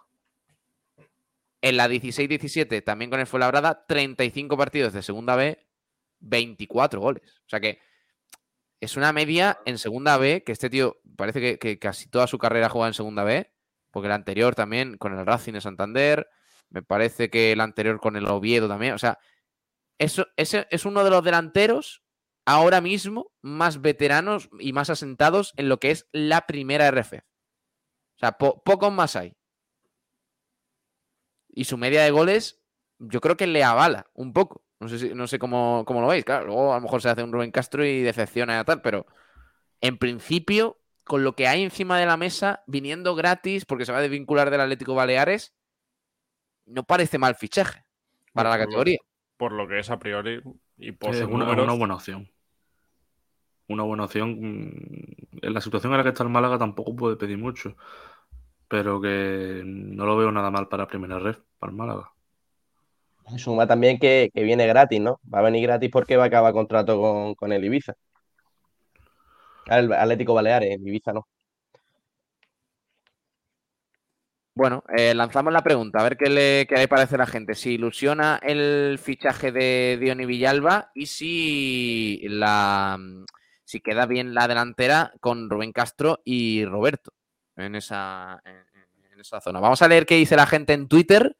En 1.61 1.77
la 1.77 1.87
16-17, 1.87 2.83
también 2.83 3.11
con 3.11 3.19
el 3.19 3.27
Fuenlabrada, 3.27 3.85
35 3.85 4.57
partidos 4.57 4.93
de 4.93 5.03
segunda 5.03 5.35
B, 5.35 5.63
24 6.21 6.99
goles. 6.99 7.43
O 7.45 7.49
sea 7.49 7.59
que 7.59 7.77
es 8.79 8.97
una 8.97 9.13
media 9.13 9.59
en 9.67 9.77
segunda 9.77 10.17
B, 10.17 10.43
que 10.43 10.53
este 10.53 10.71
tío 10.71 10.99
parece 11.15 11.59
que, 11.59 11.77
casi 11.77 12.09
toda 12.09 12.25
su 12.25 12.39
carrera 12.39 12.67
juega 12.67 12.87
en 12.87 12.95
segunda 12.95 13.23
B, 13.23 13.53
porque 13.91 14.07
el 14.07 14.13
anterior 14.13 14.55
también 14.55 14.97
con 14.97 15.15
el 15.15 15.23
Racing 15.23 15.53
de 15.53 15.61
Santander, 15.61 16.27
me 16.71 16.81
parece 16.81 17.29
que 17.29 17.51
el 17.51 17.61
anterior 17.61 17.99
con 17.99 18.15
el 18.15 18.25
Oviedo 18.25 18.67
también. 18.67 18.95
O 18.95 18.97
sea, 18.97 19.19
eso, 19.99 20.25
ese 20.35 20.65
es 20.71 20.85
uno 20.85 21.03
de 21.03 21.11
los 21.11 21.23
delanteros 21.23 22.01
ahora 22.45 22.81
mismo 22.81 23.31
más 23.41 23.81
veteranos 23.81 24.49
y 24.59 24.73
más 24.73 24.89
asentados 24.89 25.53
en 25.57 25.69
lo 25.69 25.79
que 25.79 25.91
es 25.91 26.07
la 26.11 26.47
primera 26.47 26.87
RF. 26.87 27.19
O 27.19 28.19
sea, 28.19 28.33
po- 28.33 28.61
pocos 28.63 28.91
más 28.93 29.15
hay. 29.15 29.35
Y 31.49 31.65
su 31.65 31.77
media 31.77 32.03
de 32.03 32.11
goles, 32.11 32.61
yo 32.99 33.19
creo 33.21 33.37
que 33.37 33.47
le 33.47 33.63
avala 33.63 34.09
un 34.13 34.33
poco. 34.33 34.63
No 34.79 34.87
sé, 34.89 34.97
si- 34.99 35.13
no 35.13 35.27
sé 35.27 35.37
cómo, 35.39 35.83
cómo 35.85 36.01
lo 36.01 36.07
veis. 36.07 36.25
Claro, 36.25 36.47
luego 36.47 36.71
a 36.73 36.77
lo 36.77 36.81
mejor 36.81 37.01
se 37.01 37.09
hace 37.09 37.23
un 37.23 37.31
Rubén 37.31 37.51
Castro 37.51 37.85
y 37.85 38.01
decepciona 38.01 38.59
y 38.59 38.63
tal, 38.63 38.81
pero 38.81 39.05
en 39.81 39.97
principio, 39.97 40.79
con 41.05 41.23
lo 41.23 41.35
que 41.35 41.47
hay 41.47 41.63
encima 41.63 41.99
de 41.99 42.05
la 42.05 42.17
mesa, 42.17 42.63
viniendo 42.67 43.15
gratis, 43.15 43.65
porque 43.65 43.85
se 43.85 43.91
va 43.91 43.99
a 43.99 44.01
desvincular 44.01 44.49
del 44.51 44.61
Atlético 44.61 44.95
Baleares, 44.95 45.53
no 46.65 46.83
parece 46.83 47.17
mal 47.17 47.35
fichaje 47.35 47.85
para 48.33 48.49
la 48.49 48.57
lo- 48.57 48.65
categoría. 48.65 48.99
Por 49.37 49.51
lo 49.53 49.67
que 49.67 49.79
es 49.79 49.89
a 49.89 49.99
priori 49.99 50.41
y 50.77 50.91
por 50.93 51.11
Es 51.11 51.17
sus 51.17 51.27
una, 51.27 51.39
números. 51.45 51.65
una 51.65 51.73
buena 51.73 51.95
opción. 51.95 52.30
Una 53.71 53.83
buena 53.83 54.05
opción. 54.05 54.37
mm, 54.39 55.39
En 55.41 55.53
la 55.53 55.61
situación 55.61 55.93
en 55.93 55.97
la 55.99 56.03
que 56.03 56.09
está 56.09 56.23
el 56.23 56.29
Málaga 56.29 56.57
tampoco 56.57 56.95
puede 56.95 57.15
pedir 57.17 57.37
mucho. 57.37 57.75
Pero 58.67 59.01
que 59.01 59.61
no 59.65 60.05
lo 60.05 60.17
veo 60.17 60.31
nada 60.31 60.51
mal 60.51 60.67
para 60.69 60.87
primera 60.87 61.19
red, 61.19 61.37
para 61.59 61.71
el 61.71 61.77
Málaga. 61.77 62.11
Suma 63.37 63.67
también 63.67 63.99
que, 63.99 64.29
que 64.33 64.43
viene 64.43 64.67
gratis, 64.67 65.01
¿no? 65.01 65.19
Va 65.33 65.39
a 65.39 65.41
venir 65.43 65.63
gratis 65.63 65.89
porque 65.91 66.17
va 66.17 66.25
a 66.25 66.27
acabar 66.27 66.53
contrato 66.53 66.99
con, 67.01 67.35
con 67.35 67.51
el 67.53 67.63
Ibiza. 67.65 67.93
El 69.65 69.91
Atlético 69.93 70.33
Baleares, 70.35 70.69
el 70.75 70.87
Ibiza 70.87 71.13
no. 71.13 71.27
Bueno, 74.53 74.83
eh, 74.97 75.13
lanzamos 75.15 75.53
la 75.53 75.63
pregunta, 75.63 75.99
a 75.99 76.03
ver 76.03 76.17
qué 76.17 76.29
le, 76.29 76.67
qué 76.67 76.75
le 76.75 76.87
parece 76.87 77.15
a 77.15 77.19
la 77.19 77.25
gente. 77.25 77.55
Si 77.55 77.71
ilusiona 77.73 78.39
el 78.43 78.99
fichaje 79.01 79.51
de 79.51 79.97
Diony 79.99 80.25
Villalba 80.25 80.91
y 80.93 81.05
si 81.07 82.21
la 82.27 82.99
si 83.71 83.79
queda 83.79 84.05
bien 84.05 84.33
la 84.33 84.49
delantera 84.49 85.13
con 85.21 85.49
Rubén 85.49 85.71
Castro 85.71 86.21
y 86.25 86.65
Roberto 86.65 87.13
en 87.55 87.75
esa, 87.75 88.41
en, 88.43 89.13
en 89.13 89.19
esa 89.21 89.39
zona. 89.39 89.61
Vamos 89.61 89.81
a 89.81 89.87
leer 89.87 90.05
qué 90.05 90.15
dice 90.15 90.35
la 90.35 90.45
gente 90.45 90.73
en 90.73 90.89
Twitter 90.89 91.37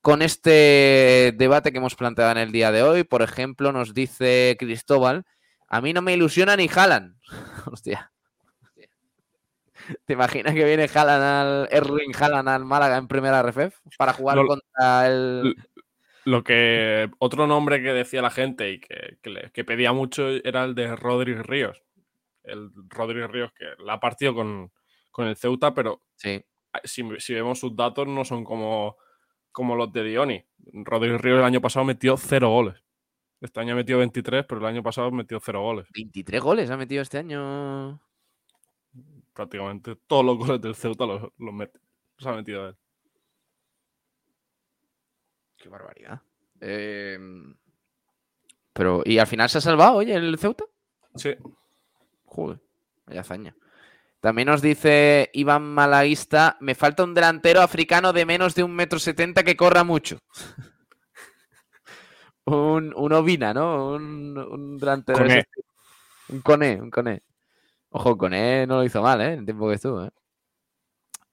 con 0.00 0.20
este 0.20 1.32
debate 1.36 1.70
que 1.70 1.78
hemos 1.78 1.94
planteado 1.94 2.32
en 2.32 2.38
el 2.38 2.50
día 2.50 2.72
de 2.72 2.82
hoy. 2.82 3.04
Por 3.04 3.22
ejemplo, 3.22 3.70
nos 3.70 3.94
dice 3.94 4.56
Cristóbal, 4.58 5.24
a 5.68 5.80
mí 5.80 5.92
no 5.92 6.02
me 6.02 6.14
ilusiona 6.14 6.56
ni 6.56 6.66
Jalan. 6.66 7.20
Hostia. 7.66 8.10
¿Te 10.06 10.14
imaginas 10.14 10.54
que 10.54 10.64
viene 10.64 10.90
Haaland 10.92 11.22
al 11.22 11.68
Erling 11.70 12.12
Haaland 12.18 12.48
al 12.48 12.64
Málaga 12.64 12.96
en 12.96 13.06
primera 13.06 13.40
RFF 13.44 13.78
para 13.96 14.12
jugar 14.12 14.38
contra 14.44 15.06
el 15.06 15.54
Lo 16.26 16.42
que 16.42 17.08
otro 17.20 17.46
nombre 17.46 17.80
que 17.80 17.92
decía 17.92 18.20
la 18.20 18.30
gente 18.30 18.72
y 18.72 18.80
que, 18.80 19.18
que 19.52 19.64
pedía 19.64 19.92
mucho 19.92 20.28
era 20.28 20.64
el 20.64 20.74
de 20.74 20.96
Rodri 20.96 21.34
Ríos. 21.36 21.80
El 22.42 22.70
Rodri 22.88 23.24
Ríos 23.26 23.52
que 23.52 23.64
la 23.84 23.94
ha 23.94 24.00
partido 24.00 24.34
con, 24.34 24.72
con 25.12 25.28
el 25.28 25.36
Ceuta, 25.36 25.72
pero 25.72 26.02
sí. 26.16 26.44
si, 26.82 27.04
si 27.20 27.32
vemos 27.32 27.60
sus 27.60 27.76
datos 27.76 28.08
no 28.08 28.24
son 28.24 28.42
como, 28.42 28.96
como 29.52 29.76
los 29.76 29.92
de 29.92 30.02
Dioni. 30.02 30.44
Rodri 30.72 31.16
Ríos 31.16 31.38
el 31.38 31.44
año 31.44 31.60
pasado 31.60 31.84
metió 31.86 32.16
cero 32.16 32.50
goles. 32.50 32.74
Este 33.40 33.60
año 33.60 33.74
ha 33.74 33.76
metido 33.76 34.00
23, 34.00 34.46
pero 34.48 34.60
el 34.62 34.66
año 34.66 34.82
pasado 34.82 35.12
metió 35.12 35.38
cero 35.38 35.62
goles. 35.62 35.86
23 35.94 36.42
goles 36.42 36.70
ha 36.70 36.76
metido 36.76 37.02
este 37.02 37.18
año. 37.18 38.00
Prácticamente 39.32 39.94
todos 40.08 40.24
los 40.24 40.38
goles 40.38 40.60
del 40.60 40.74
Ceuta 40.74 41.06
los, 41.06 41.22
los, 41.38 41.54
mete- 41.54 41.78
los 42.18 42.26
ha 42.26 42.32
metido 42.34 42.68
él. 42.68 42.76
Qué 45.66 45.70
barbaridad. 45.70 46.20
Eh, 46.60 47.18
pero, 48.72 49.02
¿y 49.04 49.18
al 49.18 49.26
final 49.26 49.48
se 49.48 49.58
ha 49.58 49.60
salvado, 49.60 49.96
oye, 49.96 50.14
el 50.14 50.38
Ceuta? 50.38 50.64
Sí. 51.16 51.34
Joder, 52.24 52.60
vaya 53.04 53.22
hazaña. 53.22 53.56
También 54.20 54.46
nos 54.46 54.62
dice 54.62 55.28
Iván 55.32 55.64
Malaguista, 55.64 56.56
me 56.60 56.76
falta 56.76 57.02
un 57.02 57.14
delantero 57.14 57.62
africano 57.62 58.12
de 58.12 58.24
menos 58.24 58.54
de 58.54 58.62
un 58.62 58.76
metro 58.76 59.00
setenta 59.00 59.42
que 59.42 59.56
corra 59.56 59.82
mucho. 59.82 60.20
un, 62.44 62.94
un 62.94 63.12
Ovina, 63.12 63.52
¿no? 63.52 63.94
Un, 63.94 64.38
un 64.38 64.78
delantero. 64.78 65.18
Coné. 65.18 65.38
estilo. 65.40 65.66
Un 66.28 66.40
Coné, 66.42 66.80
un 66.80 66.90
Coné. 66.92 67.22
Ojo, 67.90 68.16
Coné 68.16 68.68
no 68.68 68.76
lo 68.76 68.84
hizo 68.84 69.02
mal, 69.02 69.20
¿eh? 69.20 69.34
El 69.34 69.44
tiempo 69.44 69.68
que 69.68 69.74
estuvo, 69.74 70.04
¿eh? 70.04 70.10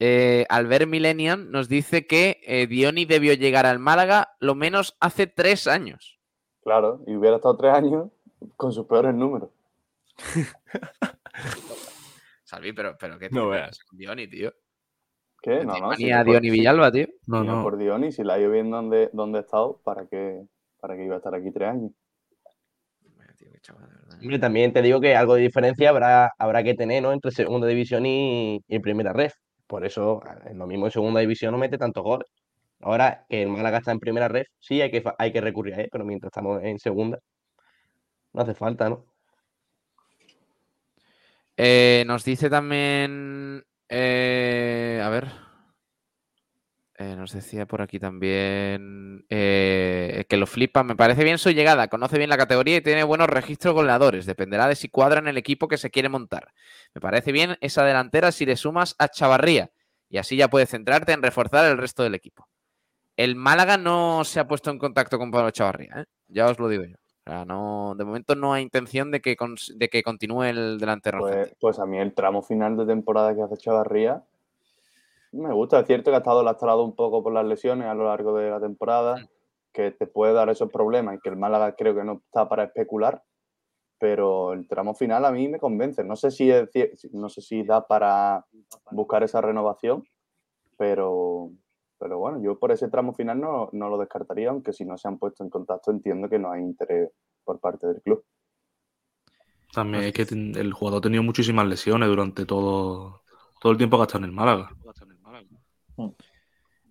Eh, 0.05 0.45
Albert 0.49 0.85
Millennium 0.85 1.49
nos 1.49 1.69
dice 1.69 2.05
que 2.05 2.41
eh, 2.43 2.67
Dioni 2.67 3.05
debió 3.05 3.35
llegar 3.35 3.65
al 3.65 3.79
Málaga 3.79 4.35
lo 4.41 4.53
menos 4.53 4.97
hace 4.99 5.27
tres 5.27 5.65
años. 5.65 6.19
Claro, 6.61 7.01
y 7.07 7.15
hubiera 7.15 7.37
estado 7.37 7.55
tres 7.55 7.73
años 7.73 8.09
con 8.57 8.73
sus 8.73 8.85
peores 8.85 9.15
números. 9.15 9.49
Salvi, 12.43 12.73
pero, 12.73 12.97
pero 12.99 13.17
¿qué 13.17 13.29
No 13.29 13.43
te 13.43 13.49
veas. 13.51 13.79
con 13.85 13.97
Dioni, 13.97 14.27
tío? 14.27 14.51
¿Qué? 15.41 15.63
No, 15.63 15.77
no. 15.77 15.91
no 15.91 15.95
Dioni 15.95 16.49
Villalba, 16.49 16.91
tío. 16.91 17.07
No, 17.25 17.45
no. 17.45 17.63
por 17.63 17.77
Dioni, 17.77 18.11
si 18.11 18.25
la 18.25 18.33
ha 18.33 18.39
ido 18.41 18.51
bien 18.51 18.71
donde, 18.71 19.09
donde 19.13 19.37
ha 19.37 19.41
estado, 19.41 19.79
¿para 19.85 20.05
qué, 20.07 20.43
¿para 20.81 20.97
qué 20.97 21.05
iba 21.05 21.15
a 21.15 21.19
estar 21.19 21.33
aquí 21.33 21.49
tres 21.51 21.69
años? 21.69 21.91
Hombre, 24.21 24.37
también 24.37 24.73
te 24.73 24.81
digo 24.81 24.99
que 24.99 25.15
algo 25.15 25.35
de 25.35 25.43
diferencia 25.43 25.89
habrá, 25.89 26.33
habrá 26.37 26.61
que 26.61 26.73
tener, 26.73 27.01
¿no? 27.01 27.13
Entre 27.13 27.31
segunda 27.31 27.67
división 27.67 28.05
y, 28.05 28.61
y 28.67 28.79
primera 28.79 29.13
ref. 29.13 29.33
Por 29.73 29.83
eso, 29.87 30.21
es 30.47 30.55
lo 30.55 30.67
mismo 30.67 30.85
en 30.85 30.91
segunda 30.91 31.19
división 31.19 31.51
no 31.51 31.57
mete 31.57 31.79
tantos 31.79 32.03
goles. 32.03 32.27
Ahora 32.81 33.25
que 33.27 33.41
el 33.41 33.47
Málaga 33.49 33.79
está 33.79 33.91
en 33.91 33.99
primera 33.99 34.27
ref, 34.27 34.47
sí 34.59 34.79
hay 34.79 34.91
que, 34.91 35.03
hay 35.17 35.33
que 35.33 35.41
recurrir 35.41 35.73
a 35.73 35.77
él, 35.81 35.89
pero 35.91 36.05
mientras 36.05 36.29
estamos 36.29 36.61
en 36.61 36.77
segunda, 36.77 37.17
no 38.33 38.43
hace 38.43 38.53
falta, 38.53 38.87
¿no? 38.87 39.03
Eh, 41.57 42.03
nos 42.05 42.23
dice 42.23 42.51
también. 42.51 43.63
eh, 43.89 45.01
a 45.03 45.09
ver. 45.09 45.42
Eh, 46.99 47.15
nos 47.15 47.31
decía 47.33 47.65
por 47.65 47.81
aquí 47.81 47.97
también 47.97 49.25
eh, 49.29 50.25
que 50.29 50.37
lo 50.37 50.45
flipa. 50.45 50.83
Me 50.83 50.95
parece 50.95 51.23
bien 51.23 51.39
su 51.39 51.49
llegada, 51.49 51.87
conoce 51.87 52.17
bien 52.17 52.29
la 52.29 52.37
categoría 52.37 52.77
y 52.77 52.81
tiene 52.81 53.03
buenos 53.03 53.27
registros 53.27 53.73
goleadores. 53.73 54.25
Dependerá 54.25 54.67
de 54.67 54.75
si 54.75 54.89
cuadra 54.89 55.19
en 55.19 55.27
el 55.27 55.37
equipo 55.37 55.67
que 55.67 55.77
se 55.77 55.89
quiere 55.89 56.09
montar. 56.09 56.53
Me 56.93 57.01
parece 57.01 57.31
bien 57.31 57.57
esa 57.61 57.83
delantera 57.83 58.31
si 58.31 58.45
le 58.45 58.55
sumas 58.55 58.95
a 58.99 59.07
Chavarría 59.07 59.71
y 60.07 60.19
así 60.19 60.37
ya 60.37 60.49
puedes 60.49 60.69
centrarte 60.69 61.13
en 61.13 61.23
reforzar 61.23 61.65
el 61.65 61.79
resto 61.79 62.03
del 62.03 62.13
equipo. 62.13 62.47
El 63.17 63.35
Málaga 63.35 63.77
no 63.77 64.23
se 64.23 64.39
ha 64.39 64.47
puesto 64.47 64.69
en 64.69 64.77
contacto 64.77 65.17
con 65.17 65.31
Pablo 65.31 65.49
Chavarría, 65.49 65.93
¿eh? 65.97 66.05
ya 66.27 66.47
os 66.47 66.59
lo 66.59 66.67
digo 66.67 66.83
yo. 66.83 66.97
O 67.25 67.31
sea, 67.31 67.45
no, 67.45 67.95
de 67.97 68.03
momento 68.03 68.35
no 68.35 68.53
hay 68.53 68.63
intención 68.63 69.09
de 69.09 69.21
que, 69.21 69.35
de 69.75 69.89
que 69.89 70.03
continúe 70.03 70.43
el 70.43 70.77
delantero. 70.77 71.19
Pues, 71.19 71.55
pues 71.59 71.79
a 71.79 71.85
mí 71.85 71.97
el 71.97 72.13
tramo 72.13 72.41
final 72.41 72.75
de 72.77 72.85
temporada 72.85 73.33
que 73.33 73.41
hace 73.41 73.57
Chavarría 73.57 74.23
me 75.33 75.53
gusta. 75.53 75.79
Es 75.79 75.87
cierto 75.87 76.11
que 76.11 76.15
ha 76.15 76.19
estado 76.19 76.43
lastrado 76.43 76.83
un 76.83 76.95
poco 76.95 77.23
por 77.23 77.33
las 77.33 77.45
lesiones 77.45 77.87
a 77.87 77.93
lo 77.93 78.05
largo 78.05 78.37
de 78.37 78.49
la 78.49 78.59
temporada, 78.59 79.27
que 79.71 79.91
te 79.91 80.07
puede 80.07 80.33
dar 80.33 80.49
esos 80.49 80.71
problemas 80.71 81.15
y 81.15 81.19
que 81.19 81.29
el 81.29 81.37
Málaga 81.37 81.75
creo 81.75 81.95
que 81.95 82.03
no 82.03 82.21
está 82.25 82.47
para 82.47 82.65
especular, 82.65 83.23
pero 83.97 84.53
el 84.53 84.67
tramo 84.67 84.93
final 84.93 85.25
a 85.25 85.31
mí 85.31 85.47
me 85.47 85.59
convence. 85.59 86.03
No 86.03 86.15
sé 86.15 86.31
si, 86.31 86.51
es 86.51 86.69
no 87.11 87.29
sé 87.29 87.41
si 87.41 87.63
da 87.63 87.85
para 87.85 88.45
buscar 88.91 89.23
esa 89.23 89.41
renovación, 89.41 90.03
pero, 90.77 91.49
pero 91.97 92.19
bueno, 92.19 92.41
yo 92.41 92.59
por 92.59 92.71
ese 92.71 92.89
tramo 92.89 93.13
final 93.13 93.39
no, 93.39 93.69
no 93.71 93.89
lo 93.89 93.97
descartaría, 93.97 94.49
aunque 94.49 94.73
si 94.73 94.85
no 94.85 94.97
se 94.97 95.07
han 95.07 95.17
puesto 95.17 95.43
en 95.43 95.49
contacto 95.49 95.91
entiendo 95.91 96.29
que 96.29 96.39
no 96.39 96.51
hay 96.51 96.61
interés 96.61 97.11
por 97.43 97.59
parte 97.59 97.87
del 97.87 98.01
club. 98.01 98.23
También 99.73 100.03
es 100.03 100.13
que 100.13 100.21
el 100.21 100.71
jugador 100.71 100.99
ha 100.99 101.01
tenido 101.01 101.23
muchísimas 101.23 101.65
lesiones 101.65 102.07
durante 102.07 102.45
todo, 102.45 103.23
todo 103.59 103.71
el 103.71 103.77
tiempo 103.79 103.97
que 103.97 104.01
ha 104.01 104.05
estado 104.05 104.25
en 104.25 104.29
el 104.29 104.35
Málaga. 104.35 104.69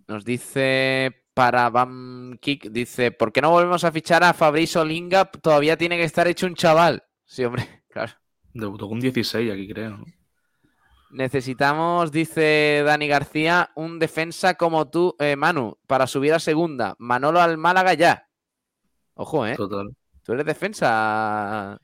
Nos 0.08 0.24
dice 0.24 1.24
para 1.34 1.70
Bam 1.70 2.38
Kick, 2.40 2.70
dice, 2.70 3.10
¿por 3.10 3.32
qué 3.32 3.40
no 3.40 3.50
volvemos 3.50 3.84
a 3.84 3.92
fichar 3.92 4.22
a 4.22 4.34
Fabrizio 4.34 4.84
Linga? 4.84 5.24
Todavía 5.24 5.76
tiene 5.76 5.96
que 5.96 6.04
estar 6.04 6.28
hecho 6.28 6.46
un 6.46 6.54
chaval. 6.54 7.04
Sí, 7.24 7.44
hombre, 7.44 7.66
claro. 7.88 8.12
Debutó 8.52 8.88
con 8.88 9.00
16 9.00 9.50
aquí, 9.50 9.68
creo. 9.68 9.98
¿no? 9.98 10.04
Necesitamos, 11.10 12.10
dice 12.10 12.82
Dani 12.84 13.06
García, 13.06 13.70
un 13.74 13.98
defensa 13.98 14.54
como 14.54 14.88
tú, 14.88 15.14
eh, 15.18 15.36
Manu, 15.36 15.78
para 15.86 16.06
subir 16.06 16.32
a 16.32 16.38
segunda. 16.38 16.94
Manolo 16.98 17.40
al 17.40 17.58
Málaga 17.58 17.94
ya. 17.94 18.28
Ojo, 19.14 19.46
¿eh? 19.46 19.54
Total. 19.56 19.94
Tú 20.22 20.32
eres 20.32 20.46
defensa, 20.46 21.78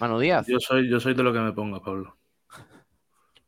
Manu 0.00 0.18
Díaz. 0.18 0.46
Yo 0.48 0.58
soy, 0.58 0.88
yo 0.88 0.98
soy 0.98 1.14
de 1.14 1.22
lo 1.22 1.32
que 1.32 1.40
me 1.40 1.52
ponga, 1.52 1.80
Pablo. 1.80 2.16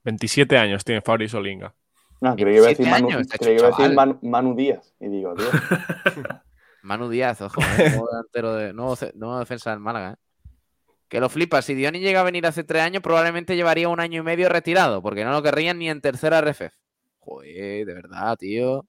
27 0.05 0.57
años 0.57 0.85
tiene 0.85 1.01
Fabri 1.01 1.29
Solinga. 1.29 1.75
No, 2.21 2.35
creí 2.35 2.55
que 2.55 2.57
iba 2.57 2.67
a 2.67 2.69
decir, 2.71 2.85
27 2.85 2.91
Manu, 2.91 3.09
años, 3.09 3.21
está 3.21 3.37
hecho 3.37 3.45
creí 3.45 3.57
que 3.57 3.63
iba 3.63 3.69
a 3.69 3.79
decir. 3.79 3.95
Manu, 3.95 4.19
Manu 4.23 4.55
Díaz. 4.57 4.95
Y 5.01 5.09
digo, 5.09 5.35
Dios. 5.35 5.51
Manu 6.83 7.09
Díaz, 7.09 7.41
ojo, 7.43 7.61
¿eh? 7.61 7.91
nuevo, 7.91 8.09
delantero 8.09 8.55
de, 8.55 8.73
nuevo, 8.73 8.97
nuevo 9.15 9.39
defensa 9.39 9.71
del 9.71 9.81
Málaga. 9.81 10.13
¿eh? 10.13 10.51
Que 11.09 11.21
lo 11.21 11.29
flipa. 11.29 11.63
Si 11.63 11.75
Dioni 11.75 12.01
llega 12.01 12.21
a 12.21 12.25
venir 12.25 12.47
hace 12.47 12.65
tres 12.65 12.83
años, 12.83 13.03
probablemente 13.03 13.57
llevaría 13.57 13.89
un 13.89 14.01
año 14.01 14.21
y 14.21 14.25
medio 14.25 14.49
retirado, 14.49 15.03
porque 15.03 15.25
no 15.25 15.33
lo 15.33 15.43
querrían 15.43 15.79
ni 15.79 15.89
en 15.89 16.01
tercera 16.01 16.41
RFF. 16.41 16.75
Joder, 17.19 17.87
de 17.87 17.95
verdad, 17.95 18.37
tío. 18.37 18.87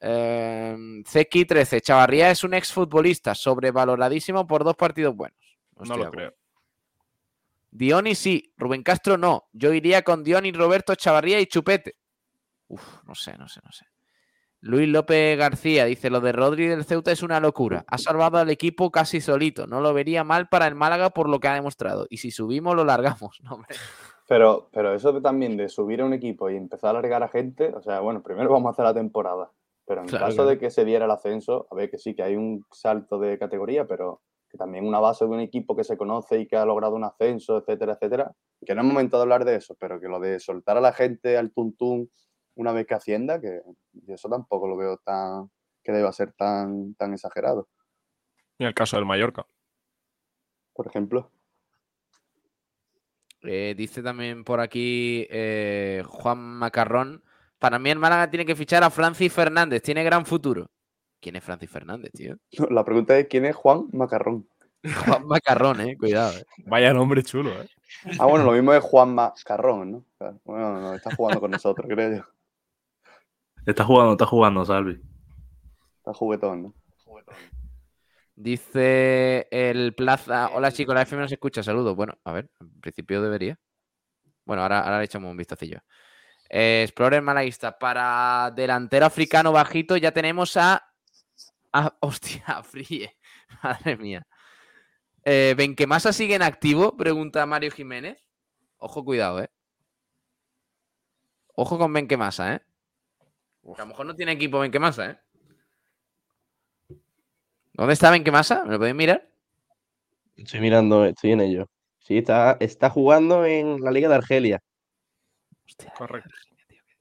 Eh, 0.00 0.74
CX13, 1.04 1.80
Chavarría 1.80 2.30
es 2.30 2.42
un 2.42 2.54
exfutbolista 2.54 3.34
sobrevaloradísimo 3.34 4.46
por 4.46 4.64
dos 4.64 4.74
partidos 4.74 5.14
buenos. 5.14 5.38
No 5.76 5.96
lo 5.96 6.10
creo. 6.10 6.34
Dioni 7.72 8.14
sí, 8.14 8.52
Rubén 8.56 8.82
Castro 8.82 9.16
no. 9.16 9.48
Yo 9.52 9.72
iría 9.72 10.02
con 10.02 10.22
Dioni, 10.22 10.52
Roberto, 10.52 10.94
Chavarría 10.94 11.40
y 11.40 11.46
Chupete. 11.46 11.96
Uf, 12.68 13.02
no 13.04 13.14
sé, 13.14 13.36
no 13.38 13.48
sé, 13.48 13.60
no 13.64 13.72
sé. 13.72 13.86
Luis 14.60 14.88
López 14.88 15.36
García 15.38 15.86
dice: 15.86 16.10
Lo 16.10 16.20
de 16.20 16.32
Rodri 16.32 16.66
del 16.68 16.84
Ceuta 16.84 17.10
es 17.10 17.22
una 17.22 17.40
locura. 17.40 17.84
Ha 17.88 17.98
salvado 17.98 18.38
al 18.38 18.50
equipo 18.50 18.90
casi 18.92 19.20
solito. 19.20 19.66
No 19.66 19.80
lo 19.80 19.92
vería 19.92 20.22
mal 20.22 20.48
para 20.48 20.66
el 20.68 20.74
Málaga 20.74 21.10
por 21.10 21.28
lo 21.28 21.40
que 21.40 21.48
ha 21.48 21.54
demostrado. 21.54 22.06
Y 22.10 22.18
si 22.18 22.30
subimos, 22.30 22.76
lo 22.76 22.84
largamos. 22.84 23.40
No, 23.42 23.54
hombre. 23.54 23.74
Pero, 24.28 24.70
pero 24.72 24.94
eso 24.94 25.12
de 25.12 25.20
también 25.20 25.58
de 25.58 25.68
subir 25.68 26.00
a 26.00 26.06
un 26.06 26.14
equipo 26.14 26.48
y 26.48 26.56
empezar 26.56 26.90
a 26.90 26.92
largar 26.94 27.22
a 27.22 27.28
gente, 27.28 27.70
o 27.74 27.82
sea, 27.82 28.00
bueno, 28.00 28.22
primero 28.22 28.50
vamos 28.50 28.68
a 28.68 28.72
hacer 28.72 28.84
la 28.84 28.94
temporada. 28.94 29.50
Pero 29.84 30.00
en 30.02 30.06
Claro, 30.06 30.24
caso 30.26 30.36
claro. 30.36 30.50
de 30.50 30.58
que 30.58 30.70
se 30.70 30.86
diera 30.86 31.04
el 31.04 31.10
ascenso, 31.10 31.66
a 31.70 31.74
ver 31.74 31.90
que 31.90 31.98
sí, 31.98 32.14
que 32.14 32.22
hay 32.22 32.36
un 32.36 32.64
salto 32.70 33.18
de 33.18 33.36
categoría, 33.36 33.86
pero 33.86 34.22
que 34.52 34.58
también 34.58 34.86
una 34.86 35.00
base 35.00 35.24
de 35.24 35.30
un 35.30 35.40
equipo 35.40 35.74
que 35.74 35.82
se 35.82 35.96
conoce 35.96 36.40
y 36.40 36.46
que 36.46 36.56
ha 36.56 36.66
logrado 36.66 36.94
un 36.94 37.04
ascenso, 37.04 37.56
etcétera, 37.56 37.94
etcétera. 37.94 38.32
Que 38.64 38.74
no 38.74 38.82
es 38.82 38.86
momento 38.86 39.16
de 39.16 39.22
hablar 39.22 39.46
de 39.46 39.56
eso, 39.56 39.74
pero 39.80 39.98
que 39.98 40.08
lo 40.08 40.20
de 40.20 40.38
soltar 40.38 40.76
a 40.76 40.82
la 40.82 40.92
gente 40.92 41.38
al 41.38 41.52
tuntún 41.52 42.10
una 42.54 42.72
vez 42.72 42.86
que 42.86 42.94
ascienda, 42.94 43.40
que 43.40 43.62
yo 43.92 44.14
eso 44.14 44.28
tampoco 44.28 44.68
lo 44.68 44.76
veo 44.76 44.98
tan 44.98 45.50
que 45.82 45.90
deba 45.90 46.12
ser 46.12 46.32
tan, 46.34 46.94
tan 46.94 47.12
exagerado, 47.12 47.66
Y 48.58 48.64
el 48.64 48.74
caso 48.74 48.96
del 48.96 49.06
Mallorca. 49.06 49.46
por 50.74 50.86
ejemplo. 50.86 51.30
Eh, 53.42 53.74
dice 53.76 54.02
también 54.02 54.44
por 54.44 54.60
aquí 54.60 55.26
eh, 55.30 56.04
Juan 56.06 56.38
Macarrón. 56.38 57.24
Para 57.58 57.78
mí, 57.78 57.90
el 57.90 57.98
Málaga 57.98 58.30
tiene 58.30 58.46
que 58.46 58.54
fichar 58.54 58.84
a 58.84 58.90
Francis 58.90 59.32
Fernández. 59.32 59.82
Tiene 59.82 60.04
gran 60.04 60.24
futuro. 60.26 60.70
¿Quién 61.22 61.36
es 61.36 61.44
Francis 61.44 61.70
Fernández, 61.70 62.10
tío? 62.12 62.36
La 62.70 62.84
pregunta 62.84 63.16
es 63.16 63.28
quién 63.28 63.46
es 63.46 63.54
Juan 63.54 63.86
Macarrón. 63.92 64.48
Juan 65.06 65.24
Macarrón, 65.26 65.80
eh. 65.80 65.96
Cuidado. 65.96 66.36
eh. 66.36 66.44
Vaya 66.66 66.92
nombre 66.92 67.22
chulo, 67.22 67.50
¿eh? 67.62 67.68
Ah, 68.18 68.26
bueno, 68.26 68.44
lo 68.44 68.52
mismo 68.52 68.74
es 68.74 68.82
Juan 68.82 69.14
Macarrón, 69.14 69.92
¿no? 69.92 70.04
Bueno, 70.44 70.80
no, 70.80 70.94
está 70.94 71.14
jugando 71.14 71.40
con 71.40 71.52
nosotros, 71.52 71.86
creo 71.88 72.16
yo. 72.16 72.24
Está 73.64 73.84
jugando, 73.84 74.12
está 74.12 74.26
jugando, 74.26 74.64
Salvi. 74.64 75.00
Está 75.98 76.12
juguetón, 76.12 76.62
¿no? 76.64 76.74
Dice 78.34 79.46
el 79.52 79.94
Plaza. 79.94 80.48
Hola 80.52 80.72
chicos, 80.72 80.94
la 80.94 81.02
FM 81.02 81.22
no 81.22 81.28
se 81.28 81.34
escucha. 81.34 81.62
Saludos. 81.62 81.94
Bueno, 81.94 82.14
a 82.24 82.32
ver, 82.32 82.50
en 82.60 82.80
principio 82.80 83.22
debería. 83.22 83.56
Bueno, 84.44 84.62
ahora, 84.62 84.80
ahora 84.80 84.98
le 84.98 85.04
echamos 85.04 85.30
un 85.30 85.36
vistacillo. 85.36 85.78
Eh, 86.48 86.82
Explorer 86.84 87.22
Malaguista. 87.22 87.78
Para 87.78 88.50
delantero 88.56 89.06
africano 89.06 89.52
bajito 89.52 89.96
ya 89.96 90.10
tenemos 90.10 90.56
a. 90.56 90.82
a 91.72 91.96
hostia, 92.00 92.44
a 92.46 92.62
Frie. 92.62 93.16
Madre 93.62 93.96
mía. 93.96 94.26
Eh, 95.24 95.54
¿Benquemasa 95.56 96.12
sigue 96.12 96.34
en 96.34 96.42
activo? 96.42 96.96
Pregunta 96.96 97.46
Mario 97.46 97.70
Jiménez. 97.70 98.18
Ojo, 98.78 99.04
cuidado, 99.04 99.40
eh. 99.42 99.50
Ojo 101.54 101.78
con 101.78 101.92
Benquemasa, 101.92 102.54
eh. 102.54 102.60
Que 103.62 103.80
a 103.80 103.84
lo 103.84 103.86
mejor 103.86 104.06
no 104.06 104.16
tiene 104.16 104.32
equipo 104.32 104.58
Benquemasa, 104.58 105.10
eh. 105.10 105.18
¿Dónde 107.74 107.92
está 107.94 108.10
Benquemasa? 108.10 108.64
¿Me 108.64 108.72
lo 108.72 108.78
podéis 108.78 108.96
mirar? 108.96 109.28
Estoy 110.36 110.60
mirando, 110.60 111.04
estoy 111.04 111.32
en 111.32 111.40
ello. 111.40 111.68
Sí, 112.00 112.18
está, 112.18 112.56
está 112.58 112.90
jugando 112.90 113.44
en 113.44 113.80
la 113.80 113.92
Liga 113.92 114.08
de 114.08 114.16
Argelia, 114.16 114.62
Correcto. 115.96 116.30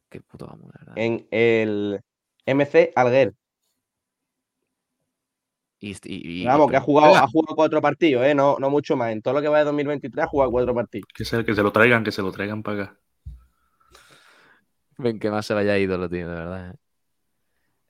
Qué 0.10 0.22
puto 0.22 0.49
amo, 0.49 0.69
verdad. 0.73 0.93
en 0.98 1.27
el 1.31 2.02
MC 2.45 2.91
Alguer. 2.95 3.34
Y, 5.83 5.93
y- 6.03 6.41
y- 6.43 6.45
Vamos, 6.45 6.67
y- 6.67 6.69
que 6.71 6.77
ha 6.77 6.81
jugado, 6.81 7.15
ha 7.15 7.27
jugado 7.27 7.55
cuatro 7.55 7.81
partidos, 7.81 8.23
¿eh? 8.23 8.35
No, 8.35 8.55
no 8.59 8.69
mucho 8.69 8.95
más. 8.95 9.11
En 9.11 9.23
todo 9.23 9.33
lo 9.33 9.41
que 9.41 9.47
va 9.47 9.57
de 9.57 9.65
2023 9.65 10.25
ha 10.25 10.27
jugado 10.27 10.51
cuatro 10.51 10.75
partidos. 10.75 11.07
Que 11.13 11.25
se, 11.25 11.43
que 11.43 11.55
se 11.55 11.63
lo 11.63 11.71
traigan, 11.71 12.03
que 12.03 12.11
se 12.11 12.21
lo 12.21 12.31
traigan 12.31 12.61
para 12.61 12.83
acá. 12.83 12.97
Ven 14.97 15.19
que 15.19 15.31
más 15.31 15.43
se 15.47 15.55
vaya 15.55 15.79
ídolo, 15.79 16.07
tío, 16.07 16.29
de 16.29 16.35
verdad. 16.35 16.71
¿eh? 16.71 16.77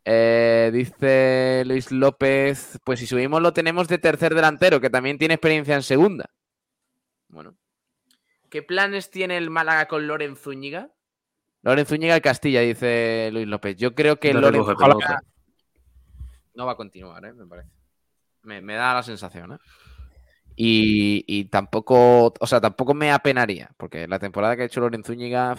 Eh, 0.06 0.72
dice 0.74 1.64
Luis 1.66 1.92
López, 1.92 2.80
pues 2.86 3.00
si 3.00 3.06
subimos 3.08 3.42
lo 3.42 3.52
tenemos 3.52 3.90
de 3.90 3.98
tercer 3.98 4.34
delantero, 4.34 4.80
que 4.80 4.90
también 4.90 5.18
tiene 5.18 5.34
experiencia 5.34 5.76
en 5.76 5.84
segunda. 5.84 6.26
Bueno. 7.28 7.58
¿Qué 8.50 8.64
planes 8.64 9.10
tiene 9.10 9.38
el 9.38 9.50
Málaga 9.50 9.88
con 9.90 10.08
Loren 10.08 10.38
Zúñiga? 10.38 10.92
Loren 11.62 11.86
Zúñiga 11.86 12.16
y 12.18 12.22
Castilla, 12.22 12.62
dice 12.62 13.30
Luis 13.34 13.48
López. 13.48 13.76
Yo 13.76 13.94
creo 13.94 14.18
que 14.18 14.30
De 14.30 14.36
Loren 14.42 14.64
Zúñiga 14.64 15.22
no 16.54 16.66
va 16.66 16.72
a 16.74 16.78
continuar, 16.78 17.24
¿eh? 17.26 17.34
me 17.34 17.46
parece. 17.46 17.70
Me, 18.44 18.62
me 18.62 18.76
da 18.76 18.94
la 18.96 19.04
sensación, 19.04 19.54
¿eh? 19.54 19.58
Y, 20.56 21.24
y 21.28 21.46
tampoco, 21.46 22.34
o 22.40 22.48
sea, 22.48 22.60
tampoco 22.60 22.94
me 22.94 23.12
apenaría, 23.12 23.72
porque 23.78 24.08
la 24.08 24.20
temporada 24.20 24.56
que 24.56 24.64
ha 24.64 24.66
hecho 24.66 24.82
Loren 24.82 25.04
Zúñiga... 25.04 25.56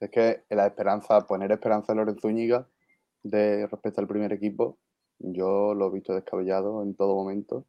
Es 0.00 0.10
que 0.10 0.44
la 0.48 0.66
esperanza, 0.66 1.26
poner 1.26 1.52
esperanza 1.52 1.92
en 1.92 1.98
Loren 1.98 2.18
Zúñiga 2.18 2.66
de 3.22 3.66
respecto 3.66 4.00
al 4.00 4.08
primer 4.08 4.32
equipo, 4.32 4.78
yo 5.18 5.74
lo 5.74 5.88
he 5.88 5.94
visto 5.94 6.14
descabellado 6.14 6.82
en 6.82 6.94
todo 6.96 7.14
momento. 7.14 7.66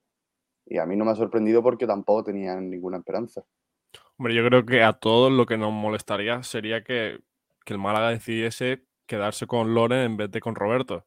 Y 0.65 0.77
a 0.77 0.85
mí 0.85 0.95
no 0.95 1.05
me 1.05 1.11
ha 1.11 1.15
sorprendido 1.15 1.61
porque 1.61 1.85
tampoco 1.85 2.23
tenía 2.23 2.55
ninguna 2.55 2.97
esperanza. 2.97 3.43
Hombre, 4.17 4.35
yo 4.35 4.45
creo 4.45 4.65
que 4.65 4.83
a 4.83 4.93
todos 4.93 5.31
lo 5.31 5.45
que 5.45 5.57
nos 5.57 5.73
molestaría 5.73 6.43
sería 6.43 6.83
que, 6.83 7.19
que 7.65 7.73
el 7.73 7.79
Málaga 7.79 8.09
decidiese 8.09 8.85
quedarse 9.05 9.47
con 9.47 9.73
Loren 9.73 9.99
en 9.99 10.17
vez 10.17 10.31
de 10.31 10.39
con 10.39 10.55
Roberto. 10.55 11.05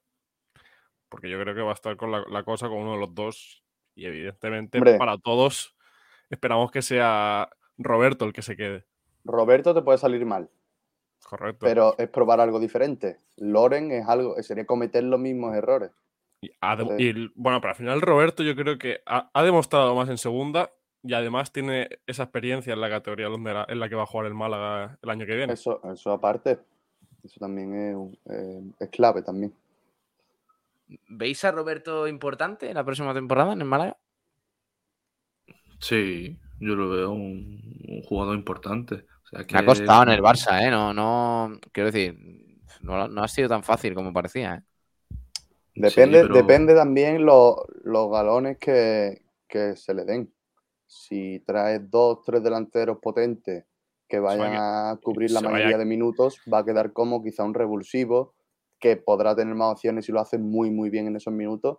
Porque 1.15 1.31
yo 1.31 1.39
creo 1.41 1.55
que 1.55 1.61
va 1.61 1.71
a 1.71 1.75
estar 1.75 1.97
con 1.97 2.11
la, 2.11 2.25
la 2.29 2.43
cosa 2.43 2.69
con 2.69 2.79
uno 2.79 2.95
de 2.95 2.99
los 2.99 3.15
dos. 3.15 3.63
Y 3.95 4.05
evidentemente 4.07 4.79
Hombre. 4.79 4.99
para 4.99 5.17
todos 5.17 5.77
esperamos 6.29 6.73
que 6.73 6.83
sea 6.83 7.49
Roberto 7.79 8.25
el 8.25 8.33
que 8.33 8.43
se 8.43 8.57
quede. 8.57 8.85
Roberto 9.25 9.73
te 9.73 9.83
puede 9.83 9.97
salir 9.99 10.27
mal, 10.27 10.51
Correcto. 11.23 11.65
pero 11.65 11.95
es 11.97 12.09
probar 12.09 12.41
algo 12.41 12.59
diferente. 12.59 13.19
Loren 13.37 13.93
es 13.93 14.09
algo, 14.09 14.35
sería 14.43 14.67
cometer 14.67 15.05
los 15.05 15.21
mismos 15.21 15.55
errores. 15.55 15.93
Y, 16.41 16.51
ha 16.61 16.75
de- 16.75 16.83
Entonces- 16.83 17.07
y 17.07 17.09
el- 17.11 17.33
bueno, 17.37 17.61
pero 17.61 17.71
al 17.71 17.77
final 17.77 18.01
Roberto 18.03 18.43
yo 18.43 18.57
creo 18.57 18.77
que 18.77 19.01
ha, 19.07 19.31
ha 19.33 19.43
demostrado 19.45 19.95
más 19.95 20.09
en 20.09 20.19
segunda 20.19 20.73
y 21.05 21.15
además 21.15 21.53
tiene 21.53 21.89
esa 22.09 22.25
experiencia 22.25 22.73
en 22.73 22.81
la 22.81 22.91
categoría 22.91 23.29
donde 23.29 23.53
en 23.69 23.79
la 23.79 23.89
que 23.89 23.95
va 23.95 24.03
a 24.03 24.07
jugar 24.07 24.27
el 24.27 24.35
Málaga 24.35 24.99
el 25.01 25.11
año 25.11 25.25
que 25.27 25.37
viene. 25.37 25.53
Eso, 25.53 25.81
eso 25.93 26.11
aparte, 26.11 26.59
eso 27.23 27.39
también 27.39 27.73
es, 28.27 28.33
eh, 28.35 28.63
es 28.81 28.89
clave 28.91 29.23
también. 29.23 29.55
¿Veis 31.09 31.45
a 31.45 31.53
Roberto 31.53 32.07
importante 32.09 32.69
en 32.69 32.75
la 32.75 32.85
próxima 32.85 33.15
temporada 33.15 33.53
en 33.53 33.61
el 33.61 33.67
Málaga? 33.67 33.97
Sí, 35.81 36.39
yo 36.61 36.75
lo 36.77 36.91
veo 36.91 37.11
un, 37.13 37.83
un 37.89 38.03
jugador 38.03 38.37
importante. 38.37 39.07
O 39.25 39.27
sea, 39.29 39.45
Me 39.53 39.59
ha 39.59 39.65
costado 39.67 40.03
en 40.05 40.09
el 40.11 40.23
Barça, 40.23 40.63
¿eh? 40.63 40.71
No, 40.71 40.93
no, 40.95 41.59
quiero 41.73 41.91
decir, 41.91 42.17
no, 42.81 43.09
no 43.09 43.23
ha 43.23 43.29
sido 43.29 43.49
tan 43.49 43.63
fácil 43.63 43.95
como 43.95 44.13
parecía, 44.13 44.57
¿eh? 44.57 44.63
Depende, 45.77 46.23
pero- 46.23 46.35
depende 46.35 46.75
también 46.75 47.25
lo- 47.25 47.67
los 47.83 48.11
galones 48.11 48.59
que, 48.59 49.23
que 49.49 49.75
se 49.77 49.93
le 49.93 50.05
den. 50.05 50.33
Si 50.87 51.41
traes 51.41 51.91
dos, 51.91 52.23
tres 52.25 52.43
delanteros 52.45 52.99
potentes 53.03 53.65
que 54.07 54.19
vayan 54.21 54.51
vaya- 54.53 54.91
a 54.91 54.97
cubrir 54.99 55.31
la 55.33 55.41
mayoría 55.41 55.79
de 55.79 55.85
minutos, 55.85 56.41
va 56.53 56.59
a 56.59 56.65
quedar 56.65 56.93
como 56.93 57.23
quizá 57.25 57.43
un 57.43 57.55
revulsivo 57.55 58.35
que 58.85 58.99
podrá 58.99 59.35
tener 59.35 59.55
más 59.55 59.73
opciones 59.73 60.05
si 60.05 60.13
lo 60.13 60.21
hace 60.21 60.37
muy, 60.37 60.71
muy 60.71 60.91
bien 60.91 61.07
en 61.07 61.17
esos 61.17 61.33
minutos. 61.33 61.79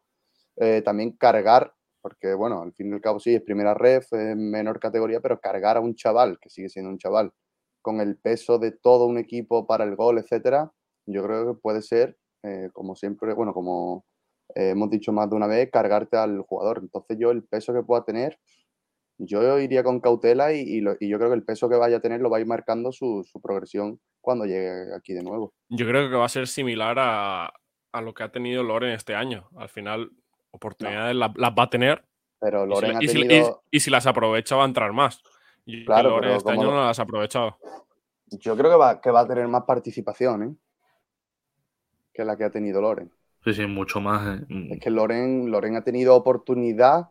Eh, 0.58 0.82
también 0.84 1.12
cargar, 1.12 1.72
porque 2.02 2.34
bueno, 2.34 2.64
al 2.64 2.74
fin 2.74 2.90
y 2.90 2.94
al 2.94 3.02
cabo 3.02 3.20
sí, 3.20 3.36
es 3.36 3.44
primera 3.44 3.76
ref, 3.76 4.12
es 4.14 4.36
menor 4.36 4.80
categoría, 4.80 5.20
pero 5.22 5.40
cargar 5.40 5.78
a 5.78 5.82
un 5.82 5.94
chaval, 5.94 6.40
que 6.42 6.50
sigue 6.50 6.68
siendo 6.68 6.90
un 6.90 6.98
chaval, 6.98 7.32
con 7.84 8.02
el 8.02 8.18
peso 8.18 8.58
de 8.58 8.72
todo 8.72 9.06
un 9.06 9.20
equipo 9.20 9.68
para 9.68 9.84
el 9.84 9.96
gol, 9.96 10.18
etcétera, 10.18 10.72
yo 11.06 11.24
creo 11.24 11.54
que 11.54 11.62
puede 11.62 11.84
ser, 11.84 12.18
eh, 12.42 12.70
como 12.74 12.96
siempre, 12.96 13.36
bueno, 13.36 13.54
como 13.54 14.04
eh, 14.56 14.72
hemos 14.72 14.90
dicho 14.90 15.12
más 15.12 15.30
de 15.30 15.36
una 15.36 15.46
vez, 15.46 15.70
cargarte 15.72 16.18
al 16.18 16.42
jugador. 16.42 16.80
Entonces 16.82 17.18
yo 17.20 17.30
el 17.30 17.44
peso 17.44 17.72
que 17.72 17.84
pueda 17.84 18.04
tener, 18.04 18.40
yo 19.20 19.60
iría 19.60 19.84
con 19.84 20.00
cautela 20.00 20.54
y, 20.54 20.82
yo 20.82 20.96
creo 20.98 21.30
que 21.30 21.36
el 21.36 21.46
peso 21.46 21.70
que 21.70 21.76
vaya 21.76 21.98
a 21.98 22.02
tener 22.02 22.22
lo 22.22 22.32
va 22.32 22.38
a 22.38 22.40
ir 22.40 22.48
marcando 22.48 22.92
su 22.92 23.24
progresión 23.44 24.00
cuando 24.26 24.46
llegue 24.46 24.94
aquí 24.94 25.14
de 25.14 25.24
nuevo. 25.24 25.54
Yo 25.70 25.86
creo 25.88 26.10
que 26.10 26.16
va 26.16 26.26
a 26.26 26.30
ser 26.30 26.48
similar 26.48 26.98
a, 27.00 27.54
a 27.92 28.02
lo 28.02 28.14
que 28.14 28.24
ha 28.24 28.32
tenido 28.32 28.64
Loren 28.64 28.92
este 28.92 29.16
año. 29.16 29.48
Al 29.56 29.70
final, 29.70 30.12
oportunidades 30.52 31.16
la- 31.16 31.32
las, 31.36 31.52
va 31.52 31.64
a 31.64 31.70
tener. 31.70 32.04
Pero 32.40 32.64
y 32.64 32.68
si 32.68 32.70
Loren 32.74 32.96
ha 32.98 33.04
y 33.04 33.08
si- 33.08 33.20
y- 33.20 33.28
tenido- 33.28 33.64
y 33.72 33.80
si 33.80 33.90
las 33.92 34.08
aprovecha, 34.08 34.56
va 34.56 34.64
a 34.64 34.68
entrar 34.68 34.92
más. 34.92 35.22
Y 35.66 35.80
que 35.80 35.86
Claro, 35.86 36.10
Loren 36.10 36.32
este 36.32 36.52
año 36.52 36.72
no 36.72 36.86
las 36.86 37.00
ha 37.00 37.04
aprovechado. 37.04 37.58
Yo 38.32 38.58
creo 38.58 38.72
que 38.72 38.78
va, 38.78 39.00
que 39.00 39.12
va 39.12 39.22
a 39.22 39.28
tener 39.28 39.48
más 39.48 39.64
participación 39.64 40.44
¿eh? 40.44 40.56
que 42.14 42.26
la 42.26 42.36
que 42.36 42.44
ha 42.46 42.50
tenido 42.50 42.82
Loren. 42.82 43.12
Sí, 43.44 43.54
sí, 43.54 43.66
mucho 43.68 44.02
más. 44.02 44.40
eh, 44.40 44.46
mm, 44.50 44.74
Es 44.74 44.80
que 44.80 44.90
Loren, 44.90 45.52
Loren 45.52 45.76
ha 45.76 45.84
tenido 45.84 46.16
oportunidad, 46.16 47.10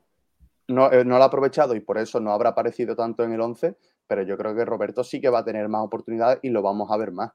no, 0.69 0.91
eh, 0.91 1.05
no 1.05 1.19
la 1.19 1.25
ha 1.25 1.29
aprovechado 1.29 1.75
y 1.77 1.81
por 1.81 1.99
eso 1.99 2.19
no 2.21 2.33
habrá 2.33 2.51
aparecido 2.51 2.97
tanto 2.97 3.23
en 3.23 3.33
el 3.33 3.41
11, 3.41 3.77
pero 4.07 4.23
yo 4.23 4.37
creo 4.37 4.55
que 4.55 4.65
Roberto 4.65 5.05
sí 5.05 5.21
que 5.21 5.29
va 5.29 5.41
a 5.41 5.45
tener 5.45 5.69
más 5.69 5.83
oportunidades 5.83 6.39
y 6.43 6.51
lo 6.51 6.63
vamos 6.63 6.91
a 6.91 6.97
ver 6.97 7.13
más. 7.13 7.33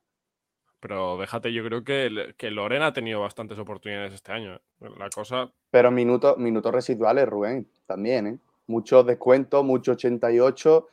Pero 0.79 1.17
déjate, 1.17 1.51
yo 1.51 1.63
creo 1.65 1.83
que, 1.83 2.33
que 2.37 2.51
Loren 2.51 2.83
ha 2.83 2.93
tenido 2.93 3.19
bastantes 3.19 3.59
oportunidades 3.59 4.13
este 4.13 4.31
año. 4.31 4.55
¿eh? 4.55 4.59
La 4.97 5.09
cosa. 5.09 5.51
Pero 5.71 5.91
minutos, 5.91 6.37
minutos 6.37 6.71
residuales, 6.73 7.27
Rubén, 7.27 7.69
también, 7.85 8.27
¿eh? 8.27 8.39
Muchos 8.67 9.05
descuentos, 9.05 9.65
mucho 9.65 9.91
88, 9.93 10.87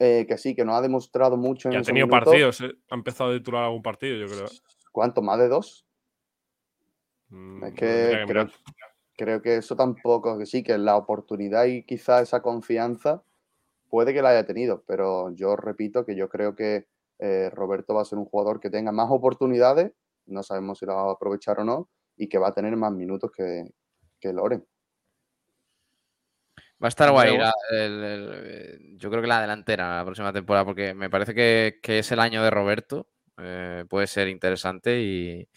eh, 0.00 0.24
que 0.26 0.38
sí, 0.38 0.56
que 0.56 0.64
no 0.64 0.74
ha 0.74 0.80
demostrado 0.82 1.36
mucho 1.36 1.68
en 1.68 1.74
Y 1.74 1.76
ha 1.76 1.82
tenido 1.82 2.06
minutos. 2.06 2.24
partidos. 2.24 2.60
¿eh? 2.62 2.72
Ha 2.90 2.94
empezado 2.96 3.30
a 3.30 3.34
titular 3.36 3.64
algún 3.64 3.82
partido, 3.82 4.16
yo 4.16 4.26
creo. 4.26 4.48
¿Cuánto? 4.90 5.22
¿Más 5.22 5.38
de 5.38 5.48
dos? 5.48 5.86
Mm, 7.28 7.64
Es 7.64 7.74
que 7.74 8.24
creo, 8.26 8.48
creo 9.16 9.42
que 9.42 9.56
eso 9.58 9.76
tampoco, 9.76 10.36
que 10.38 10.46
sí, 10.46 10.62
que 10.64 10.76
la 10.78 10.96
oportunidad 10.96 11.66
y 11.66 11.84
quizá 11.84 12.22
esa 12.22 12.42
confianza 12.42 13.22
puede 13.88 14.12
que 14.12 14.22
la 14.22 14.30
haya 14.30 14.46
tenido, 14.46 14.82
pero 14.86 15.30
yo 15.34 15.56
repito 15.56 16.04
que 16.04 16.14
yo 16.16 16.28
creo 16.28 16.54
que 16.54 16.86
eh, 17.18 17.50
Roberto 17.50 17.94
va 17.94 18.02
a 18.02 18.04
ser 18.04 18.18
un 18.18 18.26
jugador 18.26 18.60
que 18.60 18.70
tenga 18.70 18.92
más 18.92 19.08
oportunidades, 19.10 19.92
no 20.26 20.42
sabemos 20.42 20.78
si 20.78 20.86
la 20.86 20.94
va 20.94 21.08
a 21.10 21.12
aprovechar 21.12 21.58
o 21.60 21.64
no, 21.64 21.88
y 22.16 22.28
que 22.28 22.38
va 22.38 22.48
a 22.48 22.54
tener 22.54 22.76
más 22.76 22.92
minutos 22.92 23.30
que, 23.34 23.64
que 24.20 24.32
Loren. 24.32 24.64
Va 26.82 26.86
a 26.86 26.88
estar 26.88 27.10
guay. 27.10 27.32
Veremos. 27.32 27.52
la- 27.70 27.76
el- 27.84 28.04
el- 28.04 28.98
yo 28.98 29.10
creo 29.10 29.20
que 29.22 29.28
la 29.28 29.40
delantera 29.40 29.96
la 29.98 30.04
próxima 30.04 30.32
temporada, 30.32 30.64
porque 30.64 30.94
me 30.94 31.10
parece 31.10 31.34
que, 31.34 31.80
que 31.82 31.98
es 32.00 32.12
el 32.12 32.20
año 32.20 32.42
de 32.42 32.50
Roberto. 32.50 33.08
eh, 33.40 33.84
puede 33.88 34.08
ser 34.08 34.26
interesante 34.28 35.00
y, 35.00 35.48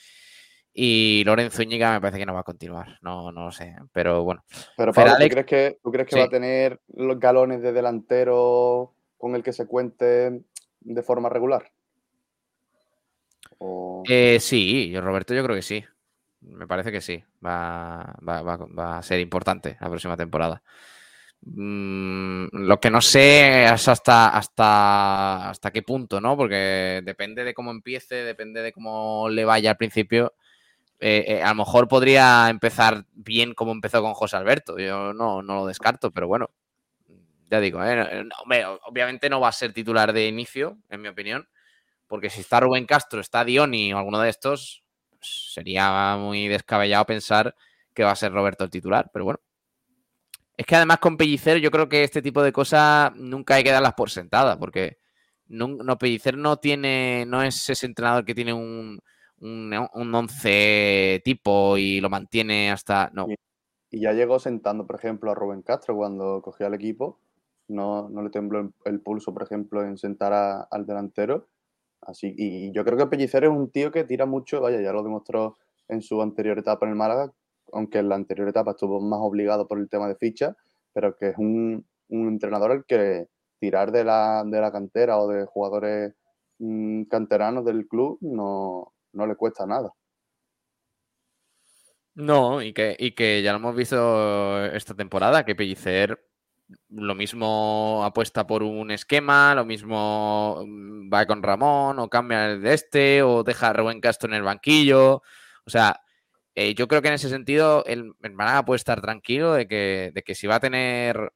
y 0.74 1.24
Loren 1.26 1.52
Zúñiga 1.52 1.92
me 1.94 2.02
parece 2.02 2.20
que 2.20 2.26
no 2.26 2.34
va 2.34 2.42
a 2.42 2.44
continuar. 2.44 2.98
No, 3.02 3.32
no 3.32 3.46
lo 3.46 3.52
sé. 3.52 3.76
Pero 3.92 4.24
bueno. 4.24 4.44
Pero 4.78 4.94
Pablo, 4.94 5.14
¿tú 5.20 5.28
crees 5.30 5.46
que, 5.46 5.78
tú 5.84 5.92
crees 5.92 6.08
que 6.08 6.16
Sí. 6.16 6.20
va 6.20 6.26
a 6.26 6.30
tener 6.30 6.80
los 6.96 7.20
galones 7.20 7.62
de 7.62 7.72
delantero 7.74 8.94
con 9.18 9.36
el 9.36 9.44
que 9.44 9.54
se 9.54 9.68
cuente 9.68 10.42
de 10.80 11.04
forma 11.04 11.30
regular? 11.30 11.72
O- 13.58 14.04
Eh, 14.08 14.40
sí, 14.40 14.90
yo, 14.90 15.02
Roberto, 15.02 15.34
yo 15.34 15.44
creo 15.44 15.56
que 15.56 15.62
sí. 15.62 15.84
Me 16.42 16.66
parece 16.68 16.92
que 16.92 17.02
sí. 17.02 17.24
Va, 17.46 18.16
va- 18.28 18.42
va- 18.42 18.58
va 18.66 18.98
a 18.98 19.04
ser 19.04 19.20
importante 19.20 19.78
la 19.80 19.90
próxima 19.90 20.18
temporada. 20.18 20.64
Mm, 21.44 22.48
lo 22.52 22.80
que 22.80 22.90
no 22.92 23.02
sé 23.02 23.66
es 23.66 23.88
hasta, 23.88 24.30
hasta, 24.30 25.50
hasta 25.50 25.72
qué 25.72 25.82
punto, 25.84 26.22
¿no? 26.22 26.38
Porque 26.38 27.02
depende 27.04 27.44
de 27.44 27.54
cómo 27.54 27.72
empiece, 27.72 28.16
depende 28.16 28.62
de 28.62 28.72
cómo 28.72 29.28
le 29.30 29.44
vaya 29.46 29.72
al 29.72 29.78
principio. 29.78 30.34
Eh, 31.04 31.26
eh, 31.28 31.42
a 31.42 31.50
lo 31.50 31.56
mejor 31.56 31.88
podría 31.88 32.48
empezar 32.50 33.06
bien 33.12 33.56
como 33.56 33.72
empezó 33.72 34.04
con 34.04 34.14
José 34.14 34.38
Alberto. 34.38 34.78
Yo 34.78 35.14
no, 35.14 35.42
no 35.42 35.56
lo 35.56 35.66
descarto, 35.66 36.12
pero 36.12 36.28
bueno, 36.28 36.52
ya 37.50 37.60
digo, 37.60 37.84
¿eh? 37.84 38.24
Obviamente 38.86 39.28
no 39.28 39.40
va 39.42 39.50
a 39.50 39.52
ser 39.52 39.74
titular 39.74 40.14
de 40.14 40.28
inicio, 40.28 40.78
en 40.90 41.02
mi 41.02 41.08
opinión, 41.10 41.50
porque 42.06 42.30
si 42.30 42.42
está 42.42 42.60
Rubén 42.60 42.86
Castro, 42.86 43.20
está 43.20 43.44
Dioni 43.44 43.92
o 43.94 43.98
alguno 43.98 44.20
de 44.20 44.30
estos, 44.30 44.84
sería 45.22 46.18
muy 46.18 46.48
descabellado 46.48 47.06
pensar 47.06 47.56
que 47.96 48.04
va 48.04 48.12
a 48.12 48.16
ser 48.16 48.32
Roberto 48.32 48.64
el 48.64 48.70
titular, 48.70 49.10
pero 49.12 49.26
bueno. 49.26 49.40
Es 50.56 50.68
que 50.68 50.76
además 50.76 51.00
con 51.00 51.18
Pellicer 51.18 51.58
yo 51.58 51.72
creo 51.72 51.90
que 51.90 52.04
este 52.04 52.22
tipo 52.22 52.44
de 52.44 52.54
cosas 52.54 53.12
nunca 53.16 53.56
hay 53.56 53.64
que 53.64 53.72
darlas 53.72 53.96
por 53.96 54.12
sentada, 54.12 54.60
porque 54.60 55.00
no, 55.48 55.68
no, 55.68 55.98
Pellicer 55.98 56.38
no 56.38 56.58
tiene, 56.58 57.26
no 57.28 57.42
es 57.42 57.70
ese 57.70 57.88
entrenador 57.88 58.24
que 58.24 58.36
tiene 58.36 58.54
un, 58.54 59.02
un, 59.42 59.74
un 59.94 60.16
once 60.16 61.22
tipo 61.24 61.78
y 61.78 62.00
lo 62.00 62.10
mantiene 62.10 62.72
hasta. 62.72 63.10
No. 63.14 63.28
Y 63.90 64.00
ya 64.00 64.14
llegó 64.14 64.40
sentando, 64.40 64.88
por 64.88 64.96
ejemplo, 64.96 65.32
a 65.32 65.36
Rubén 65.36 65.64
Castro 65.64 65.96
cuando 65.96 66.42
cogió 66.42 66.68
al 66.68 66.74
equipo. 66.74 67.20
No, 67.68 68.10
no 68.10 68.22
le 68.22 68.30
tembló 68.30 68.72
el, 68.86 69.02
pulso, 69.02 69.34
por 69.34 69.44
ejemplo, 69.44 69.84
en 69.84 69.98
sentar 69.98 70.68
al 70.70 70.86
delantero. 70.86 71.48
Así, 72.02 72.34
y 72.38 72.72
yo 72.74 72.84
creo 72.84 72.98
que 72.98 73.08
Pellicer 73.08 73.44
es 73.44 73.50
un 73.50 73.70
tío 73.70 73.92
que 73.92 74.04
tira 74.04 74.26
mucho, 74.26 74.60
vaya, 74.62 74.82
ya 74.82 74.92
lo 74.92 75.04
demostró 75.04 75.58
en 75.88 76.02
su 76.02 76.22
anterior 76.22 76.58
etapa 76.58 76.86
en 76.86 76.92
el 76.92 76.98
Málaga, 76.98 77.32
aunque 77.72 78.00
en 78.00 78.10
la 78.10 78.16
anterior 78.16 78.48
etapa 78.48 78.72
estuvo 78.72 79.00
más 79.02 79.20
obligado 79.22 79.68
por 79.68 79.78
el 79.78 79.90
tema 79.90 80.08
de 80.08 80.16
ficha, 80.16 80.56
pero 80.94 81.16
que 81.16 81.30
es 81.30 81.38
un, 81.38 81.86
un 82.10 82.28
entrenador 82.28 82.72
el 82.72 82.86
que 82.86 83.28
tirar 83.60 83.92
de 83.92 84.04
la, 84.04 84.44
de 84.46 84.60
la 84.60 84.72
cantera 84.72 85.20
o 85.20 85.28
de 85.28 85.46
jugadores 85.46 86.16
mm, 86.60 87.04
canteranos 87.04 87.66
del 87.66 87.88
club 87.88 88.18
no, 88.22 88.94
no 89.14 89.28
le 89.28 89.36
cuesta 89.36 89.66
nada. 89.66 89.94
No, 92.14 92.62
y 92.62 92.74
que, 92.74 92.96
y 93.00 93.12
que 93.12 93.42
ya 93.42 93.52
lo 93.52 93.60
hemos 93.60 93.76
visto 93.76 94.66
esta 94.66 94.96
temporada, 94.96 95.46
que 95.46 95.56
Pellicer 95.56 96.20
lo 96.90 97.16
mismo 97.16 98.04
apuesta 98.04 98.48
por 98.48 98.64
un 98.64 98.92
esquema, 98.92 99.56
lo 99.56 99.66
mismo 99.66 100.64
mm, 100.66 101.14
va 101.14 101.26
con 101.26 101.44
Ramón, 101.44 102.00
o 102.00 102.10
cambia 102.10 102.52
el 102.52 102.62
de 102.62 102.74
este, 102.74 103.24
o 103.24 103.44
deja 103.44 103.70
a 103.70 103.74
Rubén 103.74 104.02
Castro 104.02 104.30
en 104.30 104.36
el 104.36 104.44
banquillo. 104.44 105.22
O 105.66 105.70
sea, 105.70 106.02
eh, 106.56 106.74
yo 106.76 106.88
creo 106.88 107.02
que 107.02 107.10
en 107.10 107.16
ese 107.16 107.30
sentido 107.30 107.84
el, 107.86 108.14
el 108.22 108.36
puede 108.66 108.78
estar 108.78 109.02
tranquilo 109.02 109.54
de 109.54 109.68
que, 109.68 110.12
de 110.14 110.24
que 110.24 110.36
si 110.36 110.48
va 110.48 110.56
a 110.56 110.60
tener 110.60 111.34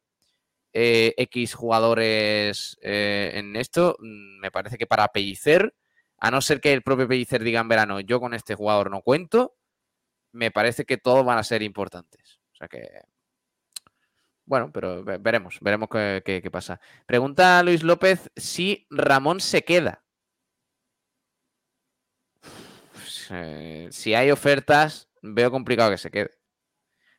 eh, 0.74 1.14
X 1.18 1.54
jugadores 1.56 2.78
eh, 2.82 3.32
en 3.36 3.56
esto, 3.56 3.98
mm, 4.00 4.40
me 4.42 4.52
parece 4.52 4.78
que 4.78 4.88
para 4.88 5.10
Pellicer, 5.10 5.74
a 6.18 6.32
no 6.32 6.42
ser 6.42 6.62
que 6.62 6.74
el 6.74 6.82
propio 6.82 7.08
Pellicer 7.08 7.44
diga 7.44 7.60
en 7.62 7.68
verano, 7.68 8.00
yo 8.00 8.20
con 8.20 8.34
este 8.34 8.56
jugador 8.56 8.90
no 8.92 9.02
cuento, 9.02 9.56
me 10.32 10.52
parece 10.52 10.86
que 10.86 10.98
todos 10.98 11.26
van 11.26 11.38
a 11.38 11.44
ser 11.44 11.62
importantes. 11.64 12.40
O 12.54 12.56
sea 12.58 12.68
que, 12.68 12.88
bueno, 14.46 14.72
pero 14.72 15.04
ve- 15.04 15.18
veremos, 15.18 15.58
veremos 15.62 15.90
qué, 15.90 16.22
qué- 16.24 16.52
pasa. 16.52 16.80
Pregunta 17.06 17.62
Luis 17.64 17.84
López 17.84 18.30
si 18.36 18.86
Ramón 18.90 19.40
se 19.40 19.64
queda. 19.64 20.04
Eh, 23.32 23.88
si 23.92 24.14
hay 24.14 24.30
ofertas, 24.32 25.10
veo 25.22 25.50
complicado 25.52 25.92
que 25.92 25.98
se 25.98 26.12
quede. 26.12 26.32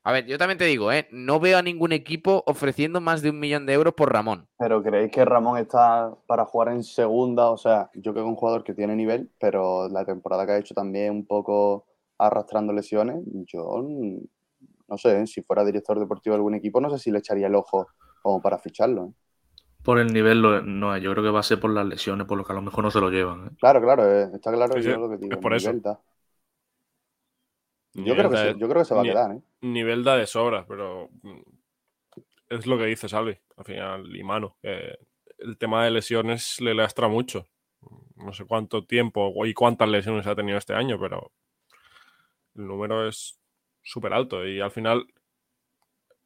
A 0.07 0.12
ver, 0.12 0.24
yo 0.27 0.39
también 0.39 0.57
te 0.57 0.66
digo, 0.66 0.93
¿eh? 0.93 1.09
no 1.11 1.41
veo 1.41 1.59
a 1.59 1.62
ningún 1.62 1.91
equipo 1.91 2.45
ofreciendo 2.47 3.01
más 3.01 3.23
de 3.23 3.31
un 3.31 3.41
millón 3.41 3.66
de 3.66 3.73
euros 3.73 3.93
por 3.95 4.12
Ramón. 4.12 4.47
Pero 4.57 4.81
¿creéis 4.81 5.11
que 5.11 5.24
Ramón 5.24 5.59
está 5.59 6.15
para 6.28 6.45
jugar 6.45 6.69
en 6.69 6.85
segunda? 6.85 7.51
O 7.51 7.57
sea, 7.57 7.91
yo 7.93 8.12
creo 8.12 8.15
que 8.15 8.20
es 8.20 8.27
un 8.27 8.37
jugador 8.37 8.62
que 8.62 8.73
tiene 8.73 8.95
nivel, 8.95 9.33
pero 9.41 9.89
la 9.89 10.05
temporada 10.05 10.47
que 10.47 10.53
ha 10.53 10.59
hecho 10.59 10.74
también 10.74 11.11
un 11.11 11.27
poco 11.27 11.87
arrastrando 12.19 12.73
lesiones, 12.73 13.16
yo 13.53 13.85
no 14.87 14.97
sé, 14.97 15.23
¿eh? 15.23 15.27
si 15.27 15.43
fuera 15.43 15.65
director 15.65 15.99
deportivo 15.99 16.35
de 16.35 16.39
algún 16.39 16.55
equipo, 16.55 16.81
no 16.81 16.89
sé 16.89 17.01
si 17.01 17.11
le 17.11 17.19
echaría 17.19 17.49
el 17.49 17.57
ojo 17.57 17.89
como 18.23 18.41
para 18.41 18.59
ficharlo. 18.59 19.07
¿eh? 19.07 19.12
Por 19.83 19.99
el 19.99 20.12
nivel 20.12 20.41
no 20.41 20.95
es. 20.95 21.03
Yo 21.03 21.11
creo 21.11 21.24
que 21.24 21.31
va 21.31 21.41
a 21.41 21.43
ser 21.43 21.59
por 21.59 21.73
las 21.73 21.85
lesiones, 21.85 22.28
por 22.28 22.39
lo 22.39 22.45
que 22.45 22.53
a 22.53 22.55
lo 22.55 22.62
mejor 22.62 22.85
no 22.85 22.93
se 22.93 23.01
lo 23.01 23.11
llevan. 23.11 23.49
¿eh? 23.49 23.51
Claro, 23.59 23.81
claro, 23.81 24.09
está 24.09 24.53
claro 24.53 24.74
Sí, 24.74 24.85
sí, 24.85 24.89
yo 24.89 24.99
lo 24.99 25.11
que 25.11 25.16
digo. 25.16 25.35
es 25.35 25.41
por 25.41 25.53
eso. 25.53 25.73
Yo 28.05 28.14
creo, 28.14 28.31
que 28.31 28.36
se, 28.36 28.47
de- 28.55 28.59
yo 28.59 28.68
creo 28.68 28.82
que 28.82 28.85
se 28.89 28.94
va 28.94 29.01
a 29.01 29.05
quedar, 29.05 29.31
¿eh? 29.36 29.40
Nivel 29.62 30.05
da 30.05 30.16
de 30.16 30.27
sobra, 30.27 30.66
pero 30.66 31.09
mm, 31.23 31.40
es 32.51 32.66
lo 32.66 32.78
que 32.78 32.85
dice 32.86 33.09
Salvi, 33.09 33.36
al 33.56 33.64
final, 33.64 34.14
y 34.16 34.23
Manu. 34.23 34.55
que 34.62 34.97
el 35.39 35.59
tema 35.59 35.85
de 35.85 35.90
lesiones 35.90 36.60
le 36.60 36.74
lastra 36.74 37.09
mucho. 37.09 37.47
No 38.16 38.32
sé 38.32 38.44
cuánto 38.47 38.85
tiempo 38.85 39.32
y 39.47 39.52
cuántas 39.55 39.89
lesiones 39.89 40.27
ha 40.27 40.35
tenido 40.35 40.56
este 40.59 40.74
año, 40.74 40.98
pero 40.98 41.32
el 42.55 42.66
número 42.66 43.06
es 43.09 43.39
súper 43.82 44.12
alto. 44.14 44.47
Y 44.47 44.60
al 44.60 44.70
final, 44.70 45.06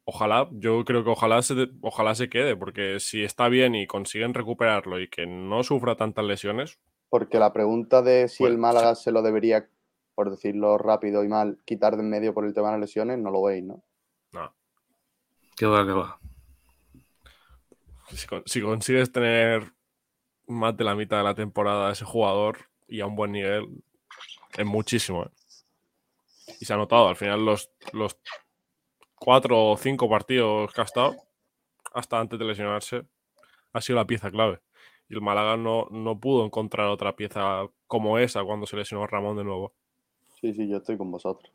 ojalá, 0.05 0.47
yo 0.51 0.83
creo 0.85 1.03
que 1.03 1.09
ojalá 1.09 1.41
se, 1.41 1.69
ojalá 1.81 2.15
se 2.15 2.29
quede, 2.29 2.55
porque 2.55 2.99
si 2.99 3.23
está 3.23 3.49
bien 3.49 3.75
y 3.75 3.87
consiguen 3.87 4.33
recuperarlo 4.33 4.99
y 4.99 5.09
que 5.09 5.25
no 5.25 5.63
sufra 5.63 5.95
tantas 5.95 6.25
lesiones, 6.25 6.79
Porque 7.09 7.39
la 7.39 7.51
pregunta 7.51 8.01
de 8.01 8.29
si 8.29 8.43
Pues, 8.43 8.53
el 8.53 8.57
Málaga 8.57 8.95
se 8.95 9.11
lo 9.11 9.21
debería, 9.21 9.67
por 10.21 10.29
decirlo 10.29 10.77
rápido 10.77 11.23
y 11.23 11.27
mal, 11.27 11.57
quitar 11.65 11.95
de 11.95 12.03
en 12.03 12.09
medio 12.11 12.31
por 12.31 12.45
el 12.45 12.53
tema 12.53 12.67
de 12.67 12.73
las 12.73 12.81
lesiones, 12.81 13.17
no 13.17 13.31
lo 13.31 13.41
veis, 13.41 13.63
¿no? 13.63 13.83
no. 14.33 14.53
Que 15.57 15.65
va, 15.65 15.83
que 15.83 15.93
va. 15.93 16.19
Si 18.45 18.61
consigues 18.61 19.11
tener 19.11 19.73
más 20.45 20.77
de 20.77 20.83
la 20.83 20.93
mitad 20.93 21.17
de 21.17 21.23
la 21.23 21.33
temporada 21.33 21.89
a 21.89 21.93
ese 21.93 22.05
jugador 22.05 22.69
y 22.87 23.01
a 23.01 23.07
un 23.07 23.15
buen 23.15 23.31
nivel, 23.31 23.83
es 24.55 24.63
muchísimo. 24.63 25.23
¿eh? 25.23 25.31
Y 26.59 26.65
se 26.65 26.73
ha 26.75 26.77
notado, 26.77 27.07
al 27.09 27.15
final 27.15 27.43
los, 27.43 27.71
los 27.91 28.15
cuatro 29.15 29.71
o 29.71 29.75
cinco 29.75 30.07
partidos 30.07 30.71
que 30.71 30.81
ha 30.81 30.83
estado, 30.83 31.15
hasta 31.95 32.19
antes 32.19 32.37
de 32.37 32.45
lesionarse, 32.45 33.07
ha 33.73 33.81
sido 33.81 33.97
la 33.97 34.05
pieza 34.05 34.29
clave. 34.29 34.61
Y 35.09 35.15
el 35.15 35.21
Málaga 35.21 35.57
no, 35.57 35.87
no 35.89 36.19
pudo 36.19 36.45
encontrar 36.45 36.89
otra 36.89 37.15
pieza 37.15 37.65
como 37.87 38.19
esa 38.19 38.43
cuando 38.43 38.67
se 38.67 38.77
lesionó 38.77 39.07
Ramón 39.07 39.35
de 39.35 39.45
nuevo. 39.45 39.73
Sí, 40.41 40.53
sí, 40.53 40.67
yo 40.67 40.77
estoy 40.77 40.97
con 40.97 41.11
vosotros. 41.11 41.51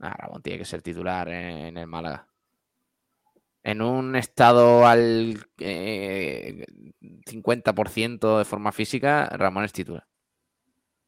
Ah, 0.00 0.14
Ramón 0.18 0.42
tiene 0.42 0.58
que 0.58 0.64
ser 0.64 0.82
titular 0.82 1.28
en 1.28 1.76
el 1.76 1.86
Málaga. 1.86 2.26
En 3.62 3.82
un 3.82 4.16
estado 4.16 4.86
al 4.86 5.38
eh, 5.58 6.64
50% 7.26 8.38
de 8.38 8.44
forma 8.44 8.72
física, 8.72 9.26
Ramón 9.26 9.64
es 9.64 9.72
titular. 9.72 10.06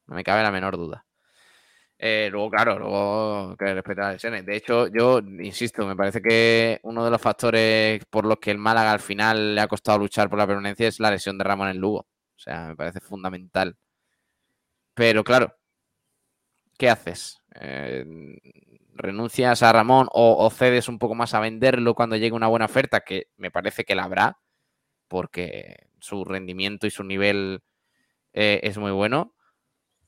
No 0.06 0.14
me 0.14 0.24
cabe 0.24 0.42
la 0.42 0.50
menor 0.50 0.76
duda. 0.76 1.06
Eh, 1.98 2.28
luego, 2.32 2.50
claro, 2.50 2.78
luego 2.78 3.56
que 3.56 3.74
respetar 3.74 4.06
las 4.06 4.14
lesiones. 4.14 4.44
De 4.44 4.56
hecho, 4.56 4.88
yo 4.88 5.20
insisto, 5.20 5.86
me 5.86 5.96
parece 5.96 6.20
que 6.20 6.80
uno 6.82 7.04
de 7.04 7.10
los 7.10 7.20
factores 7.22 8.04
por 8.06 8.26
los 8.26 8.38
que 8.38 8.50
el 8.50 8.58
Málaga 8.58 8.92
al 8.92 9.00
final 9.00 9.54
le 9.54 9.60
ha 9.60 9.68
costado 9.68 9.98
luchar 9.98 10.28
por 10.28 10.38
la 10.38 10.46
permanencia 10.46 10.88
es 10.88 11.00
la 11.00 11.10
lesión 11.12 11.38
de 11.38 11.44
Ramón 11.44 11.68
en 11.68 11.78
Lugo. 11.78 12.00
O 12.00 12.38
sea, 12.38 12.68
me 12.68 12.76
parece 12.76 13.00
fundamental. 13.00 13.76
Pero 14.94 15.24
claro, 15.24 15.54
¿qué 16.82 16.90
haces? 16.90 17.40
Eh, 17.60 18.04
¿Renuncias 18.94 19.62
a 19.62 19.72
Ramón 19.72 20.08
o, 20.10 20.44
o 20.44 20.50
cedes 20.50 20.88
un 20.88 20.98
poco 20.98 21.14
más 21.14 21.32
a 21.32 21.38
venderlo 21.38 21.94
cuando 21.94 22.16
llegue 22.16 22.32
una 22.34 22.48
buena 22.48 22.64
oferta? 22.64 23.02
Que 23.02 23.28
me 23.36 23.52
parece 23.52 23.84
que 23.84 23.94
la 23.94 24.02
habrá, 24.02 24.40
porque 25.06 25.86
su 26.00 26.24
rendimiento 26.24 26.88
y 26.88 26.90
su 26.90 27.04
nivel 27.04 27.62
eh, 28.32 28.58
es 28.64 28.78
muy 28.78 28.90
bueno. 28.90 29.32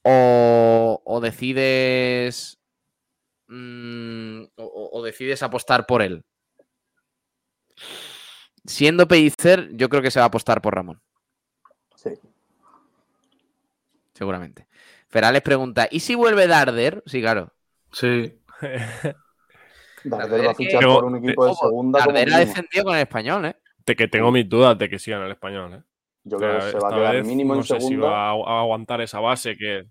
O, 0.03 1.01
o 1.05 1.21
decides. 1.21 2.59
mm, 3.47 4.43
o- 4.57 4.65
o, 4.65 4.99
o 4.99 5.03
decides 5.05 5.45
apostar 5.45 5.87
por 5.87 6.03
él. 6.03 6.25
Siendo 8.65 9.07
Pellicer, 9.07 9.71
yo 9.77 9.89
creo 9.89 10.03
que 10.03 10.11
se 10.11 10.19
va 10.19 10.25
a 10.25 10.27
apostar 10.27 10.61
por 10.61 10.75
Ramón. 10.75 11.01
Sí. 11.95 12.11
Seguramente. 14.13 14.67
Ferales 15.15 15.43
pregunta: 15.43 15.87
¿y 15.93 16.01
si 16.01 16.17
vuelve 16.17 16.49
Darder? 16.49 17.01
Sí, 17.07 17.21
claro. 17.21 17.53
Sí. 17.93 18.37
Darder 20.03 20.49
va 20.49 20.51
a 20.51 20.55
que- 20.55 20.65
fichar 20.65 20.83
por 20.83 21.05
un 21.05 21.17
equipo 21.19 21.47
de 21.47 21.55
segunda 21.55 22.01
Darder 22.01 22.35
ha 22.35 22.39
defendido 22.41 22.85
con 22.85 22.97
el 22.97 23.03
español, 23.03 23.45
¿eh? 23.45 23.57
De 23.87 23.95
que 23.95 24.09
tengo 24.09 24.33
mis 24.33 24.49
dudas 24.49 24.77
de 24.77 24.89
que 24.91 24.99
sigan 24.99 25.23
el 25.23 25.31
español. 25.31 25.73
¿eh? 25.75 25.83
Yo 26.25 26.37
creo 26.39 26.59
que 26.59 26.71
se 26.73 26.79
va 26.81 26.89
a 26.89 26.95
quedar 26.97 27.15
vez 27.15 27.27
mínimo 27.29 27.55
no 27.55 27.61
en 27.61 27.65
sé 27.65 27.81
si 27.81 27.95
va 27.95 28.31
a, 28.31 28.31
a 28.31 28.61
aguantar 28.63 29.03
esa 29.03 29.21
base 29.21 29.57
que. 29.57 29.85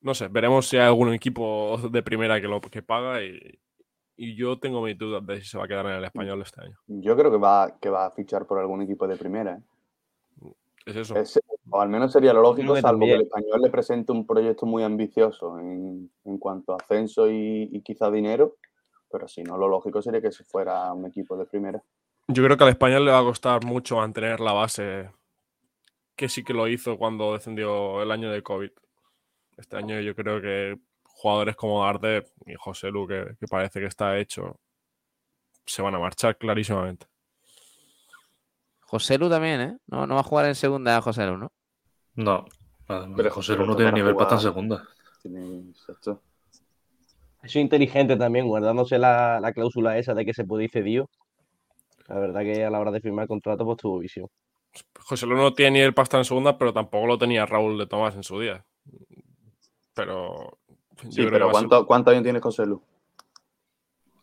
No 0.00 0.12
sé, 0.12 0.26
veremos 0.26 0.66
si 0.66 0.78
hay 0.78 0.86
algún 0.86 1.12
equipo 1.12 1.78
de 1.88 2.02
primera 2.02 2.40
que 2.40 2.48
lo 2.48 2.60
que 2.60 2.82
paga 2.82 3.22
y, 3.22 3.60
y 4.16 4.34
yo 4.34 4.58
tengo 4.58 4.82
mis 4.82 4.98
dudas 4.98 5.24
de 5.24 5.40
si 5.40 5.46
se 5.46 5.56
va 5.56 5.66
a 5.66 5.68
quedar 5.68 5.86
en 5.86 5.92
el 5.92 6.04
español 6.04 6.42
este 6.42 6.62
año. 6.62 6.76
Yo 6.88 7.16
creo 7.16 7.30
que 7.30 7.38
va, 7.38 7.78
que 7.80 7.90
va 7.90 8.06
a 8.06 8.10
fichar 8.10 8.44
por 8.44 8.58
algún 8.58 8.82
equipo 8.82 9.06
de 9.06 9.16
primera. 9.16 9.52
¿eh? 9.52 9.75
Es 10.86 10.96
eso. 10.96 11.16
Es- 11.16 11.40
o 11.68 11.80
al 11.80 11.88
menos 11.88 12.12
sería 12.12 12.32
lo 12.32 12.40
lógico, 12.40 12.74
que 12.74 12.80
salvo 12.80 13.04
que 13.06 13.12
el 13.14 13.22
español 13.22 13.60
le 13.60 13.70
presente 13.70 14.12
un 14.12 14.24
proyecto 14.26 14.66
muy 14.66 14.84
ambicioso 14.84 15.58
en, 15.58 16.10
en 16.24 16.38
cuanto 16.38 16.72
a 16.72 16.76
ascenso 16.76 17.28
y, 17.30 17.68
y 17.72 17.82
quizá 17.82 18.10
dinero. 18.10 18.56
Pero 19.10 19.26
si 19.28 19.42
no, 19.42 19.58
lo 19.58 19.68
lógico 19.68 20.00
sería 20.00 20.20
que 20.22 20.32
se 20.32 20.44
fuera 20.44 20.86
a 20.86 20.92
un 20.92 21.06
equipo 21.06 21.36
de 21.36 21.44
primera. 21.46 21.82
Yo 22.28 22.42
creo 22.44 22.56
que 22.56 22.64
al 22.64 22.70
español 22.70 23.04
le 23.04 23.10
va 23.12 23.18
a 23.18 23.24
costar 23.24 23.64
mucho 23.64 23.96
mantener 23.96 24.40
la 24.40 24.52
base 24.52 25.10
que 26.16 26.28
sí 26.28 26.42
que 26.44 26.54
lo 26.54 26.66
hizo 26.68 26.96
cuando 26.96 27.32
descendió 27.34 28.02
el 28.02 28.10
año 28.10 28.30
de 28.30 28.42
COVID. 28.42 28.70
Este 29.58 29.76
año 29.76 30.00
yo 30.00 30.14
creo 30.14 30.40
que 30.40 30.78
jugadores 31.04 31.56
como 31.56 31.84
Darder 31.84 32.26
y 32.46 32.54
José 32.54 32.90
Lu, 32.90 33.06
que, 33.06 33.36
que 33.38 33.46
parece 33.46 33.80
que 33.80 33.86
está 33.86 34.18
hecho, 34.18 34.60
se 35.64 35.82
van 35.82 35.94
a 35.94 35.98
marchar 35.98 36.36
clarísimamente. 36.36 37.06
José 38.86 39.18
Lu 39.18 39.28
también, 39.28 39.60
¿eh? 39.60 39.76
No, 39.88 40.06
no 40.06 40.14
va 40.14 40.20
a 40.20 40.24
jugar 40.24 40.46
en 40.46 40.54
segunda 40.54 41.00
José 41.02 41.26
Lu, 41.26 41.36
¿no? 41.38 41.52
No. 42.14 42.44
Pero- 43.16 43.30
José 43.30 43.56
Lu 43.56 43.66
no 43.66 43.76
tiene 43.76 43.92
nivel 43.92 44.14
para 44.14 44.36
estar 44.36 44.38
en 44.48 44.52
jugar. 44.54 44.78
segunda. 44.78 44.88
Tiene- 45.22 45.70
exacto. 45.70 46.22
Eso 47.42 47.58
es 47.58 47.62
inteligente 47.62 48.16
también, 48.16 48.46
guardándose 48.46 48.98
la, 48.98 49.38
la 49.40 49.52
cláusula 49.52 49.98
esa 49.98 50.14
de 50.14 50.24
que 50.24 50.34
se 50.34 50.44
puede 50.44 50.64
ir 50.64 50.70
cedido. 50.70 51.08
La 52.08 52.18
verdad 52.18 52.40
que 52.42 52.64
a 52.64 52.70
la 52.70 52.78
hora 52.80 52.90
de 52.92 53.00
firmar 53.00 53.24
el 53.24 53.28
contrato, 53.28 53.64
pues 53.64 53.78
tuvo 53.78 53.98
visión. 53.98 54.28
José 55.00 55.26
Lu 55.26 55.36
no 55.36 55.52
tiene 55.54 55.72
nivel 55.78 55.94
para 55.94 56.04
estar 56.04 56.18
en 56.18 56.24
segunda, 56.24 56.56
pero 56.58 56.72
tampoco 56.72 57.06
lo 57.06 57.18
tenía 57.18 57.44
Raúl 57.46 57.78
de 57.78 57.86
Tomás 57.86 58.14
en 58.14 58.22
su 58.22 58.38
día. 58.40 58.64
Pero. 59.94 60.58
yo 61.02 61.10
Sí, 61.10 61.16
creo 61.22 61.30
pero 61.30 61.44
a 61.44 61.48
ser- 61.48 61.52
¿cuánto, 61.68 61.86
¿cuántos 61.86 62.12
años 62.12 62.24
tiene 62.24 62.40
José 62.40 62.66
Lu? 62.66 62.82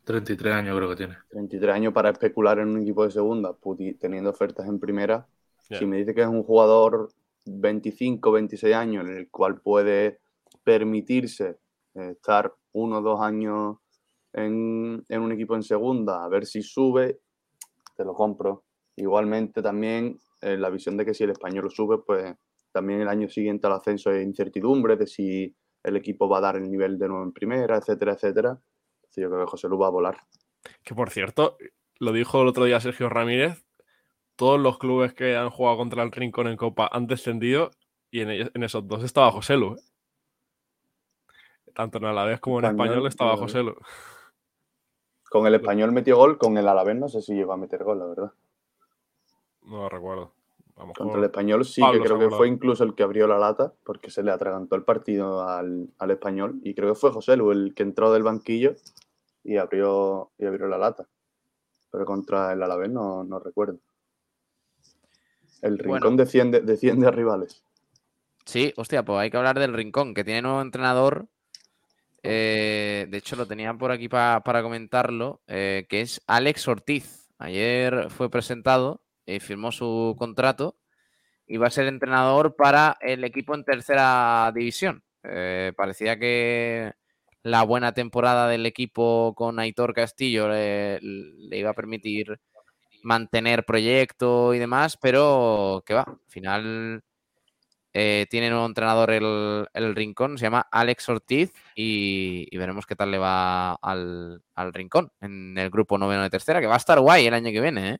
33 0.03 0.53
años 0.53 0.75
creo 0.77 0.89
que 0.89 0.95
tiene. 0.95 1.17
33 1.29 1.75
años 1.75 1.93
para 1.93 2.09
especular 2.11 2.59
en 2.59 2.69
un 2.69 2.81
equipo 2.81 3.03
de 3.05 3.11
segunda, 3.11 3.53
puti- 3.53 3.97
teniendo 3.99 4.29
ofertas 4.29 4.67
en 4.67 4.79
primera. 4.79 5.27
Si 5.71 5.85
me 5.85 5.97
dice 5.97 6.13
que 6.13 6.21
es 6.21 6.27
un 6.27 6.43
jugador 6.43 7.09
25, 7.45 8.31
26 8.31 8.75
años, 8.75 9.05
en 9.07 9.17
el 9.17 9.29
cual 9.29 9.59
puede 9.61 10.19
permitirse 10.63 11.57
eh, 11.95 12.11
estar 12.11 12.53
uno 12.73 12.99
o 12.99 13.01
dos 13.01 13.21
años 13.21 13.77
en, 14.33 15.03
en 15.09 15.21
un 15.21 15.31
equipo 15.31 15.55
en 15.55 15.63
segunda, 15.63 16.23
a 16.23 16.27
ver 16.29 16.45
si 16.45 16.61
sube, 16.61 17.19
te 17.95 18.03
lo 18.05 18.13
compro. 18.13 18.63
Igualmente 18.95 19.61
también 19.61 20.17
eh, 20.41 20.57
la 20.57 20.69
visión 20.69 20.97
de 20.97 21.05
que 21.05 21.13
si 21.13 21.23
el 21.23 21.31
español 21.31 21.71
sube, 21.71 21.99
pues 21.99 22.35
también 22.71 23.01
el 23.01 23.07
año 23.07 23.29
siguiente 23.29 23.67
al 23.67 23.73
ascenso 23.73 24.09
hay 24.09 24.23
incertidumbre 24.23 24.95
de 24.95 25.07
si 25.07 25.55
el 25.83 25.95
equipo 25.97 26.27
va 26.29 26.37
a 26.39 26.41
dar 26.41 26.55
el 26.57 26.69
nivel 26.69 26.97
de 26.97 27.07
nuevo 27.07 27.23
en 27.23 27.33
primera, 27.33 27.77
etcétera, 27.77 28.13
etcétera. 28.13 28.59
Yo 29.21 29.29
creo 29.29 29.45
que 29.45 29.51
José 29.51 29.67
Lu 29.69 29.77
va 29.77 29.87
a 29.87 29.91
volar. 29.91 30.17
Que 30.83 30.95
por 30.95 31.09
cierto, 31.09 31.57
lo 31.99 32.11
dijo 32.11 32.41
el 32.41 32.47
otro 32.47 32.65
día 32.65 32.79
Sergio 32.79 33.09
Ramírez, 33.09 33.63
todos 34.35 34.59
los 34.59 34.77
clubes 34.79 35.13
que 35.13 35.35
han 35.35 35.49
jugado 35.49 35.77
contra 35.77 36.03
el 36.03 36.11
Rincón 36.11 36.47
en 36.47 36.57
Copa 36.57 36.89
han 36.91 37.05
descendido 37.07 37.71
y 38.11 38.21
en, 38.21 38.29
ellos- 38.31 38.51
en 38.53 38.63
esos 38.63 38.87
dos 38.87 39.03
estaba 39.03 39.31
José 39.31 39.57
Lu. 39.57 39.75
¿eh? 39.75 39.79
Tanto 41.73 41.97
en 41.97 42.05
Alavés 42.05 42.39
como 42.39 42.59
en 42.59 42.65
Español, 42.65 42.85
Español 42.87 43.07
estaba 43.07 43.37
José 43.37 43.63
Lu. 43.63 43.75
Con 45.29 45.47
el 45.47 45.55
español 45.55 45.91
metió 45.91 46.17
gol, 46.17 46.37
con 46.37 46.57
el 46.57 46.67
Alavés 46.67 46.95
no 46.95 47.09
sé 47.09 47.21
si 47.21 47.33
llegó 47.33 47.53
a 47.53 47.57
meter 47.57 47.83
gol, 47.83 47.99
la 47.99 48.05
verdad. 48.05 48.31
No 49.63 49.77
lo 49.77 49.89
recuerdo. 49.89 50.33
Lo 50.77 50.91
Contra 50.93 51.19
el 51.19 51.23
español 51.25 51.65
sí, 51.65 51.81
Pablo 51.81 52.01
que 52.01 52.05
creo 52.07 52.19
que 52.19 52.25
fue 52.37 52.47
incluso 52.47 52.83
el 52.83 52.93
que 52.95 53.03
abrió 53.03 53.27
la 53.27 53.37
lata, 53.39 53.73
porque 53.83 54.09
se 54.11 54.21
le 54.23 54.31
atragantó 54.31 54.75
el 54.75 54.83
partido 54.83 55.47
al, 55.47 55.89
al 55.99 56.11
español. 56.11 56.59
Y 56.63 56.73
creo 56.75 56.93
que 56.93 56.99
fue 56.99 57.11
José 57.11 57.37
Lu 57.37 57.51
el 57.51 57.73
que 57.75 57.83
entró 57.83 58.11
del 58.11 58.23
banquillo 58.23 58.73
y 59.43 59.57
abrió, 59.57 60.31
y 60.37 60.45
abrió 60.45 60.67
la 60.67 60.77
lata. 60.77 61.07
Pero 61.91 62.05
contra 62.05 62.53
el 62.53 62.63
Alavés 62.63 62.89
no, 62.89 63.23
no 63.23 63.39
recuerdo. 63.39 63.79
El 65.61 65.77
Bueno. 65.77 65.93
Rincón 65.95 66.17
desciende, 66.17 66.61
desciende 66.61 67.07
a 67.07 67.11
rivales. 67.11 67.63
Sí, 68.45 68.73
hostia, 68.75 69.03
pues 69.03 69.19
hay 69.19 69.31
que 69.31 69.37
hablar 69.37 69.57
del 69.59 69.73
Rincón, 69.73 70.13
que 70.13 70.23
tiene 70.23 70.41
nuevo 70.41 70.61
entrenador. 70.61 71.27
eh, 72.25 73.05
de 73.09 73.17
hecho, 73.17 73.35
lo 73.35 73.45
tenía 73.45 73.73
por 73.73 73.91
aquí 73.91 74.07
pa- 74.07 74.41
para 74.45 74.61
comentarlo, 74.63 75.41
eh, 75.47 75.85
que 75.89 75.99
es 76.01 76.21
Alex 76.25 76.67
Ortiz. 76.69 77.29
Ayer 77.37 78.09
fue 78.09 78.29
presentado 78.29 79.01
y 79.25 79.39
firmó 79.41 79.71
su 79.73 80.15
contrato 80.17 80.77
y 81.45 81.57
va 81.57 81.67
a 81.67 81.71
ser 81.71 81.85
entrenador 81.87 82.55
para 82.55 82.97
el 83.01 83.23
equipo 83.25 83.53
en 83.55 83.65
tercera 83.65 84.49
división. 84.55 85.03
Eh, 85.23 85.73
parecía 85.75 86.17
que 86.17 86.93
la 87.43 87.63
buena 87.63 87.93
temporada 87.93 88.47
del 88.47 88.65
equipo 88.65 89.33
con 89.35 89.59
Aitor 89.59 89.93
Castillo 89.93 90.47
le, 90.49 90.99
le 91.01 91.57
iba 91.57 91.69
a 91.69 91.75
permitir 91.75 92.39
mantener 93.03 93.65
proyecto 93.65 94.53
y 94.53 94.59
demás, 94.59 94.97
pero 94.97 95.83
que 95.85 95.93
va, 95.93 96.03
al 96.03 96.19
final 96.29 97.03
eh, 97.93 98.25
tiene 98.29 98.49
nuevo 98.49 98.65
entrenador 98.65 99.11
el, 99.11 99.67
el 99.73 99.95
Rincón, 99.95 100.37
se 100.37 100.45
llama 100.45 100.67
Alex 100.71 101.09
Ortiz 101.09 101.53
y, 101.75 102.47
y 102.49 102.57
veremos 102.57 102.85
qué 102.85 102.95
tal 102.95 103.11
le 103.11 103.17
va 103.17 103.73
al, 103.73 104.41
al 104.55 104.73
Rincón 104.73 105.11
en 105.21 105.57
el 105.57 105.69
grupo 105.69 105.97
noveno 105.97 106.23
de 106.23 106.29
tercera, 106.29 106.61
que 106.61 106.67
va 106.67 106.75
a 106.75 106.77
estar 106.77 106.99
guay 106.99 107.27
el 107.27 107.33
año 107.33 107.51
que 107.51 107.61
viene, 107.61 107.89
¿eh? 107.89 107.97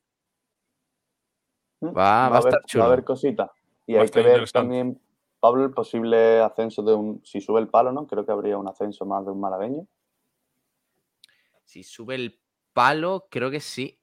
Va, 1.84 1.91
va 1.91 2.24
a 2.24 2.38
haber, 2.38 2.48
estar 2.48 2.65
chulo. 2.65 2.84
va 2.86 2.90
a 2.90 2.94
haber 2.94 3.03
cositas. 3.03 3.49
Y 3.86 3.95
Va 3.95 4.03
hay 4.03 4.10
que 4.10 4.22
ver 4.22 4.49
también, 4.52 4.99
Pablo, 5.44 5.65
el 5.65 5.72
posible 5.72 6.40
ascenso 6.40 6.82
de 6.84 6.94
un. 6.94 7.22
Si 7.26 7.41
sube 7.41 7.60
el 7.60 7.68
palo, 7.68 7.91
¿no? 7.91 8.07
Creo 8.07 8.26
que 8.26 8.32
habría 8.32 8.57
un 8.57 8.65
ascenso 8.70 9.06
más 9.06 9.26
de 9.26 9.32
un 9.32 9.41
malagueño. 9.41 9.86
Si 11.65 11.84
sube 11.84 12.15
el 12.15 12.40
palo, 12.72 13.28
creo 13.30 13.52
que 13.52 13.60
sí. 13.60 13.99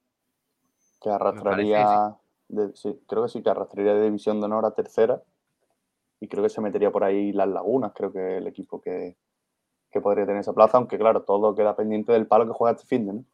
que 1.01 1.09
arrastraría, 1.09 2.15
de- 2.47 2.75
sí, 2.75 3.01
creo 3.07 3.23
que 3.23 3.29
sí, 3.29 3.41
que 3.41 3.49
arrastraría 3.49 3.95
de 3.95 4.03
división 4.03 4.39
de 4.39 4.45
honor 4.45 4.67
a 4.67 4.75
tercera 4.75 5.23
y 6.19 6.27
creo 6.27 6.43
que 6.43 6.49
se 6.49 6.61
metería 6.61 6.91
por 6.91 7.03
ahí 7.03 7.31
las 7.33 7.47
lagunas, 7.47 7.91
creo 7.95 8.13
que 8.13 8.37
el 8.37 8.45
equipo 8.45 8.79
que, 8.79 9.17
que 9.91 9.99
podría 9.99 10.27
tener 10.27 10.41
esa 10.41 10.53
plaza, 10.53 10.77
aunque 10.77 10.99
claro, 10.99 11.23
todo 11.23 11.55
queda 11.55 11.75
pendiente 11.75 12.11
del 12.11 12.27
palo 12.27 12.45
que 12.45 12.53
juega 12.53 12.73
este 12.75 12.85
fin 12.85 13.07
de, 13.07 13.13
¿no? 13.13 13.25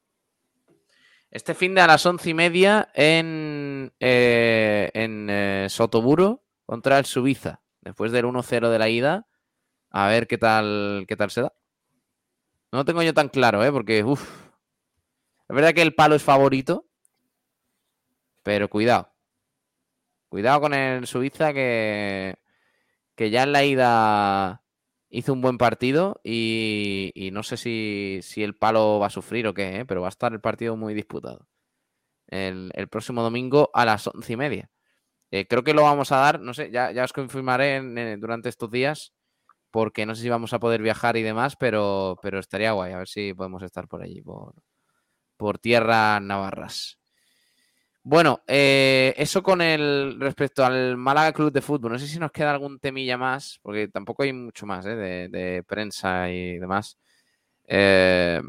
Este 1.29 1.53
fin 1.53 1.75
de 1.75 1.81
a 1.81 1.87
las 1.87 2.05
once 2.05 2.29
y 2.29 2.33
media 2.33 2.87
en, 2.93 3.91
eh, 3.99 4.89
en 4.93 5.27
eh, 5.29 5.67
Sotoburo 5.69 6.45
contra 6.65 6.99
el 6.99 7.03
Subiza. 7.03 7.66
Después 7.87 8.11
del 8.11 8.25
1-0 8.25 8.69
de 8.69 8.79
la 8.79 8.89
ida, 8.89 9.27
a 9.91 10.07
ver 10.09 10.27
qué 10.27 10.37
tal, 10.37 11.05
qué 11.07 11.15
tal 11.15 11.31
se 11.31 11.41
da. 11.41 11.53
No 12.69 12.79
lo 12.79 12.85
tengo 12.85 13.01
yo 13.01 13.13
tan 13.13 13.29
claro, 13.29 13.63
¿eh? 13.63 13.71
Porque, 13.71 14.03
uff. 14.03 14.29
Es 15.49 15.55
verdad 15.55 15.73
que 15.73 15.81
el 15.81 15.95
palo 15.95 16.15
es 16.15 16.21
favorito, 16.21 16.85
pero 18.43 18.69
cuidado. 18.69 19.13
Cuidado 20.27 20.59
con 20.59 20.73
el 20.73 21.07
Suiza 21.07 21.53
que, 21.53 22.35
que 23.15 23.29
ya 23.29 23.43
en 23.43 23.53
la 23.53 23.63
ida 23.63 24.63
hizo 25.09 25.31
un 25.31 25.39
buen 25.39 25.57
partido 25.57 26.19
y, 26.25 27.29
no 27.31 27.41
sé 27.41 27.55
si, 27.55 28.19
si 28.21 28.43
el 28.43 28.57
palo 28.57 28.99
va 28.99 29.07
a 29.07 29.11
sufrir 29.11 29.47
o 29.47 29.53
qué, 29.53 29.77
¿eh? 29.77 29.85
pero 29.85 30.01
va 30.01 30.07
a 30.07 30.09
estar 30.09 30.33
el 30.33 30.41
partido 30.41 30.75
muy 30.75 30.93
disputado. 30.93 31.47
El 32.27 32.89
próximo 32.91 33.23
domingo 33.23 33.69
a 33.73 33.85
las 33.85 34.07
once 34.07 34.33
y 34.33 34.35
media. 34.35 34.69
Eh, 35.31 35.45
creo 35.47 35.63
que 35.63 35.73
lo 35.73 35.83
vamos 35.83 36.11
a 36.11 36.17
dar, 36.17 36.39
no 36.39 36.53
sé, 36.53 36.71
ya, 36.71 36.91
ya 36.91 37.03
os 37.03 37.13
confirmaré 37.13 37.81
durante 38.17 38.49
estos 38.49 38.71
días, 38.71 39.13
porque 39.71 40.05
no 40.05 40.15
sé 40.15 40.23
si 40.23 40.29
vamos 40.29 40.53
a 40.53 40.59
poder 40.59 40.81
viajar 40.81 41.17
y 41.17 41.23
demás, 41.23 41.55
pero, 41.57 42.17
pero 42.21 42.39
estaría 42.39 42.71
guay, 42.71 42.93
a 42.93 42.97
ver 42.99 43.07
si 43.07 43.33
podemos 43.33 43.61
estar 43.63 43.87
por 43.87 44.01
allí, 44.01 44.21
por, 44.21 44.53
por 45.37 45.59
tierras 45.59 46.21
navarras. 46.21 46.97
Bueno, 48.03 48.41
eh, 48.47 49.13
eso 49.17 49.43
con 49.43 49.61
el 49.61 50.17
respecto 50.19 50.65
al 50.65 50.95
Málaga 50.95 51.33
Club 51.33 51.51
de 51.51 51.61
Fútbol. 51.61 51.91
No 51.91 51.99
sé 51.99 52.07
si 52.07 52.19
nos 52.19 52.31
queda 52.31 52.51
algún 52.51 52.79
temilla 52.79 53.17
más, 53.17 53.59
porque 53.61 53.89
tampoco 53.89 54.23
hay 54.23 54.31
mucho 54.31 54.65
más 54.65 54.85
¿eh? 54.85 54.95
de, 55.29 55.63
prensa 55.67 56.29
y 56.31 56.57
demás. 56.57 56.97
Al 57.67 58.43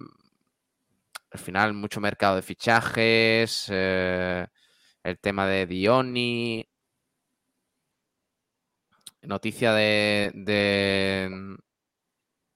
final, 1.35 1.75
mucho 1.75 2.01
mercado 2.01 2.37
de 2.37 2.43
fichajes, 2.43 3.69
el 5.09 5.19
tema 5.19 5.47
de 5.47 5.67
Dioni. 5.67 6.69
Noticia 9.23 9.73
de, 9.73 10.31
de, 10.35 11.57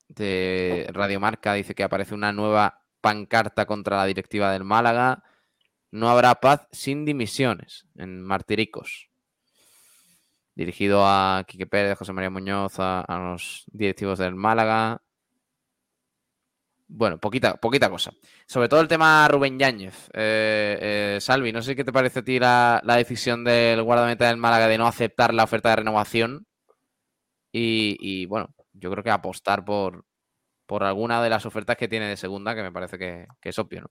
de 0.09 0.87
Radiomarca 0.93 1.55
dice 1.55 1.75
que 1.75 1.83
aparece 1.83 2.15
una 2.15 2.33
nueva 2.33 2.83
pancarta 3.01 3.67
contra 3.67 3.97
la 3.97 4.07
directiva 4.07 4.53
del 4.53 4.65
Málaga. 4.65 5.25
No 5.91 6.09
habrá 6.09 6.37
paz 6.37 6.69
sin 6.73 7.05
dimisiones 7.05 7.87
en 7.97 8.23
Martiricos. 8.23 9.11
Dirigido 10.55 11.05
a 11.05 11.45
Quique 11.47 11.67
Pérez, 11.67 11.99
José 11.99 12.13
María 12.13 12.31
Muñoz, 12.31 12.79
a, 12.79 13.01
a 13.01 13.19
los 13.19 13.65
directivos 13.73 14.19
del 14.19 14.35
Málaga. 14.35 15.03
Bueno, 16.95 17.17
poquita, 17.17 17.55
poquita 17.57 17.89
cosa. 17.89 18.13
Sobre 18.47 18.69
todo 18.69 18.83
el 18.83 18.89
tema 18.89 19.27
Rubén 19.27 19.59
Yáñez. 19.59 20.11
Eh, 20.13 21.17
eh, 21.17 21.19
Salvi, 21.23 21.51
no 21.51 21.63
sé 21.63 21.75
qué 21.75 21.85
te 21.85 21.93
parece 21.93 22.19
a 22.19 22.23
ti 22.23 22.39
la, 22.39 22.83
la 22.85 22.97
decisión 22.97 23.45
del 23.45 23.83
guardameta 23.83 24.29
del 24.29 24.37
Málaga 24.37 24.69
de 24.69 24.77
no 24.77 24.87
aceptar 24.87 25.33
la 25.33 25.45
oferta 25.45 25.71
de 25.71 25.77
renovación. 25.77 26.47
Y, 27.51 27.97
y, 27.99 28.27
bueno, 28.27 28.51
yo 28.75 28.91
creo 28.91 29.03
que 29.03 29.11
apostar 29.11 29.65
por, 29.65 30.05
por 30.67 30.85
alguna 30.85 31.23
de 31.23 31.31
las 31.31 31.47
ofertas 31.47 31.79
que 31.79 31.89
tiene 31.89 32.09
de 32.09 32.17
segunda, 32.19 32.55
que 32.55 32.63
me 32.63 32.73
parece 32.73 32.99
que, 32.99 33.27
es 33.43 33.59
obvio, 33.59 33.81
¿no? 33.83 33.89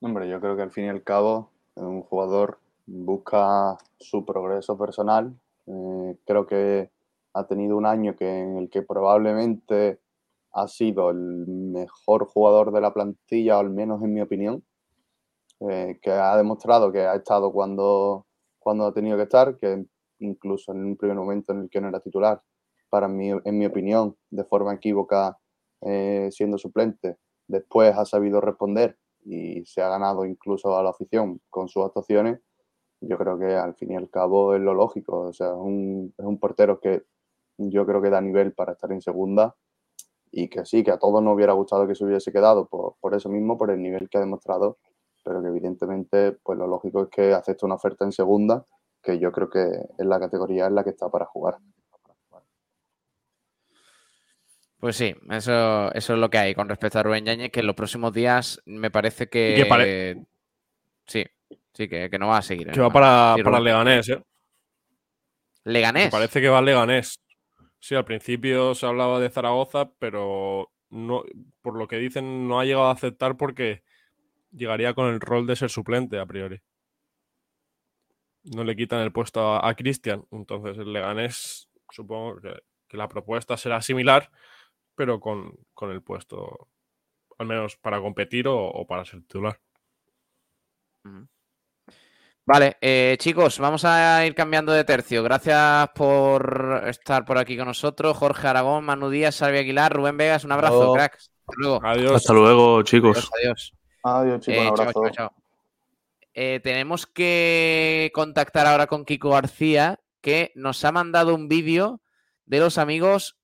Hombre, 0.00 0.28
yo 0.28 0.40
creo 0.40 0.56
que 0.56 0.62
al 0.62 0.72
fin 0.72 0.86
y 0.86 0.88
al 0.88 1.04
cabo 1.04 1.50
un 1.76 2.02
jugador 2.02 2.58
busca 2.84 3.78
su 4.00 4.24
progreso 4.24 4.76
personal. 4.76 5.32
Eh, 5.68 6.16
creo 6.26 6.48
que 6.48 6.90
ha 7.32 7.46
tenido 7.46 7.76
un 7.76 7.86
año 7.86 8.16
que, 8.16 8.40
en 8.40 8.56
el 8.56 8.70
que 8.70 8.82
probablemente 8.82 10.00
ha 10.52 10.68
sido 10.68 11.10
el 11.10 11.46
mejor 11.46 12.26
jugador 12.26 12.72
de 12.72 12.80
la 12.80 12.92
plantilla, 12.92 13.56
o 13.56 13.60
al 13.60 13.70
menos 13.70 14.02
en 14.02 14.14
mi 14.14 14.20
opinión, 14.20 14.64
eh, 15.68 15.98
que 16.02 16.10
ha 16.10 16.36
demostrado 16.36 16.90
que 16.92 17.00
ha 17.00 17.14
estado 17.14 17.52
cuando, 17.52 18.26
cuando 18.58 18.86
ha 18.86 18.94
tenido 18.94 19.16
que 19.16 19.24
estar, 19.24 19.56
que 19.58 19.84
incluso 20.18 20.72
en 20.72 20.84
un 20.84 20.96
primer 20.96 21.16
momento 21.16 21.52
en 21.52 21.60
el 21.60 21.70
que 21.70 21.80
no 21.80 21.88
era 21.88 22.00
titular, 22.00 22.42
para 22.88 23.08
mí, 23.08 23.30
en 23.30 23.58
mi 23.58 23.66
opinión, 23.66 24.16
de 24.30 24.44
forma 24.44 24.74
equívoca, 24.74 25.38
eh, 25.82 26.28
siendo 26.32 26.58
suplente, 26.58 27.16
después 27.46 27.96
ha 27.96 28.04
sabido 28.04 28.40
responder 28.40 28.98
y 29.24 29.64
se 29.64 29.82
ha 29.82 29.88
ganado 29.88 30.24
incluso 30.24 30.76
a 30.76 30.82
la 30.82 30.90
afición 30.90 31.40
con 31.50 31.68
sus 31.68 31.84
actuaciones, 31.84 32.40
yo 33.00 33.16
creo 33.16 33.38
que 33.38 33.54
al 33.54 33.74
fin 33.74 33.92
y 33.92 33.96
al 33.96 34.10
cabo 34.10 34.54
es 34.54 34.60
lo 34.60 34.74
lógico. 34.74 35.20
O 35.20 35.32
sea, 35.32 35.48
es 35.48 35.54
un, 35.54 36.14
es 36.16 36.24
un 36.24 36.38
portero 36.38 36.80
que 36.80 37.04
yo 37.58 37.86
creo 37.86 38.02
que 38.02 38.10
da 38.10 38.20
nivel 38.20 38.52
para 38.52 38.72
estar 38.72 38.92
en 38.92 39.00
segunda 39.00 39.56
y 40.32 40.48
que 40.48 40.64
sí, 40.64 40.82
que 40.84 40.90
a 40.92 40.98
todos 40.98 41.22
nos 41.22 41.34
hubiera 41.34 41.52
gustado 41.54 41.86
que 41.86 41.94
se 41.94 42.04
hubiese 42.04 42.32
quedado 42.32 42.66
por, 42.66 42.94
por 43.00 43.14
eso 43.14 43.28
mismo, 43.28 43.58
por 43.58 43.70
el 43.70 43.82
nivel 43.82 44.08
que 44.08 44.18
ha 44.18 44.20
demostrado, 44.20 44.78
pero 45.24 45.42
que 45.42 45.48
evidentemente 45.48 46.32
pues 46.42 46.58
lo 46.58 46.66
lógico 46.66 47.02
es 47.04 47.08
que 47.10 47.32
acepte 47.34 47.66
una 47.66 47.74
oferta 47.74 48.04
en 48.04 48.12
segunda, 48.12 48.64
que 49.02 49.18
yo 49.18 49.32
creo 49.32 49.50
que 49.50 49.62
es 49.98 50.06
la 50.06 50.20
categoría 50.20 50.66
en 50.66 50.74
la 50.74 50.84
que 50.84 50.90
está 50.90 51.08
para 51.08 51.26
jugar. 51.26 51.58
Pues 54.78 54.96
sí, 54.96 55.14
eso, 55.30 55.92
eso 55.92 56.12
es 56.14 56.18
lo 56.18 56.30
que 56.30 56.38
hay 56.38 56.54
con 56.54 56.68
respecto 56.68 56.98
a 56.98 57.02
Rubén 57.02 57.26
Yáñez, 57.26 57.50
que 57.50 57.60
en 57.60 57.66
los 57.66 57.76
próximos 57.76 58.14
días 58.14 58.62
me 58.64 58.90
parece 58.90 59.28
que. 59.28 59.52
Y 59.52 59.56
que 59.62 59.66
pare- 59.66 60.24
Sí, 61.06 61.24
sí, 61.74 61.86
que, 61.88 62.08
que 62.08 62.18
no 62.18 62.28
va 62.28 62.38
a 62.38 62.42
seguir. 62.42 62.70
Que 62.70 62.80
va 62.80 62.88
para, 62.90 63.34
Sí, 63.36 63.42
para. 63.42 63.60
Leganés, 63.60 64.08
¿eh? 64.08 64.22
¿Leganés? 65.64 66.06
Me 66.06 66.10
parece 66.10 66.40
que 66.40 66.48
va 66.48 66.58
al 66.58 66.64
Leganés. 66.64 67.19
Sí, 67.80 67.94
al 67.94 68.04
principio 68.04 68.74
se 68.74 68.86
hablaba 68.86 69.20
de 69.20 69.30
Zaragoza, 69.30 69.90
pero 69.98 70.70
no, 70.90 71.24
por 71.62 71.76
lo 71.76 71.88
que 71.88 71.96
dicen 71.96 72.46
no 72.46 72.60
ha 72.60 72.64
llegado 72.64 72.86
a 72.86 72.92
aceptar 72.92 73.36
porque 73.36 73.82
llegaría 74.52 74.94
con 74.94 75.06
el 75.08 75.20
rol 75.20 75.46
de 75.46 75.56
ser 75.56 75.70
suplente 75.70 76.18
a 76.18 76.26
priori. 76.26 76.60
No 78.44 78.64
le 78.64 78.76
quitan 78.76 79.00
el 79.00 79.12
puesto 79.12 79.40
a, 79.40 79.68
a 79.68 79.74
Cristian, 79.74 80.26
entonces 80.30 80.78
el 80.78 80.92
Leganés 80.92 81.68
supongo 81.90 82.40
que, 82.40 82.54
que 82.88 82.96
la 82.96 83.08
propuesta 83.08 83.56
será 83.56 83.80
similar, 83.82 84.30
pero 84.94 85.20
con, 85.20 85.58
con 85.74 85.90
el 85.90 86.02
puesto, 86.02 86.68
al 87.38 87.46
menos 87.46 87.76
para 87.76 88.00
competir 88.00 88.48
o, 88.48 88.58
o 88.58 88.86
para 88.86 89.04
ser 89.04 89.22
titular. 89.22 89.60
Vale, 92.52 92.78
eh, 92.80 93.14
chicos, 93.20 93.60
vamos 93.60 93.84
a 93.84 94.26
ir 94.26 94.34
cambiando 94.34 94.72
de 94.72 94.82
tercio. 94.82 95.22
Gracias 95.22 95.88
por 95.94 96.82
estar 96.88 97.24
por 97.24 97.38
aquí 97.38 97.56
con 97.56 97.68
nosotros. 97.68 98.16
Jorge 98.16 98.48
Aragón, 98.48 98.84
Manu 98.84 99.08
Díaz, 99.08 99.36
Salvi 99.36 99.58
Aguilar, 99.58 99.92
Rubén 99.92 100.16
Vegas, 100.16 100.42
un 100.42 100.50
abrazo, 100.50 100.92
cracks. 100.92 101.30
Hasta 101.46 101.54
luego. 101.56 101.80
Adiós. 101.86 102.12
Hasta 102.16 102.32
luego, 102.32 102.82
chicos. 102.82 103.18
Adiós, 103.18 103.30
adiós. 103.38 103.72
Adiós, 104.02 104.40
chicos, 104.40 104.64
Eh, 104.64 104.68
un 104.68 104.74
chao, 104.74 104.92
chao, 104.92 105.10
chao. 105.10 105.32
Eh, 106.34 106.58
tenemos 106.60 107.06
que 107.06 108.10
contactar 108.12 108.66
ahora 108.66 108.88
con 108.88 109.04
Kiko 109.04 109.30
García, 109.30 110.00
que 110.20 110.50
nos 110.56 110.84
ha 110.84 110.90
mandado 110.90 111.36
un 111.36 111.46
vídeo 111.46 112.00
de 112.46 112.58
los 112.58 112.78
amigos 112.78 113.38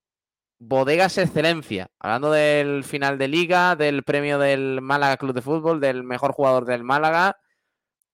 Bodegas 0.59 1.17
Excelencia, 1.17 1.93
hablando 2.01 2.33
del 2.33 2.83
final 2.83 3.19
de 3.19 3.29
liga, 3.29 3.77
del 3.77 4.03
premio 4.03 4.41
del 4.41 4.81
Málaga 4.83 5.17
Club 5.17 5.33
de 5.33 5.43
Fútbol, 5.43 5.79
del 5.79 6.03
mejor 6.03 6.33
jugador 6.33 6.65
del 6.65 6.83
Málaga. 6.83 7.37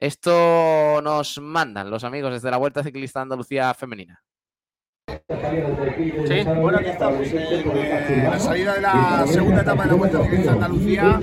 Esto 0.02 1.00
nos 1.00 1.38
mandan 1.40 1.88
los 1.88 2.02
amigos 2.02 2.32
desde 2.32 2.50
la 2.50 2.56
Vuelta 2.56 2.82
Ciclista 2.82 3.20
Andalucía 3.20 3.72
Femenina. 3.72 4.20
Sí, 5.08 6.44
bueno, 6.44 6.78
aquí 6.78 6.88
estamos 6.88 7.26
en 7.26 8.30
la 8.30 8.38
salida 8.38 8.74
de 8.74 8.80
la 8.80 9.24
segunda 9.26 9.62
etapa 9.62 9.82
de 9.82 9.90
la 9.90 9.96
Vuelta 9.96 10.22
Ciclista 10.22 10.52
Andalucía, 10.52 11.20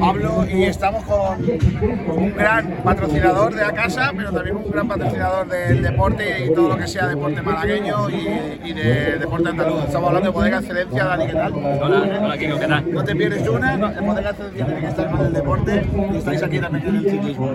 Pablo, 0.00 0.46
y 0.50 0.62
estamos 0.64 1.04
con 1.04 1.44
un 2.16 2.34
gran 2.34 2.66
patrocinador 2.82 3.54
de 3.54 3.60
la 3.60 3.72
casa, 3.72 4.12
pero 4.16 4.32
también 4.32 4.56
un 4.56 4.70
gran 4.70 4.88
patrocinador 4.88 5.46
del 5.46 5.82
deporte 5.82 6.46
y 6.46 6.54
todo 6.54 6.70
lo 6.70 6.78
que 6.78 6.86
sea 6.86 7.06
deporte 7.06 7.42
malagueño 7.42 8.08
y, 8.08 8.60
y 8.70 8.72
de 8.72 9.18
deporte 9.18 9.50
andaluz. 9.50 9.84
Estamos 9.84 10.08
hablando 10.08 10.30
de 10.30 10.34
Bodega 10.34 10.58
Excelencia, 10.58 11.04
Dani, 11.04 11.26
¿qué 11.26 11.32
tal? 11.34 11.52
Hola, 11.52 12.20
hola 12.22 12.38
Kiko, 12.38 12.58
¿qué 12.58 12.66
tal? 12.66 12.92
No 12.92 13.04
te 13.04 13.14
pierdes 13.14 13.46
una, 13.48 13.74
en 13.74 14.06
Bodega 14.06 14.30
Excelencia 14.30 14.66
tiene 14.66 14.80
que 14.80 14.86
estar 14.86 15.10
con 15.10 15.26
el 15.26 15.32
deporte 15.34 15.86
y 16.12 16.16
estáis 16.16 16.42
aquí 16.42 16.58
también 16.58 16.86
en 16.86 16.96
el 16.96 17.10
ciclismo. 17.10 17.52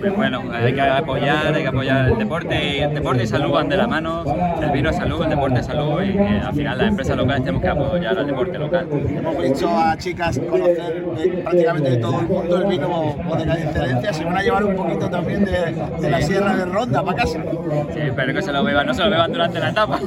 Pues 0.00 0.16
bueno, 0.16 0.42
hay 0.50 0.72
que 0.74 0.80
apoyar, 0.80 1.54
hay 1.54 1.62
que 1.62 1.68
apoyar 1.68 2.08
el 2.08 2.18
deporte, 2.18 2.76
y 2.76 2.80
el 2.80 2.94
deporte 2.94 3.22
y 3.24 3.26
salud 3.26 3.52
van 3.52 3.68
de 3.68 3.76
la 3.76 3.86
mano, 3.86 4.24
el 4.60 4.70
vino 4.70 4.88
es 4.90 5.01
salud, 5.02 5.22
el 5.24 5.30
deporte 5.30 5.62
salud 5.62 6.02
y 6.02 6.18
al 6.18 6.54
final 6.54 6.78
las 6.78 6.88
empresas 6.88 7.16
locales 7.16 7.40
tenemos 7.44 7.62
que 7.62 7.68
apoyar 7.68 8.18
al 8.18 8.26
deporte 8.26 8.58
local. 8.58 8.86
Hemos 8.92 9.38
visto 9.38 9.68
a 9.68 9.96
chicas 9.98 10.38
conocer 10.38 11.04
de- 11.04 11.28
prácticamente 11.42 11.90
de 11.90 11.96
todo 11.98 12.20
el 12.20 12.26
mundo 12.26 12.56
el 12.58 12.64
vino 12.66 12.88
Bodega 12.88 13.54
de 13.56 13.62
Excelencia. 13.64 14.12
Se 14.12 14.24
van 14.24 14.36
a 14.36 14.42
llevar 14.42 14.64
un 14.64 14.76
poquito 14.76 15.10
también 15.10 15.44
de, 15.44 15.52
de 16.00 16.10
la 16.10 16.20
Sierra 16.22 16.56
de 16.56 16.64
Ronda 16.66 17.02
para 17.02 17.16
casa. 17.18 17.38
Sí, 17.92 18.00
espero 18.00 18.34
que 18.34 18.42
se 18.42 18.52
lo 18.52 18.64
beban, 18.64 18.86
no 18.86 18.94
se 18.94 19.02
lo 19.04 19.10
beban 19.10 19.32
durante 19.32 19.58
la 19.60 19.70
etapa. 19.70 19.98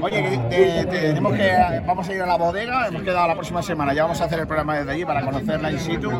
Oye, 0.00 0.22
que 0.22 0.38
te- 0.48 0.84
te- 0.86 1.00
tenemos 1.08 1.32
que, 1.34 1.52
vamos 1.86 2.08
a 2.08 2.14
ir 2.14 2.22
a 2.22 2.26
la 2.26 2.36
bodega, 2.36 2.86
hemos 2.88 3.02
quedado 3.02 3.28
la 3.28 3.34
próxima 3.34 3.62
semana, 3.62 3.92
ya 3.94 4.02
vamos 4.02 4.20
a 4.20 4.24
hacer 4.24 4.40
el 4.40 4.46
programa 4.46 4.76
desde 4.78 4.92
allí 4.92 5.04
para 5.04 5.22
conocerla 5.22 5.70
in 5.70 5.78
situ. 5.78 6.10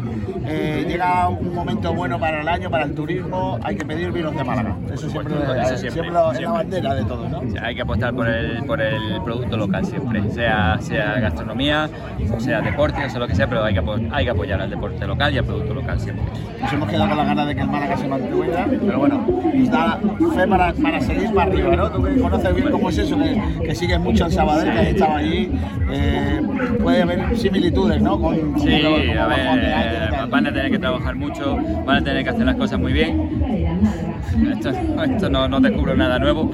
Eh, 0.47 0.85
llega 0.86 1.28
un 1.28 1.55
momento 1.55 1.93
bueno 1.94 2.19
para 2.19 2.40
el 2.40 2.48
año, 2.48 2.70
para 2.70 2.85
el 2.85 2.94
turismo, 2.94 3.59
hay 3.62 3.77
que 3.77 3.85
pedir 3.85 4.10
vinos 4.12 4.35
de 4.36 4.44
Málaga. 4.44 4.77
Eso 4.93 5.09
siempre, 5.09 5.35
Eso 5.35 5.52
eh, 5.52 5.64
siempre, 5.78 5.90
siempre 5.90 6.10
lo- 6.12 6.32
es 6.32 6.40
la 6.40 6.51
siempre. 6.60 6.81
De 6.90 7.04
todo, 7.04 7.28
¿no? 7.28 7.40
O 7.40 7.50
sea, 7.50 7.66
hay 7.66 7.74
que 7.74 7.82
apostar 7.82 8.12
por 8.12 8.28
el, 8.28 8.64
por 8.64 8.80
el 8.80 9.20
producto 9.22 9.56
local 9.56 9.84
siempre, 9.84 10.22
sea, 10.30 10.78
sea 10.80 11.20
gastronomía, 11.20 11.88
o 12.34 12.40
sea 12.40 12.60
deporte, 12.60 13.04
o 13.04 13.09
sea 13.09 13.20
lo 13.20 13.28
que 13.28 13.34
sea, 13.34 13.48
pero 13.48 13.64
hay 13.64 13.74
que, 13.74 13.82
hay 14.10 14.24
que 14.24 14.30
apoyar 14.30 14.60
al 14.60 14.70
deporte 14.70 15.06
local 15.06 15.32
y 15.32 15.38
al 15.38 15.44
producto 15.44 15.74
local 15.74 16.00
siempre. 16.00 16.24
Nos 16.60 16.72
hemos 16.72 16.88
quedado 16.88 17.09
con 17.09 17.18
las 17.18 17.26
ganas 17.26 17.46
de 17.46 17.54
que 17.54 17.60
el 17.60 17.68
Málaga 17.68 17.96
se 17.96 18.09
mantenga, 18.09 18.66
pero 18.68 18.98
bueno, 18.98 19.26
nos 19.54 19.70
da 19.70 19.98
fe 20.34 20.48
para, 20.48 20.72
para 20.74 21.00
seguir 21.00 21.32
para 21.32 21.50
arriba, 21.50 21.76
¿no? 21.76 21.90
Tú 21.90 22.02
que 22.02 22.20
conoces 22.20 22.54
bien 22.54 22.70
cómo 22.70 22.88
es 22.88 22.98
eso, 22.98 23.16
que, 23.18 23.42
que 23.64 23.74
sigues 23.74 24.00
mucho 24.00 24.26
el 24.26 24.32
Sabadell, 24.32 24.72
que 24.72 24.78
has 24.78 24.86
estado 24.88 25.14
allí, 25.14 25.50
eh, 25.92 26.40
puede 26.82 27.02
haber 27.02 27.36
similitudes, 27.36 28.02
¿no? 28.02 28.20
Con, 28.20 28.59
Sí, 28.59 28.80
cómo 28.82 28.96
a 29.20 29.26
ver, 29.26 30.28
van 30.28 30.46
a 30.46 30.52
tener 30.52 30.70
que 30.70 30.78
trabajar 30.78 31.14
mucho, 31.14 31.56
van 31.84 31.96
a 31.98 32.04
tener 32.04 32.24
que 32.24 32.30
hacer 32.30 32.46
las 32.46 32.56
cosas 32.56 32.78
muy 32.78 32.92
bien. 32.92 33.42
Esto, 34.52 34.70
esto 34.70 35.28
no, 35.28 35.48
no 35.48 35.60
descubro 35.60 35.94
nada 35.94 36.18
nuevo, 36.18 36.50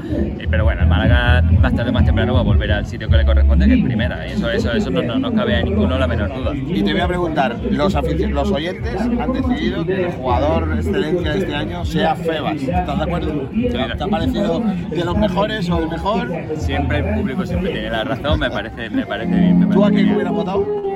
pero 0.51 0.65
bueno, 0.65 0.83
el 0.83 0.89
Málaga 0.89 1.43
más 1.43 1.75
tarde 1.75 1.91
o 1.91 1.93
más 1.93 2.05
temprano 2.05 2.35
va 2.35 2.41
a 2.41 2.45
volver 2.45 2.73
al 2.73 2.87
sitio 2.87 3.09
que 3.09 3.17
le 3.17 3.25
corresponde, 3.25 3.67
que 3.67 3.75
es 3.75 3.85
primera, 3.85 4.27
y 4.27 4.33
eso, 4.33 4.51
eso, 4.51 4.73
eso 4.73 4.91
no, 4.91 5.03
no, 5.03 5.19
no 5.19 5.33
cabe 5.35 5.57
a 5.57 5.63
ninguno 5.63 5.99
la 5.99 6.07
menor 6.07 6.35
duda. 6.35 6.55
Y 6.55 6.83
te 6.83 6.93
voy 6.93 7.01
a 7.01 7.09
preguntar, 7.09 7.59
los, 7.71 7.95
los 7.95 8.51
oyentes 8.51 9.01
han 9.01 9.33
decidido 9.33 9.85
que 9.85 10.05
el 10.05 10.13
jugador 10.13 10.75
excelencia 10.77 11.33
de 11.33 11.39
este 11.39 11.55
año 11.55 11.85
sea 11.85 12.15
Febas. 12.15 12.63
¿Estás 12.63 12.99
de 12.99 13.05
acuerdo? 13.05 13.51
¿Te 13.51 14.05
ha 14.05 14.07
parecido 14.09 14.61
de 14.91 15.05
los 15.05 15.17
mejores 15.17 15.71
o 15.71 15.79
el 15.79 15.89
mejor? 15.89 16.31
Siempre 16.57 16.99
el 16.99 17.15
público 17.15 17.47
siempre 17.47 17.73
tiene 17.73 17.91
la 17.91 18.05
razón, 18.05 18.41
me 18.41 18.51
parece, 18.51 18.91
me 18.91 19.07
parece 19.07 19.35
bien. 19.35 19.59
me 19.61 19.67
¿Tú 19.67 19.85
a 19.85 19.91
quién 19.91 20.15
hubieras 20.15 20.33
votado? 20.33 20.88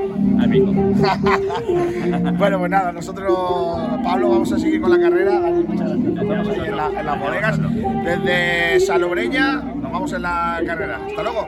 Al 0.43 0.51
bueno, 2.39 2.59
pues 2.59 2.70
nada, 2.70 2.90
nosotros, 2.93 3.32
Pablo, 4.02 4.28
vamos 4.31 4.52
a 4.52 4.59
seguir 4.59 4.81
con 4.81 4.90
la 4.90 4.98
carrera. 5.01 5.39
Dani, 5.40 5.62
muchas 5.62 5.89
gracias. 5.90 6.12
Nos 6.14 6.28
vemos 6.28 6.48
ahí 6.48 6.60
en, 6.69 6.77
la- 6.77 7.01
en 7.01 7.06
las 7.06 7.20
bodegas. 7.20 7.59
Desde 8.05 8.81
Salobreña 8.81 9.52
nos 9.62 9.93
vamos 9.93 10.12
en 10.12 10.23
la 10.23 10.60
carrera. 10.66 11.01
Hasta 11.06 11.23
luego. 11.23 11.47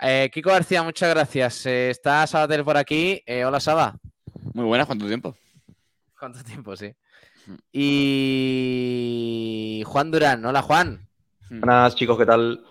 Eh, 0.00 0.30
Kiko 0.32 0.50
García, 0.50 0.82
muchas 0.84 1.10
gracias. 1.10 1.66
Eh, 1.66 1.90
está 1.90 2.24
Sabater 2.26 2.62
por 2.64 2.76
aquí. 2.76 3.20
Eh, 3.26 3.44
hola, 3.44 3.58
Saba. 3.58 3.96
Muy 4.54 4.64
buenas, 4.64 4.86
¿cuánto 4.86 5.06
tiempo? 5.08 5.34
¿Cuánto 6.18 6.42
tiempo, 6.44 6.76
sí? 6.76 6.92
Y 7.72 9.82
Juan 9.86 10.10
Durán. 10.12 10.44
Hola, 10.44 10.62
Juan. 10.62 11.08
Buenas 11.50 11.96
chicos, 11.96 12.16
¿qué 12.18 12.26
tal? 12.26 12.64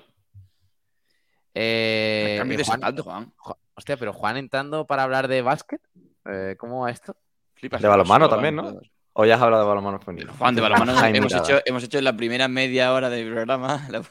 Eh, 1.53 2.35
Cambio 2.39 2.57
de 2.57 2.63
Juan. 2.63 3.33
Hostia, 3.77 3.95
pero 3.95 4.11
Juan 4.11 4.37
entrando 4.37 4.87
para 4.87 5.03
hablar 5.03 5.27
de 5.27 5.41
básquet. 5.43 5.79
Eh, 6.25 6.55
¿Cómo 6.57 6.81
va 6.81 6.89
esto? 6.91 7.15
Flipas, 7.53 7.79
De 7.81 7.87
balonmano 7.87 8.27
también, 8.27 8.55
¿no? 8.55 8.79
O 9.13 9.23
ya 9.25 9.35
has 9.35 9.41
hablado 9.41 9.63
de 9.63 9.69
balonmano 9.69 9.99
femenino. 9.99 10.33
Juan, 10.37 10.55
de 10.55 10.61
balonmano 10.61 10.93
hemos 11.05 11.33
hecho, 11.33 11.59
hemos 11.65 11.83
hecho 11.83 11.97
en 11.99 12.03
la 12.03 12.17
primera 12.17 12.47
media 12.47 12.91
hora 12.93 13.09
del 13.09 13.31
programa, 13.31 13.87
la- 13.89 14.03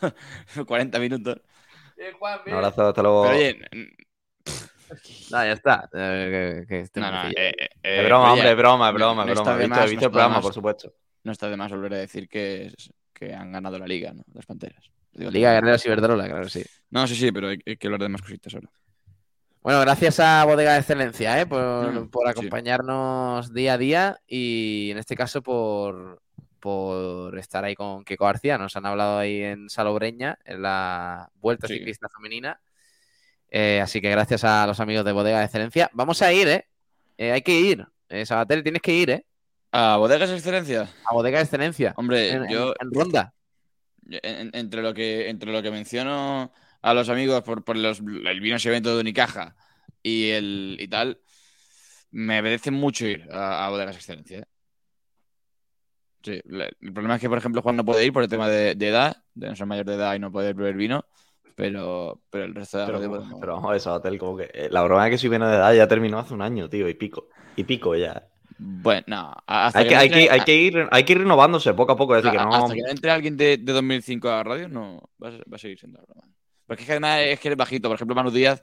40 0.64 0.98
minutos. 1.00 1.40
Un 2.46 2.52
abrazo, 2.54 2.86
hasta 2.88 3.02
luego. 3.02 3.22
Pero 3.24 3.36
oye, 3.36 3.58
No, 5.30 5.44
ya 5.44 5.52
está. 5.52 5.88
Eh, 5.92 6.62
que- 6.62 6.66
que 6.68 6.80
este 6.82 7.00
No, 7.00 7.10
no, 7.10 7.28
eh, 7.28 7.32
eh, 7.36 7.68
Es 7.82 8.04
broma, 8.04 8.32
hombre, 8.34 8.50
es 8.52 8.56
broma, 8.56 8.88
es 8.88 8.92
no- 8.92 8.98
broma, 8.98 9.22
es 9.22 9.26
no 9.26 9.32
está 9.32 9.42
broma. 9.42 9.56
He 9.56 9.66
visto- 9.66 9.74
más, 9.76 9.78
he 9.78 9.90
visto 9.90 9.90
no 9.90 9.90
el 9.90 9.94
está 9.96 10.06
de 10.06 10.10
programa, 10.12 10.34
más. 10.36 10.42
por 10.42 10.54
supuesto. 10.54 10.92
No 11.24 11.32
está 11.32 11.48
de 11.50 11.56
más 11.56 11.70
volver 11.72 11.94
a 11.94 11.98
decir 11.98 12.28
que, 12.28 12.66
es- 12.66 12.92
que 13.12 13.34
han 13.34 13.50
ganado 13.50 13.78
la 13.80 13.86
liga, 13.86 14.12
¿no? 14.12 14.22
Las 14.32 14.46
Panteras. 14.46 14.90
Digo 15.12 15.30
Liga 15.30 15.48
todo. 15.50 15.54
Guerreras 15.60 15.86
Iberdrola, 15.86 16.28
claro 16.28 16.44
que 16.44 16.50
sí. 16.50 16.64
No, 16.90 17.06
sí, 17.06 17.14
sí, 17.16 17.32
pero 17.32 17.48
hay, 17.48 17.58
hay 17.66 17.76
que 17.76 17.86
hablar 17.88 18.00
de 18.02 18.08
más 18.10 18.22
cositas 18.22 18.54
ahora. 18.54 18.68
Bueno, 19.66 19.80
gracias 19.80 20.20
a 20.20 20.44
Bodega 20.44 20.74
de 20.74 20.78
Excelencia 20.78 21.40
¿eh? 21.40 21.44
por, 21.44 21.92
Mm, 21.92 22.08
sí. 22.12 22.28
acompañarnos 22.28 23.52
día 23.52 23.72
a 23.72 23.78
día 23.78 24.20
y 24.24 24.92
en 24.92 24.98
este 24.98 25.16
caso 25.16 25.42
por, 25.42 26.22
por 26.60 27.36
estar 27.36 27.64
ahí 27.64 27.74
con 27.74 28.04
Kiko 28.04 28.26
García. 28.26 28.58
Nos 28.58 28.76
han 28.76 28.86
hablado 28.86 29.18
ahí 29.18 29.42
en 29.42 29.68
Salobreña, 29.68 30.38
en 30.44 30.62
la 30.62 31.28
Vuelta 31.40 31.66
Sí. 31.66 31.78
Ciclista 31.78 32.08
Femenina. 32.08 32.60
Eh, 33.50 33.80
así 33.82 34.00
que 34.00 34.08
gracias 34.08 34.44
a 34.44 34.68
los 34.68 34.78
amigos 34.78 35.04
de 35.04 35.10
Bodega 35.10 35.40
de 35.40 35.46
Excelencia. 35.46 35.90
Vamos 35.94 36.22
a 36.22 36.32
ir, 36.32 36.46
¿eh? 36.46 36.68
Eh, 37.18 37.32
hay 37.32 37.42
que 37.42 37.58
ir. 37.58 37.84
Eh, 38.08 38.24
Sabater, 38.24 38.62
tienes 38.62 38.82
que 38.82 38.92
ir, 38.92 39.10
¿eh? 39.10 39.26
¿A 39.72 39.96
Bodegas 39.96 40.30
Excelencia? 40.30 40.88
A 41.10 41.12
Bodega 41.12 41.38
de 41.38 41.42
Excelencia. 41.44 41.92
Hombre, 41.96 42.30
en, 42.30 42.48
yo. 42.48 42.68
en- 42.68 42.86
en 42.86 42.94
ronda. 42.94 43.32
en- 44.08 44.20
en- 44.22 44.50
entre, 44.54 44.80
lo 44.82 44.94
que, 44.94 45.28
entre 45.28 45.50
lo 45.50 45.60
que 45.60 45.72
menciono 45.72 46.52
a 46.88 46.94
los 46.94 47.08
amigos 47.08 47.42
por, 47.42 47.64
por 47.64 47.76
los, 47.76 48.00
el 48.00 48.40
vino 48.40 48.56
ese 48.56 48.68
evento 48.68 48.94
de 48.94 49.00
Unicaja 49.00 49.56
y, 50.02 50.30
el, 50.30 50.76
y 50.80 50.86
tal, 50.88 51.18
me 52.10 52.38
apetece 52.38 52.70
mucho 52.70 53.06
ir 53.06 53.28
a, 53.32 53.66
a 53.66 53.70
Bodegas 53.70 53.96
Excelencia. 53.96 54.38
¿eh? 54.38 54.44
Sí, 56.22 56.40
la- 56.46 56.66
el 56.80 56.92
problema 56.92 57.16
es 57.16 57.20
que, 57.20 57.28
por 57.28 57.38
ejemplo, 57.38 57.62
Juan 57.62 57.76
no 57.76 57.84
puede 57.84 58.04
ir 58.04 58.12
por 58.12 58.22
el 58.22 58.28
tema 58.28 58.48
de, 58.48 58.74
de 58.74 58.88
edad, 58.88 59.16
de 59.34 59.48
no 59.48 59.56
ser 59.56 59.66
mayor 59.66 59.86
de 59.86 59.94
edad 59.94 60.14
y 60.14 60.18
no 60.18 60.30
poder 60.32 60.54
beber 60.54 60.74
vino, 60.76 61.04
pero, 61.54 62.22
pero 62.30 62.44
el 62.44 62.54
resto 62.54 62.78
de 62.78 62.82
la 62.82 62.86
Pero, 62.86 62.98
radio 62.98 63.10
vamos- 63.10 63.24
podemos- 63.24 63.40
pero 63.40 63.52
vamos 63.54 63.68
a 63.68 63.72
ver, 63.72 63.80
Sabatel, 63.80 64.18
como 64.18 64.36
que 64.36 64.50
eh, 64.52 64.68
la 64.70 64.82
broma 64.82 65.06
es 65.06 65.10
que 65.10 65.18
soy 65.18 65.30
menos 65.30 65.50
de 65.50 65.56
edad 65.56 65.72
ya 65.74 65.88
terminó 65.88 66.18
hace 66.18 66.34
un 66.34 66.42
año, 66.42 66.68
tío, 66.68 66.88
y 66.88 66.94
pico. 66.94 67.28
Y 67.56 67.64
pico 67.64 67.94
ya. 67.96 68.26
Bueno, 68.58 69.02
no, 69.08 69.34
hasta 69.46 69.80
Hay 69.80 69.84
que 69.84 69.88
que, 69.90 69.94
no 69.94 70.00
hay, 70.00 70.06
entre- 70.06 70.24
que, 70.24 70.30
hay, 70.30 70.40
que 70.40 70.54
ir, 70.56 70.88
hay 70.90 71.04
que 71.04 71.12
ir 71.12 71.18
renovándose 71.18 71.74
poco 71.74 71.92
a 71.92 71.96
poco, 71.96 72.16
es 72.16 72.22
decir, 72.22 72.38
que 72.38 72.44
no... 72.44 72.54
Hasta 72.54 72.74
que 72.74 72.80
entre 72.88 73.10
alguien 73.10 73.36
de, 73.36 73.58
de 73.58 73.72
2005 73.72 74.28
a 74.28 74.36
la 74.36 74.42
radio, 74.44 74.68
no 74.68 75.02
va 75.22 75.28
a, 75.28 75.32
va 75.32 75.56
a 75.56 75.58
seguir 75.58 75.78
siendo 75.78 76.00
broma. 76.02 76.22
Porque 76.66 76.82
es 76.82 76.86
que 76.86 76.92
además 76.92 77.20
es 77.20 77.40
que 77.40 77.48
eres 77.48 77.58
bajito. 77.58 77.88
Por 77.88 77.94
ejemplo, 77.96 78.14
Manu 78.16 78.30
Díaz 78.30 78.62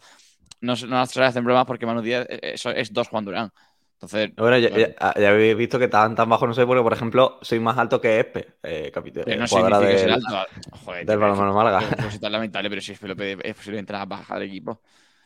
no, 0.61 0.75
no 0.87 0.95
las 0.97 1.17
hacen 1.17 1.43
bromas 1.43 1.65
porque 1.65 1.85
Manu 1.85 2.01
Díaz 2.01 2.25
es, 2.29 2.65
es 2.65 2.93
dos 2.93 3.07
Juan 3.09 3.25
Durán. 3.25 3.51
Entonces, 3.93 4.35
Bueno, 4.35 4.57
ya, 4.57 4.67
claro. 4.69 4.93
ya- 4.99 5.21
ya 5.21 5.29
habéis 5.29 5.55
visto 5.55 5.79
que 5.79 5.87
tan, 5.87 6.13
tan 6.13 6.27
bajo 6.27 6.45
no 6.45 6.53
sé, 6.53 6.65
porque 6.65 6.83
por 6.83 6.91
ejemplo, 6.91 7.39
soy 7.41 7.61
más 7.61 7.77
alto 7.77 8.01
que 8.01 8.19
Espe, 8.19 8.55
eh, 8.61 8.91
capitán. 8.93 9.23
Que 9.23 9.37
no 9.37 9.47
significa 9.47 9.79
ser 9.97 10.11
alto. 10.11 10.27
Joder, 10.83 11.05
del 11.05 11.17
balonmano 11.19 11.49
es- 11.51 11.55
Málaga. 11.55 12.07
es 12.13 12.21
lamentable, 12.21 12.69
pero 12.69 12.81
si 12.81 12.91
es 12.91 12.99
Pelope 12.99 13.37
es 13.41 13.55
posible 13.55 13.79
entrar 13.79 14.01
a 14.01 14.05
bajar 14.05 14.41
el 14.41 14.49
equipo. 14.49 14.81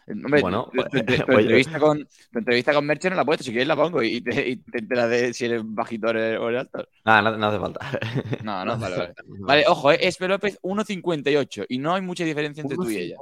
Eh, 0.07 0.13
Hombre, 0.13 0.41
Bueno, 0.41 0.69
tu- 0.71 0.77
pues- 0.77 0.89
tu, 0.89 0.97
tu- 0.99 1.05
tu 1.17 1.25
pues- 1.25 1.39
entrevista 1.39 1.79
con, 1.79 2.07
tu 2.31 2.39
entrevista 2.39 2.73
con 2.73 2.85
Merche 2.85 3.09
no 3.09 3.15
la 3.17 3.21
he 3.23 3.25
puesto, 3.25 3.43
si 3.43 3.51
quieres 3.51 3.67
la 3.67 3.75
pongo 3.75 4.01
y 4.01 4.21
te, 4.21 4.47
y 4.49 4.55
te 4.57 4.79
enteras 4.79 5.09
de 5.09 5.33
si 5.33 5.45
eres 5.45 5.61
bajito 5.65 6.07
o 6.07 6.09
eres, 6.11 6.39
alto. 6.59 6.87
Nada, 7.03 7.21
no, 7.23 7.37
no 7.37 7.47
hace 7.47 7.59
falta. 7.59 7.99
No, 8.43 8.63
no, 8.65 8.77
vale, 8.79 8.95
vale. 8.97 9.13
Vale, 9.27 9.65
ojo, 9.67 9.91
eh, 9.91 9.97
Espe 10.01 10.27
López 10.29 10.59
1.58 10.61 11.65
y 11.67 11.77
no 11.79 11.93
hay 11.93 12.01
mucha 12.01 12.23
diferencia 12.23 12.61
entre 12.61 12.77
tú 12.77 12.89
y 12.89 12.97
ella. 12.97 13.15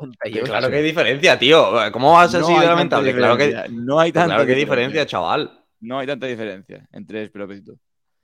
Claro 0.44 0.70
que 0.70 0.76
hay 0.78 0.84
diferencia, 0.84 1.40
tío. 1.40 1.72
¿Cómo 1.92 2.14
va 2.14 2.24
a 2.24 2.28
ser 2.28 2.42
No 2.42 2.62
lamentable? 2.64 3.14
Claro 3.14 3.36
que, 3.38 3.48
diferencia, 3.48 3.76
no 3.84 4.00
hay 4.00 4.12
tanta 4.12 4.36
claro 4.36 4.46
que 4.46 4.54
diferencia. 4.56 4.86
diferencia, 4.88 5.06
chaval. 5.08 5.62
No 5.80 6.00
hay 6.00 6.08
tanta 6.08 6.28
diferencia 6.28 6.88
entre 6.92 7.24
Espe 7.24 7.40
López 7.40 7.60
y 7.60 7.64
tú. 7.64 7.80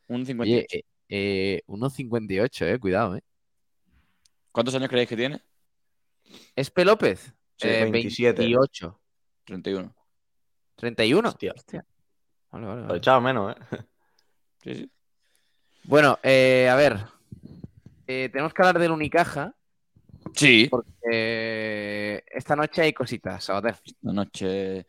1.58. 0.08 0.40
Oye, 0.42 0.68
eh, 0.72 0.82
eh, 1.10 1.62
1.58, 1.68 2.66
eh, 2.76 2.80
cuidado, 2.80 3.16
eh. 3.16 3.22
¿Cuántos 4.52 4.76
años 4.76 4.90
creéis 4.90 5.10
que 5.10 5.16
tiene? 5.16 5.42
¿Espe 6.56 6.86
López? 6.86 7.34
Sí, 7.62 7.68
Eh, 7.68 7.86
27. 7.92 8.40
28. 8.42 9.00
31. 9.46 9.96
¿31? 10.78 11.28
Hostia. 11.28 11.54
Vale, 12.52 12.66
vale, 12.66 12.82
Lo 12.82 12.88
vale. 12.88 12.98
echaba 12.98 13.22
menos, 13.22 13.56
¿eh? 13.56 13.78
Sí, 14.64 14.76
sí. 14.76 14.92
Bueno, 15.84 16.20
eh, 16.24 16.68
a 16.70 16.76
ver. 16.76 17.00
Eh, 18.08 18.30
tenemos 18.32 18.54
que 18.54 18.62
hablar 18.62 18.80
del 18.80 18.92
Unicaja. 18.92 19.54
Sí. 20.36 20.68
Porque 20.70 20.90
eh, 21.12 22.24
esta 22.28 22.56
noche 22.56 22.82
hay 22.84 22.94
cositas, 22.94 23.44
Sabater. 23.44 23.76
Esta 23.84 24.12
noche. 24.14 24.86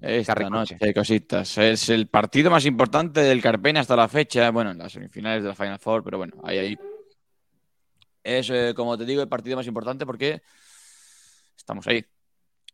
Esta 0.00 0.34
Carricoche. 0.34 0.74
noche 0.74 0.76
hay 0.80 0.92
cositas. 0.94 1.58
Es 1.58 1.88
el 1.88 2.08
partido 2.08 2.50
más 2.50 2.66
importante 2.66 3.20
del 3.20 3.40
Carpena 3.40 3.80
hasta 3.80 3.94
la 3.96 4.08
fecha. 4.08 4.50
Bueno, 4.50 4.72
en 4.72 4.78
las 4.78 4.92
semifinales 4.92 5.42
de 5.42 5.48
la 5.50 5.54
Final 5.54 5.78
Four, 5.78 6.02
pero 6.04 6.18
bueno, 6.18 6.34
ahí, 6.44 6.58
ahí. 6.58 6.78
Es, 8.22 8.50
eh, 8.50 8.72
como 8.74 8.98
te 8.98 9.04
digo, 9.04 9.22
el 9.22 9.28
partido 9.28 9.56
más 9.56 9.66
importante 9.68 10.04
porque 10.04 10.42
estamos 11.66 11.86
ahí. 11.88 12.04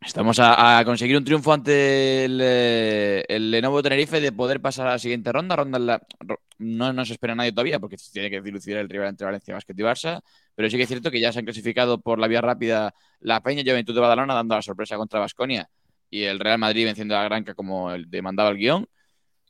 Estamos 0.04 0.38
a, 0.38 0.82
conseguir 0.84 1.16
un 1.16 1.24
triunfo 1.24 1.50
ante 1.50 2.26
el, 2.26 2.38
eh, 2.42 3.24
el 3.26 3.50
Lenovo 3.50 3.82
Tenerife 3.82 4.20
de 4.20 4.32
poder 4.32 4.60
pasar 4.60 4.86
a 4.86 4.90
la 4.90 4.98
siguiente 4.98 5.32
ronda. 5.32 5.56
ronda 5.56 5.98
ro- 6.20 6.40
no 6.58 6.92
nos 6.92 7.08
espera 7.08 7.34
nadie 7.34 7.52
todavía 7.52 7.80
porque 7.80 7.96
se 7.96 8.12
tiene 8.12 8.28
que 8.28 8.42
dilucidar 8.42 8.80
el 8.80 8.90
rival 8.90 9.08
entre 9.08 9.24
Valencia 9.24 9.54
Basket 9.54 9.74
y 9.78 9.82
Barça. 9.82 10.20
Pero 10.54 10.68
sí 10.68 10.76
que 10.76 10.82
es 10.82 10.88
cierto 10.88 11.10
que 11.10 11.20
ya 11.20 11.32
se 11.32 11.38
han 11.38 11.46
clasificado 11.46 12.02
por 12.02 12.18
la 12.18 12.28
vía 12.28 12.42
rápida 12.42 12.92
la 13.20 13.40
Peña 13.42 13.62
y 13.62 13.64
Juventud 13.64 13.94
de 13.94 14.00
Badalona 14.00 14.34
dando 14.34 14.56
la 14.56 14.62
sorpresa 14.62 14.98
contra 14.98 15.20
Basconia 15.20 15.70
y 16.10 16.24
el 16.24 16.38
Real 16.38 16.58
Madrid 16.58 16.84
venciendo 16.84 17.16
a 17.16 17.22
la 17.22 17.24
Granca 17.24 17.54
como 17.54 17.92
el 17.92 18.10
demandaba 18.10 18.50
el 18.50 18.58
guion. 18.58 18.86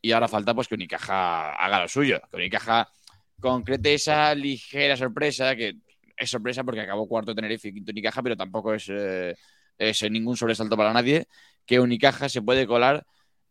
Y 0.01 0.13
ahora 0.13 0.29
falta 0.29 0.55
pues 0.55 0.69
que 0.69 0.77
Unicaja 0.77 1.55
haga 1.55 1.81
lo 1.81 1.89
suyo, 1.89 2.21
que 2.31 2.37
Unicaja 2.37 2.89
concrete 3.41 3.95
esa 3.95 4.35
ligera 4.37 4.97
sorpresa, 4.97 5.57
que 5.57 5.79
es 6.23 6.31
sorpresa 6.31 6.65
porque 6.65 6.81
acabó 6.81 7.07
cuarto 7.07 7.35
Tenerife 7.35 7.69
y 7.69 7.75
quinto 7.75 7.91
Unicaja, 7.93 8.23
pero 8.23 8.37
tampoco 8.37 8.75
es, 8.75 8.89
eh, 8.89 9.35
es 9.79 10.11
ningún 10.11 10.37
sobresalto 10.37 10.77
para 10.77 10.93
nadie, 10.93 11.27
que 11.67 11.81
Unicaja 11.81 12.29
se 12.29 12.43
puede 12.43 12.67
colar 12.67 13.05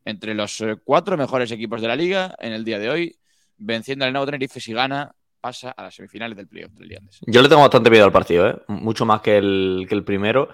entre 0.05 0.33
los 0.33 0.59
eh, 0.61 0.75
cuatro 0.83 1.17
mejores 1.17 1.51
equipos 1.51 1.81
de 1.81 1.87
la 1.87 1.95
liga 1.95 2.35
en 2.39 2.53
el 2.53 2.63
día 2.63 2.79
de 2.79 2.89
hoy, 2.89 3.15
venciendo 3.57 4.05
al 4.05 4.13
nuevo 4.13 4.25
Tenerife 4.25 4.59
si 4.59 4.73
gana, 4.73 5.11
pasa 5.39 5.71
a 5.71 5.83
las 5.83 5.95
semifinales 5.95 6.37
del 6.37 6.47
playoff 6.47 6.71
del 6.73 6.87
Liandes. 6.87 7.19
Yo 7.25 7.41
le 7.41 7.49
tengo 7.49 7.61
bastante 7.61 7.89
miedo 7.89 8.05
al 8.05 8.11
partido, 8.11 8.47
¿eh? 8.47 8.55
Mucho 8.67 9.05
más 9.05 9.21
que 9.21 9.37
el, 9.37 9.85
que 9.89 9.95
el 9.95 10.03
primero. 10.03 10.49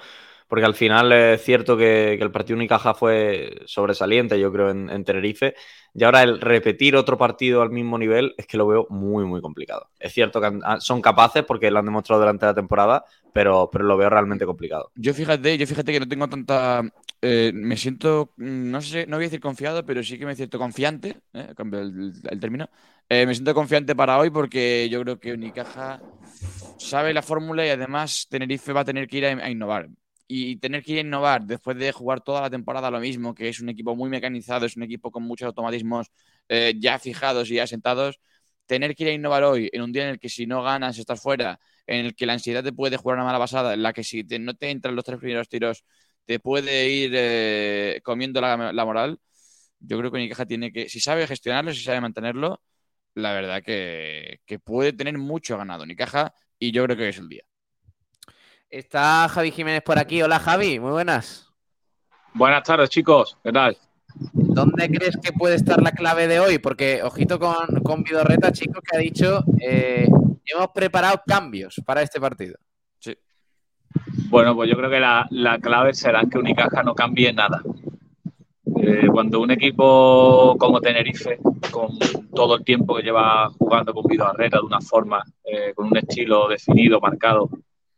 Porque 0.47 0.65
al 0.65 0.75
final 0.75 1.11
es 1.11 1.43
cierto 1.43 1.75
que, 1.75 2.13
el 2.13 2.31
partido 2.31 2.55
Unicaja 2.55 2.93
fue 2.93 3.61
sobresaliente, 3.65 4.39
yo 4.39 4.51
creo, 4.51 4.69
en, 4.69 4.89
en 4.89 5.03
Tenerife. 5.03 5.55
Y 5.93 6.03
ahora 6.03 6.21
el 6.21 6.39
repetir 6.39 6.95
otro 6.95 7.17
partido 7.17 7.63
al 7.63 7.71
mismo 7.71 7.97
nivel 7.97 8.35
es 8.37 8.45
que 8.45 8.55
lo 8.55 8.67
veo 8.67 8.85
muy, 8.91 9.25
muy 9.25 9.41
complicado. 9.41 9.89
Es 9.99 10.13
cierto 10.13 10.39
que 10.39 10.59
son 10.79 11.01
capaces 11.01 11.43
porque 11.43 11.71
lo 11.71 11.79
han 11.79 11.85
demostrado 11.85 12.21
durante 12.21 12.45
la 12.45 12.53
temporada, 12.53 13.03
pero, 13.33 13.69
pero 13.71 13.83
lo 13.83 13.97
veo 13.97 14.07
realmente 14.07 14.45
complicado. 14.45 14.91
Yo 14.93 15.13
fíjate, 15.13 15.57
yo 15.57 15.65
fíjate 15.65 15.91
que 15.91 15.99
no 15.99 16.07
tengo 16.07 16.29
tanta. 16.29 16.83
eh, 17.21 17.51
me 17.51 17.75
siento, 17.77 18.31
mm, 18.37 18.69
no 18.69 18.81
sé, 18.81 19.07
no 19.07 19.17
voy 19.17 19.25
a 19.25 19.27
decir 19.27 19.39
confiado, 19.39 19.85
pero 19.85 20.03
sí 20.03 20.19
que 20.19 20.27
me 20.27 20.35
siento 20.35 20.59
confiante. 20.59 21.17
eh, 21.33 21.53
cambio 21.55 21.79
el, 21.79 22.39
término. 22.39 22.69
Eh, 23.09 23.25
me 23.25 23.33
siento 23.33 23.55
confiante 23.55 23.95
para 23.95 24.19
hoy 24.19 24.29
porque 24.29 24.87
yo 24.89 25.01
creo 25.01 25.19
que 25.19 25.33
Unicaja 25.33 25.99
sabe 26.77 27.13
la 27.13 27.23
fórmula 27.23 27.65
y 27.65 27.69
además 27.69 28.27
Tenerife 28.29 28.71
va 28.71 28.81
a 28.81 28.85
tener 28.85 29.07
que 29.07 29.17
ir 29.17 29.25
a 29.25 29.49
innovar. 29.49 29.89
Y 30.29 30.57
tener 30.57 30.83
que 30.83 30.99
innovar 30.99 31.43
después 31.45 31.77
de 31.77 31.91
jugar 31.93 32.21
toda 32.21 32.41
la 32.41 32.49
temporada 32.49 32.91
lo 32.91 32.99
mismo, 32.99 33.33
que 33.33 33.47
es 33.49 33.61
un 33.61 33.69
equipo 33.69 33.95
muy 33.95 34.09
mecanizado, 34.09 34.65
es 34.65 34.75
un 34.75 34.83
equipo 34.83 35.09
con 35.11 35.23
muchos 35.23 35.45
automatismos 35.47 36.07
eh, 36.49 36.73
ya 36.77 36.99
fijados 36.99 37.49
y 37.49 37.55
ya 37.55 37.67
sentados, 37.67 38.19
tener 38.65 38.93
que 38.95 39.03
ir 39.03 39.09
a 39.09 39.13
innovar 39.13 39.43
hoy, 39.43 39.69
en 39.71 39.81
un 39.83 39.91
día 39.93 40.03
en 40.03 40.09
el 40.09 40.19
que 40.19 40.27
si 40.29 40.45
no 40.45 40.61
ganas 40.63 40.97
estás 40.97 41.21
fuera, 41.21 41.59
en 41.85 42.05
el 42.05 42.15
que 42.15 42.25
la 42.25 42.33
ansiedad 42.33 42.61
te 42.63 42.73
puede 42.73 42.97
jugar 42.97 43.15
una 43.17 43.25
mala 43.25 43.39
pasada, 43.39 43.73
en 43.73 43.81
la 43.83 43.93
que 43.93 44.03
si 44.03 44.23
te- 44.25 44.37
no 44.39 44.53
te 44.55 44.69
entran 44.69 44.95
los 44.95 45.05
tres 45.05 45.19
primeros 45.19 45.47
tiros 45.49 45.83
te 46.25 46.39
puede 46.41 46.89
ir 46.89 47.11
eh, 47.15 48.01
comiendo 48.03 48.41
la, 48.41 48.73
la 48.73 48.85
moral, 48.85 49.19
yo 49.79 49.97
creo 49.97 50.11
que 50.11 50.17
Unicaja 50.17 50.45
tiene 50.45 50.71
que, 50.73 50.89
si 50.89 50.99
sabe 50.99 51.27
gestionarlo, 51.27 51.73
si 51.73 51.81
sabe 51.83 52.01
mantenerlo, 52.01 52.61
la 53.15 53.33
verdad 53.33 53.63
que, 53.63 54.41
que 54.45 54.59
puede 54.59 54.93
tener 54.93 55.17
mucho 55.17 55.57
ganado 55.57 55.83
Unicaja 55.83 56.33
y 56.59 56.71
yo 56.71 56.83
creo 56.85 56.97
que 56.97 57.09
es 57.09 57.17
el 57.19 57.29
día. 57.29 57.43
Está 58.69 59.29
Javi 59.29 59.51
Jiménez 59.51 59.81
por 59.81 59.97
aquí. 59.97 60.21
Hola, 60.21 60.39
Javi. 60.39 60.77
Muy 60.79 60.91
buenas. 60.91 61.49
Buenas 62.33 62.63
tardes, 62.63 62.89
chicos. 62.89 63.37
¿Qué 63.41 63.53
tal? 63.53 63.77
¿Dónde 64.33 64.89
crees 64.89 65.15
que 65.23 65.31
puede 65.31 65.55
estar 65.55 65.81
la 65.81 65.91
clave 65.91 66.27
de 66.27 66.41
hoy? 66.41 66.59
Porque, 66.59 67.01
ojito 67.01 67.39
con, 67.39 67.81
con 67.81 68.03
Vidorreta, 68.03 68.51
chicos, 68.51 68.81
que 68.83 68.97
ha 68.97 68.99
dicho 68.99 69.43
eh, 69.61 70.07
hemos 70.45 70.67
preparado 70.73 71.21
cambios 71.25 71.81
para 71.85 72.01
este 72.01 72.19
partido. 72.19 72.57
Sí. 72.99 73.15
Bueno, 74.29 74.53
pues 74.53 74.69
yo 74.69 74.75
creo 74.75 74.89
que 74.89 74.99
la, 74.99 75.25
la 75.29 75.59
clave 75.59 75.93
será 75.93 76.23
que 76.29 76.37
Unicaja 76.37 76.83
no 76.83 76.93
cambie 76.93 77.31
nada. 77.31 77.61
Eh, 78.81 79.07
cuando 79.09 79.39
un 79.39 79.51
equipo 79.51 80.57
como 80.59 80.81
Tenerife, 80.81 81.39
con 81.71 81.97
todo 82.35 82.57
el 82.57 82.65
tiempo 82.65 82.95
que 82.95 83.03
lleva 83.03 83.49
jugando 83.57 83.93
con 83.93 84.03
Vido 84.07 84.27
Arreta 84.27 84.57
de 84.57 84.65
una 84.65 84.81
forma, 84.81 85.23
eh, 85.45 85.73
con 85.73 85.87
un 85.87 85.97
estilo 85.97 86.49
definido, 86.49 86.99
marcado, 86.99 87.49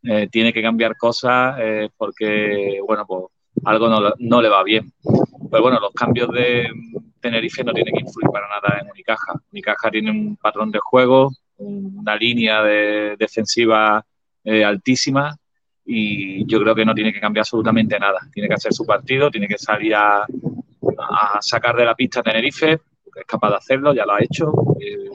eh, 0.03 0.27
tiene 0.31 0.53
que 0.53 0.61
cambiar 0.61 0.95
cosas 0.95 1.55
eh, 1.59 1.89
porque, 1.97 2.79
bueno, 2.85 3.05
pues 3.05 3.25
algo 3.65 3.89
no, 3.89 4.13
no 4.17 4.41
le 4.41 4.49
va 4.49 4.63
bien. 4.63 4.93
Pero 5.51 5.63
bueno, 5.63 5.79
los 5.79 5.93
cambios 5.93 6.29
de 6.31 6.69
Tenerife 7.19 7.63
no 7.63 7.73
tienen 7.73 7.93
que 7.93 8.01
influir 8.01 8.29
para 8.31 8.47
nada 8.47 8.79
en 8.81 8.89
Unicaja. 8.89 9.33
Unicaja 9.51 9.91
tiene 9.91 10.11
un 10.11 10.37
patrón 10.37 10.71
de 10.71 10.79
juego, 10.79 11.31
una 11.57 12.15
línea 12.15 12.63
de 12.63 13.15
defensiva 13.17 14.05
eh, 14.43 14.63
altísima 14.63 15.35
y 15.85 16.45
yo 16.45 16.61
creo 16.61 16.75
que 16.75 16.85
no 16.85 16.93
tiene 16.93 17.11
que 17.11 17.19
cambiar 17.19 17.41
absolutamente 17.41 17.99
nada. 17.99 18.19
Tiene 18.31 18.47
que 18.47 18.55
hacer 18.55 18.73
su 18.73 18.85
partido, 18.85 19.29
tiene 19.31 19.47
que 19.47 19.57
salir 19.57 19.95
a, 19.95 20.25
sacar 21.41 21.75
de 21.75 21.85
la 21.85 21.95
pista 21.95 22.21
Tenerife, 22.21 22.79
porque 23.03 23.21
es 23.21 23.25
capaz 23.25 23.49
de 23.49 23.55
hacerlo, 23.55 23.93
ya 23.93 24.05
lo 24.05 24.13
ha 24.13 24.23
hecho. 24.23 24.53
eh, 24.79 25.09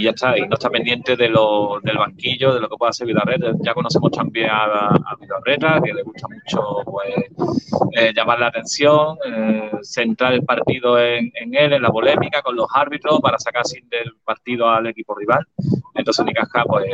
y 0.00 0.04
ya 0.04 0.10
está, 0.10 0.36
y 0.38 0.42
no 0.42 0.54
está 0.54 0.70
pendiente 0.70 1.14
de 1.14 1.28
lo, 1.28 1.78
del 1.82 1.98
banquillo, 1.98 2.54
de 2.54 2.60
lo 2.60 2.68
que 2.68 2.76
pueda 2.76 2.90
hacer 2.90 3.06
Vidarreta. 3.06 3.52
Ya 3.60 3.74
conocemos 3.74 4.10
también 4.10 4.48
a, 4.48 4.88
a 4.88 5.16
Vidarreta, 5.20 5.80
que 5.84 5.92
le 5.92 6.02
gusta 6.02 6.26
mucho 6.26 6.82
pues, 6.84 7.14
eh, 7.92 8.12
llamar 8.16 8.40
la 8.40 8.46
atención, 8.46 9.18
eh, 9.26 9.70
centrar 9.82 10.32
el 10.32 10.42
partido 10.44 10.98
en, 10.98 11.30
él, 11.34 11.72
en 11.74 11.82
la 11.82 11.90
polémica 11.90 12.40
con 12.40 12.56
los 12.56 12.66
árbitros, 12.74 13.20
para 13.20 13.38
sacar 13.38 13.66
sin 13.66 13.86
del 13.90 14.12
partido 14.24 14.70
al 14.70 14.86
equipo 14.86 15.14
rival. 15.14 15.46
Entonces 15.94 16.22
Unicaja 16.22 16.64
pues, 16.64 16.86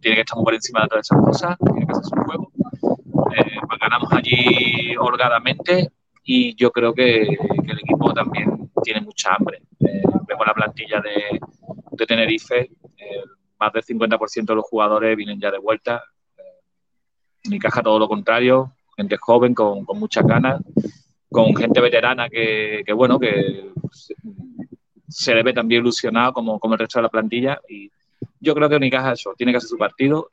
tiene 0.00 0.16
que 0.16 0.20
estar 0.22 0.36
muy 0.36 0.44
por 0.44 0.54
encima 0.54 0.82
de 0.82 0.88
todas 0.88 1.06
esas 1.06 1.24
cosas, 1.24 1.56
tiene 1.64 1.86
que 1.86 1.92
hacer 1.92 2.04
su 2.04 2.16
juego. 2.16 2.50
Eh, 3.36 3.58
ganamos 3.80 4.12
allí 4.12 4.96
holgadamente 4.96 5.90
y 6.24 6.56
yo 6.56 6.72
creo 6.72 6.92
que, 6.92 7.22
el 7.22 7.78
equipo 7.78 8.12
también 8.12 8.70
tiene 8.82 9.02
mucha 9.02 9.34
hambre. 9.34 9.62
Vemos 9.78 10.46
la 10.46 10.54
plantilla 10.54 11.00
de, 11.00 11.38
de 11.96 12.06
Tenerife, 12.06 12.70
eh, 12.96 13.22
más 13.58 13.72
del 13.72 13.82
50% 13.82 14.52
de 14.52 14.56
los 14.56 14.64
jugadores 14.64 15.16
vienen 15.16 15.40
ya 15.40 15.50
de 15.50 15.58
vuelta. 15.58 16.02
Eh, 16.36 17.46
Unicaja 17.46 17.82
todo 17.82 17.98
lo 17.98 18.08
contrario, 18.08 18.72
gente 18.96 19.16
joven 19.16 19.54
con, 19.54 19.84
con 19.84 19.98
muchas 19.98 20.26
ganas, 20.26 20.60
con 21.30 21.54
gente 21.54 21.80
veterana 21.80 22.28
que, 22.28 22.82
que, 22.84 22.92
bueno, 22.92 23.18
que 23.18 23.72
se, 23.90 24.14
se 25.08 25.34
le 25.34 25.42
ve 25.42 25.52
también 25.52 25.82
ilusionado 25.82 26.32
como, 26.32 26.58
como 26.58 26.74
el 26.74 26.80
resto 26.80 26.98
de 26.98 27.04
la 27.04 27.08
plantilla 27.08 27.60
y 27.68 27.90
yo 28.40 28.54
creo 28.54 28.68
que 28.68 28.76
Unicaja 28.76 29.12
eso, 29.12 29.34
tiene 29.36 29.52
que 29.52 29.58
hacer 29.58 29.70
su 29.70 29.78
partido, 29.78 30.28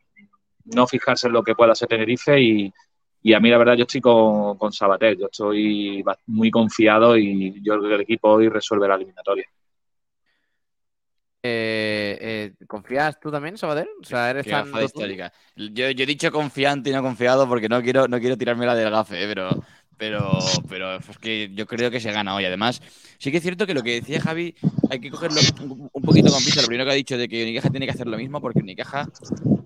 no 0.65 0.87
fijarse 0.87 1.27
en 1.27 1.33
lo 1.33 1.43
que 1.43 1.55
pueda 1.55 1.71
hacer 1.71 1.87
Tenerife 1.87 2.39
y, 2.39 2.73
y 3.23 3.33
a 3.33 3.39
mí 3.39 3.49
la 3.49 3.57
verdad 3.57 3.75
yo 3.75 3.83
estoy 3.83 4.01
con, 4.01 4.57
con 4.57 4.73
Sabater, 4.73 5.17
yo 5.17 5.27
estoy 5.27 6.03
muy 6.27 6.49
confiado 6.49 7.17
y 7.17 7.61
yo 7.61 7.77
creo 7.77 7.89
que 7.89 7.95
el 7.95 8.01
equipo 8.01 8.29
hoy 8.29 8.49
resuelve 8.49 8.87
la 8.87 8.95
eliminatoria. 8.95 9.45
Eh, 11.43 12.17
eh, 12.21 12.65
¿Confías 12.67 13.19
tú 13.19 13.31
también, 13.31 13.57
Sabater? 13.57 13.87
O 13.99 14.05
sea, 14.05 14.29
eres 14.29 14.45
Qué 14.45 14.51
tan 14.51 14.67
histórica. 14.83 15.33
Yo, 15.55 15.89
yo 15.89 16.03
he 16.03 16.07
dicho 16.07 16.31
confiante 16.31 16.91
y 16.91 16.93
no 16.93 17.01
confiado 17.01 17.47
porque 17.47 17.67
no 17.67 17.81
quiero, 17.81 18.07
no 18.07 18.19
quiero 18.19 18.37
tirarme 18.37 18.65
la 18.65 18.75
del 18.75 18.91
gafe, 18.91 19.23
¿eh? 19.23 19.27
pero, 19.27 19.49
pero, 19.97 20.37
pero 20.69 20.97
es 20.97 21.17
que 21.19 21.49
yo 21.53 21.65
creo 21.65 21.89
que 21.89 21.99
se 21.99 22.11
gana 22.11 22.35
hoy. 22.35 22.45
Además, 22.45 22.81
sí 23.17 23.31
que 23.31 23.37
es 23.37 23.43
cierto 23.43 23.65
que 23.65 23.73
lo 23.73 23.81
que 23.81 24.01
decía 24.01 24.21
Javi, 24.21 24.53
hay 24.91 24.99
que 24.99 25.09
cogerlo 25.09 25.41
un, 25.61 25.89
un 25.91 26.01
poquito 26.03 26.31
con 26.31 26.43
pinza. 26.43 26.61
Lo 26.61 26.67
primero 26.67 26.85
que 26.85 26.91
ha 26.91 26.95
dicho 26.95 27.17
de 27.17 27.27
que 27.27 27.41
Unicaja 27.41 27.71
tiene 27.71 27.87
que 27.87 27.93
hacer 27.93 28.07
lo 28.07 28.17
mismo, 28.17 28.39
porque 28.39 28.59
Unicaja 28.59 29.07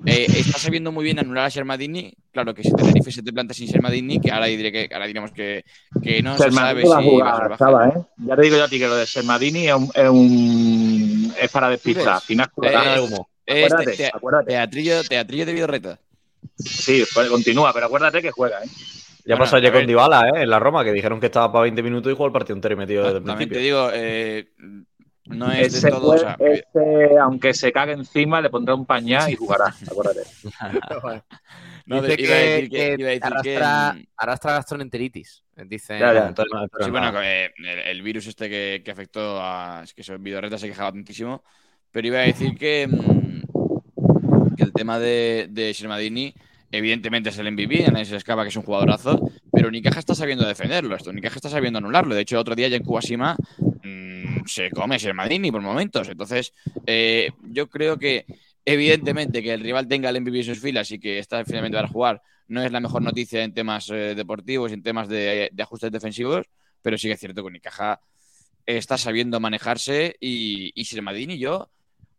eh, 0.06 0.26
está 0.30 0.57
sabiendo 0.60 0.91
muy 0.91 1.03
bien 1.03 1.19
anular 1.19 1.45
a 1.45 1.49
Shermadini. 1.49 2.14
Claro 2.32 2.53
que 2.53 2.64
si 2.64 2.72
Tenerife 2.73 3.11
se 3.11 3.23
te 3.23 3.32
planta 3.34 3.53
sin 3.53 3.68
Shermadini, 3.68 4.19
que 4.19 4.32
ahora, 4.32 4.45
diré 4.48 4.72
que, 4.72 4.90
ahora 4.94 5.07
diremos 5.07 5.32
que, 5.32 5.64
que 6.03 6.22
no 6.22 6.38
se 6.38 6.52
sabe 6.52 6.84
Sermadini 6.84 7.19
va 7.22 7.32
a 7.32 7.57
si 7.57 7.64
va 7.64 7.84
a 7.86 7.90
¿eh? 7.90 7.94
Ya 8.18 8.36
te 8.36 8.41
digo 8.41 8.57
yo 8.57 8.64
a 8.64 8.68
ti 8.68 8.80
que 8.80 8.88
lo 8.88 8.95
de 8.95 9.06
Sermadini 9.06 9.68
es, 9.68 9.73
un, 9.73 9.91
es, 9.94 10.10
un- 10.10 11.34
es 11.41 11.52
para 11.52 11.69
despistar. 11.69 12.15
Al 12.15 12.22
final. 12.22 12.49
Eh, 12.61 13.10
es 13.45 13.65
Acuérdate, 13.73 13.98
te- 13.98 14.07
acuérdate. 14.07 14.45
Teatrillo, 14.48 15.03
teatrillo 15.03 15.45
de 15.45 15.53
Vidorreta. 15.53 15.99
Sí, 16.57 17.03
pues 17.14 17.27
continúa, 17.30 17.73
pero 17.73 17.88
acuérdate 17.88 18.22
que 18.22 18.32
juega, 18.32 18.64
¿eh? 18.64 18.68
Ya 19.27 19.34
Bueno, 19.34 19.45
pasó 19.45 19.56
ayer 19.56 19.73
con 19.73 19.88
Dybala, 19.88 20.30
¿eh? 20.30 20.44
En 20.44 20.49
la 20.49 20.60
Roma, 20.60 20.84
que 20.84 20.91
dijeron 20.91 21.19
que 21.19 21.26
estaba 21.27 21.52
para 21.52 21.64
20 21.64 21.82
minutos 21.82 22.11
y 22.11 22.15
jugó 22.15 22.27
el 22.27 22.32
partido 22.32 22.56
entero 22.56 22.76
y 22.76 22.77
metido 22.77 23.03
desde 23.06 23.18
el 23.18 23.23
También 23.23 23.49
te 23.49 23.57
digo, 23.60 23.90
eh, 23.91 24.49
no 25.27 25.52
es 25.52 25.73
Ese, 25.73 25.88
de 25.88 25.91
todo. 25.91 26.10
o 26.11 26.18
sea, 26.18 26.35
fue- 26.38 26.53
ese, 26.73 27.18
aunque 27.19 27.53
se 27.53 27.72
cague 27.72 27.93
encima, 27.93 28.41
le 28.41 28.49
pondrá 28.49 28.76
un 28.76 28.85
pañal 28.85 29.30
y 29.31 29.35
jugará, 29.35 29.73
acuérdate. 29.89 30.22
No, 31.88 32.02
Dice 32.02 32.14
a 32.14 32.18
que, 32.18 32.27
decir 32.27 32.69
que- 32.72 32.77
que 32.77 32.95
iba 32.99 33.10
a 33.10 33.11
decir 33.11 33.22
que, 33.43 33.57
arrastra, 33.57 33.95
arrastra 34.18 34.52
gastroenteritis. 34.53 35.43
Dice 35.68 35.99
Ya, 35.99 36.14
ya, 36.14 36.27
entonces 36.30 36.52
no, 36.52 36.84
Sí, 36.84 36.89
bueno, 36.89 37.11
eh, 37.22 37.52
el, 37.60 37.65
el 37.80 38.02
virus 38.02 38.26
este 38.26 38.49
que, 38.49 38.81
que 38.84 38.89
afectó 38.91 39.39
a. 39.39 39.81
Es 39.84 39.93
que 39.93 40.02
eso 40.02 40.15
en 40.15 40.23
Vidorreta 40.23 40.57
se 40.57 40.68
quejaba 40.68 40.91
tantísimo. 40.91 41.43
Pero 41.91 42.07
iba 42.07 42.18
a 42.18 42.23
decir 42.23 42.57
que, 42.57 42.88
mm, 42.88 44.56
que 44.56 44.64
el 44.64 44.73
tema 44.73 44.97
de, 44.97 45.47
de 45.52 45.72
Shermadini, 45.73 46.34
evidentemente 46.72 47.30
es 47.30 47.38
el 47.38 47.52
MVP, 47.52 47.85
a 47.85 47.91
nadie 47.91 48.06
se 48.06 48.15
escapa 48.15 48.41
que 48.41 48.49
es 48.49 48.56
un 48.57 48.64
jugadorazo, 48.64 49.30
pero 49.52 49.68
Unicaja 49.68 49.99
está 49.99 50.15
sabiendo 50.15 50.45
defenderlo. 50.47 50.95
Esto, 50.95 51.11
Unicaja 51.11 51.35
está 51.35 51.49
sabiendo 51.49 51.77
anularlo. 51.77 52.15
De 52.15 52.22
hecho, 52.22 52.39
otro 52.39 52.56
día 52.56 52.68
ya 52.68 52.77
en 52.77 52.84
Kubasima 52.84 53.38
mm, 53.60 54.24
se 54.46 54.70
come 54.72 54.98
Shermadini 54.98 55.52
por 55.52 55.62
momentos. 55.62 56.08
Entonces, 56.10 56.54
eh, 56.86 57.30
yo 57.42 57.70
creo 57.70 57.98
que, 57.98 58.26
evidentemente, 58.64 59.42
que 59.44 59.54
el 59.54 59.62
rival 59.62 59.88
tenga 59.88 60.10
el 60.10 60.18
MVP 60.18 60.40
en 60.40 60.44
sus 60.44 60.60
filas 60.60 60.92
y 60.92 61.00
que 61.00 61.20
está 61.20 61.44
finalmente 61.46 61.78
va 61.78 61.84
a 61.84 61.88
jugar 61.88 62.22
no 62.48 62.64
es 62.64 62.72
la 62.72 62.80
mejor 62.80 63.02
noticia 63.02 63.44
en 63.44 63.54
temas 63.56 63.90
eh, 63.90 64.14
deportivos 64.16 64.70
y 64.70 64.76
en 64.76 64.84
temas 64.84 65.08
de, 65.10 65.50
de 65.52 65.64
ajustes 65.64 65.92
defensivos, 65.92 66.46
pero 66.82 66.96
sí 66.96 67.08
que 67.08 67.14
es 67.16 67.20
cierto 67.20 67.42
que 67.42 67.48
Unicaja 67.48 68.00
está 68.66 68.98
sabiendo 68.98 69.40
manejarse 69.40 70.16
y, 70.20 70.72
y 70.80 70.84
Shermadini 70.84 71.38
yo 71.38 71.70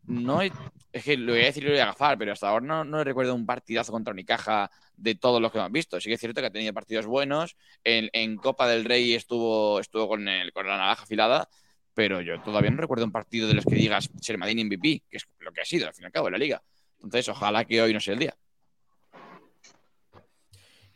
no 0.07 0.43
he- 0.43 0.53
es 0.93 1.05
que 1.05 1.17
lo 1.17 1.33
voy 1.33 1.43
a 1.43 1.47
decir 1.47 1.63
y 1.65 1.67
lo 1.67 1.73
voy 1.73 1.81
a 1.81 1.85
agafar, 1.85 2.17
pero 2.17 2.33
hasta 2.33 2.49
ahora 2.49 2.65
no, 2.65 2.85
no 2.85 3.05
recuerdo 3.05 3.35
un 3.35 3.45
partidazo 3.45 3.93
contra 3.93 4.13
Unicaja 4.13 4.71
de 4.97 5.15
todos 5.15 5.43
los 5.43 5.53
que 5.53 5.59
hemos 5.59 5.73
visto. 5.73 6.01
Sí 6.01 6.09
que 6.09 6.15
es 6.15 6.21
cierto 6.21 6.41
que 6.41 6.47
ha 6.47 6.51
tenido 6.53 6.73
partidos 6.73 7.07
buenos. 7.07 7.57
En, 7.85 8.09
en 8.13 8.37
Copa 8.37 8.67
del 8.67 8.85
Rey 8.85 9.15
estuvo, 9.15 9.79
estuvo 9.81 10.09
con, 10.09 10.27
el, 10.27 10.53
con 10.53 10.67
la 10.67 10.79
navaja 10.79 11.03
afilada, 11.03 11.49
pero 11.97 12.21
yo 12.21 12.39
todavía 12.43 12.71
no 12.71 12.77
recuerdo 12.77 13.07
un 13.07 13.11
partido 13.11 13.49
de 13.49 13.55
los 13.55 13.65
que 13.65 13.75
digas 13.75 14.11
Shermadini 14.21 14.65
MVP, 14.65 15.03
que 15.11 15.17
es 15.17 15.27
lo 15.41 15.51
que 15.51 15.63
ha 15.63 15.65
sido 15.65 15.89
al 15.89 15.95
fin 15.95 16.03
y 16.03 16.07
al 16.07 16.13
cabo 16.13 16.29
en 16.29 16.33
la 16.33 16.39
liga. 16.39 16.63
Entonces, 17.03 17.27
ojalá 17.31 17.65
que 17.65 17.81
hoy 17.81 17.95
no 17.95 18.01
sea 18.01 18.13
el 18.13 18.21
día. 18.21 18.35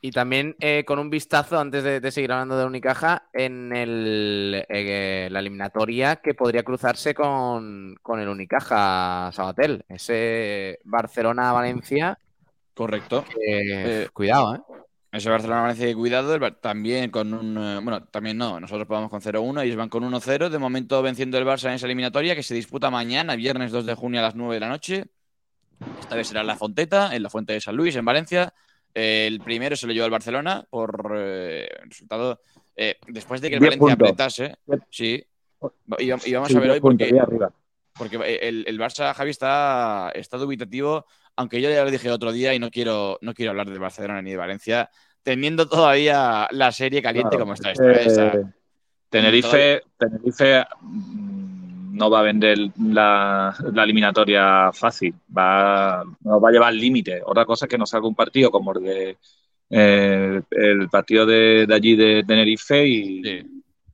Y 0.03 0.11
también 0.13 0.57
eh, 0.61 0.85
con 0.87 0.99
un 0.99 1.09
vistazo, 1.11 1.59
antes 1.59 1.85
de, 1.85 2.01
de 2.01 2.11
seguir 2.11 2.33
hablando 2.33 2.57
de 2.59 2.65
Unicaja, 2.67 3.29
en 3.35 3.75
el, 3.75 4.65
eh, 4.69 5.29
la 5.31 5.41
eliminatoria 5.41 6.17
que 6.17 6.35
podría 6.35 6.63
cruzarse 6.63 7.15
con, 7.15 7.97
con 8.03 8.19
el 8.21 8.29
Unicaja 8.29 9.31
Sabatel. 9.33 9.85
Ese 9.89 10.81
Barcelona-Valencia. 10.85 12.19
Correcto. 12.75 13.25
que- 13.27 14.03
Eh, 14.05 14.09
cuidado, 14.13 14.55
¿eh? 14.55 14.61
Ese 15.13 15.29
Barcelona-Valencia 15.29 15.87
de 15.87 15.95
cuidado, 15.97 16.39
también 16.55 17.11
con 17.11 17.35
un. 17.35 17.57
eh, 17.59 17.81
bueno, 17.83 18.05
también 18.05 18.39
no, 18.39 18.61
nosotros 18.61 18.87
vamos 18.87 19.11
con 19.11 19.21
0-1, 19.21 19.63
ellos 19.65 19.77
van 19.77 19.89
con 19.89 20.05
1-0. 20.05 20.49
De 20.49 20.59
momento 20.59 21.03
venciendo 21.03 21.37
el 21.37 21.45
Barça 21.45 21.67
en 21.69 21.75
esa 21.75 21.87
eliminatoria 21.87 22.37
que 22.37 22.45
se 22.45 22.55
disputa 22.55 22.91
mañana, 22.91 23.35
viernes 23.35 23.73
2 23.73 23.87
de 23.87 23.95
junio 23.95 24.21
a 24.21 24.23
las 24.23 24.37
9 24.37 24.55
de 24.55 24.61
la 24.61 24.69
noche. 24.69 25.05
Esta 26.01 26.15
vez 26.15 26.29
será 26.29 26.43
en 26.43 26.47
la 26.47 26.57
Fonteta, 26.57 27.15
en 27.15 27.23
la 27.25 27.31
Fuente 27.31 27.53
de 27.55 27.61
San 27.61 27.75
Luis, 27.75 27.97
en 27.97 28.05
Valencia. 28.05 28.55
Eh, 28.95 29.27
el 29.27 29.41
primero 29.41 29.75
se 29.77 29.87
lo 29.87 29.93
llevó 29.93 30.05
el 30.05 30.13
Barcelona 30.13 30.65
por 30.71 31.15
eh, 31.17 31.69
resultado. 31.87 32.41
eh, 32.77 32.97
después 33.09 33.41
de 33.41 33.49
que 33.49 33.55
el 33.57 33.61
10 33.61 33.79
Valencia 33.79 33.97
puntos. 33.97 34.11
apretase, 34.11 34.57
sí. 34.91 35.25
Y, 35.99 36.11
vamos 36.11 36.23
Sí, 36.25 36.35
a 36.57 36.61
ver 36.61 36.71
10 36.71 36.75
hoy 36.75 36.81
puntos, 36.81 37.09
porque. 37.09 38.17
Porque 38.17 38.39
el, 38.49 38.65
el 38.67 38.79
Barça, 38.79 39.13
Javi, 39.13 39.31
está, 39.31 40.11
está 40.15 40.39
dubitativo, 40.39 41.05
aunque 41.37 41.61
yo 41.61 41.71
ya 41.71 41.85
lo 41.85 41.91
dije 41.91 42.11
otro 42.11 42.33
día 42.33 42.55
y 42.55 42.59
no 42.59 42.71
quiero, 42.71 43.19
no 43.23 43.35
quiero 43.35 43.51
hablar 43.51 43.69
del 43.69 43.79
Barcelona 43.79 44.23
ni 44.23 44.31
de 44.33 44.37
Valencia, 44.37 44.91
teniendo 45.23 45.69
todavía 45.69 46.49
la 46.51 46.73
serie 46.73 47.03
caliente 47.03 47.31
Claro, 47.31 47.45
como 47.45 47.55
está 47.55 47.71
es 47.73 47.81
esta. 47.81 47.93
que 47.93 48.03
¿eh? 48.03 48.07
O 48.07 48.15
sea, 48.15 48.53
Tenerife, 49.09 49.83
Tenerife 49.99 50.65
mm, 50.81 51.97
no 51.97 52.11
va 52.11 52.21
a 52.21 52.23
vender 52.23 52.59
la, 52.79 53.55
la 53.73 53.85
eliminatoria 53.85 54.71
fácil, 54.73 55.15
va, 55.37 56.05
nos 56.21 56.43
va 56.43 56.49
a 56.49 56.53
llevar 56.53 56.69
al 56.69 56.79
límite. 56.79 57.21
Otra 57.25 57.45
cosa 57.45 57.67
es 57.67 57.69
que 57.71 57.79
nos 57.79 57.91
salga 57.91 58.07
un 58.09 58.15
partido 58.15 58.51
como 58.51 58.73
el 58.73 58.83
de 58.83 59.17
eh, 59.73 60.41
el 60.51 60.89
partido 60.89 61.27
de, 61.27 61.67
de 61.67 61.75
allí 61.75 61.95
de 61.97 62.25
Tenerife 62.27 62.87
y, 62.87 63.21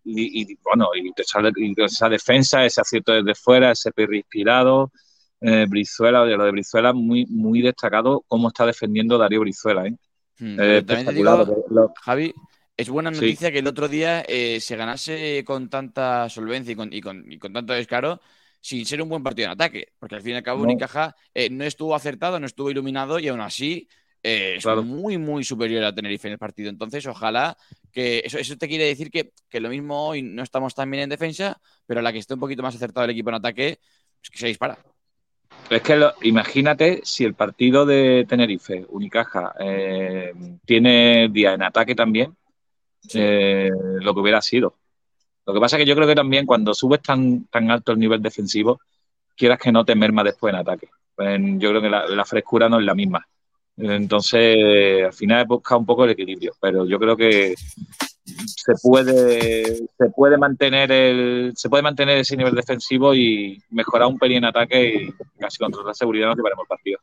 y, 0.04 0.42
y, 0.52 0.58
bueno, 0.62 0.88
y 0.94 1.12
te 1.12 1.24
sale- 1.24 1.50
y 1.56 1.74
esa 1.82 2.08
defensa, 2.08 2.64
ese 2.64 2.80
acierto 2.80 3.12
desde 3.12 3.34
fuera, 3.34 3.72
ese 3.72 3.92
perro 3.92 4.14
inspirado. 4.14 4.92
Eh, 5.40 5.66
Brizuela, 5.68 6.24
lo 6.24 6.44
de 6.44 6.50
Brizuela, 6.50 6.92
muy, 6.92 7.26
muy 7.26 7.60
destacado 7.60 8.24
cómo 8.26 8.48
está 8.48 8.64
defendiendo 8.66 9.18
Darío 9.18 9.40
Brizuela. 9.40 9.86
¿eh? 9.86 9.94
Hmm, 10.38 10.56
Eh, 10.60 10.82
también 10.86 11.06
te 11.06 11.12
digo, 11.12 11.64
lo 11.70 11.92
Javi, 12.02 12.32
es 12.76 12.88
buena 12.90 13.10
Sí. 13.10 13.20
noticia 13.20 13.52
que 13.52 13.58
el 13.60 13.66
otro 13.66 13.88
día 13.88 14.22
eh, 14.28 14.60
se 14.60 14.76
ganase 14.76 15.42
con 15.46 15.68
tanta 15.68 16.28
solvencia 16.28 16.72
y 16.72 16.76
con, 16.76 16.92
y 16.92 17.00
con- 17.00 17.30
y 17.30 17.38
con 17.38 17.52
tanto 17.52 17.72
descaro 17.72 18.20
sin 18.60 18.84
ser 18.84 19.00
un 19.00 19.08
buen 19.08 19.22
partido 19.22 19.46
en 19.46 19.52
ataque, 19.52 19.92
porque 19.98 20.16
al 20.16 20.22
fin 20.22 20.32
y 20.32 20.36
al 20.36 20.42
cabo 20.42 20.58
No. 20.58 20.64
Unicaja 20.64 21.14
eh, 21.34 21.48
no 21.50 21.64
estuvo 21.64 21.94
acertado, 21.94 22.40
no 22.40 22.46
estuvo 22.46 22.70
iluminado 22.70 23.18
y 23.18 23.28
aún 23.28 23.40
así 23.40 23.88
eh, 24.22 24.54
es 24.56 24.64
Claro. 24.64 24.82
muy, 24.82 25.18
muy 25.18 25.44
superior 25.44 25.84
a 25.84 25.94
Tenerife 25.94 26.26
en 26.28 26.32
el 26.32 26.38
partido. 26.38 26.68
Entonces, 26.68 27.06
ojalá 27.06 27.56
que 27.92 28.22
eso, 28.24 28.38
eso 28.38 28.56
te 28.56 28.66
quiere 28.68 28.84
decir 28.86 29.10
que, 29.10 29.32
que 29.48 29.60
lo 29.60 29.68
mismo 29.68 30.08
hoy 30.08 30.22
no 30.22 30.42
estamos 30.42 30.74
tan 30.74 30.90
bien 30.90 31.04
en 31.04 31.10
defensa, 31.10 31.60
pero 31.86 32.00
a 32.00 32.02
la 32.02 32.12
que 32.12 32.18
esté 32.18 32.34
un 32.34 32.40
poquito 32.40 32.62
más 32.62 32.74
acertado 32.74 33.04
el 33.04 33.10
equipo 33.12 33.28
en 33.30 33.36
ataque, 33.36 33.78
es 34.22 34.30
que 34.30 34.38
se 34.38 34.48
dispara. 34.48 34.78
Es 35.68 35.82
que 35.82 35.96
lo- 35.96 36.12
imagínate 36.22 37.00
si 37.02 37.24
el 37.24 37.34
partido 37.34 37.84
de 37.84 38.24
Tenerife, 38.28 38.86
Unicaja, 38.88 39.52
eh, 39.58 40.32
tiene 40.64 41.28
día 41.28 41.54
en 41.54 41.62
ataque 41.62 41.94
también, 41.94 42.36
eh, 43.14 43.70
lo 44.00 44.14
que 44.14 44.20
hubiera 44.20 44.40
sido. 44.40 44.74
Lo 45.44 45.54
que 45.54 45.60
pasa 45.60 45.76
es 45.76 45.82
que 45.82 45.88
yo 45.88 45.94
creo 45.94 46.06
que 46.06 46.14
también 46.14 46.46
cuando 46.46 46.74
subes 46.74 47.02
tan, 47.02 47.44
tan 47.46 47.70
alto 47.70 47.92
el 47.92 47.98
nivel 47.98 48.22
defensivo, 48.22 48.80
quieras 49.36 49.58
que 49.58 49.72
no 49.72 49.84
te 49.84 49.94
merma 49.94 50.24
después 50.24 50.52
en 50.52 50.60
ataque. 50.60 50.88
Pues, 51.14 51.40
yo 51.58 51.70
creo 51.70 51.82
que 51.82 51.90
la, 51.90 52.06
la 52.06 52.24
frescura 52.24 52.68
no 52.68 52.78
es 52.78 52.84
la 52.84 52.94
misma. 52.94 53.26
Entonces, 53.76 55.04
al 55.04 55.12
final 55.12 55.42
es 55.42 55.48
buscar 55.48 55.78
un 55.78 55.86
poco 55.86 56.04
el 56.04 56.10
equilibrio, 56.10 56.54
pero 56.60 56.86
yo 56.86 56.98
creo 56.98 57.16
que 57.16 57.54
se 58.26 58.72
puede, 58.82 59.64
se 59.76 60.10
puede 60.14 60.36
mantener 60.36 60.90
el, 60.92 61.52
se 61.54 61.68
puede 61.68 61.82
mantener 61.82 62.18
ese 62.18 62.36
nivel 62.36 62.54
defensivo 62.54 63.14
y 63.14 63.62
mejorar 63.70 64.08
un 64.08 64.18
pelín 64.18 64.38
en 64.38 64.46
ataque 64.46 64.94
y 64.94 65.12
casi 65.40 65.58
con 65.58 65.70
toda 65.72 65.94
seguridad 65.94 66.28
nos 66.28 66.36
llevaremos 66.36 66.64
el 66.64 66.68
partido. 66.68 66.98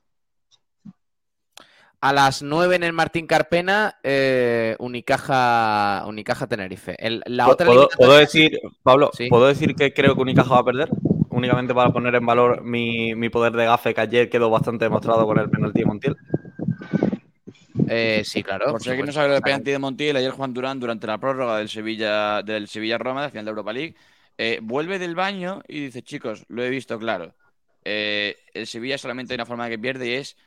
A 2.02 2.12
las 2.12 2.44
9 2.44 2.76
en 2.76 2.84
el 2.84 2.92
Martín 2.92 3.28
Carpena, 3.28 3.98
eh, 4.04 4.76
Unicaja, 4.80 6.04
Unicaja 6.06 6.48
Tenerife. 6.48 6.98
El- 7.00 7.24
la 7.26 7.48
otra 7.48 7.66
¿Puedo, 7.66 8.18
decir, 8.18 8.60
Pablo, 8.84 9.10
Sí. 9.14 9.30
¿puedo 9.30 9.48
decir 9.48 9.74
que 9.74 9.94
creo 9.94 10.14
que 10.14 10.22
Unicaja 10.22 10.54
va 10.54 10.60
a 10.60 10.66
perder? 10.66 10.90
Únicamente 11.30 11.74
para 11.74 11.94
poner 11.94 12.14
en 12.16 12.26
valor 12.26 12.62
mi, 12.62 13.16
mi 13.16 13.30
poder 13.30 13.54
de 13.54 13.66
gafe 13.66 13.94
que 13.94 14.02
ayer 14.02 14.30
quedó 14.30 14.50
bastante 14.50 14.84
demostrado 14.86 15.26
con 15.26 15.40
el 15.40 15.50
penalti 15.50 15.80
de 15.80 15.86
Montiel. 15.86 16.18
Eh, 17.88 18.24
sí, 18.26 18.44
claro. 18.44 18.72
Por 18.72 18.82
si 18.82 18.90
alguien 18.90 19.06
no 19.08 19.12
sabe 19.12 19.30
lo 19.30 19.34
de 19.36 19.42
penalti 19.42 19.72
de 19.72 19.80
Montiel, 19.80 20.16
ayer 20.16 20.32
Juan 20.32 20.54
Durán, 20.54 20.80
durante 20.80 21.08
la 21.08 21.18
prórroga 21.18 21.58
del 21.58 21.70
Sevilla, 21.70 22.42
del 22.44 22.68
Sevilla-Roma, 22.68 23.22
del 23.24 23.32
final 23.32 23.46
de 23.46 23.50
Europa 23.50 23.74
League, 23.74 23.96
eh, 24.38 24.60
vuelve 24.62 25.00
del 25.00 25.16
baño 25.16 25.62
y 25.68 25.80
dice, 25.86 26.02
chicos, 26.04 26.46
lo 26.48 26.64
he 26.64 26.70
visto 26.70 26.98
claro. 27.00 27.34
Eh, 27.84 28.38
el 28.54 28.68
Sevilla 28.68 28.98
solamente 28.98 29.34
hay 29.34 29.36
una 29.36 29.46
forma 29.46 29.66
de 29.66 29.72
que 29.72 29.80
pierde 29.80 30.08
y 30.08 30.14
es 30.14 30.38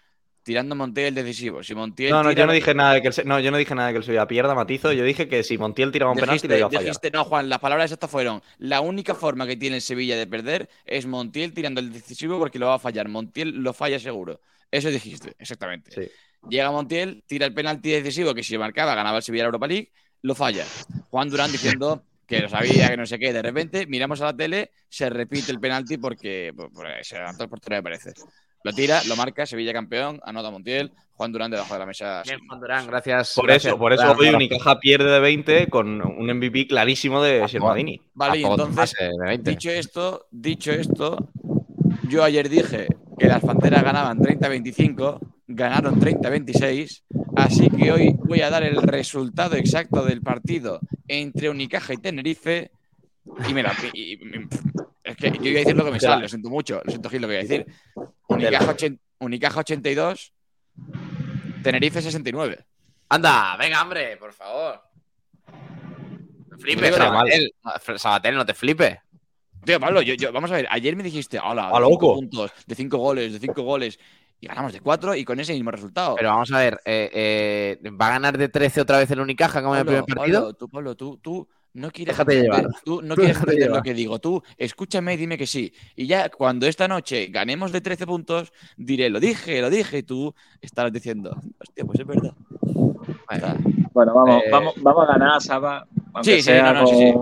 tirando 0.43 0.75
a 0.75 0.79
Montiel 0.79 1.15
decisivo. 1.15 1.63
Si 1.63 1.75
Montiel 1.75 2.11
No, 2.13 2.23
no, 2.23 2.31
tira- 2.31 2.43
yo 2.43 2.47
no 2.47 2.53
dije 2.53 2.73
nada 2.75 2.95
de 2.95 3.03
que 3.03 3.09
el, 3.09 3.13
Se- 3.13 3.25
no, 3.25 3.41
yo 3.41 3.51
no 3.51 3.57
dije 3.57 3.75
nada 3.75 3.89
de 3.89 3.95
que 3.95 3.99
el 3.99 4.05
Sevilla 4.05 4.27
pierda, 4.27 4.55
matizo. 4.55 4.93
Yo 4.93 5.05
dije 5.05 5.29
que 5.29 5.43
si 5.43 5.59
Montiel 5.59 5.91
tiraba 5.91 6.13
un 6.13 6.19
penalti, 6.19 6.47
le 6.47 6.59
iba 6.59 6.69
a 6.69 6.71
fallar. 6.71 6.85
dijiste, 6.85 7.11
no, 7.11 7.25
Juan, 7.25 7.49
las 7.49 7.59
palabras 7.59 7.87
exactas 7.87 8.11
fueron: 8.11 8.43
la 8.59 8.81
única 8.81 9.15
forma 9.15 9.47
que 9.47 9.57
tiene 9.57 9.77
el 9.77 9.83
Sevilla 9.83 10.17
de 10.17 10.27
perder 10.27 10.69
es 10.85 11.05
Montiel 11.07 11.53
tirando 11.53 11.81
el 11.81 11.93
decisivo 11.93 12.39
porque 12.39 12.59
lo 12.61 12.67
va 12.67 12.75
a 12.75 12.79
fallar. 12.79 13.09
Montiel 13.09 13.51
lo 13.63 13.73
falla 13.73 13.99
seguro. 13.99 14.41
Eso 14.71 14.89
dijiste, 14.91 15.35
exactamente. 15.39 16.11
Llega 16.49 16.71
Montiel, 16.71 17.23
tira 17.27 17.47
el 17.47 17.55
penalti 17.55 17.91
decisivo 17.91 18.35
que 18.35 18.43
si 18.43 18.55
lo 18.55 18.61
marcaba 18.61 18.95
ganaba 18.95 19.17
el 19.19 19.23
Sevilla 19.23 19.45
la 19.45 19.47
Europa 19.49 19.67
League, 19.67 19.91
lo 20.23 20.35
falla. 20.35 20.65
Juan 21.11 21.29
Durán 21.29 21.51
diciendo 21.53 22.03
que 22.27 22.41
lo 22.41 22.49
sabía, 22.49 22.89
que 22.89 22.97
no 22.97 23.07
sé 23.07 23.19
qué. 23.19 23.33
De 23.33 23.43
repente 23.43 23.87
miramos 23.87 24.21
a 24.21 24.27
la 24.27 24.37
tele, 24.37 24.71
se 24.89 25.09
repite 25.11 25.53
el 25.53 25.61
penalti 25.61 25.97
porque 25.99 26.53
por, 26.57 26.73
por- 26.73 26.87
se 27.03 27.17
levantó 27.17 27.45
el 27.45 27.49
portero, 27.51 27.77
me 27.77 27.83
parece. 27.83 28.13
Lo 28.65 28.73
tira, 28.73 29.01
lo 29.05 29.15
marca, 29.17 29.47
Sevilla 29.47 29.73
campeón, 29.73 30.21
anota 30.25 30.51
Montiel, 30.51 30.91
Juan 31.13 31.31
Durán 31.31 31.53
debajo 31.53 31.73
de 31.75 31.79
la 31.79 31.87
mesa. 31.87 32.23
Bien, 32.25 32.41
Juan 32.49 32.59
Durán, 32.61 32.87
gracias. 32.89 33.33
Por 33.37 33.47
gracias, 33.47 33.71
eso, 33.71 33.79
por 33.79 33.93
eso 33.93 34.03
Durán. 34.03 34.19
hoy 34.19 34.35
Unicaja 34.35 34.81
pierde 34.81 35.09
de 35.11 35.21
20 35.21 35.67
con 35.69 36.01
un 36.03 36.27
MVP 36.37 36.67
clarísimo 36.67 37.23
de 37.23 37.47
Shermadini. 37.47 38.01
Vale, 38.15 38.39
y 38.39 38.45
A 38.45 38.49
todo 38.49 38.67
entonces, 38.67 38.77
pase 38.77 39.05
de 39.05 39.13
20. 39.29 39.51
dicho 39.51 39.71
esto, 39.71 40.27
dicho 40.33 40.73
esto, 40.73 41.29
yo 42.09 42.25
ayer 42.25 42.49
dije 42.49 42.89
que 43.17 43.27
las 43.29 43.41
Panteras 43.45 43.85
ganaban 43.85 44.19
30-25, 44.19 45.21
ganaron 45.49 46.01
30-26, 46.01 47.03
así 47.37 47.71
que 47.71 47.93
hoy 47.93 48.15
voy 48.19 48.41
a 48.41 48.51
dar 48.51 48.63
el 48.65 48.77
resultado 48.83 49.57
exacto 49.57 50.05
del 50.05 50.21
partido 50.23 50.81
entre 51.09 51.49
Unicaja 51.51 51.95
y 51.95 51.99
Tenerife 51.99 52.71
y 53.49 53.55
me 53.55 53.63
la... 53.63 53.73
y- 53.93 54.15
y- 54.15 54.19
es 55.05 55.17
que 55.17 55.31
yo 55.31 55.51
iba 55.51 55.59
a 55.59 55.61
decir 55.61 55.77
lo 55.77 55.85
que 55.85 55.93
me 55.93 56.01
sale, 56.01 56.23
lo 56.23 56.29
siento 56.29 56.51
mucho, 56.51 56.81
lo 56.85 56.91
siento 56.91 57.09
Gil, 57.09 57.23
lo 57.23 57.29
que 57.29 57.35
voy 57.35 57.45
a 57.45 57.49
decir. 57.49 57.67
Unicaja, 58.29 58.73
ochen- 58.75 58.99
Unicaja 59.21 59.61
82, 59.61 60.33
Tenerife 61.63 62.03
69. 62.03 62.65
Anda, 63.09 63.57
venga, 63.57 63.83
hombre, 63.83 64.17
por 64.17 64.33
favor. 64.33 64.81
No 66.51 66.59
flipes, 66.59 66.95
Sabatel. 66.97 67.55
Sabatel, 67.97 68.35
no 68.35 68.45
te 68.47 68.55
flipes. 68.55 68.99
Tío, 69.65 69.79
Pablo, 69.81 70.03
yo, 70.03 70.15
yo- 70.15 70.33
vamos 70.33 70.51
a 70.51 70.55
ver, 70.57 70.67
ayer 70.71 70.97
me 70.97 71.03
dijiste, 71.05 71.39
hola, 71.39 71.69
A 71.69 71.71
de 71.71 71.73
cinco 71.75 71.81
loco. 71.91 72.15
puntos, 72.17 72.53
de 72.67 72.75
cinco 72.75 72.99
goles, 72.99 73.33
de 73.33 73.39
cinco 73.39 73.63
goles, 73.63 73.99
y 74.41 74.47
ganamos 74.47 74.73
de 74.73 74.81
cuatro 74.81 75.15
y 75.15 75.25
con 75.25 75.41
ese 75.41 75.53
mismo 75.55 75.71
resultado. 75.71 76.15
Pero 76.17 76.31
vamos 76.31 76.53
a 76.53 76.59
ver, 76.59 76.81
eh, 76.85 77.79
eh, 77.83 77.91
¿va 77.91 78.09
a 78.09 78.11
ganar 78.11 78.37
de 78.39 78.49
13 78.49 78.81
otra 78.83 78.99
vez 78.99 79.11
el 79.11 79.21
Unicaja 79.21 79.63
como 79.63 79.75
en 79.75 79.81
el 79.81 79.87
primer 79.87 80.05
partido? 80.05 80.41
Pablo, 80.41 80.55
tú, 80.55 80.69
Pablo, 80.69 80.95
tú, 80.97 81.19
tú 81.23 81.49
no 81.75 81.91
quieres 81.91 82.17
Déjate 82.17 82.43
llevar. 82.43 82.67
tú 82.85 83.03
no 83.03 83.15
Tú 83.15 83.21
quieres 83.21 83.37
déjate 83.37 83.53
entender 83.53 83.77
lo 83.77 83.83
que 83.83 83.95
digo. 83.95 84.19
Tú 84.19 84.43
escúchame 84.57 85.15
y 85.15 85.17
dime 85.19 85.37
que 85.37 85.47
sí. 85.47 85.73
Y 85.95 86.07
ya 86.07 86.29
cuando 86.31 86.67
esta 86.67 86.89
noche 86.89 87.27
ganemos 87.27 87.73
de 87.73 87.81
13 87.81 88.07
puntos, 88.07 88.53
diré, 88.77 89.11
lo 89.11 89.21
dije, 89.21 89.61
lo 89.61 89.69
dije, 89.71 89.99
y 89.99 90.03
tú 90.03 90.35
estarás 90.61 90.93
diciendo, 90.93 91.37
hostia, 91.59 91.85
pues 91.85 92.01
es 92.01 92.07
verdad. 92.07 92.33
Bueno, 93.93 94.15
vamos, 94.15 94.43
Eh, 94.43 94.51
vamos, 94.51 94.75
vamos 94.83 95.09
a 95.09 95.13
ganar, 95.13 95.43
Saba. 95.43 95.87
Sí, 96.23 96.33
sí, 96.37 96.43
sea 96.43 96.73
no, 96.73 96.81
no, 96.83 96.87
sí, 96.87 96.95
sí. 96.97 97.13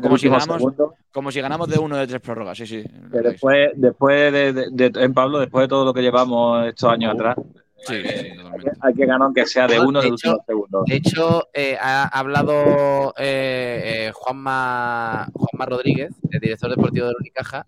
Como, 0.00 0.18
si 0.18 0.28
ganamos, 0.28 0.56
segundo. 0.58 0.94
como 1.12 1.30
si 1.32 1.40
ganamos 1.40 1.68
de 1.68 1.78
uno 1.78 1.96
de 1.96 2.06
tres 2.06 2.20
prórrogas, 2.20 2.56
sí, 2.58 2.66
sí. 2.66 2.84
Después, 3.10 3.70
después 3.74 4.32
de, 4.32 4.52
de- 4.52 4.70
de- 4.90 5.04
en 5.04 5.14
Pablo, 5.14 5.38
después 5.38 5.64
de 5.64 5.68
todo 5.68 5.84
lo 5.84 5.94
que 5.94 6.02
llevamos 6.02 6.66
estos 6.66 6.90
años 6.92 7.14
atrás, 7.14 7.36
Sí, 7.84 7.94
sí, 8.00 8.08
sí, 8.16 8.36
totalmente. 8.36 8.70
hay 8.80 8.94
que 8.94 9.06
ganar 9.06 9.22
aunque 9.22 9.44
sea 9.44 9.66
de 9.66 9.76
No, 9.76 9.88
uno 9.88 10.00
de 10.00 10.08
de 10.08 10.14
hecho- 10.14 10.28
últimos 10.30 10.46
segundos. 10.46 10.84
De 10.86 10.94
hecho, 10.94 11.48
eh, 11.52 11.76
ha 11.80 12.04
hablado 12.16 13.12
eh, 13.18 14.06
eh, 14.06 14.10
Juanma, 14.14 15.26
Juanma 15.34 15.66
Rodríguez, 15.66 16.12
el 16.30 16.38
director 16.40 16.70
deportivo 16.70 17.06
del 17.06 17.16
Unicaja, 17.18 17.66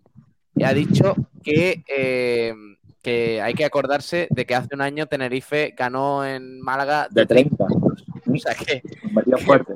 y 0.55 0.63
ha 0.63 0.73
dicho 0.73 1.15
que, 1.43 1.83
eh, 1.89 2.55
que 3.03 3.43
hay 3.43 3.55
que 3.55 3.65
acordarse 3.65 4.29
de 4.31 4.47
que 4.47 4.55
hace 4.55 4.69
un 4.75 4.83
año 4.83 5.07
Tenerife 5.07 5.75
ganó 5.77 6.25
en 6.25 6.61
Málaga 6.61 7.09
De 7.11 7.27
30. 7.27 7.65
O 7.65 8.37
sea 8.39 8.55
que, 8.55 8.83
Metió 9.13 9.37
fuerte. 9.39 9.75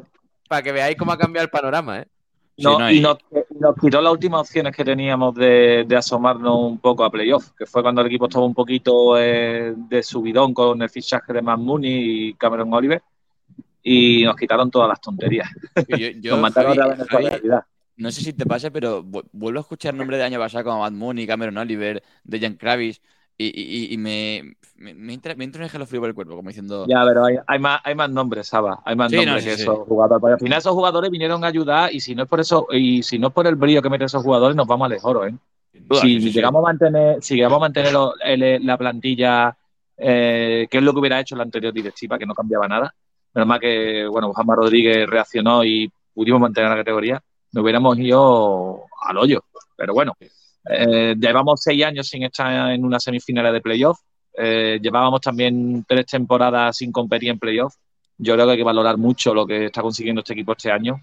Para 0.49 0.63
que 0.63 0.73
veáis 0.73 0.97
cómo 0.97 1.13
ha 1.13 1.19
cambiado 1.19 1.45
el 1.45 1.51
panorama, 1.51 2.01
¿eh? 2.01 2.07
No, 2.61 2.91
y 2.91 3.01
nos, 3.01 3.19
y 3.31 3.55
nos 3.61 3.77
quitó 3.81 4.01
las 4.01 4.13
últimas 4.13 4.41
opciones 4.41 4.75
que 4.75 4.85
teníamos 4.85 5.33
de, 5.37 5.85
de 5.87 5.97
asomarnos 5.97 6.57
un 6.59 6.79
poco 6.81 7.05
a 7.05 7.11
playoff, 7.11 7.51
que 7.57 7.67
fue 7.67 7.83
cuando 7.83 8.01
el 8.01 8.09
equipo 8.09 8.27
estaba 8.27 8.45
un 8.45 8.55
poquito 8.55 9.17
eh, 9.17 9.75
de 9.77 10.03
subidón 10.03 10.53
con 10.53 10.83
el 10.83 10.91
fichaje 10.91 11.33
de 11.33 11.41
Matt 11.41 11.61
Mooney 11.61 12.31
y 12.31 12.35
Cameron 12.35 12.75
Oliver, 12.75 13.01
y 13.81 14.25
nos 14.25 14.35
quitaron 14.35 14.73
todas 14.73 14.89
las 14.89 15.01
tonterías. 15.01 15.49
Yo, 15.87 15.97
yo, 16.21 16.33
nos 16.33 16.41
mataron 16.41 16.75
Javi, 16.75 16.79
otra 16.81 16.89
vez 16.89 16.99
nuestra 16.99 17.19
Javi, 17.19 17.29
realidad. 17.29 17.65
No 17.97 18.11
sé 18.11 18.23
si 18.23 18.33
te 18.33 18.45
pasa, 18.45 18.71
pero 18.71 19.05
vu- 19.05 19.25
vuelvo 19.33 19.61
a 19.61 19.63
escuchar 19.63 19.95
nombres 19.95 20.19
de 20.19 20.25
año 20.25 20.41
pasado 20.41 20.65
como 20.65 20.81
Matt 20.81 20.95
Mooney, 20.95 21.29
Cameron 21.29 21.59
Oliver, 21.59 22.03
Dejan 22.25 22.55
Kravis, 22.55 23.01
y, 23.39 23.47
y- 23.47 23.95
y 23.95 23.97
me, 23.99 24.57
me, 24.77 24.95
me 24.95 25.15
entra, 25.15 25.35
me 25.37 25.45
entra 25.45 25.61
un 25.61 25.67
escalofrío 25.67 26.01
por 26.01 26.09
el 26.09 26.15
cuerpo, 26.15 26.35
como 26.37 26.49
diciendo. 26.49 26.87
Ya, 26.89 27.05
pero 27.07 27.25
hay, 27.25 27.37
hay 27.47 27.59
más, 27.59 27.81
hay 27.85 27.95
más 27.95 28.11
nombres, 28.11 28.49
Saba. 28.49 28.81
Hay 28.85 28.97
más 28.97 29.11
Sí, 29.11 29.17
nombres 29.17 29.35
no, 29.35 29.41
sí, 29.41 29.45
que 29.51 29.57
sí. 29.57 29.63
esos 29.63 29.79
jugadores. 29.87 30.21
Porque 30.21 30.33
al 30.35 30.39
final 30.41 30.59
esos 30.59 30.73
jugadores 30.73 31.11
vinieron 31.11 31.45
a 31.45 31.47
ayudar 31.47 31.93
y 31.95 32.01
si 32.01 32.15
no 32.15 32.25
es 32.25 32.29
por 32.29 32.41
eso, 32.41 32.67
y 32.73 33.03
si 33.03 33.19
no 33.19 33.29
es 33.29 33.33
por 33.33 33.47
el 33.47 33.55
brillo 33.55 33.81
que 33.81 33.91
meten 33.91 34.07
esos 34.07 34.23
jugadores, 34.23 34.57
nos 34.57 34.67
vamos 34.67 34.87
a 34.87 34.89
lejos, 34.89 35.29
¿eh? 35.29 35.35
duda, 35.73 36.01
si 36.01 36.19
llegamos 36.19 36.61
a 36.61 36.63
mantener, 36.63 37.23
si 37.23 37.37
llegamos 37.37 37.57
a 37.59 37.61
mantener 37.61 37.93
lo- 37.93 38.15
el- 38.21 38.67
la 38.67 38.77
plantilla, 38.77 39.57
eh, 39.97 40.67
que 40.71 40.79
es 40.79 40.83
lo 40.85 40.93
que 40.93 40.99
hubiera 40.99 41.21
hecho 41.21 41.37
la 41.37 41.45
anterior 41.45 41.73
directiva, 41.73 42.19
que 42.19 42.27
no 42.27 42.35
cambiaba 42.35 42.67
nada. 42.67 42.93
Menos 43.35 43.47
mal 43.47 43.61
que, 43.61 44.07
bueno, 44.11 44.33
Juanma 44.33 44.57
Rodríguez 44.57 45.09
reaccionó 45.09 45.65
y 45.65 45.91
pudimos 46.15 46.41
mantener 46.41 46.71
la 46.71 46.77
categoría, 46.77 47.23
nos 47.53 47.63
hubiéramos 47.63 47.97
ido 47.99 48.83
al 49.07 49.19
hoyo. 49.19 49.45
Pero 49.77 49.95
bueno, 49.95 50.15
eh, 50.69 51.15
llevamos 51.19 51.63
seis 51.63 51.85
años 51.85 52.09
sin 52.09 52.25
estar 52.25 52.71
en 52.73 52.85
una 52.85 53.01
semifinal 53.01 53.53
de 53.53 53.61
playoff. 53.61 54.01
Eh, 54.37 54.79
llevábamos 54.81 55.21
también 55.21 55.85
tres 55.87 56.07
temporadas 56.07 56.77
sin 56.77 56.93
competir 56.93 57.31
en 57.31 57.39
playoff. 57.39 57.75
Yo 58.19 58.35
creo 58.35 58.47
que 58.47 58.53
hay 58.53 58.59
que 58.59 58.65
valorar 58.65 58.97
mucho 58.97 59.33
lo 59.35 59.47
que 59.47 59.67
está 59.67 59.83
consiguiendo 59.83 60.21
este 60.21 60.33
equipo 60.33 60.53
este 60.53 60.71
año 60.71 61.01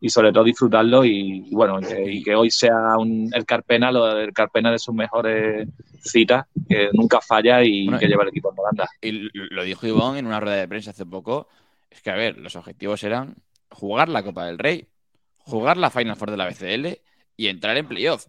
y 0.00 0.08
sobre 0.10 0.32
todo 0.32 0.42
disfrutarlo 0.42 1.04
y, 1.04 1.46
y 1.48 1.54
bueno, 1.54 1.78
y 1.80 1.84
que, 1.84 2.12
y 2.12 2.22
que 2.24 2.34
hoy 2.34 2.50
sea 2.50 2.96
un, 2.98 3.30
el 3.32 3.44
Carpena, 3.44 3.92
lo, 3.92 4.18
el 4.18 4.32
Carpena 4.32 4.72
de 4.72 4.78
sus 4.80 4.92
mejores 4.92 5.68
citas, 6.02 6.46
que 6.68 6.88
nunca 6.92 7.20
falla 7.20 7.62
y 7.62 7.84
Bueno, 7.84 8.00
que 8.00 8.08
lleva 8.08 8.24
el 8.24 8.30
equipo 8.30 8.50
en 8.50 8.56
volanda. 8.56 8.88
Y 9.00 9.12
lo 9.32 9.62
dijo 9.62 9.86
Ivón 9.86 10.16
en 10.16 10.26
una 10.26 10.40
rueda 10.40 10.56
de 10.56 10.66
prensa 10.66 10.90
hace 10.90 11.06
poco. 11.06 11.48
Es 11.88 12.02
que, 12.02 12.10
a 12.10 12.16
ver, 12.16 12.36
los 12.38 12.56
objetivos 12.56 13.04
eran 13.04 13.36
jugar 13.70 14.08
la 14.08 14.24
Copa 14.24 14.46
del 14.46 14.58
Rey, 14.58 14.88
jugar 15.38 15.76
la 15.76 15.90
Final 15.90 16.16
Four 16.16 16.32
de 16.32 16.36
la 16.36 16.46
BCL 16.46 17.00
y 17.36 17.46
entrar 17.46 17.76
en 17.76 17.86
playoff. 17.86 18.26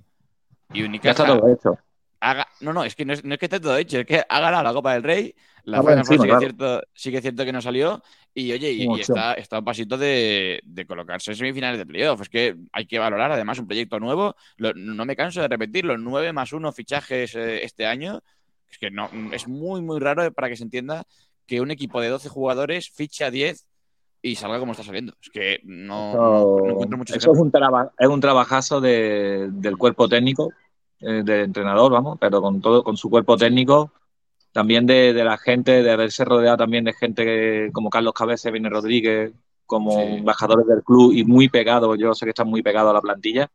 Y 0.72 1.00
Ya 1.00 1.12
está 1.12 1.26
todo 1.26 1.48
hecho. 1.50 1.78
haga- 2.20 2.48
No, 2.62 2.72
no, 2.74 2.84
es 2.84 2.96
que 2.96 3.06
no 3.06 3.14
es, 3.14 3.24
no 3.24 3.34
es 3.34 3.40
que 3.40 3.46
esté 3.48 3.60
todo 3.60 3.78
hecho, 3.78 4.00
es 4.00 4.06
que 4.06 4.24
ha 4.28 4.40
ganado 4.40 4.64
la 4.64 4.74
Copa 4.74 4.94
del 4.94 5.04
Rey. 5.04 5.36
La 5.66 5.80
Ah, 5.80 5.82
Final 5.82 6.06
sí, 6.06 6.18
que 6.18 6.32
es 6.32 6.40
cierto, 6.40 6.82
sí 6.94 7.12
que 7.12 7.18
es 7.18 7.22
cierto 7.22 7.46
que 7.46 7.54
no 7.54 7.62
salió. 7.62 8.04
Y 8.34 8.52
oye, 8.52 8.72
y, 8.72 9.00
está, 9.00 9.36
un 9.60 9.66
pasito 9.66 9.98
de, 9.98 10.60
de 10.64 10.86
colocarse 10.86 11.32
en 11.32 11.38
semifinales 11.38 11.78
de 11.78 11.86
playoff. 11.86 12.22
Es 12.22 12.30
que 12.30 12.56
hay 12.74 12.86
que 12.86 13.00
valorar 13.00 13.32
además 13.32 13.60
un 13.60 13.68
proyecto 13.68 14.00
nuevo. 14.00 14.36
Lo- 14.58 14.74
no 14.74 15.06
me 15.06 15.16
canso 15.16 15.42
de 15.42 15.48
repetir, 15.48 15.86
los 15.86 16.00
9 16.00 16.34
más 16.34 16.52
1 16.54 16.72
fichajes 16.74 17.36
eh, 17.36 17.64
este 17.64 17.86
año. 17.86 18.22
Es 18.70 18.78
que 18.78 18.90
no, 18.92 19.10
es 19.32 19.48
muy, 19.48 19.82
muy 19.82 20.00
raro 20.00 20.32
para 20.34 20.50
que 20.50 20.58
se 20.58 20.64
entienda 20.64 21.06
que 21.46 21.62
un 21.62 21.72
equipo 21.72 22.02
de 22.02 22.10
12 22.10 22.28
jugadores 22.30 22.90
ficha 22.90 23.30
10 23.30 23.68
y 24.24 24.36
salga 24.36 24.58
como 24.58 24.72
está 24.72 24.84
saliendo. 24.84 25.14
Es 25.22 25.30
que 25.30 25.60
no, 25.66 26.14
no- 26.16 26.62
no 26.66 26.70
encuentro 26.72 26.98
muchos 26.98 27.18
Eso 27.18 27.34
es 27.34 27.40
un, 27.40 27.52
es 28.00 28.08
un 28.08 28.22
trabajazo 28.22 28.82
de- 28.82 29.50
del 29.52 29.78
cuerpo 29.78 30.08
técnico, 30.10 30.50
eh, 31.02 31.22
del 31.24 31.42
entrenador, 31.42 31.92
vamos, 31.92 32.18
pero 32.20 32.42
con 32.42 32.62
todo, 32.62 32.84
con 32.84 32.96
su 32.98 33.10
cuerpo 33.10 33.36
técnico, 33.38 33.92
también 34.54 34.86
de, 34.86 35.14
de 35.14 35.24
la 35.26 35.38
gente, 35.38 35.84
de 35.84 35.92
haberse 35.92 36.24
rodeado 36.24 36.58
también 36.58 36.86
de 36.86 36.94
gente 36.94 37.26
que- 37.26 37.70
como 37.74 37.90
Carlos 37.90 38.14
Cabeza, 38.14 38.50
Vini 38.50 38.70
Rodríguez, 38.70 39.34
como 39.66 39.92
embajadores 40.20 40.66
del 40.68 40.84
club 40.84 41.12
y 41.14 41.24
muy 41.26 41.50
pegados, 41.50 41.98
yo 42.00 42.14
sé 42.14 42.26
que 42.26 42.30
están 42.30 42.48
muy 42.48 42.62
pegados 42.64 42.92
a 42.92 42.94
la 42.94 43.02
plantilla. 43.02 43.50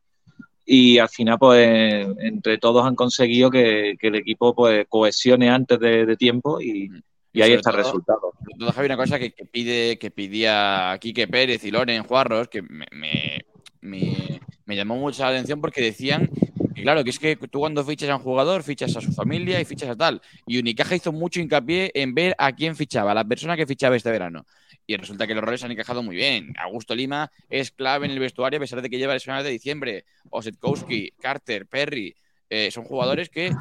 Y 0.66 0.98
al 0.98 1.08
final, 1.08 1.38
pues, 1.38 2.06
entre 2.18 2.58
todos 2.58 2.84
han 2.84 2.94
conseguido 2.94 3.50
que, 3.50 3.96
que 3.98 4.08
el 4.08 4.16
equipo 4.16 4.54
pues 4.54 4.84
cohesione 4.88 5.48
antes 5.48 5.78
de, 5.80 6.04
de 6.04 6.16
tiempo 6.16 6.60
y, 6.60 6.90
y 7.38 7.42
ahí 7.42 7.52
está 7.52 7.70
el 7.70 7.76
resultado. 7.76 8.32
todo, 8.58 8.72
Javi, 8.72 8.86
una 8.86 8.96
cosa 8.96 9.18
que, 9.18 9.30
que 9.32 9.44
pide, 9.44 9.98
que 9.98 10.10
pedía 10.10 10.96
Quique 11.00 11.28
Pérez 11.28 11.64
y 11.64 11.70
Loren 11.70 12.02
Juarros, 12.02 12.48
que 12.48 12.62
me, 12.62 12.86
me- 12.92 13.44
me- 13.80 14.40
me 14.66 14.76
llamó 14.76 14.96
mucho 14.96 15.22
la 15.22 15.28
atención 15.30 15.60
porque 15.60 15.80
decían 15.80 16.28
que, 16.74 16.82
claro, 16.82 17.02
que 17.02 17.10
es 17.10 17.18
que 17.18 17.36
tú 17.36 17.60
cuando 17.60 17.82
fichas 17.84 18.10
a 18.10 18.16
un 18.16 18.22
jugador, 18.22 18.62
fichas 18.62 18.94
a 18.96 19.00
su 19.00 19.12
familia 19.12 19.60
y 19.60 19.64
fichas 19.64 19.88
a 19.88 19.96
tal. 19.96 20.20
Y 20.46 20.58
Unicaja 20.58 20.94
hizo 20.96 21.10
mucho 21.12 21.40
hincapié 21.40 21.90
en 21.94 22.14
ver 22.14 22.34
a 22.38 22.52
quién 22.52 22.76
fichaba, 22.76 23.12
a 23.12 23.14
la 23.14 23.24
persona 23.24 23.56
que 23.56 23.66
fichaba 23.66 23.96
este 23.96 24.10
verano. 24.10 24.44
Y 24.86 24.96
resulta 24.96 25.26
que 25.26 25.34
los 25.34 25.44
roles 25.44 25.62
han 25.64 25.70
encajado 25.70 26.02
muy 26.02 26.16
bien. 26.16 26.52
Augusto 26.58 26.94
Lima 26.94 27.30
es 27.48 27.70
clave 27.70 28.06
en 28.06 28.12
el 28.12 28.18
vestuario 28.18 28.58
a 28.58 28.60
pesar 28.60 28.82
de 28.82 28.88
que 28.90 28.98
lleva 28.98 29.14
lesionado 29.14 29.44
de 29.44 29.50
diciembre. 29.50 30.04
Osetkowski, 30.30 31.12
Carter, 31.20 31.66
Perry, 31.66 32.14
eh, 32.50 32.70
son 32.70 32.84
jugadores 32.84 33.28
que 33.28 33.52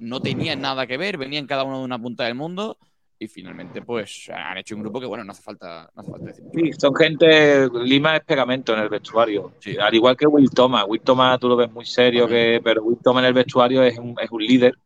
no 0.00 0.20
tenían 0.20 0.60
nada 0.60 0.86
que 0.86 0.96
ver, 0.96 1.16
venían 1.18 1.46
cada 1.46 1.64
uno 1.64 1.78
de 1.78 1.84
una 1.84 1.98
punta 1.98 2.24
del 2.24 2.34
mundo 2.34 2.76
y 3.18 3.28
finalmente 3.28 3.82
pues 3.82 4.30
han 4.32 4.58
hecho 4.58 4.74
un 4.74 4.82
grupo 4.82 5.00
que 5.00 5.06
bueno, 5.06 5.24
no 5.24 5.32
hace 5.32 5.42
falta, 5.42 5.90
no 5.94 6.02
hace 6.02 6.10
falta 6.10 6.26
decir. 6.26 6.44
Sí, 6.54 6.72
son 6.78 6.94
gente, 6.94 7.68
Lima 7.82 8.16
es 8.16 8.24
pegamento 8.24 8.74
en 8.74 8.80
el 8.80 8.88
vestuario. 8.88 9.54
Al 9.80 9.94
igual 9.94 10.16
que 10.16 10.26
Will 10.26 10.50
Thomas. 10.50 10.84
Will 10.86 11.00
Thomas 11.00 11.38
tú 11.40 11.48
lo 11.48 11.56
ves 11.56 11.70
muy 11.70 11.86
serio, 11.86 12.28
que, 12.28 12.60
pero 12.62 12.82
Will 12.82 12.98
Thomas 13.02 13.22
en 13.22 13.28
el 13.28 13.34
vestuario 13.34 13.82
es 13.82 13.98
un, 13.98 14.14
es 14.20 14.30
un 14.30 14.42
líder 14.42 14.78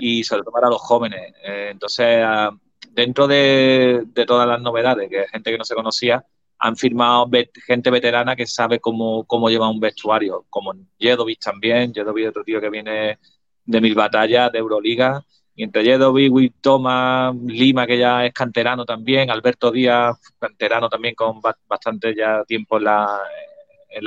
y 0.00 0.22
sobre 0.24 0.42
todo 0.42 0.52
para 0.52 0.68
los 0.68 0.80
jóvenes. 0.80 1.34
Eh, 1.44 1.68
entonces, 1.72 2.22
ah, 2.24 2.50
dentro 2.90 3.26
de, 3.26 4.04
de 4.06 4.26
todas 4.26 4.46
las 4.46 4.60
novedades, 4.60 5.08
que 5.08 5.22
es 5.22 5.30
gente 5.30 5.50
que 5.50 5.58
no 5.58 5.64
se 5.64 5.74
conocía, 5.74 6.24
han 6.64 6.76
firmado 6.76 7.28
gente 7.66 7.90
veterana 7.90 8.36
que 8.36 8.46
sabe 8.46 8.78
cómo, 8.78 9.24
cómo 9.24 9.50
llevar 9.50 9.68
un 9.70 9.80
vestuario, 9.80 10.46
como 10.48 10.72
Jedovic 10.96 11.40
también. 11.40 11.92
Jedovic 11.92 12.24
es 12.24 12.30
otro 12.30 12.44
tío 12.44 12.60
que 12.60 12.70
viene 12.70 13.18
de 13.64 13.80
mil 13.80 13.96
batallas, 13.96 14.52
de 14.52 14.60
Euroliga. 14.60 15.24
Y 15.54 15.64
entre 15.64 15.84
Jedovic, 15.84 16.32
Will 16.32 16.54
Thomas, 16.60 17.34
Lima, 17.36 17.86
que 17.86 17.98
ya 17.98 18.24
es 18.24 18.32
canterano 18.32 18.84
también, 18.84 19.30
Alberto 19.30 19.70
Díaz, 19.70 20.16
canterano 20.38 20.88
también 20.88 21.14
con 21.14 21.40
ba- 21.40 21.58
bastante 21.68 22.14
ya 22.14 22.42
tiempo 22.44 22.78
en 22.78 22.84
la, 22.84 23.20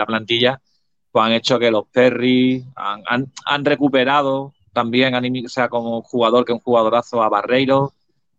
plantilla, 0.07 0.59
pues 1.11 1.25
han 1.25 1.33
hecho 1.33 1.59
que 1.59 1.69
los 1.69 1.87
Perry 1.87 2.65
han, 2.75 3.65
recuperado 3.65 4.53
también, 4.73 5.13
o 5.45 5.49
sea, 5.49 5.69
como 5.69 6.01
jugador 6.01 6.45
que 6.45 6.53
un 6.53 6.59
jugadorazo 6.59 7.21
a 7.21 7.29
Barreiro. 7.29 7.93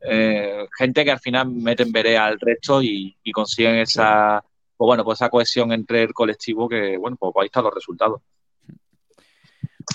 Eh, 0.09 0.66
gente 0.77 1.05
que 1.05 1.11
al 1.11 1.20
final 1.20 1.49
meten 1.51 1.91
veré 1.91 2.19
al 2.19 2.39
resto 2.39 2.83
y, 2.83 3.16
y 3.23 3.33
consiguen 3.33 3.77
esa, 3.77 4.45
pues 4.77 4.87
bueno, 4.87 5.05
pues 5.05 5.19
esa 5.19 5.31
cohesión 5.31 5.73
entre 5.73 6.03
el 6.03 6.12
colectivo 6.12 6.69
que, 6.69 6.97
bueno, 6.99 7.16
pues 7.19 7.33
ahí 7.41 7.47
están 7.47 7.65
los 7.65 7.74
resultados. 7.74 8.20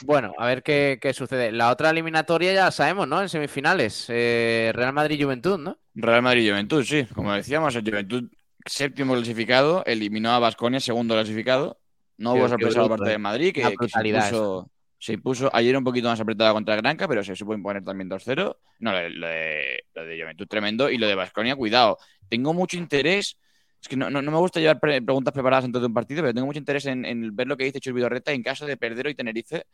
Bueno, 0.03 0.33
a 0.37 0.47
ver 0.47 0.63
qué, 0.63 0.99
qué 1.01 1.13
sucede. 1.13 1.51
La 1.51 1.69
otra 1.69 1.89
eliminatoria 1.89 2.53
ya 2.53 2.71
sabemos, 2.71 3.07
¿no? 3.07 3.21
En 3.21 3.29
semifinales. 3.29 4.05
Eh, 4.09 4.71
Real 4.73 4.93
Madrid-Juventud, 4.93 5.59
¿no? 5.59 5.77
Real 5.93 6.21
Madrid-Juventud, 6.21 6.83
sí. 6.83 7.05
Como 7.13 7.33
decíamos, 7.33 7.75
el 7.75 7.83
Juventud 7.83 8.29
séptimo 8.65 9.13
clasificado, 9.13 9.83
eliminó 9.85 10.31
a 10.31 10.39
Basconia, 10.39 10.79
segundo 10.79 11.15
clasificado. 11.15 11.79
No 12.17 12.33
hubo 12.33 12.47
sorpresa 12.47 12.81
por 12.81 12.89
parte 12.89 13.09
eh. 13.09 13.13
de 13.13 13.17
Madrid, 13.17 13.53
que, 13.53 13.61
se, 13.63 14.07
impuso, 14.07 14.69
se 14.99 15.13
impuso 15.13 15.49
ayer 15.53 15.75
un 15.75 15.83
poquito 15.83 16.07
más 16.07 16.19
apretada 16.19 16.53
contra 16.53 16.75
Granca, 16.75 17.07
pero 17.07 17.23
se 17.23 17.35
supo 17.35 17.53
imponer 17.53 17.83
también 17.83 18.09
2-0. 18.09 18.57
No, 18.79 18.91
lo 18.91 18.97
de, 18.97 19.09
lo 19.09 19.27
de, 19.27 19.83
lo 19.95 20.05
de 20.05 20.21
Juventud 20.21 20.47
tremendo 20.47 20.89
y 20.89 20.97
lo 20.97 21.07
de 21.07 21.15
Basconia, 21.15 21.55
cuidado. 21.55 21.97
Tengo 22.29 22.53
mucho 22.53 22.77
interés. 22.77 23.37
Es 23.81 23.87
que 23.87 23.95
no, 23.97 24.09
no- 24.09 24.21
no 24.21 24.31
me 24.31 24.37
gusta 24.37 24.59
llevar 24.59 24.79
pre- 24.79 25.01
preguntas 25.01 25.33
preparadas 25.33 25.65
antes 25.65 25.81
de 25.81 25.87
un 25.87 25.93
partido, 25.93 26.21
pero 26.21 26.33
tengo 26.33 26.45
mucho 26.45 26.59
interés 26.59 26.85
en, 26.85 27.03
en 27.05 27.35
ver 27.35 27.47
lo 27.47 27.57
que 27.57 27.63
dice 27.65 27.79
Chus 27.79 27.93
Vidorreta 27.93 28.31
en 28.31 28.43
caso 28.43 28.65
de 28.65 28.77
perder 28.77 29.07
hoy 29.07 29.15
Tenerife, 29.15 29.65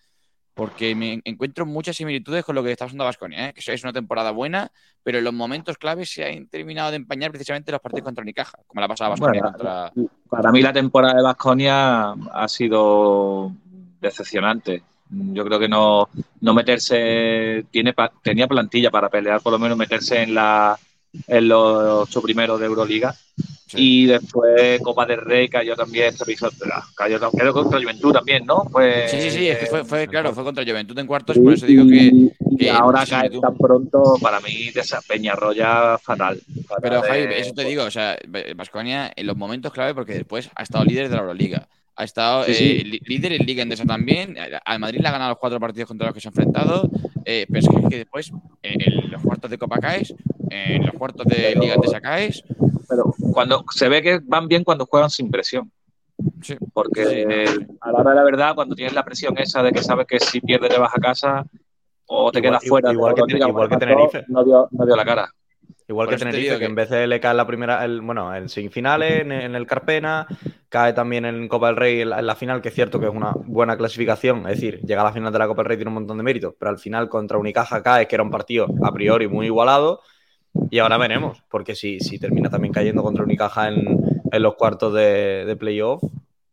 porque 0.53 0.95
me 0.95 1.21
encuentro 1.25 1.65
muchas 1.67 1.97
similitudes 1.97 2.43
con 2.43 2.55
lo 2.55 2.63
que 2.63 2.71
está 2.71 2.85
pasando 2.85 3.03
a 3.03 3.07
Basconia, 3.07 3.53
que 3.53 3.71
es 3.71 3.83
una 3.83 3.93
temporada 3.93 4.31
buena, 4.31 4.71
pero 5.03 5.19
en 5.19 5.23
los 5.25 5.33
momentos 5.33 5.77
claves 5.77 6.09
se 6.09 6.25
han 6.25 6.47
terminado 6.47 6.89
de 6.89 6.95
empañar 6.97 7.29
precisamente 7.31 7.71
los 7.71 7.81
partidos 7.81 8.05
contra 8.05 8.23
Unicaja, 8.23 8.57
como 8.65 8.81
la 8.81 8.87
pasada 8.87 9.11
Basconia 9.11 9.41
Bueno, 9.41 9.55
contra. 9.57 9.91
Para 10.29 10.51
mí 10.51 10.61
la 10.61 10.73
temporada 10.73 11.13
de 11.15 11.21
Vasconia 11.23 12.11
ha 12.11 12.47
sido 12.47 13.51
decepcionante. 14.01 14.81
Yo 15.09 15.45
creo 15.45 15.59
que 15.59 15.69
no, 15.69 16.09
no 16.41 16.53
meterse, 16.53 17.65
tiene, 17.71 17.93
tenía 18.23 18.47
plantilla 18.47 18.89
para 18.89 19.09
pelear, 19.09 19.41
por 19.41 19.53
lo 19.53 19.59
menos 19.59 19.77
meterse 19.77 20.23
en 20.23 20.33
la 20.33 20.77
en 21.27 21.47
los 21.47 22.07
ocho 22.09 22.21
primeros 22.21 22.59
de 22.59 22.65
Euroliga. 22.67 23.15
Y 23.73 24.05
después 24.05 24.79
Copa 24.81 25.05
del 25.05 25.19
Rey 25.19 25.49
cayó 25.49 25.75
también, 25.75 26.13
se 26.13 26.31
hizo- 26.31 26.49
cayó 26.95 27.19
que 27.19 27.51
contra 27.51 27.81
Juventud 27.81 28.13
también, 28.13 28.45
¿no? 28.45 28.63
Pues, 28.71 29.11
Sí, 29.11 29.19
sí, 29.21 29.29
sí, 29.29 29.49
es 29.49 29.57
que 29.57 29.65
fue, 29.65 29.83
fue 29.83 30.07
claro, 30.07 30.33
fue 30.33 30.45
contra 30.45 30.63
Juventud 30.63 30.97
en 30.97 31.05
cuartos, 31.05 31.37
por 31.37 31.51
eso 31.53 31.65
digo 31.65 31.85
que. 31.85 32.11
y 32.59 32.67
ahora 32.69 32.99
caer 33.05 33.23
similitud. 33.25 33.41
tan 33.41 33.57
pronto, 33.57 34.15
para 34.21 34.39
mí, 34.39 34.69
de 34.73 34.79
esa 34.79 35.01
Peñarroya 35.01 35.97
fatal. 35.97 36.39
fatal 36.65 36.77
Pero 36.81 37.01
de- 37.01 37.07
Javi, 37.09 37.33
eso 37.35 37.53
te 37.53 37.65
digo, 37.65 37.83
o 37.83 37.91
sea, 37.91 38.17
Vasconia 38.55 39.11
en 39.13 39.27
los 39.27 39.35
momentos 39.35 39.73
clave, 39.73 39.93
porque 39.93 40.13
después 40.13 40.49
ha 40.55 40.63
estado 40.63 40.85
líder 40.85 41.09
de 41.09 41.15
la 41.15 41.21
Euroliga. 41.23 41.67
Ha 41.97 42.03
estado 42.05 42.45
Sí, 42.45 42.51
eh, 42.51 42.83
sí. 42.89 42.99
líder 43.05 43.33
en 43.33 43.45
Liga 43.45 43.63
Endesa 43.63 43.83
también. 43.83 44.35
Al 44.65 44.79
Madrid 44.79 44.99
le 45.01 45.07
ha 45.07 45.11
ganado 45.11 45.31
los 45.31 45.39
cuatro 45.39 45.59
partidos 45.59 45.87
contra 45.87 46.07
los 46.07 46.13
que 46.13 46.21
se 46.21 46.27
ha 46.27 46.31
enfrentado. 46.31 46.89
eh, 47.25 47.45
pero 47.51 47.59
es 47.59 47.67
que, 47.67 47.89
que 47.89 47.97
después, 47.97 48.31
en, 48.63 48.81
en 48.81 49.11
los 49.11 49.21
cuartos 49.21 49.51
de 49.51 49.57
Copa 49.57 49.79
caes, 49.79 50.13
en 50.49 50.85
los 50.85 50.95
cuartos 50.95 51.25
de 51.27 51.35
Pero- 51.35 51.61
Liga 51.61 51.75
Endesa 51.75 52.01
caes. 52.01 52.43
Pero 52.89 53.13
cuando 53.33 53.65
se 53.73 53.89
ve 53.89 54.01
que 54.01 54.19
van 54.23 54.47
bien 54.47 54.63
cuando 54.63 54.85
juegan 54.85 55.09
sin 55.09 55.29
presión. 55.29 55.71
Porque 56.73 57.45
a 57.81 57.91
la 57.91 57.99
hora 57.99 58.09
de 58.11 58.15
la 58.15 58.23
verdad, 58.23 58.55
cuando 58.55 58.75
tienes 58.75 58.93
la 58.93 59.03
presión 59.05 59.37
esa 59.37 59.61
de 59.61 59.71
que 59.71 59.83
sabes 59.83 60.07
que 60.07 60.19
si 60.19 60.41
pierdes 60.41 60.69
te 60.71 60.79
vas 60.79 60.91
a 60.95 60.99
casa 61.01 61.45
o 62.07 62.31
te 62.31 62.39
Igual- 62.39 62.51
quedas 62.51 62.67
fuera, 62.67 62.91
igual 62.91 63.15
de 63.15 63.23
que 63.25 63.37
igual 63.47 63.69
Tenerife. 63.79 64.23
No 64.27 64.43
dio, 64.43 64.67
no 64.71 64.85
dio 64.85 64.95
la 64.95 65.05
cara. 65.05 65.29
Igual 65.89 66.07
Por 66.07 66.15
que 66.15 66.19
Tenerife, 66.19 66.53
que, 66.53 66.59
que- 66.59 66.65
en 66.65 66.75
vez 66.75 66.89
de 66.89 67.07
le 67.07 67.19
cae 67.19 67.33
la 67.33 67.45
primera, 67.47 67.83
el- 67.85 68.01
bueno, 68.01 68.33
en 68.35 68.49
semifinales, 68.49 69.21
en, 69.21 69.31
en 69.31 69.55
el 69.55 69.65
Carpena, 69.67 70.25
cae 70.69 70.91
también 70.93 71.25
en 71.25 71.47
Copa 71.47 71.67
del 71.67 71.75
Rey 71.77 72.01
en 72.01 72.09
la, 72.09 72.19
en 72.19 72.27
la 72.27 72.35
final, 72.35 72.61
que 72.61 72.69
es 72.69 72.75
cierto 72.75 72.99
que 72.99 73.05
es 73.07 73.13
una 73.13 73.31
buena 73.45 73.77
clasificación, 73.77 74.39
es 74.49 74.55
decir, 74.59 74.81
llega 74.81 75.01
a 75.01 75.05
la 75.05 75.13
final 75.13 75.31
de 75.31 75.39
la 75.39 75.47
Copa 75.47 75.61
del 75.61 75.69
Rey 75.69 75.77
tiene 75.77 75.89
un 75.89 75.95
montón 75.95 76.17
de 76.17 76.23
méritos, 76.23 76.55
pero 76.59 76.71
al 76.71 76.79
final 76.79 77.07
contra 77.09 77.37
Unicaja 77.37 77.81
cae, 77.83 78.07
que 78.07 78.15
era 78.15 78.23
un 78.23 78.31
partido 78.31 78.67
a 78.83 78.91
priori 78.91 79.27
muy 79.29 79.45
igualado, 79.45 80.01
y 80.69 80.79
ahora 80.79 80.97
veremos, 80.97 81.43
porque 81.49 81.75
si, 81.75 81.99
si 81.99 82.19
termina 82.19 82.49
también 82.49 82.73
cayendo 82.73 83.03
contra 83.03 83.23
Unicaja 83.23 83.67
en, 83.69 83.99
en 84.31 84.41
los 84.43 84.55
cuartos 84.55 84.93
de, 84.93 85.45
de 85.45 85.55
playoff, 85.55 86.03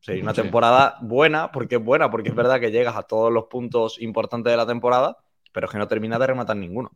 sería 0.00 0.22
una 0.22 0.34
Sí. 0.34 0.42
temporada 0.42 0.96
buena, 1.00 1.50
porque 1.52 1.76
es 1.76 1.84
buena, 1.84 2.10
porque 2.10 2.28
es 2.28 2.34
verdad 2.34 2.60
que 2.60 2.70
llegas 2.70 2.96
a 2.96 3.02
todos 3.04 3.32
los 3.32 3.44
puntos 3.44 4.00
importantes 4.00 4.50
de 4.52 4.56
la 4.56 4.66
temporada, 4.66 5.16
pero 5.52 5.66
es 5.66 5.72
que 5.72 5.78
no 5.78 5.88
termina 5.88 6.18
de 6.18 6.26
rematar 6.26 6.56
ninguno. 6.56 6.90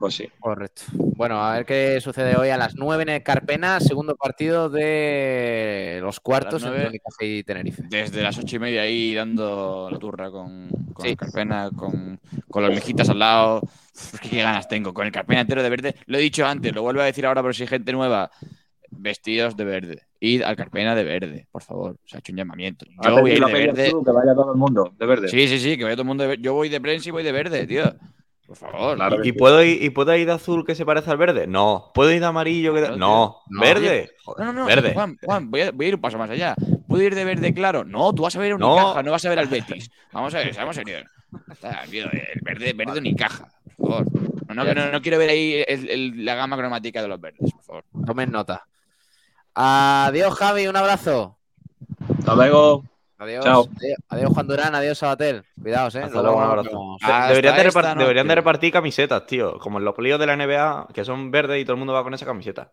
Pues 0.00 0.14
sí. 0.14 0.26
Correcto. 0.40 0.84
Bueno, 0.94 1.44
a 1.44 1.52
ver 1.52 1.66
qué 1.66 2.00
sucede 2.00 2.34
hoy 2.34 2.48
a 2.48 2.56
las 2.56 2.74
9 2.74 3.02
en 3.02 3.08
el 3.10 3.22
Carpena, 3.22 3.80
segundo 3.80 4.16
partido 4.16 4.70
de 4.70 5.98
los 6.00 6.20
cuartos 6.20 6.64
entre 6.64 7.02
y 7.20 7.42
Tenerife. 7.42 7.82
Desde 7.86 8.22
las 8.22 8.38
ocho 8.38 8.56
y 8.56 8.58
media 8.60 8.80
ahí 8.80 9.14
dando 9.14 9.90
la 9.92 9.98
turra 9.98 10.30
con, 10.30 10.70
con 10.94 11.04
el 11.04 11.18
Carpena, 11.18 11.68
con, 11.76 12.18
con 12.48 12.62
los 12.62 12.74
mejitas 12.74 13.10
al 13.10 13.18
lado. 13.18 13.60
Uf, 13.60 14.20
qué 14.20 14.40
ganas 14.40 14.68
tengo, 14.68 14.94
con 14.94 15.04
el 15.04 15.12
Carpena 15.12 15.42
entero 15.42 15.62
de 15.62 15.68
verde. 15.68 15.94
Lo 16.06 16.16
he 16.16 16.22
dicho 16.22 16.46
antes, 16.46 16.74
lo 16.74 16.80
vuelvo 16.80 17.02
a 17.02 17.04
decir 17.04 17.26
ahora, 17.26 17.42
pero 17.42 17.52
si 17.52 17.64
hay 17.64 17.68
gente 17.68 17.92
nueva, 17.92 18.30
vestidos 18.88 19.54
de 19.54 19.64
verde. 19.64 20.02
Id 20.18 20.44
al 20.44 20.56
Carpena 20.56 20.94
de 20.94 21.04
verde, 21.04 21.46
por 21.52 21.62
favor. 21.62 21.98
Se 22.06 22.16
ha 22.16 22.20
hecho 22.20 22.32
un 22.32 22.38
llamamiento. 22.38 22.86
Yo 23.04 23.20
voy 23.20 23.32
a 23.32 23.34
ir 23.34 23.44
de 23.44 23.52
verde. 23.52 23.90
tú, 23.90 24.02
que 24.02 24.12
vaya 24.12 24.34
todo 24.34 24.54
el 24.54 24.58
mundo 24.58 24.94
de 24.98 25.04
verde. 25.04 25.28
Sí, 25.28 25.46
sí, 25.46 25.58
sí, 25.58 25.76
que 25.76 25.84
vaya 25.84 25.94
todo 25.94 26.04
el 26.04 26.08
mundo 26.08 26.22
de 26.22 26.28
verde. 26.28 26.42
Yo 26.42 26.54
voy 26.54 26.70
de 26.70 26.80
prensa 26.80 27.10
y 27.10 27.12
voy 27.12 27.22
de 27.22 27.32
verde, 27.32 27.66
tío. 27.66 27.84
Por 28.50 28.56
favor. 28.56 28.98
¿Y, 29.24 29.28
y 29.28 29.32
puedo 29.32 29.62
ir, 29.62 29.80
¿Y 29.80 29.90
puedo 29.90 30.12
ir 30.16 30.26
de 30.26 30.32
azul 30.32 30.66
que 30.66 30.74
se 30.74 30.84
parece 30.84 31.08
al 31.08 31.16
verde? 31.18 31.46
No. 31.46 31.92
¿Puedo 31.94 32.10
ir 32.10 32.18
de 32.18 32.26
amarillo 32.26 32.74
que.? 32.74 32.80
No. 32.96 33.36
No, 33.48 33.60
¿Verde? 33.60 34.10
No, 34.26 34.46
no, 34.46 34.52
no. 34.52 34.66
Verde. 34.66 34.92
Juan, 34.92 35.16
Juan, 35.22 35.50
voy 35.52 35.60
a, 35.60 35.70
voy 35.70 35.86
a 35.86 35.88
ir 35.90 35.94
un 35.94 36.00
paso 36.00 36.18
más 36.18 36.28
allá. 36.30 36.56
¿Puedo 36.88 37.00
ir 37.04 37.14
de 37.14 37.24
verde 37.24 37.54
claro? 37.54 37.84
No, 37.84 38.12
tú 38.12 38.22
vas 38.24 38.34
a 38.34 38.40
ver 38.40 38.54
a 38.54 38.58
No. 38.58 38.74
Unicaja, 38.74 39.02
no 39.04 39.12
vas 39.12 39.24
a 39.24 39.28
ver 39.28 39.38
al 39.38 39.46
Betis. 39.46 39.88
Vamos 40.10 40.34
a 40.34 40.38
ver, 40.38 40.52
seamos 40.52 40.74
serios. 40.74 41.04
Está, 41.48 41.82
tío, 41.88 42.06
el 42.10 42.40
verde, 42.42 42.72
verde 42.72 42.98
Unicaja, 42.98 43.48
por 43.76 43.88
favor. 44.04 44.06
No, 44.48 44.64
no, 44.64 44.74
no, 44.74 44.90
no 44.90 45.00
quiero 45.00 45.16
ver 45.18 45.30
ahí 45.30 45.64
el- 45.68 45.88
el- 45.88 46.24
la 46.24 46.34
gama 46.34 46.56
cromática 46.56 47.00
de 47.02 47.06
los 47.06 47.20
verdes, 47.20 47.52
por 47.52 47.62
favor. 47.62 47.84
Tomen 48.04 48.32
nota. 48.32 48.66
Adiós, 49.54 50.34
Javi, 50.34 50.66
un 50.66 50.74
abrazo. 50.76 51.38
Hasta 52.18 52.34
luego. 52.34 52.82
Adiós. 53.20 53.44
Chao. 53.44 53.68
Adiós, 53.76 53.98
adiós, 54.08 54.30
Juan 54.32 54.46
Durán, 54.46 54.74
adiós, 54.74 54.96
Sabatel. 54.98 55.44
Cuidaos, 55.60 55.94
eh. 55.94 56.02
Hasta 56.04 56.22
luego, 56.22 56.38
un 56.38 56.42
abrazo. 56.42 56.96
deberían, 57.28 57.54
de 57.56 57.66
esta 57.68 57.82
repar- 57.82 57.98
deberían 57.98 58.26
de 58.26 58.34
repartir 58.34 58.72
camisetas, 58.72 59.26
tío. 59.26 59.58
Como 59.58 59.78
en 59.78 59.84
los 59.84 59.94
playoffs 59.94 60.20
de 60.20 60.26
la 60.26 60.36
NBA, 60.36 60.88
que 60.94 61.04
son 61.04 61.30
verdes 61.30 61.60
y 61.60 61.64
todo 61.64 61.74
el 61.74 61.78
mundo 61.78 61.92
va 61.92 62.02
con 62.02 62.14
esa 62.14 62.24
camiseta. 62.24 62.72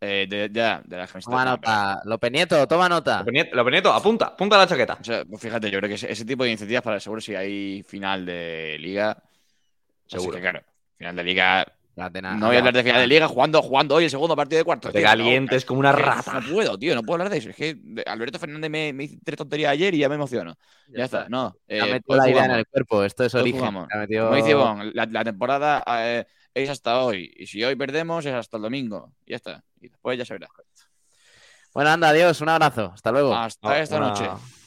Eh, 0.00 0.26
de, 0.26 0.48
ya, 0.50 0.80
de 0.82 0.96
la 0.96 1.06
camiseta. 1.06 1.30
Toma 1.30 1.44
nota. 1.44 2.00
Lope 2.06 2.30
Nieto, 2.30 2.66
toma 2.66 2.88
nota. 2.88 3.18
Lope 3.18 3.32
Nieto, 3.32 3.54
Lope 3.54 3.70
Nieto, 3.70 3.92
apunta, 3.92 4.24
apunta 4.28 4.56
la 4.56 4.66
chaqueta. 4.66 4.96
O 4.98 5.04
sea, 5.04 5.24
pues 5.26 5.42
fíjate, 5.42 5.70
yo 5.70 5.78
creo 5.78 5.88
que 5.90 5.96
ese, 5.96 6.10
ese 6.10 6.24
tipo 6.24 6.42
de 6.44 6.48
iniciativas 6.50 6.82
para 6.82 6.98
seguro 6.98 7.20
si 7.20 7.34
hay 7.34 7.82
final 7.82 8.24
de 8.24 8.78
liga. 8.80 9.14
Seguro. 10.06 10.32
Seguro. 10.32 10.36
que, 10.36 10.40
claro, 10.40 10.60
final 10.96 11.16
de 11.16 11.22
liga. 11.24 11.66
No 12.36 12.46
voy 12.46 12.56
a 12.56 12.58
hablar 12.60 12.74
de 12.74 12.82
final 12.82 13.00
de 13.00 13.06
liga 13.06 13.28
jugando, 13.28 13.62
jugando 13.62 13.94
hoy 13.94 14.04
el 14.04 14.10
segundo 14.10 14.34
partido 14.36 14.58
de 14.58 14.64
cuartos. 14.64 14.92
Te 14.92 14.98
tío, 14.98 15.06
calientes 15.08 15.64
como 15.64 15.80
una 15.80 15.92
rata. 15.92 16.40
No 16.40 16.52
puedo, 16.52 16.78
tío, 16.78 16.94
no 16.94 17.02
puedo 17.02 17.14
hablar 17.14 17.30
de 17.30 17.38
eso. 17.38 17.50
Es 17.50 17.56
que 17.56 17.74
de- 17.74 18.02
Alberto 18.06 18.38
Fernández 18.38 18.70
me, 18.70 18.92
me 18.92 19.04
hizo 19.04 19.16
tres 19.24 19.36
tonterías 19.36 19.72
ayer 19.72 19.94
y 19.94 19.98
ya 19.98 20.08
me 20.08 20.14
emociono. 20.16 20.54
Ya, 20.88 21.04
está, 21.04 21.28
no. 21.28 21.54
Ya 21.68 21.84
eh, 21.96 22.00
la 22.06 22.28
idea 22.30 22.44
en 22.44 22.50
el 22.58 22.66
cuerpo. 22.66 23.04
Esto 23.04 23.24
es 23.24 23.34
origen. 23.34 23.60
La 23.92 23.98
metió- 24.00 24.24
Como 24.24 24.36
dice 24.36 24.50
Ivonne, 24.50 24.90
la, 24.94 25.06
la 25.06 25.24
temporada 25.24 25.84
eh, 25.88 26.24
es 26.54 26.68
hasta 26.70 27.02
hoy. 27.04 27.32
Y 27.36 27.46
si 27.46 27.62
hoy 27.64 27.76
perdemos 27.76 28.24
es 28.26 28.34
hasta 28.34 28.56
el 28.56 28.62
domingo. 28.64 29.12
Ya 29.26 29.36
está. 29.36 29.62
Y 29.80 29.88
después 29.88 30.18
ya 30.18 30.24
se 30.24 30.34
verá. 30.34 30.48
Bueno, 31.72 31.90
anda, 31.90 32.08
adiós, 32.08 32.40
un 32.40 32.48
abrazo. 32.48 32.90
Hasta 32.92 33.12
luego. 33.12 33.34
Hasta 33.34 33.80
esta 33.80 33.96
una 33.98 34.08
noche. 34.08 34.24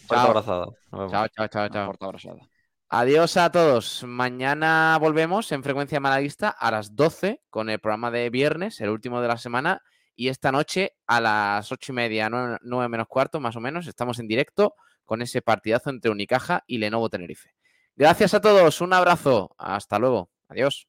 fuerte 0.07 0.27
abrazada. 0.27 0.67
Chao, 1.09 1.27
chao, 1.27 1.47
chao, 1.47 1.69
chao. 1.69 1.85
Corta 1.87 2.05
abrazada. 2.05 2.52
Adiós 2.95 3.37
a 3.37 3.51
todos. 3.51 4.03
Mañana 4.03 4.95
volvemos 5.01 5.51
en 5.51 5.63
Frecuencia 5.63 5.99
Malaguista 5.99 6.49
a 6.49 6.69
las 6.69 6.95
12 6.95 7.41
con 7.49 7.71
el 7.71 7.79
programa 7.79 8.11
de 8.11 8.29
viernes, 8.29 8.79
el 8.81 8.89
último 8.89 9.19
de 9.19 9.27
la 9.27 9.39
semana. 9.39 9.81
Y 10.15 10.27
esta 10.27 10.51
noche 10.51 10.91
a 11.07 11.19
las 11.19 11.71
ocho 11.71 11.91
y 11.91 11.95
media, 11.95 12.29
nueve, 12.29 12.59
nueve 12.61 12.89
menos 12.89 13.07
cuarto, 13.07 13.39
más 13.39 13.55
o 13.55 13.59
menos, 13.59 13.87
estamos 13.87 14.19
en 14.19 14.27
directo 14.27 14.75
con 15.05 15.23
ese 15.23 15.41
partidazo 15.41 15.89
entre 15.89 16.11
Unicaja 16.11 16.63
y 16.67 16.77
Lenovo 16.77 17.09
Tenerife. 17.09 17.55
Gracias 17.95 18.35
a 18.35 18.41
todos, 18.41 18.79
un 18.79 18.93
abrazo. 18.93 19.55
Hasta 19.57 19.97
luego. 19.97 20.29
Adiós. 20.47 20.87